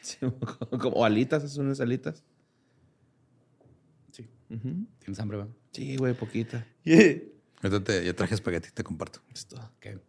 Sí, 0.00 0.16
como 0.80 0.96
o 0.96 1.04
alitas, 1.04 1.50
son 1.52 1.66
unas 1.66 1.80
alitas. 1.80 2.22
Sí. 4.12 4.26
Tienes 5.00 5.18
hambre, 5.18 5.38
¿verdad? 5.38 5.52
Sí, 5.72 5.96
güey, 5.96 6.14
poquita. 6.14 6.66
Ahorita 7.62 7.84
te- 7.84 8.04
yo 8.06 8.14
traje 8.14 8.34
espagueti, 8.34 8.70
te 8.72 8.84
comparto. 8.84 9.20
Ok. 9.54 10.00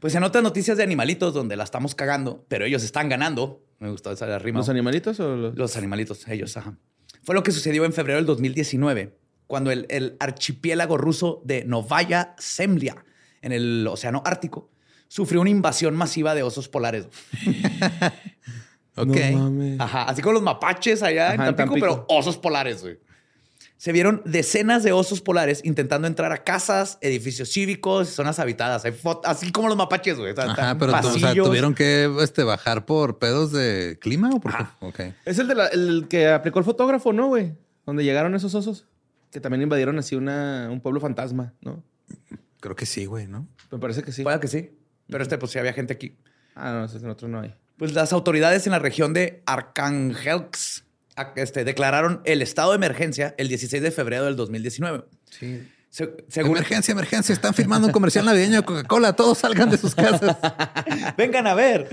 Pues 0.00 0.14
en 0.14 0.24
otras 0.24 0.42
noticias 0.42 0.76
de 0.76 0.82
animalitos 0.82 1.34
donde 1.34 1.56
la 1.56 1.64
estamos 1.64 1.94
cagando, 1.94 2.44
pero 2.48 2.64
ellos 2.64 2.82
están 2.82 3.08
ganando. 3.08 3.62
Me 3.78 3.90
gustó 3.90 4.10
esa 4.10 4.38
rima. 4.38 4.58
¿Los 4.58 4.68
animalitos 4.70 5.20
o 5.20 5.36
los.? 5.36 5.56
Los 5.56 5.76
animalitos, 5.76 6.26
ellos, 6.28 6.56
ajá. 6.56 6.76
Fue 7.24 7.34
lo 7.34 7.42
que 7.42 7.52
sucedió 7.52 7.84
en 7.84 7.92
febrero 7.92 8.18
del 8.18 8.26
2019, 8.26 9.16
cuando 9.46 9.70
el, 9.70 9.86
el 9.88 10.16
archipiélago 10.20 10.96
ruso 10.98 11.42
de 11.44 11.64
Novaya 11.64 12.34
Zemlya, 12.38 13.04
en 13.42 13.52
el 13.52 13.86
Océano 13.86 14.22
Ártico, 14.24 14.70
sufrió 15.08 15.40
una 15.40 15.50
invasión 15.50 15.96
masiva 15.96 16.34
de 16.34 16.42
osos 16.42 16.68
polares. 16.68 17.08
Ok. 18.96 19.16
No 19.32 19.38
mames. 19.50 19.80
Ajá, 19.80 20.04
así 20.04 20.22
como 20.22 20.34
los 20.34 20.42
mapaches 20.42 21.02
allá 21.02 21.34
en 21.34 21.40
Ajá, 21.40 21.50
en 21.50 21.56
Tampico, 21.56 21.80
Tampico. 21.80 22.04
pero 22.06 22.16
osos 22.16 22.38
polares, 22.38 22.82
güey. 22.82 22.98
Se 23.76 23.92
vieron 23.92 24.22
decenas 24.24 24.82
de 24.82 24.92
osos 24.92 25.20
polares 25.20 25.60
intentando 25.64 26.06
entrar 26.06 26.32
a 26.32 26.42
casas, 26.44 26.96
edificios 27.02 27.50
cívicos, 27.52 28.08
zonas 28.08 28.38
habitadas. 28.38 28.84
Hay 28.84 28.94
así 29.24 29.52
como 29.52 29.68
los 29.68 29.76
mapaches, 29.76 30.16
güey. 30.18 30.32
Ajá, 30.36 30.76
pero 30.78 30.92
o 30.96 31.18
sea, 31.18 31.34
tuvieron 31.34 31.74
que 31.74 32.10
este, 32.22 32.44
bajar 32.44 32.86
por 32.86 33.18
pedos 33.18 33.52
de 33.52 33.98
clima 34.00 34.30
o 34.32 34.40
por 34.40 34.52
qué? 34.56 34.62
Ajá. 34.62 34.76
Ok. 34.80 35.00
Es 35.26 35.38
el, 35.38 35.48
de 35.48 35.54
la- 35.54 35.66
el 35.66 36.06
que 36.08 36.28
aplicó 36.28 36.58
el 36.60 36.64
fotógrafo, 36.64 37.12
¿no, 37.12 37.26
güey? 37.26 37.54
Donde 37.84 38.04
llegaron 38.04 38.34
esos 38.34 38.54
osos. 38.54 38.86
Que 39.30 39.40
también 39.40 39.62
invadieron 39.62 39.98
así 39.98 40.14
una, 40.14 40.68
un 40.70 40.80
pueblo 40.80 41.00
fantasma, 41.00 41.52
¿no? 41.60 41.82
Creo 42.60 42.76
que 42.76 42.86
sí, 42.86 43.04
güey, 43.04 43.26
¿no? 43.26 43.46
Me 43.70 43.78
parece 43.78 44.02
que 44.02 44.12
sí. 44.12 44.22
Puede 44.22 44.38
que 44.40 44.48
sí. 44.48 44.70
Pero 45.08 45.22
este, 45.22 45.36
pues 45.36 45.52
sí 45.52 45.58
había 45.58 45.72
gente 45.74 45.92
aquí. 45.92 46.16
Ah, 46.54 46.86
no, 47.02 47.10
otro 47.10 47.28
no 47.28 47.40
hay. 47.40 47.54
Pues 47.76 47.92
las 47.92 48.12
autoridades 48.12 48.64
en 48.66 48.70
la 48.70 48.78
región 48.78 49.12
de 49.12 49.42
Archangelsk 49.46 50.82
a- 50.82 50.83
este, 51.36 51.64
declararon 51.64 52.20
el 52.24 52.42
estado 52.42 52.70
de 52.70 52.76
emergencia 52.76 53.34
el 53.38 53.48
16 53.48 53.82
de 53.82 53.90
febrero 53.90 54.24
del 54.24 54.36
2019. 54.36 55.04
Sí. 55.30 55.68
Se- 55.90 56.12
según 56.28 56.56
Emergencia, 56.56 56.90
emergencia. 56.92 57.32
Están 57.32 57.54
filmando 57.54 57.86
un 57.86 57.92
comercial 57.92 58.24
navideño 58.24 58.56
de 58.56 58.62
Coca-Cola. 58.64 59.12
Todos 59.14 59.38
salgan 59.38 59.70
de 59.70 59.78
sus 59.78 59.94
casas. 59.94 60.36
Vengan 61.16 61.46
a 61.46 61.54
ver. 61.54 61.88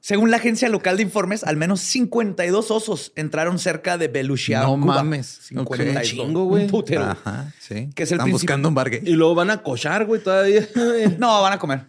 Según 0.00 0.30
la 0.30 0.36
agencia 0.36 0.68
local 0.68 0.98
de 0.98 1.02
informes, 1.02 1.42
al 1.42 1.56
menos 1.56 1.80
52 1.80 2.70
osos 2.70 3.12
entraron 3.16 3.58
cerca 3.58 3.96
de 3.98 4.08
Belushia. 4.08 4.60
No 4.60 4.78
Cuba. 4.78 4.96
mames. 4.96 5.26
52. 5.48 5.96
Ok. 5.96 6.02
Chingo, 6.04 6.44
güey. 6.44 6.64
Un 6.64 6.70
putero. 6.70 7.04
Ajá, 7.04 7.52
sí. 7.58 7.88
Que 7.94 8.02
es 8.04 8.12
el 8.12 8.16
Están 8.16 8.26
principio- 8.26 8.32
buscando 8.32 8.68
un 8.68 8.74
bar 8.74 8.90
gay. 8.90 9.00
Y 9.04 9.12
luego 9.14 9.34
van 9.34 9.50
a 9.50 9.62
cochar, 9.62 10.04
güey, 10.04 10.22
todavía. 10.22 10.68
No, 11.18 11.40
van 11.42 11.54
a 11.54 11.58
comer. 11.58 11.86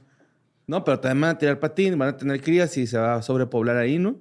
no, 0.66 0.84
pero 0.84 1.00
también 1.00 1.22
van 1.22 1.30
a 1.32 1.38
tirar 1.38 1.60
patín, 1.60 1.98
van 2.00 2.10
a 2.10 2.18
tener 2.18 2.42
crías 2.42 2.76
y 2.78 2.88
se 2.88 2.98
va 2.98 3.16
a 3.16 3.22
sobrepoblar 3.22 3.78
ahí, 3.78 4.00
¿no? 4.00 4.16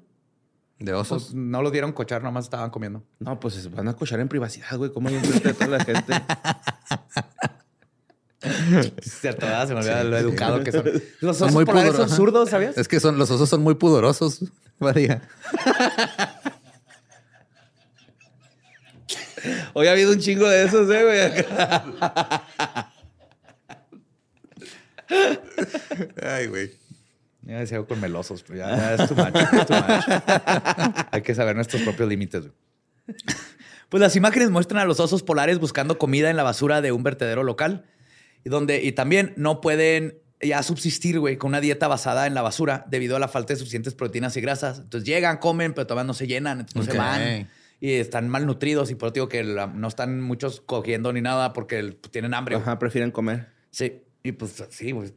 De 0.78 0.92
osos. 0.92 1.24
Pues 1.24 1.34
no 1.34 1.62
los 1.62 1.72
dieron 1.72 1.92
cochar, 1.92 2.22
nomás 2.22 2.44
estaban 2.44 2.70
comiendo. 2.70 3.02
No, 3.18 3.40
pues 3.40 3.54
se 3.54 3.68
van 3.68 3.88
a 3.88 3.94
cochar 3.94 4.20
en 4.20 4.28
privacidad, 4.28 4.76
güey. 4.76 4.92
¿Cómo 4.92 5.08
hay 5.08 5.16
enfrente 5.16 5.48
de 5.48 5.54
toda 5.54 5.78
la 5.78 5.84
gente? 5.84 6.12
Cierto. 9.02 9.46
Se 9.66 9.74
me 9.74 9.80
olvida 9.80 10.02
Sí, 10.02 10.08
lo 10.08 10.18
sí. 10.18 10.22
educado 10.24 10.62
que 10.62 10.70
son. 10.72 10.84
Los 11.20 11.36
Son 11.38 11.48
osos 11.48 11.52
muy 11.52 11.64
polares 11.64 11.92
pudor- 11.94 12.08
son 12.08 12.10
zurdos, 12.10 12.50
¿sabías? 12.50 12.76
Es 12.76 12.86
que 12.88 13.00
son, 13.00 13.18
los 13.18 13.30
osos 13.30 13.48
son 13.48 13.62
muy 13.62 13.74
pudorosos. 13.74 14.44
Varía. 14.78 15.22
Hoy 19.74 19.86
ha 19.86 19.92
habido 19.92 20.10
un 20.12 20.18
chingo 20.18 20.48
de 20.48 20.64
esos, 20.64 20.90
¿eh, 20.90 21.04
güey? 21.04 21.20
Ay, 26.22 26.46
güey. 26.48 26.72
Ya 27.46 27.60
decía 27.60 27.76
algo 27.78 27.88
con 27.88 28.00
melosos, 28.00 28.42
pero 28.42 28.58
ya, 28.58 28.76
ya 28.76 28.94
es 28.94 29.08
too 29.08 29.14
much, 29.14 29.36
es 29.36 29.66
too 29.66 29.74
much. 29.74 31.06
Hay 31.12 31.22
que 31.22 31.34
saber 31.34 31.54
nuestros 31.54 31.82
propios 31.82 32.08
límites. 32.08 32.44
Pues 33.88 34.00
las 34.00 34.16
imágenes 34.16 34.50
muestran 34.50 34.82
a 34.82 34.84
los 34.84 34.98
osos 34.98 35.22
polares 35.22 35.58
buscando 35.60 35.96
comida 35.98 36.28
en 36.28 36.36
la 36.36 36.42
basura 36.42 36.80
de 36.80 36.90
un 36.92 37.02
vertedero 37.04 37.44
local 37.44 37.84
y 38.44 38.48
donde 38.48 38.82
y 38.82 38.92
también 38.92 39.32
no 39.36 39.60
pueden 39.60 40.18
ya 40.40 40.62
subsistir, 40.64 41.20
güey, 41.20 41.36
con 41.36 41.48
una 41.50 41.60
dieta 41.60 41.86
basada 41.88 42.26
en 42.26 42.34
la 42.34 42.42
basura 42.42 42.84
debido 42.90 43.14
a 43.16 43.20
la 43.20 43.28
falta 43.28 43.52
de 43.54 43.58
suficientes 43.60 43.94
proteínas 43.94 44.36
y 44.36 44.40
grasas. 44.40 44.78
Entonces 44.80 45.06
llegan, 45.06 45.38
comen, 45.38 45.72
pero 45.72 45.86
todavía 45.86 46.06
no 46.06 46.14
se 46.14 46.26
llenan, 46.26 46.60
entonces 46.60 46.88
no 46.88 46.92
se 46.92 46.98
van. 46.98 47.48
Y 47.78 47.92
están 47.92 48.28
malnutridos 48.28 48.90
y 48.90 48.96
por 48.96 49.08
eso 49.08 49.14
digo 49.14 49.28
que 49.28 49.44
la- 49.44 49.66
no 49.68 49.86
están 49.86 50.20
muchos 50.20 50.60
cogiendo 50.60 51.12
ni 51.12 51.20
nada 51.20 51.52
porque 51.52 51.96
pues, 52.00 52.10
tienen 52.10 52.34
hambre. 52.34 52.56
Ajá, 52.56 52.78
prefieren 52.78 53.10
comer. 53.12 53.50
Sí, 53.70 54.02
y 54.24 54.32
pues 54.32 54.64
sí, 54.70 54.90
güey. 54.90 55.12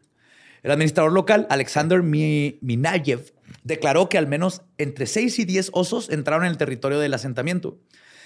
El 0.63 0.71
administrador 0.71 1.11
local, 1.13 1.47
Alexander 1.49 2.03
Mi- 2.03 2.57
Minayev, 2.61 3.33
declaró 3.63 4.09
que 4.09 4.17
al 4.17 4.27
menos 4.27 4.61
entre 4.77 5.05
6 5.05 5.39
y 5.39 5.45
10 5.45 5.69
osos 5.73 6.09
entraron 6.09 6.45
en 6.45 6.51
el 6.51 6.57
territorio 6.57 6.99
del 6.99 7.13
asentamiento. 7.13 7.77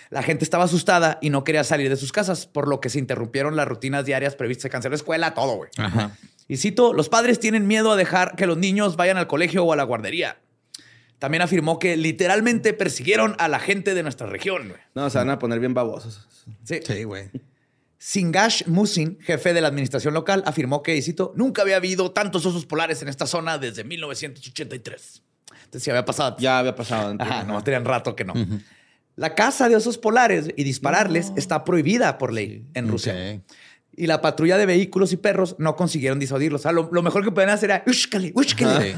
La 0.10 0.22
gente 0.24 0.44
estaba 0.44 0.66
asustada 0.66 1.18
y 1.22 1.30
no 1.30 1.44
quería 1.44 1.64
salir 1.64 1.90
de 1.90 1.96
sus 1.96 2.12
casas, 2.12 2.46
por 2.46 2.68
lo 2.68 2.80
que 2.80 2.90
se 2.90 3.00
interrumpieron 3.00 3.56
las 3.56 3.68
rutinas 3.68 4.06
diarias 4.06 4.36
previstas. 4.36 4.64
Se 4.64 4.70
canceló 4.70 4.96
escuela, 4.96 5.34
todo, 5.34 5.56
güey. 5.56 5.70
Ajá. 5.78 6.16
Y 6.48 6.58
cito, 6.58 6.94
los 6.94 7.10
padres 7.10 7.40
tienen 7.40 7.68
miedo 7.68 7.92
a 7.92 7.96
dejar 7.96 8.36
que 8.36 8.46
los 8.46 8.58
niños 8.58 8.96
vayan 8.96 9.18
al 9.18 9.28
colegio 9.28 9.64
o 9.64 9.74
a 9.74 9.76
la 9.76 9.84
guardería. 9.84 10.38
También 11.18 11.42
afirmó 11.42 11.80
que 11.80 11.96
literalmente 11.96 12.74
persiguieron 12.74 13.36
a 13.40 13.48
la 13.48 13.60
gente 13.60 13.94
de 13.96 14.04
nuestra 14.04 14.28
región. 14.28 14.68
güey. 14.68 14.82
No, 14.94 15.10
se 15.10 15.18
van 15.18 15.30
a 15.30 15.40
poner 15.40 15.60
bien 15.60 15.74
babosos. 15.74 16.28
Sí. 16.64 16.80
Sí, 16.86 17.04
güey. 17.06 17.30
Singash 18.06 18.66
Musin, 18.68 19.18
jefe 19.22 19.54
de 19.54 19.62
la 19.62 19.70
administración 19.70 20.14
local, 20.14 20.44
afirmó 20.46 20.84
que, 20.84 20.94
y 20.98 21.02
cito, 21.02 21.32
nunca 21.38 21.62
había 21.62 21.78
habido 21.78 22.12
tantos 22.12 22.46
osos 22.46 22.66
polares 22.66 23.02
en 23.02 23.08
esta 23.08 23.26
zona 23.26 23.58
desde 23.58 23.86
1983. 23.86 25.24
Entonces, 25.64 25.84
sí 25.84 25.90
había 25.90 26.04
pasado. 26.04 26.36
Ya 26.38 26.60
había 26.60 26.76
pasado. 26.76 27.16
Ajá, 27.18 27.46
no, 27.46 27.64
tenían 27.64 27.86
rato 27.86 28.14
que 28.14 28.26
no. 28.26 28.34
La 29.16 29.36
caza 29.36 29.70
de 29.70 29.78
osos 29.78 29.98
polares 29.98 30.50
y 30.58 30.66
dispararles 30.66 31.32
está 31.38 31.64
prohibida 31.64 32.18
por 32.18 32.34
ley 32.34 32.66
en 32.74 32.90
Rusia. 32.90 33.42
Y 33.96 34.08
la 34.08 34.20
patrulla 34.20 34.58
de 34.58 34.66
vehículos 34.66 35.14
y 35.14 35.18
perros 35.18 35.56
no 35.58 35.78
consiguieron 35.78 36.20
disuadirlos. 36.20 36.60
O 36.60 36.64
sea, 36.64 36.74
lo, 36.74 36.90
lo 36.92 37.04
mejor 37.04 37.24
que 37.24 37.32
pueden 37.32 37.52
hacer 37.52 37.70
era... 37.70 37.84
"Ushkale, 37.88 38.34
ushkale". 38.36 38.96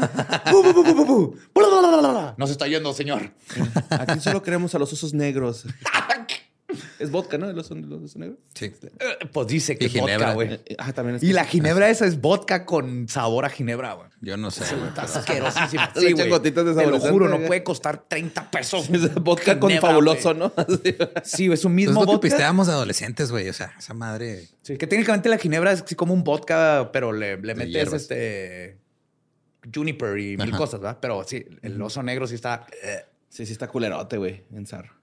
No 2.40 2.48
se 2.48 2.54
está 2.54 2.68
yendo, 2.68 2.92
señor. 2.92 3.30
Aquí 3.92 4.20
solo 4.20 4.42
queremos 4.42 4.74
a 4.74 4.80
los 4.80 4.92
osos 4.94 5.14
negros. 5.14 5.66
es 7.00 7.12
vodka, 7.12 7.38
¿no? 7.38 7.50
El 7.50 7.58
oso, 7.60 7.74
el 7.74 7.92
oso 7.92 8.20
negro. 8.20 8.38
Sí. 8.54 8.66
Eh, 8.66 9.26
Pues 9.32 9.48
dice 9.48 9.78
que 9.78 9.86
Y 9.86 9.88
es 9.88 9.94
vodka, 9.94 10.06
ginebra. 10.14 10.34
güey. 10.34 10.60
Ah, 10.78 10.94
también 10.94 11.18
es. 11.18 11.24
Y 11.24 11.34
la 11.34 11.46
ginebra 11.46 11.90
esa 11.90 12.06
es 12.06 12.20
vodka 12.22 12.66
con 12.66 13.08
sabor 13.08 13.46
a 13.46 13.50
ginebra, 13.50 13.94
güey. 13.94 14.10
Yo 14.22 14.38
no 14.38 14.52
sé. 14.52 14.64
Está 14.64 15.04
asquerosísimo. 15.04 15.84
Le 15.96 16.02
Sí, 16.02 16.12
güey. 16.14 16.30
gotitas 16.30 16.66
de 16.66 16.74
Te 16.74 16.88
lo 16.90 17.00
juro, 17.00 17.28
no 17.30 17.40
puede 17.46 17.64
costar 17.64 18.06
30 18.08 18.52
pesos. 18.52 18.90
Es 18.94 19.14
vodka 19.16 19.60
con 19.60 19.70
Ginebra, 19.70 19.90
fabuloso. 19.90 20.34
¿no? 20.34 20.52
Sí, 21.24 21.52
es 21.52 21.66
un 21.66 21.72
Es 21.74 21.76
mismo 21.76 22.02
lo 22.02 22.08
que 22.08 22.14
vodka. 22.14 22.22
pisteábamos 22.22 22.68
de 22.68 22.74
adolescentes, 22.74 23.32
güey. 23.32 23.50
O 23.50 23.54
sea, 23.54 23.74
esa 23.78 23.94
madre. 23.94 24.48
Sí, 24.62 24.78
que 24.78 24.88
técnicamente 24.88 25.30
la 25.30 25.38
ginebra 25.38 25.72
es 25.72 25.82
así 25.84 25.96
como 25.96 26.14
un 26.14 26.24
vodka, 26.24 26.90
pero 26.92 27.12
le, 27.12 27.38
le 27.38 27.56
metes 27.56 27.74
hierbas. 27.74 28.02
este 28.02 28.78
juniper 29.74 30.18
y 30.20 30.38
mil 30.38 30.50
Ajá. 30.50 30.58
cosas, 30.58 30.80
¿verdad? 30.80 31.00
Pero 31.02 31.24
sí, 31.24 31.44
el 31.62 31.82
oso 31.82 32.04
negro 32.04 32.28
sí 32.28 32.36
está. 32.36 32.66
eh, 32.84 33.06
Sí, 33.28 33.46
sí 33.46 33.52
está 33.52 33.68
culerote, 33.68 34.16
güey, 34.18 34.44
en 34.54 34.66
zarro. 34.66 34.94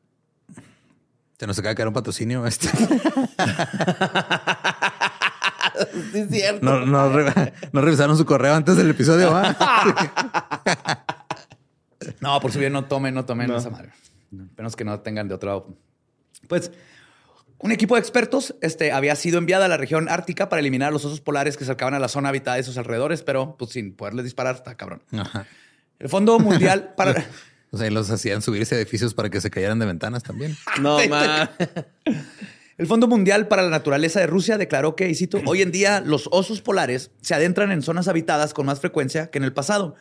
Se 1.42 1.46
nos 1.48 1.58
acaba 1.58 1.70
de 1.70 1.74
caer 1.74 1.88
un 1.88 1.94
patrocinio. 1.94 2.46
Este. 2.46 2.68
Sí, 6.12 6.18
es 6.20 6.28
cierto. 6.30 6.64
No, 6.64 6.86
no, 6.86 7.08
re- 7.12 7.52
no 7.72 7.80
revisaron 7.80 8.16
su 8.16 8.24
correo 8.24 8.54
antes 8.54 8.76
del 8.76 8.88
episodio. 8.90 9.32
No, 12.20 12.38
por 12.40 12.52
su 12.52 12.60
bien, 12.60 12.72
no 12.72 12.84
tomen, 12.84 13.12
no 13.12 13.24
tomen 13.24 13.48
No. 13.48 13.56
esa 13.56 13.70
madre. 13.70 13.90
Menos 14.56 14.76
que 14.76 14.84
no 14.84 15.00
tengan 15.00 15.26
de 15.26 15.34
otro. 15.34 15.76
Pues 16.46 16.70
un 17.58 17.72
equipo 17.72 17.96
de 17.96 18.00
expertos 18.02 18.54
este, 18.60 18.92
había 18.92 19.16
sido 19.16 19.38
enviado 19.38 19.64
a 19.64 19.68
la 19.68 19.76
región 19.78 20.08
ártica 20.08 20.48
para 20.48 20.60
eliminar 20.60 20.90
a 20.90 20.92
los 20.92 21.04
osos 21.04 21.20
polares 21.20 21.56
que 21.56 21.64
se 21.64 21.70
acercaban 21.72 21.94
a 21.94 21.98
la 21.98 22.06
zona 22.06 22.28
habitada 22.28 22.56
de 22.56 22.62
sus 22.62 22.78
alrededores, 22.78 23.24
pero 23.24 23.56
pues 23.56 23.72
sin 23.72 23.94
poderles 23.96 24.22
disparar, 24.26 24.54
está 24.54 24.76
cabrón. 24.76 25.02
Ajá. 25.18 25.46
El 25.98 26.08
Fondo 26.08 26.38
Mundial 26.38 26.94
para. 26.96 27.24
O 27.72 27.78
sea, 27.78 27.90
los 27.90 28.10
hacían 28.10 28.42
subirse 28.42 28.74
a 28.74 28.78
edificios 28.78 29.14
para 29.14 29.30
que 29.30 29.40
se 29.40 29.50
cayeran 29.50 29.78
de 29.78 29.86
ventanas 29.86 30.22
también. 30.22 30.56
No, 30.80 30.98
ma. 31.08 31.50
El 32.76 32.86
Fondo 32.86 33.08
Mundial 33.08 33.48
para 33.48 33.62
la 33.62 33.70
Naturaleza 33.70 34.20
de 34.20 34.26
Rusia 34.26 34.58
declaró 34.58 34.94
que, 34.94 35.08
y 35.08 35.14
cito, 35.14 35.40
hoy 35.46 35.62
en 35.62 35.72
día 35.72 36.00
los 36.00 36.28
osos 36.32 36.60
polares 36.60 37.10
se 37.22 37.34
adentran 37.34 37.72
en 37.72 37.82
zonas 37.82 38.08
habitadas 38.08 38.54
con 38.54 38.66
más 38.66 38.80
frecuencia 38.80 39.30
que 39.30 39.38
en 39.38 39.44
el 39.44 39.54
pasado. 39.54 39.94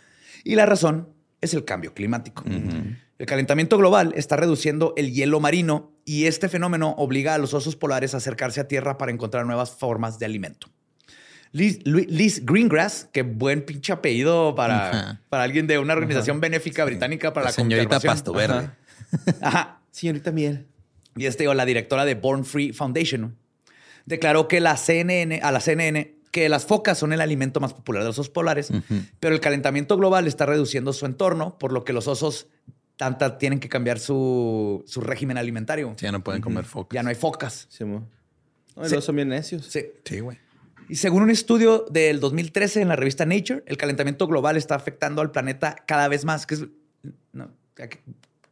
Y 0.43 0.55
la 0.55 0.65
razón 0.65 1.09
es 1.39 1.53
el 1.53 1.63
cambio 1.63 1.93
climático. 1.93 2.43
El 2.45 3.26
calentamiento 3.26 3.78
global 3.78 4.13
está 4.15 4.36
reduciendo 4.36 4.93
el 4.97 5.13
hielo 5.13 5.39
marino 5.39 5.91
y 6.05 6.26
este 6.26 6.49
fenómeno 6.49 6.95
obliga 6.97 7.36
a 7.36 7.38
los 7.38 7.53
osos 7.53 7.76
polares 7.76 8.13
a 8.13 8.17
acercarse 8.17 8.59
a 8.59 8.67
tierra 8.67 8.97
para 8.97 9.11
encontrar 9.11 9.45
nuevas 9.45 9.72
formas 9.72 10.19
de 10.19 10.26
alimento. 10.26 10.67
Liz, 11.54 12.45
Greengrass, 12.45 13.10
qué 13.12 13.24
buen 13.24 13.64
pinche 13.66 13.91
apellido 13.91 14.56
para, 14.56 14.89
Ajá. 14.89 15.22
para 15.30 15.43
alguien 15.43 15.68
de 15.68 15.80
una 15.80 15.93
organización 15.93 16.39
benéfica 16.39 16.86
británica 16.86 17.34
para 17.34 17.45
la, 17.45 17.49
La 17.49 17.54
señorita. 17.56 17.99
Pasto 17.99 18.34
Verde. 18.34 18.70
Ajá. 19.41 19.82
Señorita 19.91 20.32
Miel. 20.32 20.66
Y 21.18 21.26
este, 21.26 21.47
o 21.49 21.54
la 21.54 21.66
directora 21.66 22.06
de 22.06 22.16
Born 22.16 22.45
Free 22.45 22.72
Foundation, 22.72 23.36
declaró 24.06 24.47
que 24.47 24.62
la 24.62 24.78
CNN, 24.78 25.41
a 25.43 25.52
la 25.52 25.60
CNN 25.60 26.16
que 26.32 26.47
las 26.47 26.66
focas 26.66 26.97
son 26.97 27.12
el 27.12 27.20
alimento 27.20 27.60
más 27.60 27.74
popular 27.74 28.04
de 28.04 28.08
los 28.08 28.18
osos 28.18 28.30
polares, 28.30 28.72
pero 29.20 29.36
el 29.36 29.41
calentamiento 29.41 29.97
global 29.97 30.28
está 30.28 30.45
reduciendo 30.45 30.93
su 30.93 31.06
entorno, 31.06 31.58
por 31.60 31.74
lo 31.74 31.84
que 31.84 31.91
los 31.91 32.08
osos 32.08 32.47
tanta 32.95 33.38
tienen 33.38 33.60
que 33.60 33.68
cambiar 33.68 33.99
su, 33.99 34.82
su 34.88 35.02
régimen 35.02 35.38
alimentario. 35.38 35.93
Sí, 35.97 36.06
ya 36.06 36.14
no 36.14 36.24
pueden 36.24 36.41
comer 36.41 36.64
focas. 36.64 36.95
Ya 36.95 37.04
no 37.04 37.10
hay 37.10 37.16
focas. 37.16 37.68
Sí, 37.70 37.84
mo. 37.84 38.08
No, 38.78 38.86
y 38.86 38.89
Sí. 38.89 39.02
son 39.02 39.18
bien 39.18 39.28
necios. 39.28 39.66
Sí. 39.66 39.84
Sí, 40.06 40.22
güey. 40.22 40.38
Y 40.92 40.98
según 40.98 41.24
un 41.24 41.30
estudio 41.30 41.86
del 41.89 42.20
2013 42.20 42.82
en 42.82 42.89
la 42.89 42.98
revista 42.98 43.26
Nature, 43.26 43.64
el 43.66 43.78
calentamiento 43.78 44.28
global 44.28 44.58
está 44.58 44.76
afectando 44.76 45.22
al 45.22 45.32
planeta 45.32 45.74
cada 45.88 46.10
vez 46.10 46.26
más, 46.26 46.46
que 46.46 46.56
es 46.56 46.66
no, 47.32 47.50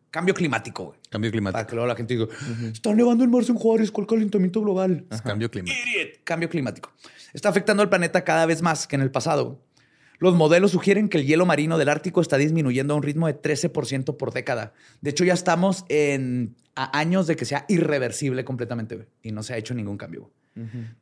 cambio 0.10 0.34
climático. 0.34 0.86
güey. 0.86 1.00
Cambio 1.10 1.32
Para 1.32 1.34
climático. 1.34 1.68
que 1.68 1.76
luego 1.76 1.88
la 1.90 1.98
gente 1.98 2.14
diga, 2.14 2.28
está 2.72 2.94
nevando 2.94 3.26
en 3.26 3.30
marzo 3.30 3.52
en 3.52 3.58
Juárez, 3.58 3.92
¿cuál 3.92 4.08
calentamiento 4.08 4.62
global? 4.62 5.06
Es 5.12 5.22
cambio 5.22 5.52
climático. 5.52 5.78
Idiot. 5.86 6.24
Cambio 6.24 6.48
climático. 6.48 6.94
Está 7.34 7.50
afectando 7.50 7.84
al 7.84 7.90
planeta 7.90 8.24
cada 8.24 8.46
vez 8.46 8.62
más 8.62 8.88
que 8.88 8.96
en 8.96 9.02
el 9.02 9.12
pasado. 9.12 9.60
Los 10.20 10.34
modelos 10.34 10.72
sugieren 10.72 11.10
que 11.10 11.18
el 11.18 11.26
hielo 11.26 11.46
marino 11.46 11.78
del 11.78 11.90
Ártico 11.90 12.22
está 12.22 12.38
disminuyendo 12.38 12.94
a 12.94 12.98
un 12.98 13.04
ritmo 13.04 13.28
de 13.28 13.36
13% 13.36 14.16
por 14.16 14.32
década. 14.32 14.72
De 15.02 15.10
hecho, 15.10 15.26
ya 15.26 15.34
estamos 15.34 15.84
en 15.90 16.56
a 16.74 16.98
años 16.98 17.28
de 17.28 17.36
que 17.36 17.44
sea 17.44 17.66
irreversible 17.68 18.46
completamente 18.46 18.96
güey, 18.96 19.08
y 19.24 19.34
no 19.34 19.44
se 19.44 19.54
ha 19.54 19.58
hecho 19.58 19.74
ningún 19.74 19.98
cambio. 19.98 20.22
güey. 20.22 20.39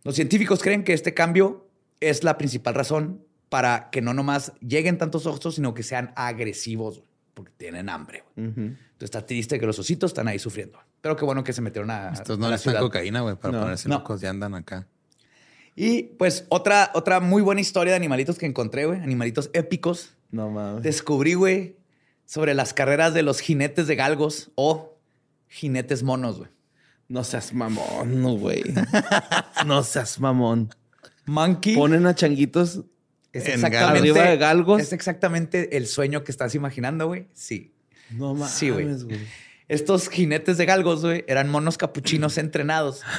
Los 0.04 0.16
científicos 0.16 0.62
creen 0.62 0.84
que 0.84 0.94
este 0.94 1.14
cambio 1.14 1.68
es 2.00 2.24
la 2.24 2.38
principal 2.38 2.76
razón 2.76 3.24
para 3.50 3.90
que 3.90 4.02
no 4.02 4.14
nomás 4.14 4.54
lleguen 4.62 4.98
tantos 4.98 5.26
osos, 5.26 5.56
sino 5.56 5.74
que 5.74 5.84
sean 5.84 6.12
agresivos 6.16 7.02
porque 7.34 7.52
tienen 7.58 7.90
hambre. 7.90 8.24
Entonces 8.36 8.76
está 9.00 9.26
triste 9.26 9.60
que 9.60 9.66
los 9.66 9.80
ositos 9.80 10.12
están 10.12 10.28
ahí 10.28 10.38
sufriendo. 10.40 10.80
Pero 11.02 11.16
qué 11.16 11.26
bueno 11.26 11.44
que 11.44 11.54
se 11.54 11.62
metieron 11.62 11.90
a, 11.92 12.10
Estos 12.10 12.38
no 12.40 12.50
les 12.50 12.64
dan 12.64 12.78
cocaína, 12.80 13.22
güey, 13.22 13.36
para 13.36 13.54
No. 13.54 13.62
ponerse 13.62 13.88
No. 13.90 14.00
locos. 14.00 14.22
Ya 14.22 14.30
andan 14.32 14.54
acá. 14.56 14.88
Y 15.76 16.04
pues 16.18 16.46
otra, 16.50 16.92
otra 16.96 17.20
muy 17.20 17.42
buena 17.44 17.62
historia 17.62 17.92
de 17.94 17.98
animalitos 17.98 18.38
que 18.40 18.48
encontré, 18.48 18.86
güey. 18.86 19.00
Animalitos 19.00 19.50
épicos. 19.54 20.16
No 20.32 20.50
mames. 20.50 20.82
Descubrí, 20.84 21.36
güey, 21.36 21.78
sobre 22.26 22.54
las 22.56 22.74
carreras 22.74 23.14
de 23.14 23.22
los 23.22 23.40
jinetes 23.40 23.86
de 23.88 23.96
galgos 23.96 24.52
o 24.56 24.98
jinetes 25.48 26.02
monos, 26.04 26.40
güey. 26.40 26.50
No 27.10 27.24
seas 27.24 27.54
mamón, 27.54 28.22
no, 28.22 28.34
güey. 28.34 28.64
no 29.66 29.84
seas 29.84 30.20
mamón. 30.20 30.70
Monkey 31.26 31.76
Ponen 31.76 32.06
a 32.06 32.16
changuitos. 32.16 32.82
es 33.32 33.46
en 33.46 33.54
exactamente... 33.54 34.00
arriba 34.00 34.24
de 34.24 34.38
galgos. 34.38 34.82
Es 34.82 34.94
exactamente 34.94 35.78
el 35.78 35.88
sueño 35.88 36.24
que 36.24 36.32
estás 36.32 36.56
imaginando, 36.56 37.08
güey. 37.08 37.28
Sí. 37.34 37.74
No 38.12 38.34
mames, 38.34 38.54
Sí, 38.54 38.70
güey. 38.70 38.88
Estos 39.68 40.10
jinetes 40.10 40.58
de 40.58 40.66
galgos, 40.66 41.02
güey, 41.02 41.26
eran 41.28 41.50
monos 41.50 41.78
capuchinos 41.78 42.38
entrenados. 42.40 43.04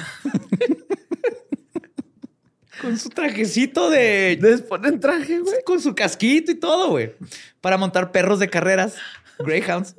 Con 2.81 2.97
su 2.97 3.09
trajecito 3.09 3.91
de... 3.91 4.39
Les 4.41 4.63
ponen 4.63 5.01
traje, 5.01 5.41
güey. 5.41 5.63
Con 5.65 5.81
su 5.81 5.95
casquito 5.95 6.53
y 6.53 6.55
todo, 6.55 6.91
güey. 6.91 7.13
Para 7.61 7.77
montar 7.77 8.13
perros 8.13 8.39
de 8.39 8.49
carreras, 8.49 8.95
Greyhounds, 9.41 9.97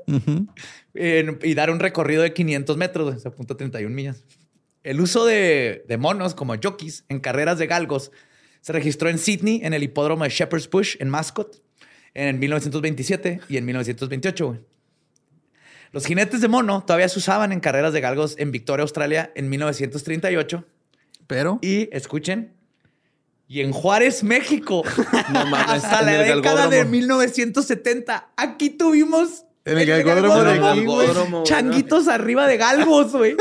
en- 0.93 1.39
y 1.43 1.53
dar 1.53 1.69
un 1.71 1.79
recorrido 1.79 2.23
de 2.23 2.33
500 2.33 2.77
metros, 2.77 3.07
güey. 3.09 3.19
Se 3.19 3.27
apunta 3.27 3.53
a 3.53 3.57
31 3.57 3.93
millas. 3.93 4.23
El 4.83 5.01
uso 5.01 5.25
de, 5.25 5.83
de 5.87 5.97
monos 5.97 6.33
como 6.35 6.55
jockeys 6.55 7.03
en 7.09 7.19
carreras 7.19 7.59
de 7.59 7.67
galgos 7.67 8.11
se 8.61 8.73
registró 8.73 9.09
en 9.09 9.17
Sydney, 9.17 9.61
en 9.63 9.73
el 9.73 9.83
hipódromo 9.83 10.23
de 10.23 10.29
Shepherd's 10.29 10.69
Bush, 10.69 10.95
en 10.99 11.09
Mascot, 11.09 11.61
en 12.13 12.39
1927 12.39 13.41
y 13.49 13.57
en 13.57 13.65
1928, 13.65 14.47
güey. 14.47 14.59
Los 15.91 16.05
jinetes 16.05 16.41
de 16.41 16.47
mono 16.47 16.83
todavía 16.85 17.09
se 17.09 17.17
usaban 17.19 17.51
en 17.51 17.59
carreras 17.61 17.93
de 17.93 18.01
galgos 18.01 18.35
en 18.37 18.51
Victoria, 18.51 18.83
Australia, 18.83 19.31
en 19.35 19.49
1938. 19.49 20.65
Pero 21.25 21.59
Y 21.61 21.89
escuchen, 21.95 22.53
y 23.47 23.61
en 23.61 23.71
Juárez, 23.71 24.23
México, 24.23 24.83
No 25.33 25.45
mames, 25.47 25.83
hasta 25.83 26.01
la 26.03 26.11
década 26.11 26.67
de 26.67 26.77
galgódromo. 26.77 26.91
1970, 26.91 28.33
aquí 28.37 28.69
tuvimos 28.71 29.45
En 29.65 29.77
el 29.77 29.85
galgódromo 29.85 30.43
de 30.43 30.51
aquí, 30.69 30.85
güey. 30.85 31.43
changuitos 31.43 32.07
arriba 32.07 32.47
de 32.47 32.57
galgos, 32.57 33.11
güey. 33.11 33.35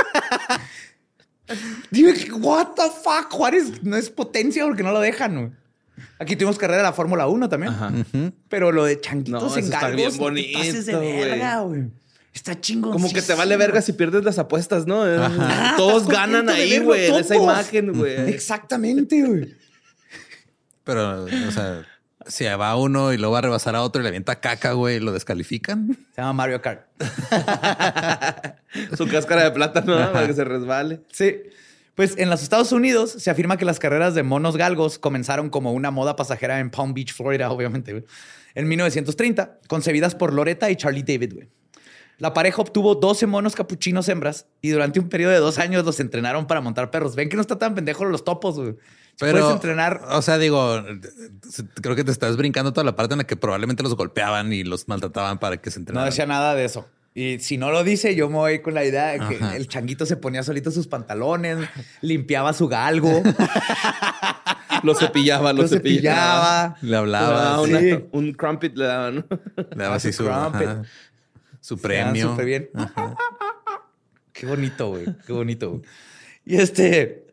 Dime, 1.91 2.13
que, 2.13 2.31
what 2.33 2.75
the 2.77 2.83
fuck, 3.03 3.31
Juárez 3.31 3.83
no 3.83 3.97
es 3.97 4.11
potencia 4.11 4.65
porque 4.65 4.83
no 4.83 4.93
lo 4.93 5.01
dejan, 5.01 5.37
güey. 5.37 5.53
Aquí 6.19 6.37
tuvimos 6.37 6.59
carrera 6.59 6.79
de 6.79 6.83
la 6.85 6.93
Fórmula 6.93 7.27
1 7.27 7.49
también. 7.49 7.73
Ajá. 7.73 7.93
Pero 8.49 8.73
lo 8.73 8.85
de 8.85 9.01
changuitos 9.01 9.43
No, 9.43 9.53
en 9.55 9.59
eso 9.65 9.73
está 9.73 9.81
galgos, 9.81 9.97
bien 9.97 10.11
no 10.19 10.35
te 10.35 10.53
pases 10.53 10.87
de 10.87 10.95
bonito, 10.95 11.17
güey. 11.17 11.29
verga, 11.31 11.61
güey. 11.61 11.83
Está 12.35 12.61
chingón. 12.61 12.93
Como 12.93 13.13
que 13.13 13.23
te 13.23 13.35
vale 13.35 13.57
verga 13.57 13.81
si 13.83 13.93
pierdes 13.95 14.23
las 14.25 14.39
apuestas, 14.39 14.87
¿no? 14.87 15.03
Ah, 15.05 15.75
Todos 15.77 16.07
ganan 16.07 16.47
de 16.47 16.53
ahí, 16.53 16.79
güey, 16.79 17.07
en 17.07 17.15
esa 17.15 17.37
imagen, 17.37 17.93
güey. 17.95 18.29
Exactamente, 18.31 19.23
güey. 19.23 19.57
Pero, 20.85 21.25
o 21.25 21.51
sea, 21.51 21.85
si 22.29 22.45
va 22.45 22.77
uno 22.77 23.13
y 23.13 23.19
lo 23.19 23.31
va 23.31 23.39
a 23.39 23.43
rebasar 23.43 23.75
a 23.75 23.83
otro 23.83 24.01
y 24.01 24.05
le 24.05 24.09
avienta 24.09 24.41
caca, 24.41 24.73
güey, 24.73 25.01
lo 25.01 25.13
descalifican. 25.13 25.97
Se 26.15 26.21
llama 26.21 26.35
Mario 26.35 26.63
Kart. 26.63 26.87
Su 28.97 29.09
cáscara 29.09 29.45
de 29.45 29.51
plátano, 29.51 29.99
¿no? 29.99 30.13
Para 30.13 30.27
que 30.27 30.35
se 30.35 30.45
resbale. 30.45 31.01
Sí. 31.11 31.37
Pues 31.95 32.17
en 32.17 32.31
los 32.31 32.43
Estados 32.43 32.71
Unidos 32.71 33.11
se 33.11 33.31
afirma 33.31 33.57
que 33.57 33.65
las 33.65 33.81
carreras 33.81 34.15
de 34.15 34.23
monos 34.23 34.57
galgos 34.57 34.99
comenzaron 34.99 35.51
como 35.51 35.73
una 35.73 35.91
moda 35.91 36.15
pasajera 36.15 36.61
en 36.61 36.71
Palm 36.71 36.95
Beach, 36.95 37.13
Florida, 37.13 37.51
obviamente, 37.51 37.93
güey, 37.93 38.05
en 38.55 38.69
1930, 38.69 39.59
concebidas 39.67 40.15
por 40.15 40.33
Loretta 40.33 40.71
y 40.71 40.77
Charlie 40.77 41.03
David, 41.03 41.35
güey. 41.35 41.49
La 42.19 42.35
pareja 42.35 42.61
obtuvo 42.61 42.97
12 42.97 43.27
monos 43.27 43.55
capuchinos 43.55 44.09
hembras 44.09 44.47
y 44.61 44.71
durante 44.71 44.99
un 44.99 45.09
periodo 45.09 45.33
de 45.33 45.39
dos 45.39 45.59
años 45.59 45.85
los 45.85 46.01
entrenaron 46.01 46.47
para 46.49 46.61
montar 46.61 46.91
perros. 46.91 47.15
Ven 47.15 47.29
que 47.29 47.37
no 47.37 47.43
está 47.43 47.59
tan 47.59 47.77
pendejo 47.77 48.05
los 48.05 48.25
topos, 48.25 48.59
güey. 48.59 48.75
Pero, 49.19 49.39
puedes 49.41 49.55
entrenar. 49.55 50.01
o 50.11 50.23
sea, 50.23 50.39
digo, 50.39 50.83
creo 51.83 51.97
que 51.97 52.05
te 52.05 52.11
estás 52.13 52.37
brincando 52.37 52.73
toda 52.73 52.85
la 52.85 52.95
parte 52.97 53.15
en 53.15 53.19
la 53.19 53.25
que 53.25 53.37
probablemente 53.37 53.83
los 53.83 53.97
golpeaban 53.97 54.53
y 54.53 54.63
los 54.65 54.87
maltrataban 54.89 55.39
para 55.39 55.57
que 55.57 55.71
se 55.71 55.79
No 55.79 55.83
entrenaran. 55.83 56.11
decía 56.11 56.27
nada 56.27 56.55
de 56.55 56.65
eso. 56.65 56.89
Y 57.15 57.41
si 57.41 57.59
no 57.59 57.73
lo 57.73 57.83
dice, 57.83 58.15
yo 58.15 58.29
me 58.29 58.37
voy 58.37 58.61
con 58.63 58.75
la 58.75 58.85
idea 58.85 59.07
de 59.09 59.19
que 59.19 59.43
Ajá. 59.43 59.57
el 59.57 59.67
changuito 59.67 60.07
se 60.07 60.17
ponía 60.17 60.45
solito 60.45 60.71
sus 60.71 60.87
pantalones, 60.87 61.59
limpiaba 62.01 62.53
su 62.53 62.69
galgo, 62.69 63.23
Lo 64.85 64.95
cepillaba, 64.95 65.53
lo, 65.53 65.63
lo 65.63 65.69
cepillaba. 65.69 66.77
cepillaba. 66.77 66.77
Le 66.83 66.97
hablaba, 66.97 67.65
sí, 67.65 67.71
una- 67.71 67.81
Sí. 67.81 68.05
un 68.13 68.33
crumpet 68.35 68.77
le 68.77 68.85
daban, 68.85 69.15
¿no? 69.17 69.25
le 69.57 69.83
daba 69.83 69.97
así 69.97 70.13
su 70.13 70.23
su, 70.23 70.31
crumpet. 70.31 70.69
su 71.61 71.79
premio. 71.79 72.31
súper 72.31 72.47
bien. 72.47 72.71
Qué 74.33 74.47
bonito, 74.47 74.89
güey. 74.91 75.07
Qué 75.27 75.33
bonito. 75.33 75.71
güey. 75.71 75.83
Y 76.45 76.57
este. 76.57 77.27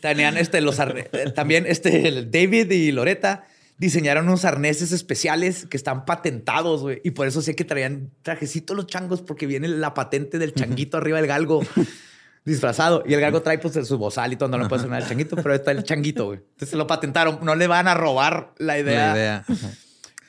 Tenían 0.00 0.36
este, 0.36 0.60
los 0.60 0.78
eh, 0.78 1.32
también 1.34 1.66
este, 1.66 2.26
David 2.26 2.70
y 2.70 2.92
Loretta 2.92 3.46
diseñaron 3.76 4.28
unos 4.28 4.44
arneses 4.44 4.92
especiales 4.92 5.66
que 5.66 5.76
están 5.76 6.04
patentados, 6.04 6.82
güey. 6.82 7.00
Y 7.04 7.10
por 7.10 7.26
eso 7.26 7.42
sé 7.42 7.54
que 7.54 7.64
traían 7.64 8.10
trajecitos 8.22 8.76
los 8.76 8.86
changos, 8.86 9.22
porque 9.22 9.46
viene 9.46 9.68
la 9.68 9.94
patente 9.94 10.38
del 10.38 10.54
changuito 10.54 10.96
arriba 10.96 11.18
del 11.18 11.26
galgo 11.26 11.62
disfrazado. 12.44 13.02
Y 13.06 13.14
el 13.14 13.20
galgo 13.20 13.42
trae 13.42 13.58
pues 13.58 13.74
su 13.86 13.98
bozal 13.98 14.32
y 14.32 14.36
todo, 14.36 14.48
no 14.48 14.58
le 14.58 14.68
puede 14.68 14.82
sonar 14.82 15.02
el 15.02 15.08
changuito, 15.08 15.36
pero 15.36 15.54
está 15.54 15.72
el 15.72 15.82
changuito, 15.82 16.26
güey. 16.26 16.38
Entonces 16.38 16.70
se 16.70 16.76
lo 16.76 16.86
patentaron. 16.86 17.40
No 17.42 17.54
le 17.54 17.66
van 17.66 17.88
a 17.88 17.94
robar 17.94 18.54
la 18.58 18.78
idea. 18.78 19.08
La 19.08 19.16
idea. 19.16 19.44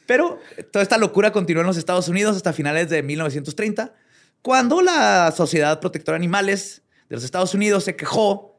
Pero 0.06 0.40
toda 0.72 0.84
esta 0.84 0.98
locura 0.98 1.32
continuó 1.32 1.62
en 1.62 1.68
los 1.68 1.78
Estados 1.78 2.08
Unidos 2.08 2.36
hasta 2.36 2.54
finales 2.54 2.90
de 2.90 3.02
1930, 3.02 3.94
cuando 4.42 4.82
la 4.82 5.32
Sociedad 5.36 5.80
Protectora 5.80 6.14
de 6.14 6.24
Animales 6.24 6.84
de 7.10 7.16
los 7.16 7.24
Estados 7.24 7.54
Unidos 7.54 7.84
se 7.84 7.96
quejó 7.96 8.55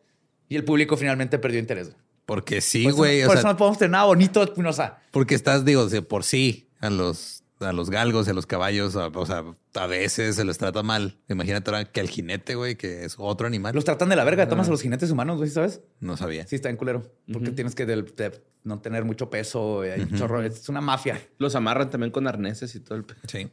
y 0.49 0.57
el 0.57 0.65
público 0.65 0.97
finalmente 0.97 1.39
perdió 1.39 1.59
interés. 1.61 1.93
Porque 2.25 2.61
sí, 2.61 2.83
Por 2.83 2.91
eso- 2.91 2.97
güey. 2.99 3.21
Por 3.23 3.31
o 3.31 3.33
eso 3.35 3.43
sea, 3.43 3.53
no 3.53 3.57
podemos 3.57 3.79
tener 3.79 3.91
nada 3.93 4.05
bonito 4.05 4.41
de 4.41 4.47
Espinosa. 4.47 4.99
porque 5.13 5.35
estás, 5.35 5.65
digo, 5.65 5.87
de 5.89 6.03
por 6.03 6.25
sí 6.25 6.69
a 6.81 6.91
los, 6.91 7.45
a 7.61 7.73
los 7.73 7.89
galgos 7.89 8.27
y 8.27 8.31
a 8.31 8.35
los 8.35 8.47
caballos, 8.47 8.97
a- 8.97 9.07
o 9.09 9.27
sea, 9.27 9.45
a 9.75 9.87
veces 9.87 10.35
se 10.37 10.45
les 10.45 10.59
trata 10.59 10.83
mal. 10.83 11.19
Imagínate 11.29 11.71
ahora 11.71 11.85
que 11.85 12.01
al 12.01 12.09
jinete, 12.09 12.55
güey, 12.57 12.75
que 12.77 13.05
es 13.05 13.15
otro 13.19 13.47
animal. 13.47 13.75
Los 13.75 13.85
tratan 13.85 14.09
de 14.09 14.17
la 14.17 14.25
verga, 14.25 14.49
tomas 14.49 14.67
a 14.67 14.71
los 14.73 14.83
jinetes 14.83 15.11
humanos, 15.11 15.39
güey, 15.39 15.51
¿sabes? 15.51 15.81
No 16.01 16.17
sabía. 16.17 16.47
Sí, 16.47 16.57
está 16.57 16.69
en 16.69 16.77
culero. 16.77 17.13
Porque 17.33 17.51
tienes 17.53 17.75
que 17.77 17.87
del- 17.87 18.05
de 18.17 18.43
no 18.65 18.81
tener 18.81 19.05
mucho 19.05 19.31
peso. 19.31 19.83
hay 19.83 20.01
un 20.01 20.17
chorro. 20.19 20.43
Es 20.43 20.69
una 20.69 20.81
mafia. 20.81 21.21
Los 21.39 21.55
amarran 21.55 21.91
también 21.91 22.11
con 22.11 22.27
arneses 22.27 22.75
y 22.75 22.81
todo 22.81 22.99
el... 22.99 23.05
pe- 23.05 23.15
Sí. 23.29 23.49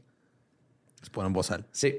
Les 0.99 1.09
ponen 1.11 1.31
bozal. 1.31 1.67
Sí. 1.71 1.95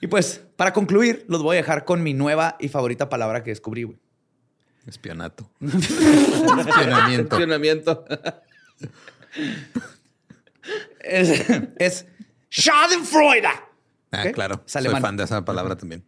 Y 0.00 0.06
pues, 0.08 0.42
para 0.56 0.72
concluir, 0.72 1.24
los 1.28 1.42
voy 1.42 1.56
a 1.56 1.58
dejar 1.58 1.84
con 1.84 2.02
mi 2.02 2.14
nueva 2.14 2.56
y 2.60 2.68
favorita 2.68 3.08
palabra 3.08 3.42
que 3.42 3.50
descubrí, 3.50 3.84
güey. 3.84 3.98
Espionato. 4.86 5.50
Espionamiento. 5.60 7.36
Entrenamiento. 7.36 8.04
Es, 11.00 11.44
es 11.78 12.06
Schadenfreude. 12.50 13.48
Ah, 14.12 14.24
¿Ok? 14.26 14.32
claro. 14.32 14.62
Es 14.66 14.72
Soy 14.72 14.86
fan 15.00 15.16
de 15.16 15.24
esa 15.24 15.44
palabra 15.44 15.76
también. 15.76 16.04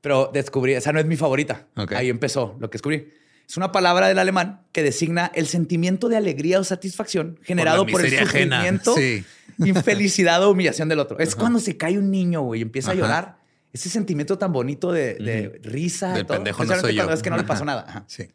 Pero 0.00 0.30
descubrí, 0.32 0.74
esa 0.74 0.92
no 0.92 1.00
es 1.00 1.06
mi 1.06 1.16
favorita. 1.16 1.66
Ahí 1.96 2.08
empezó 2.08 2.56
lo 2.60 2.70
que 2.70 2.74
descubrí. 2.76 3.12
Es 3.48 3.56
una 3.56 3.72
palabra 3.72 4.08
del 4.08 4.18
alemán 4.18 4.60
que 4.72 4.82
designa 4.82 5.30
el 5.34 5.46
sentimiento 5.46 6.08
de 6.08 6.16
alegría 6.18 6.60
o 6.60 6.64
satisfacción 6.64 7.38
generado 7.42 7.86
por, 7.86 8.00
el 8.00 8.10
miseria 8.10 8.24
ajena. 8.26 8.56
sufrimiento, 8.56 8.94
Sí. 8.94 9.24
infelicidad 9.58 10.44
o 10.44 10.50
humillación 10.50 10.88
del 10.88 10.98
otro. 10.98 11.18
Es 11.18 11.34
cuando 11.34 11.58
se 11.58 11.76
cae 11.76 11.96
un 11.98 12.10
niño, 12.10 12.42
güey, 12.42 12.60
y 12.60 12.62
empieza 12.62 12.90
Ajá. 12.90 12.98
a 12.98 13.02
llorar. 13.02 13.38
Ese 13.72 13.88
sentimiento 13.88 14.36
tan 14.38 14.52
bonito 14.52 14.92
de, 14.92 15.14
de 15.14 15.60
risa. 15.62 16.12
Del 16.12 16.26
todo. 16.26 16.36
pendejo 16.38 16.58
no 16.58 16.62
Especialmente 16.64 16.88
soy 16.88 16.94
yo. 16.96 17.02
cuando 17.02 17.14
es 17.14 17.22
que 17.22 17.30
no 17.30 17.36
le 17.36 17.44
pasó 17.44 17.64
nada. 17.64 18.04
Sí. 18.06 18.28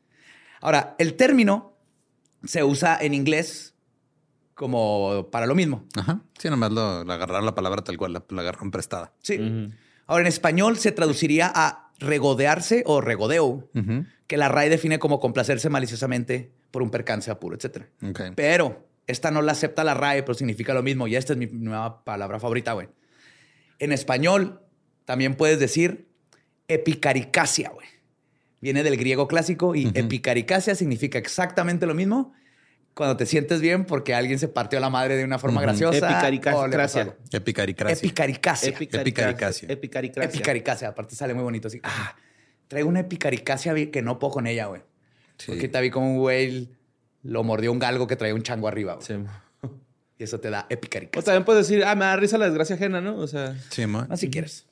Ahora, 0.62 0.96
el 0.98 1.16
término 1.16 1.78
se 2.44 2.64
usa 2.64 2.98
en 3.00 3.14
inglés 3.14 3.74
como 4.54 5.30
para 5.32 5.46
lo 5.46 5.56
mismo. 5.56 5.86
Ajá. 5.96 6.22
Sí, 6.38 6.50
nomás 6.50 6.72
lo, 6.72 7.04
lo 7.04 7.14
agarraron 7.14 7.46
la 7.46 7.56
palabra 7.56 7.84
tal 7.84 7.98
cual, 7.98 8.14
la, 8.14 8.24
la 8.30 8.42
agarraron 8.42 8.72
prestada. 8.72 9.14
Sí. 9.22 9.38
Ahora, 10.08 10.22
en 10.22 10.28
español 10.28 10.78
se 10.78 10.92
traduciría 10.92 11.52
a 11.54 11.83
regodearse 12.04 12.84
o 12.86 13.02
regodeo, 13.02 13.70
que 14.28 14.38
la 14.38 14.50
RAE 14.50 14.70
define 14.70 15.00
como 15.00 15.20
complacerse 15.20 15.70
maliciosamente 15.70 16.52
por 16.72 16.82
un 16.82 16.90
percance, 16.90 17.32
apuro, 17.32 17.56
etc. 17.56 17.86
Pero 18.36 18.88
esta 19.08 19.32
no 19.32 19.42
la 19.42 19.52
acepta 19.52 19.84
la 19.84 19.94
RAE, 19.94 20.24
pero 20.24 20.34
significa 20.34 20.74
lo 20.74 20.84
mismo. 20.84 21.08
Y 21.08 21.16
esta 21.16 21.34
es 21.34 21.40
mi 21.40 21.48
nueva 21.48 22.04
palabra 22.04 22.40
favorita, 22.40 22.74
güey. 22.74 22.88
En 23.80 23.92
español 23.92 24.62
también 25.06 25.36
puedes 25.36 25.60
decir 25.60 26.08
epicaricacia, 26.68 27.70
güey. 27.70 27.88
Viene 28.62 28.84
del 28.84 28.96
griego 28.96 29.28
clásico 29.28 29.76
y 29.76 29.92
epicaricacia 29.94 30.74
significa 30.76 31.18
exactamente 31.18 31.86
lo 31.86 31.94
mismo 31.94 32.34
cuando 32.94 33.18
te 33.18 33.26
sientes 33.26 33.60
bien 33.62 33.86
porque 33.86 34.14
alguien 34.14 34.38
se 34.40 34.48
partió 34.48 34.80
la 34.80 34.90
madre 34.90 35.16
de 35.16 35.24
una 35.24 35.40
forma 35.40 35.62
graciosa. 35.62 36.22
O 36.56 36.68
le 36.68 36.78
pasó 36.78 37.00
algo. 37.00 37.16
Epicaricracia. 37.32 37.98
Epicaricacia. 37.98 38.70
Epicaricacia. 38.70 39.68
Epicaricacia. 39.70 40.24
Epicaricacia. 40.30 40.88
Aparte 40.90 41.16
sale 41.16 41.34
muy 41.34 41.44
bonito 41.44 41.68
así. 41.68 41.80
Ah, 41.84 42.16
traigo 42.68 42.90
una 42.90 43.00
epicaricacia 43.02 43.74
vi- 43.74 43.88
que 43.88 44.02
no 44.02 44.20
puedo 44.20 44.34
con 44.34 44.48
ella, 44.48 44.68
güey. 44.68 44.82
Sí. 45.38 45.48
Porque 45.52 45.68
te 45.68 45.82
vi 45.82 45.90
como 45.90 46.12
un 46.12 46.18
güey 46.20 46.70
lo 47.24 47.44
mordió 47.44 47.72
un 47.72 47.80
galgo 47.80 48.06
que 48.06 48.16
traía 48.16 48.36
un 48.36 48.44
chango 48.44 48.68
arriba, 48.68 48.96
güey. 48.96 49.06
Sí. 49.08 49.16
Y 50.20 50.24
eso 50.24 50.40
te 50.40 50.50
da 50.52 50.62
O 50.62 50.66
epicaricacia. 50.70 51.24
también 51.26 51.44
puedes 51.46 51.68
decir, 51.68 51.84
ah, 51.86 51.96
me 51.96 52.06
da 52.06 52.16
risa 52.18 52.38
la 52.38 52.46
desgracia 52.46 52.76
ajena, 52.76 53.02
¿no? 53.02 53.18
O 53.18 53.26
sea, 53.28 53.56
Sí, 53.72 53.88
ma. 53.88 54.06
No, 54.08 54.16
si 54.18 54.30
quieres. 54.30 54.68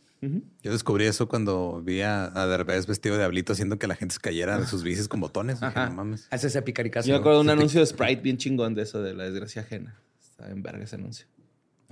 Yo 0.61 0.71
descubrí 0.71 1.05
eso 1.05 1.27
cuando 1.27 1.81
vi 1.83 2.01
a, 2.01 2.25
a 2.39 2.45
Derbez 2.45 2.85
vestido 2.85 3.17
de 3.17 3.23
hablito 3.23 3.53
haciendo 3.53 3.79
que 3.79 3.87
la 3.87 3.95
gente 3.95 4.13
se 4.13 4.21
cayera 4.21 4.59
de 4.59 4.67
sus 4.67 4.83
bicis 4.83 5.07
con 5.07 5.19
botones. 5.19 5.59
Dije, 5.59 5.65
Ajá. 5.65 5.89
no 5.89 5.95
mames. 5.95 6.27
Ese 6.31 6.47
es 6.47 6.55
epicaricacia. 6.55 7.09
yo 7.09 7.15
me 7.15 7.19
acuerdo 7.21 7.39
de 7.39 7.45
un 7.45 7.49
anuncio 7.49 7.79
de 7.79 7.87
Sprite 7.87 8.21
bien 8.21 8.37
chingón 8.37 8.75
de 8.75 8.83
eso, 8.83 9.01
de 9.01 9.15
la 9.15 9.23
desgracia 9.23 9.63
ajena. 9.63 9.95
Está 10.21 10.49
en 10.51 10.61
verga 10.61 10.83
ese 10.83 10.95
anuncio. 10.95 11.25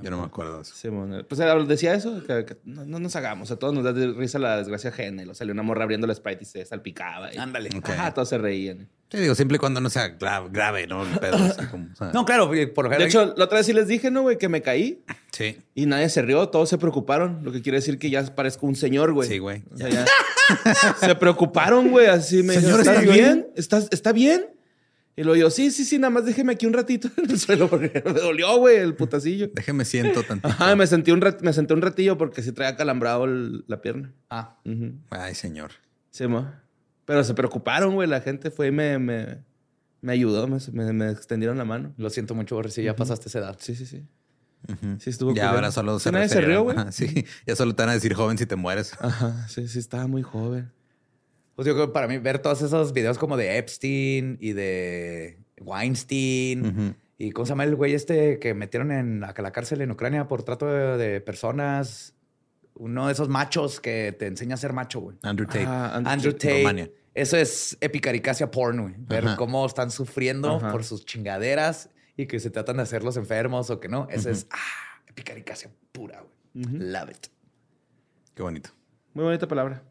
Yo 0.01 0.09
no 0.11 0.17
me 0.19 0.25
acuerdo 0.25 0.57
de 0.57 0.61
eso. 0.63 0.73
Sí, 0.75 0.87
bueno, 0.89 1.23
pues 1.27 1.39
era- 1.41 1.55
decía 1.63 1.93
eso, 1.93 2.23
que, 2.25 2.45
que 2.45 2.57
no, 2.65 2.85
no 2.85 2.99
nos 2.99 3.15
hagamos, 3.15 3.51
a 3.51 3.57
todos 3.57 3.73
nos 3.73 3.83
da 3.83 3.93
de 3.93 4.07
risa 4.13 4.39
la 4.39 4.57
desgracia 4.57 4.89
ajena. 4.91 5.21
Y 5.21 5.25
lo 5.25 5.33
salió 5.33 5.53
una 5.53 5.63
morra 5.63 5.83
abriendo 5.83 6.07
la 6.07 6.15
Sprite 6.15 6.43
y 6.43 6.45
se 6.45 6.65
salpicaba. 6.65 7.33
Y, 7.33 7.37
Ándale. 7.37 7.69
Ajá, 7.83 8.13
todos 8.13 8.29
se 8.29 8.37
reían. 8.37 8.87
Sí, 9.11 9.17
digo, 9.17 9.33
siempre 9.33 9.55
y 9.55 9.59
cuando 9.59 9.81
no 9.81 9.89
sea 9.89 10.17
gra- 10.19 10.47
grave, 10.51 10.85
¿no? 10.85 11.03
El 11.03 11.17
pedo. 11.19 11.35
así 11.37 11.65
como, 11.65 11.87
o 11.91 11.95
sea, 11.95 12.11
No, 12.13 12.25
claro, 12.25 12.45
por 12.47 12.85
lo 12.85 12.89
De 12.91 12.97
general. 12.97 13.07
hecho, 13.07 13.33
la 13.35 13.45
otra 13.45 13.57
vez 13.57 13.65
sí 13.65 13.73
les 13.73 13.87
dije, 13.87 14.11
¿no, 14.11 14.21
güey? 14.21 14.37
Que 14.37 14.49
me 14.49 14.61
caí 14.61 15.03
Sí. 15.31 15.57
y 15.73 15.85
nadie 15.87 16.09
se 16.09 16.21
rió, 16.21 16.49
todos 16.49 16.69
se 16.69 16.77
preocuparon. 16.77 17.39
Lo 17.43 17.51
que 17.51 17.61
quiere 17.61 17.79
decir 17.79 17.97
que 17.97 18.09
ya 18.11 18.23
parezco 18.35 18.67
un 18.67 18.75
señor, 18.75 19.13
güey. 19.13 19.27
Sí, 19.27 19.39
güey. 19.39 19.63
O 19.73 19.77
sea, 19.77 19.89
ya- 19.89 20.05
se 20.99 21.15
preocuparon, 21.15 21.89
güey. 21.89 22.07
Así 22.07 22.43
me 22.43 22.53
Señor, 22.55 22.79
dijeron, 22.79 22.79
¿estás 22.81 22.95
¿está 22.97 23.11
bien? 23.13 23.33
bien? 23.35 23.47
¿Estás, 23.55 23.87
¿Está 23.91 24.11
bien? 24.11 24.45
Y 25.19 25.23
luego 25.23 25.35
yo, 25.35 25.49
sí, 25.49 25.69
sí, 25.71 25.83
sí, 25.83 25.97
nada 25.99 26.11
más 26.11 26.23
déjeme 26.25 26.53
aquí 26.53 26.65
un 26.65 26.71
ratito 26.71 27.09
en 27.17 27.29
el 27.29 27.37
suelo 27.37 27.69
porque 27.69 28.01
me 28.05 28.13
dolió, 28.21 28.55
güey, 28.57 28.77
el 28.77 28.95
putacillo. 28.95 29.49
Déjeme 29.53 29.83
siento 29.83 30.23
tantito. 30.23 30.47
Ajá, 30.47 30.77
me 30.77 30.87
sentí 30.87 31.11
un, 31.11 31.19
rat- 31.19 31.41
me 31.41 31.51
senté 31.51 31.73
un 31.73 31.81
ratillo 31.81 32.17
porque 32.17 32.41
sí 32.41 32.53
traía 32.53 32.77
calambrado 32.77 33.25
el- 33.25 33.65
la 33.67 33.81
pierna. 33.81 34.13
Ah, 34.29 34.57
Ujú. 34.63 34.93
Ay, 35.09 35.35
señor. 35.35 35.71
Sí, 36.09 36.25
mo. 36.25 36.49
Pero 37.03 37.25
se 37.25 37.33
preocuparon, 37.33 37.95
güey. 37.95 38.07
La 38.07 38.21
gente 38.21 38.49
fue 38.49 38.67
y 38.67 38.71
me, 38.71 38.97
me, 38.97 39.43
me 39.99 40.13
ayudó, 40.13 40.47
me, 40.47 40.57
me- 40.71 40.93
me 40.93 41.09
extendieron 41.11 41.57
la 41.57 41.65
mano. 41.65 41.93
lo 41.97 42.09
siento 42.09 42.33
mucho, 42.33 42.55
Borre, 42.55 42.71
si 42.71 42.83
ya 42.83 42.95
pasaste 42.95 43.27
esa 43.27 43.39
edad. 43.39 43.57
Sí, 43.59 43.75
sí, 43.75 43.85
sí. 43.85 44.05
Sí, 44.99 45.09
estuvo 45.09 45.33
Ya 45.33 45.49
ahora 45.51 45.71
solo 45.71 45.99
se 45.99 46.11
nadie 46.13 46.29
se 46.29 46.39
rió, 46.41 46.63
güey. 46.63 46.77
Sí, 46.91 47.25
ya 47.45 47.55
solo 47.57 47.75
te 47.75 47.83
van 47.83 47.89
a 47.89 47.93
decir 47.93 48.13
joven 48.13 48.37
si 48.37 48.45
te 48.45 48.55
mueres. 48.55 48.93
Ajá, 48.99 49.47
sí, 49.49 49.67
sí, 49.67 49.79
estaba 49.79 50.07
muy 50.07 50.21
joven. 50.21 50.71
Pues 51.59 51.67
yo 51.67 51.73
creo 51.73 51.87
que 51.87 51.91
para 51.91 52.07
mí 52.07 52.17
ver 52.19 52.39
todos 52.39 52.61
esos 52.61 52.93
videos 52.93 53.17
como 53.17 53.35
de 53.35 53.57
Epstein 53.57 54.37
y 54.39 54.53
de 54.53 55.39
Weinstein 55.59 56.95
y 57.17 57.31
cómo 57.31 57.45
se 57.45 57.49
llama 57.49 57.65
el 57.65 57.75
güey 57.75 57.95
este 57.95 58.39
que 58.39 58.53
metieron 58.53 58.93
en 58.93 59.19
la, 59.19 59.31
a 59.31 59.41
la 59.41 59.51
cárcel 59.51 59.81
en 59.81 59.91
Ucrania 59.91 60.25
por 60.29 60.43
trato 60.43 60.67
de, 60.67 60.97
de 60.97 61.19
personas, 61.19 62.15
uno 62.75 63.07
de 63.07 63.11
esos 63.11 63.27
machos 63.27 63.81
que 63.81 64.15
te 64.17 64.27
enseña 64.27 64.53
a 64.53 64.57
ser 64.57 64.71
macho, 64.71 65.01
güey. 65.01 65.17
Andrew 65.21 65.47
Tate. 65.47 65.65
Ah, 65.67 66.01
Andrew 66.05 66.31
Tate. 66.31 66.93
Eso 67.13 67.35
es 67.35 67.77
epicaricacia 67.81 68.49
porn, 68.49 68.81
güey. 68.81 68.95
Ver 68.97 69.27
Ajá. 69.27 69.35
cómo 69.35 69.65
están 69.65 69.91
sufriendo 69.91 70.55
Ajá. 70.55 70.71
por 70.71 70.85
sus 70.85 71.05
chingaderas 71.05 71.89
y 72.15 72.27
que 72.27 72.39
se 72.39 72.51
tratan 72.51 72.77
de 72.77 72.83
hacerlos 72.83 73.17
enfermos 73.17 73.69
o 73.69 73.81
que 73.81 73.89
no. 73.89 74.07
Eso 74.09 74.29
es 74.29 74.47
ah, 74.51 75.01
epicaricacia 75.07 75.69
pura, 75.91 76.23
güey. 76.53 76.73
Love 76.79 77.09
it. 77.09 77.27
Qué 78.33 78.43
bonito. 78.43 78.69
Muy 79.13 79.25
bonita 79.25 79.45
palabra. 79.45 79.83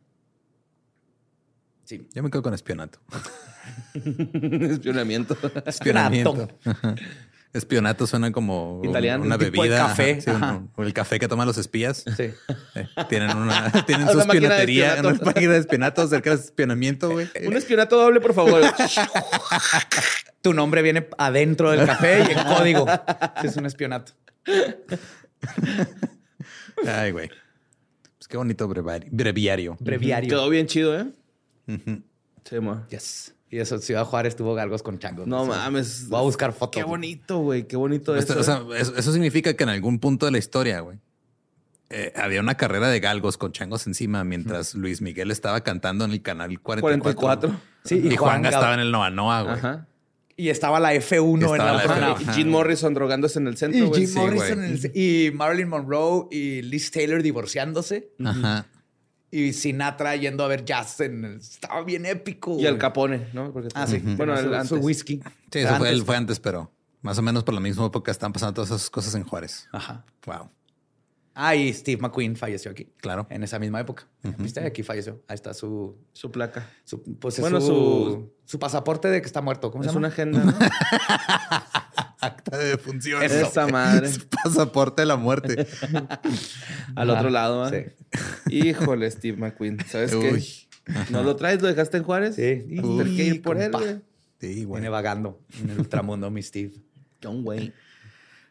Sí. 1.88 2.06
Yo 2.14 2.22
me 2.22 2.28
quedo 2.30 2.42
con 2.42 2.52
espionato. 2.52 2.98
Espionamiento. 3.94 5.38
Espionamiento. 5.64 6.48
Espionato 7.54 8.06
suena 8.06 8.30
como 8.30 8.82
Italiano. 8.84 9.24
una 9.24 9.36
Un 9.36 9.40
tipo 9.40 9.62
de 9.62 9.68
bebida. 9.70 9.86
café. 9.86 10.20
sí, 10.20 10.28
un- 10.30 10.70
el 10.84 10.92
café 10.92 11.18
que 11.18 11.28
toman 11.28 11.46
los 11.46 11.56
espías. 11.56 12.04
Sí. 12.14 12.24
Eh, 12.74 12.86
tienen 13.08 13.34
una, 13.34 13.72
tienen 13.86 14.02
Una 14.04 14.12
su 14.12 14.18
de 14.18 14.24
espionatería, 14.24 14.96
una 15.00 15.14
máquina 15.14 15.52
de 15.54 15.58
espionato 15.60 16.02
acerca 16.02 16.28
del 16.28 16.40
espionamiento, 16.40 17.08
güey. 17.10 17.26
Un 17.46 17.56
espionato 17.56 17.96
doble, 17.96 18.20
por 18.20 18.34
favor. 18.34 18.60
Tu 20.42 20.52
nombre 20.52 20.82
viene 20.82 21.08
adentro 21.16 21.70
del 21.70 21.86
café 21.86 22.22
y 22.28 22.32
en 22.32 22.44
código. 22.54 22.86
Es 23.42 23.56
un 23.56 23.64
espionato. 23.64 24.12
Ay, 26.86 27.12
güey. 27.12 27.28
Pues 28.18 28.28
qué 28.28 28.36
bonito 28.36 28.68
brevari- 28.68 29.08
breviario. 29.10 29.76
Breviario. 29.80 30.28
Quedó 30.28 30.50
bien 30.50 30.66
chido, 30.66 30.98
¿eh? 31.00 31.06
Sí, 32.44 32.60
mo. 32.60 32.84
Yes. 32.90 33.34
Y 33.50 33.58
eso, 33.58 33.78
Ciudad 33.78 34.04
Juárez 34.04 34.36
tuvo 34.36 34.54
galgos 34.54 34.82
con 34.82 34.98
changos. 34.98 35.26
No 35.26 35.44
Sí. 35.44 35.50
mames. 35.50 36.08
Voy 36.08 36.18
a 36.20 36.22
buscar 36.22 36.52
fotos. 36.52 36.80
Qué 36.82 36.86
bonito, 36.86 37.38
güey. 37.38 37.66
Qué 37.66 37.76
bonito 37.76 38.14
Esto- 38.16 38.38
eso. 38.38 38.40
o 38.40 38.44
sea, 38.72 38.78
eso, 38.80 38.96
eso 38.96 39.12
significa 39.12 39.54
que 39.54 39.64
en 39.64 39.70
algún 39.70 39.98
punto 39.98 40.26
de 40.26 40.32
la 40.32 40.38
historia, 40.38 40.80
güey, 40.80 40.98
eh, 41.90 42.12
había 42.16 42.40
una 42.40 42.56
carrera 42.56 42.88
de 42.88 43.00
galgos 43.00 43.38
con 43.38 43.52
changos 43.52 43.86
encima 43.86 44.22
mientras 44.24 44.74
Luis 44.74 45.00
Miguel 45.00 45.30
estaba 45.30 45.62
cantando 45.62 46.04
en 46.04 46.10
el 46.12 46.20
canal 46.20 46.60
44. 46.60 47.16
44. 47.48 47.60
Sí, 47.84 48.02
Y, 48.04 48.12
y 48.12 48.16
Juan 48.16 48.40
Juan 48.42 48.46
estaba 48.46 48.74
en 48.74 48.80
el 48.80 48.92
Noa 48.92 49.08
Noa, 49.10 49.42
güey. 49.42 49.54
Ajá. 49.54 49.86
Y 50.36 50.50
estaba 50.50 50.78
la 50.78 50.92
F1 50.94 51.52
en 51.52 51.58
la, 51.58 51.72
la 51.72 51.82
zona. 51.82 52.08
F1. 52.14 52.20
Y 52.20 52.24
Ajá. 52.24 52.32
Jim 52.34 52.48
Morrison 52.50 52.92
drogándose 52.94 53.38
en 53.38 53.46
el 53.48 53.56
centro, 53.56 53.86
Y. 53.86 53.92
Jim 53.94 54.06
sí, 54.06 54.18
Morrison 54.18 54.56
güey. 54.58 54.68
en 54.68 54.74
el- 54.84 54.92
y 54.94 55.30
Marilyn 55.32 55.68
Monroe 55.68 56.28
y 56.30 56.62
Liz 56.62 56.90
Taylor 56.90 57.22
divorciándose. 57.22 58.10
Ajá. 58.24 58.66
Y 59.30 59.52
Sinatra 59.52 60.16
yendo 60.16 60.42
a 60.44 60.48
ver 60.48 60.64
jazz. 60.64 61.00
En 61.00 61.24
el- 61.24 61.36
estaba 61.38 61.82
bien 61.84 62.06
épico. 62.06 62.56
Y 62.58 62.66
el. 62.66 62.78
Capone, 62.78 63.28
¿no? 63.34 63.52
Porque 63.52 63.68
Ah, 63.74 63.86
sí. 63.86 63.98
Bueno, 63.98 64.32
el 64.38 64.46
su, 64.46 64.54
antes. 64.54 64.68
su 64.68 64.76
whisky. 64.76 65.20
Sí, 65.52 65.58
eso 65.60 65.68
fue, 65.76 65.76
Antes. 65.88 65.92
el- 65.92 66.04
fue 66.04 66.16
antes, 66.16 66.40
pero 66.40 66.70
más 67.02 67.18
o 67.18 67.22
menos 67.22 67.44
por 67.44 67.54
la 67.54 67.60
misma 67.60 67.86
época 67.86 68.10
están 68.10 68.32
pasando 68.32 68.54
todas 68.54 68.70
esas 68.70 68.88
cosas 68.90 69.14
en 69.14 69.24
Juárez. 69.24 69.68
Ajá. 69.72 70.04
Wow. 70.26 70.50
Ah, 71.40 71.54
y 71.54 71.72
Steve 71.72 72.02
McQueen 72.02 72.34
falleció 72.34 72.72
aquí. 72.72 72.92
Claro. 72.96 73.28
En 73.30 73.44
esa 73.44 73.60
misma 73.60 73.78
época. 73.78 74.08
¿Viste? 74.38 74.58
Aquí 74.60 74.82
falleció. 74.82 75.22
Ahí 75.28 75.36
está 75.36 75.54
su... 75.54 75.96
Su 76.12 76.32
placa. 76.32 76.68
su 76.84 77.00
pues 77.20 77.36
es 77.36 77.40
Bueno, 77.42 77.60
su, 77.60 77.66
su- 77.68 78.32
su 78.44 78.58
pasaporte 78.58 79.06
de 79.08 79.20
que 79.20 79.26
está 79.26 79.40
muerto. 79.40 79.70
¿Cómo 79.70 79.84
se 79.84 79.88
Es 79.90 79.94
llama? 79.94 80.06
una 80.06 80.08
agenda, 80.12 80.42
¿no? 80.44 80.52
Acta 82.20 82.58
de 82.58 82.64
defunción. 82.70 83.22
Esa 83.22 83.68
madre. 83.68 84.10
Pasaporte 84.44 85.02
de 85.02 85.06
la 85.06 85.16
muerte. 85.16 85.68
Al 86.96 87.10
otro 87.10 87.30
lado, 87.30 87.62
¿ah? 87.64 87.70
Sí. 87.70 87.84
Híjole, 88.50 89.08
Steve 89.10 89.36
McQueen. 89.36 89.78
¿Sabes 89.86 90.12
Uy. 90.14 90.42
qué? 90.84 90.92
¿No 91.10 91.22
lo 91.22 91.36
traes? 91.36 91.62
¿Lo 91.62 91.68
dejaste 91.68 91.98
en 91.98 92.02
Juárez? 92.02 92.34
Sí. 92.34 92.78
A 92.78 92.82
tener 92.82 93.06
que 93.06 93.24
ir 93.24 93.42
por 93.42 93.60
él, 93.60 93.70
compa. 93.70 93.86
güey. 93.86 94.00
Sí, 94.40 94.64
güey. 94.64 94.80
Viene 94.80 94.88
vagando 94.88 95.40
en 95.62 95.70
el 95.70 95.78
ultramundo, 95.80 96.30
mi 96.30 96.42
Steve. 96.42 96.72
John 97.22 97.42
Wayne. 97.44 97.72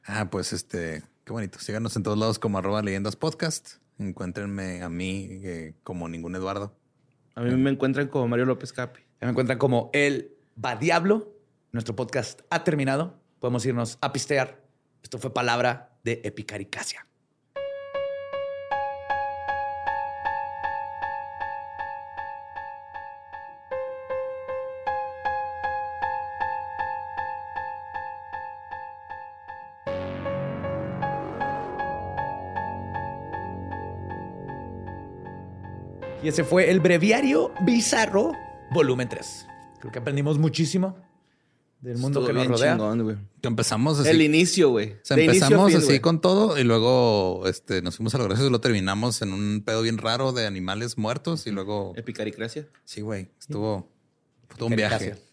Ah, 0.06 0.30
pues 0.30 0.54
este, 0.54 1.04
qué 1.28 1.34
bonito. 1.34 1.60
Síganos 1.60 1.94
en 1.98 2.04
todos 2.04 2.18
lados 2.18 2.40
como 2.40 2.58
arroba 2.58 2.82
leyendas 2.82 3.18
podcast. 3.18 3.76
Encuéntrenme 4.00 4.82
a 4.82 4.88
mí 4.88 5.28
eh, 5.44 5.74
como 5.84 6.08
ningún 6.08 6.34
Eduardo. 6.36 6.74
A 7.36 7.42
mí 7.42 7.54
me 7.54 7.70
encuentran 7.70 8.08
como 8.08 8.30
Mario 8.30 8.46
López 8.46 8.72
Capi. 8.72 9.02
Me 9.20 9.32
encuentran 9.32 9.60
como 9.60 9.90
el 9.92 10.38
Va 10.64 10.78
Diablo. 10.78 11.36
Nuestro 11.74 11.98
podcast 11.98 12.44
ha 12.50 12.64
terminado. 12.64 13.20
Podemos 13.40 13.66
irnos 13.66 13.98
a 14.00 14.14
pistear. 14.14 14.64
Esto 15.04 15.18
fue 15.20 15.34
palabra 15.34 15.98
de 16.06 16.22
epicaricacia. 16.24 17.07
Y 36.24 36.28
ese 36.30 36.44
fue 36.44 36.70
el 36.72 36.80
breviario 36.80 37.52
bizarro, 37.64 38.32
volumen 38.72 39.08
3. 39.10 39.48
Creo 39.80 39.92
que 39.92 40.00
aprendimos 40.00 40.38
muchísimo 40.40 40.98
del 41.82 41.98
mundo 42.00 42.22
Estuvo 42.22 42.28
que 42.28 42.34
nos 42.34 42.60
rodea. 42.60 42.74
chingón. 42.74 43.30
Empezamos 43.44 44.00
así. 44.00 44.10
El 44.10 44.22
inicio, 44.24 44.70
güey. 44.72 44.94
o 44.94 44.98
sea, 45.04 45.16
empezamos 45.18 45.68
fin, 45.70 45.78
así 45.78 45.86
güey. 45.88 46.00
con 46.00 46.20
todo 46.20 46.58
y 46.58 46.64
luego 46.64 47.44
este, 47.46 47.82
nos 47.84 47.96
fuimos 47.98 48.16
a 48.16 48.18
los 48.18 48.28
gracias 48.28 48.48
y 48.48 48.52
lo 48.52 48.60
terminamos 48.60 49.22
en 49.22 49.32
un 49.32 49.62
pedo 49.64 49.84
bien 49.84 50.00
raro 50.00 50.32
de 50.32 50.48
animales 50.48 50.98
muertos 50.98 51.46
y 51.46 51.52
luego... 51.52 51.94
Epicaricracia. 51.96 52.68
Sí, 52.84 53.02
güey. 53.02 53.30
Estuvo... 53.40 53.88
Fue 54.48 54.58
todo 54.58 54.70
un 54.70 54.76
viaje. 54.76 54.98
Caricacia. 55.12 55.24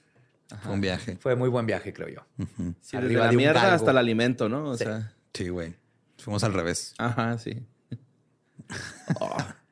Fue 0.63 0.73
un 0.75 0.81
viaje. 0.83 1.17
Fue 1.17 1.35
muy 1.35 1.49
buen 1.49 1.65
viaje, 1.67 1.93
creo 1.95 2.09
yo. 2.09 2.21
Ujú. 2.39 2.75
Sí, 2.81 2.97
desde 2.97 2.99
Arriba 2.99 3.25
la 3.25 3.31
de 3.31 3.37
mierda 3.39 3.61
galgo. 3.63 3.77
hasta 3.77 3.91
el 3.93 3.99
alimento, 3.99 4.49
¿no? 4.51 4.69
O 4.71 4.77
Sí. 4.77 4.85
sea, 4.85 5.15
Sí, 5.33 5.49
güey. 5.49 5.75
Fuimos 6.19 6.45
al 6.45 6.53
revés. 6.53 6.95
ajá, 6.99 7.39
sí. 7.39 7.63
Oh. 9.19 9.37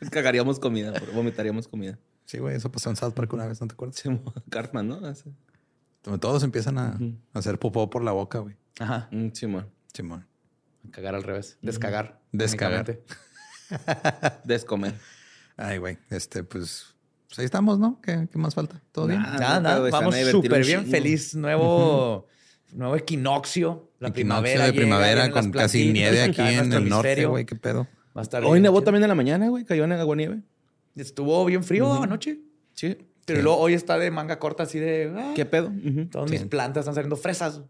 Cagaríamos 0.10 0.58
comida, 0.58 0.92
vomitaríamos 1.14 1.68
comida. 1.68 1.98
Sí, 2.24 2.38
güey. 2.38 2.56
Eso 2.56 2.70
pasó 2.70 2.90
en 2.90 2.96
South 2.96 3.12
Park 3.12 3.32
una 3.32 3.46
vez, 3.46 3.60
¿no 3.60 3.68
te 3.68 3.72
acuerdas? 3.72 3.96
Sí, 3.96 4.08
Cartman, 4.50 4.86
¿no? 4.86 5.00
Todos 6.18 6.42
empiezan 6.42 6.78
a, 6.78 6.98
hacer 7.32 7.58
popó 7.58 7.88
por 7.90 8.04
la 8.04 8.12
boca, 8.12 8.38
güey. 8.38 8.56
Ajá. 8.78 9.08
Mm, 9.10 9.30
Simón. 9.32 9.70
Simón. 9.92 10.26
Cagar 10.90 11.14
al 11.14 11.22
revés. 11.22 11.58
Descagar. 11.62 12.20
Descagar. 12.32 12.80
únicamente. 12.80 13.04
Descomer. 14.44 14.94
Ay, 15.56 15.78
güey. 15.78 15.98
Este, 16.10 16.44
pues... 16.44 16.94
Pues 17.28 17.40
ahí 17.40 17.44
estamos, 17.44 17.78
¿no? 17.78 18.00
¿Qué, 18.00 18.26
qué 18.32 18.38
más 18.38 18.54
falta? 18.54 18.80
¿Todo 18.90 19.06
bien? 19.06 19.20
Nada, 19.20 19.60
Nada, 19.60 19.86
a 19.86 19.90
Vamos 19.90 20.14
divertir 20.14 20.42
súper 20.42 20.64
bien. 20.64 20.86
Feliz 20.86 21.34
nuevo, 21.34 22.26
nuevo 22.72 22.96
equinoccio. 22.96 23.90
La 23.98 24.08
Equinoccio 24.08 24.42
primavera. 24.42 24.64
de 24.64 24.72
primavera 24.72 25.30
con 25.30 25.50
casi 25.50 25.92
nieve 25.92 26.22
aquí 26.22 26.40
en 26.40 26.72
el 26.72 26.88
norte, 26.88 27.26
güey. 27.26 27.44
¿Qué 27.44 27.54
pedo? 27.54 27.86
Va 28.18 28.22
a 28.22 28.24
estar 28.24 28.44
Hoy 28.44 28.58
nevó 28.60 28.82
también 28.82 29.04
en 29.04 29.08
la 29.08 29.14
mañana, 29.14 29.48
güey. 29.48 29.64
Cayó 29.64 29.84
en 29.84 29.92
agua 29.92 30.16
nieve. 30.16 30.40
Estuvo 30.96 31.44
bien 31.44 31.62
frío 31.62 32.02
anoche. 32.02 32.40
Sí. 32.74 32.96
Pero 33.24 33.38
Sí. 33.38 33.44
luego 33.44 33.58
hoy 33.60 33.74
está 33.74 33.96
de 33.96 34.10
manga 34.10 34.40
corta 34.40 34.64
así 34.64 34.80
de... 34.80 35.12
ah, 35.16 35.32
¿Qué 35.36 35.44
pedo? 35.44 35.70
Todas 36.10 36.28
Sí. 36.30 36.36
mis 36.38 36.46
plantas 36.48 36.80
están 36.82 36.96
saliendo 36.96 37.14
fresas. 37.16 37.60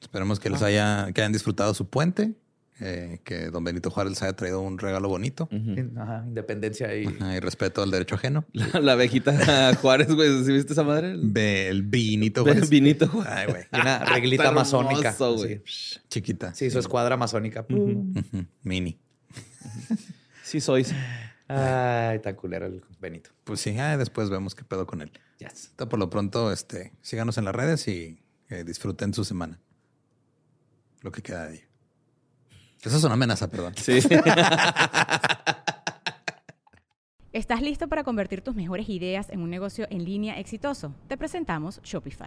Esperemos 0.00 0.40
que 0.40 0.48
les 0.48 0.62
haya, 0.62 1.10
que 1.12 1.20
hayan 1.20 1.32
disfrutado 1.32 1.74
su 1.74 1.86
puente, 1.90 2.32
eh, 2.80 3.18
que 3.24 3.50
don 3.50 3.62
Benito 3.62 3.90
Juárez 3.90 4.12
les 4.12 4.22
haya 4.22 4.32
traído 4.34 4.62
un 4.62 4.78
regalo 4.78 5.10
bonito. 5.10 5.50
Ajá, 5.98 6.24
independencia 6.26 6.96
y... 6.96 7.04
Ajá, 7.06 7.36
y 7.36 7.40
respeto 7.40 7.82
al 7.82 7.90
derecho 7.90 8.14
ajeno. 8.14 8.46
La, 8.54 8.80
la 8.80 8.92
abejita 8.92 9.74
Juárez, 9.82 10.14
güey. 10.14 10.42
¿Sí 10.44 10.52
viste 10.52 10.72
esa 10.72 10.82
madre? 10.84 11.10
El, 11.10 11.20
Ve 11.30 11.68
el 11.68 11.82
vinito 11.82 12.40
el 12.40 12.52
Juárez. 12.52 12.70
vinito 12.70 13.06
Juárez. 13.06 13.32
Ay, 13.36 13.46
güey. 13.50 13.64
una 13.82 13.98
reglita 14.14 14.50
masónica. 14.52 15.10
hermoso, 15.10 15.36
güey. 15.36 15.60
Sí. 15.66 15.98
Chiquita. 16.08 16.54
Sí, 16.54 16.70
su 16.70 16.78
escuadra 16.78 17.18
masónica. 17.18 17.66
Ujú, 17.68 18.14
Mini. 18.62 18.98
Sí 20.42 20.60
sois. 20.60 20.92
Ay, 21.46 22.18
tan 22.18 22.34
culero 22.34 22.66
el 22.66 22.82
Benito. 23.00 23.30
Pues 23.44 23.60
sí, 23.60 23.78
ah, 23.78 23.96
después 23.96 24.30
vemos 24.30 24.56
qué 24.56 24.64
pedo 24.64 24.84
con 24.86 25.00
él. 25.00 25.12
Yes. 25.38 25.70
Por 25.76 25.98
lo 25.98 26.10
pronto, 26.10 26.50
este, 26.50 26.92
síganos 27.02 27.38
en 27.38 27.44
las 27.44 27.54
redes 27.54 27.86
y 27.86 28.18
eh, 28.48 28.64
disfruten 28.64 29.14
su 29.14 29.24
semana. 29.24 29.60
Lo 31.02 31.12
que 31.12 31.22
queda 31.22 31.46
de 31.46 31.54
ella. 31.54 31.68
Eso 32.82 32.96
es 32.96 33.04
una 33.04 33.14
amenaza, 33.14 33.48
perdón. 33.48 33.74
Sí. 33.76 34.00
¿Estás 37.32 37.62
listo 37.62 37.86
para 37.88 38.02
convertir 38.02 38.42
tus 38.42 38.56
mejores 38.56 38.88
ideas 38.88 39.30
en 39.30 39.40
un 39.40 39.50
negocio 39.50 39.86
en 39.90 40.04
línea 40.04 40.40
exitoso? 40.40 40.96
Te 41.06 41.16
presentamos 41.16 41.80
Shopify. 41.82 42.26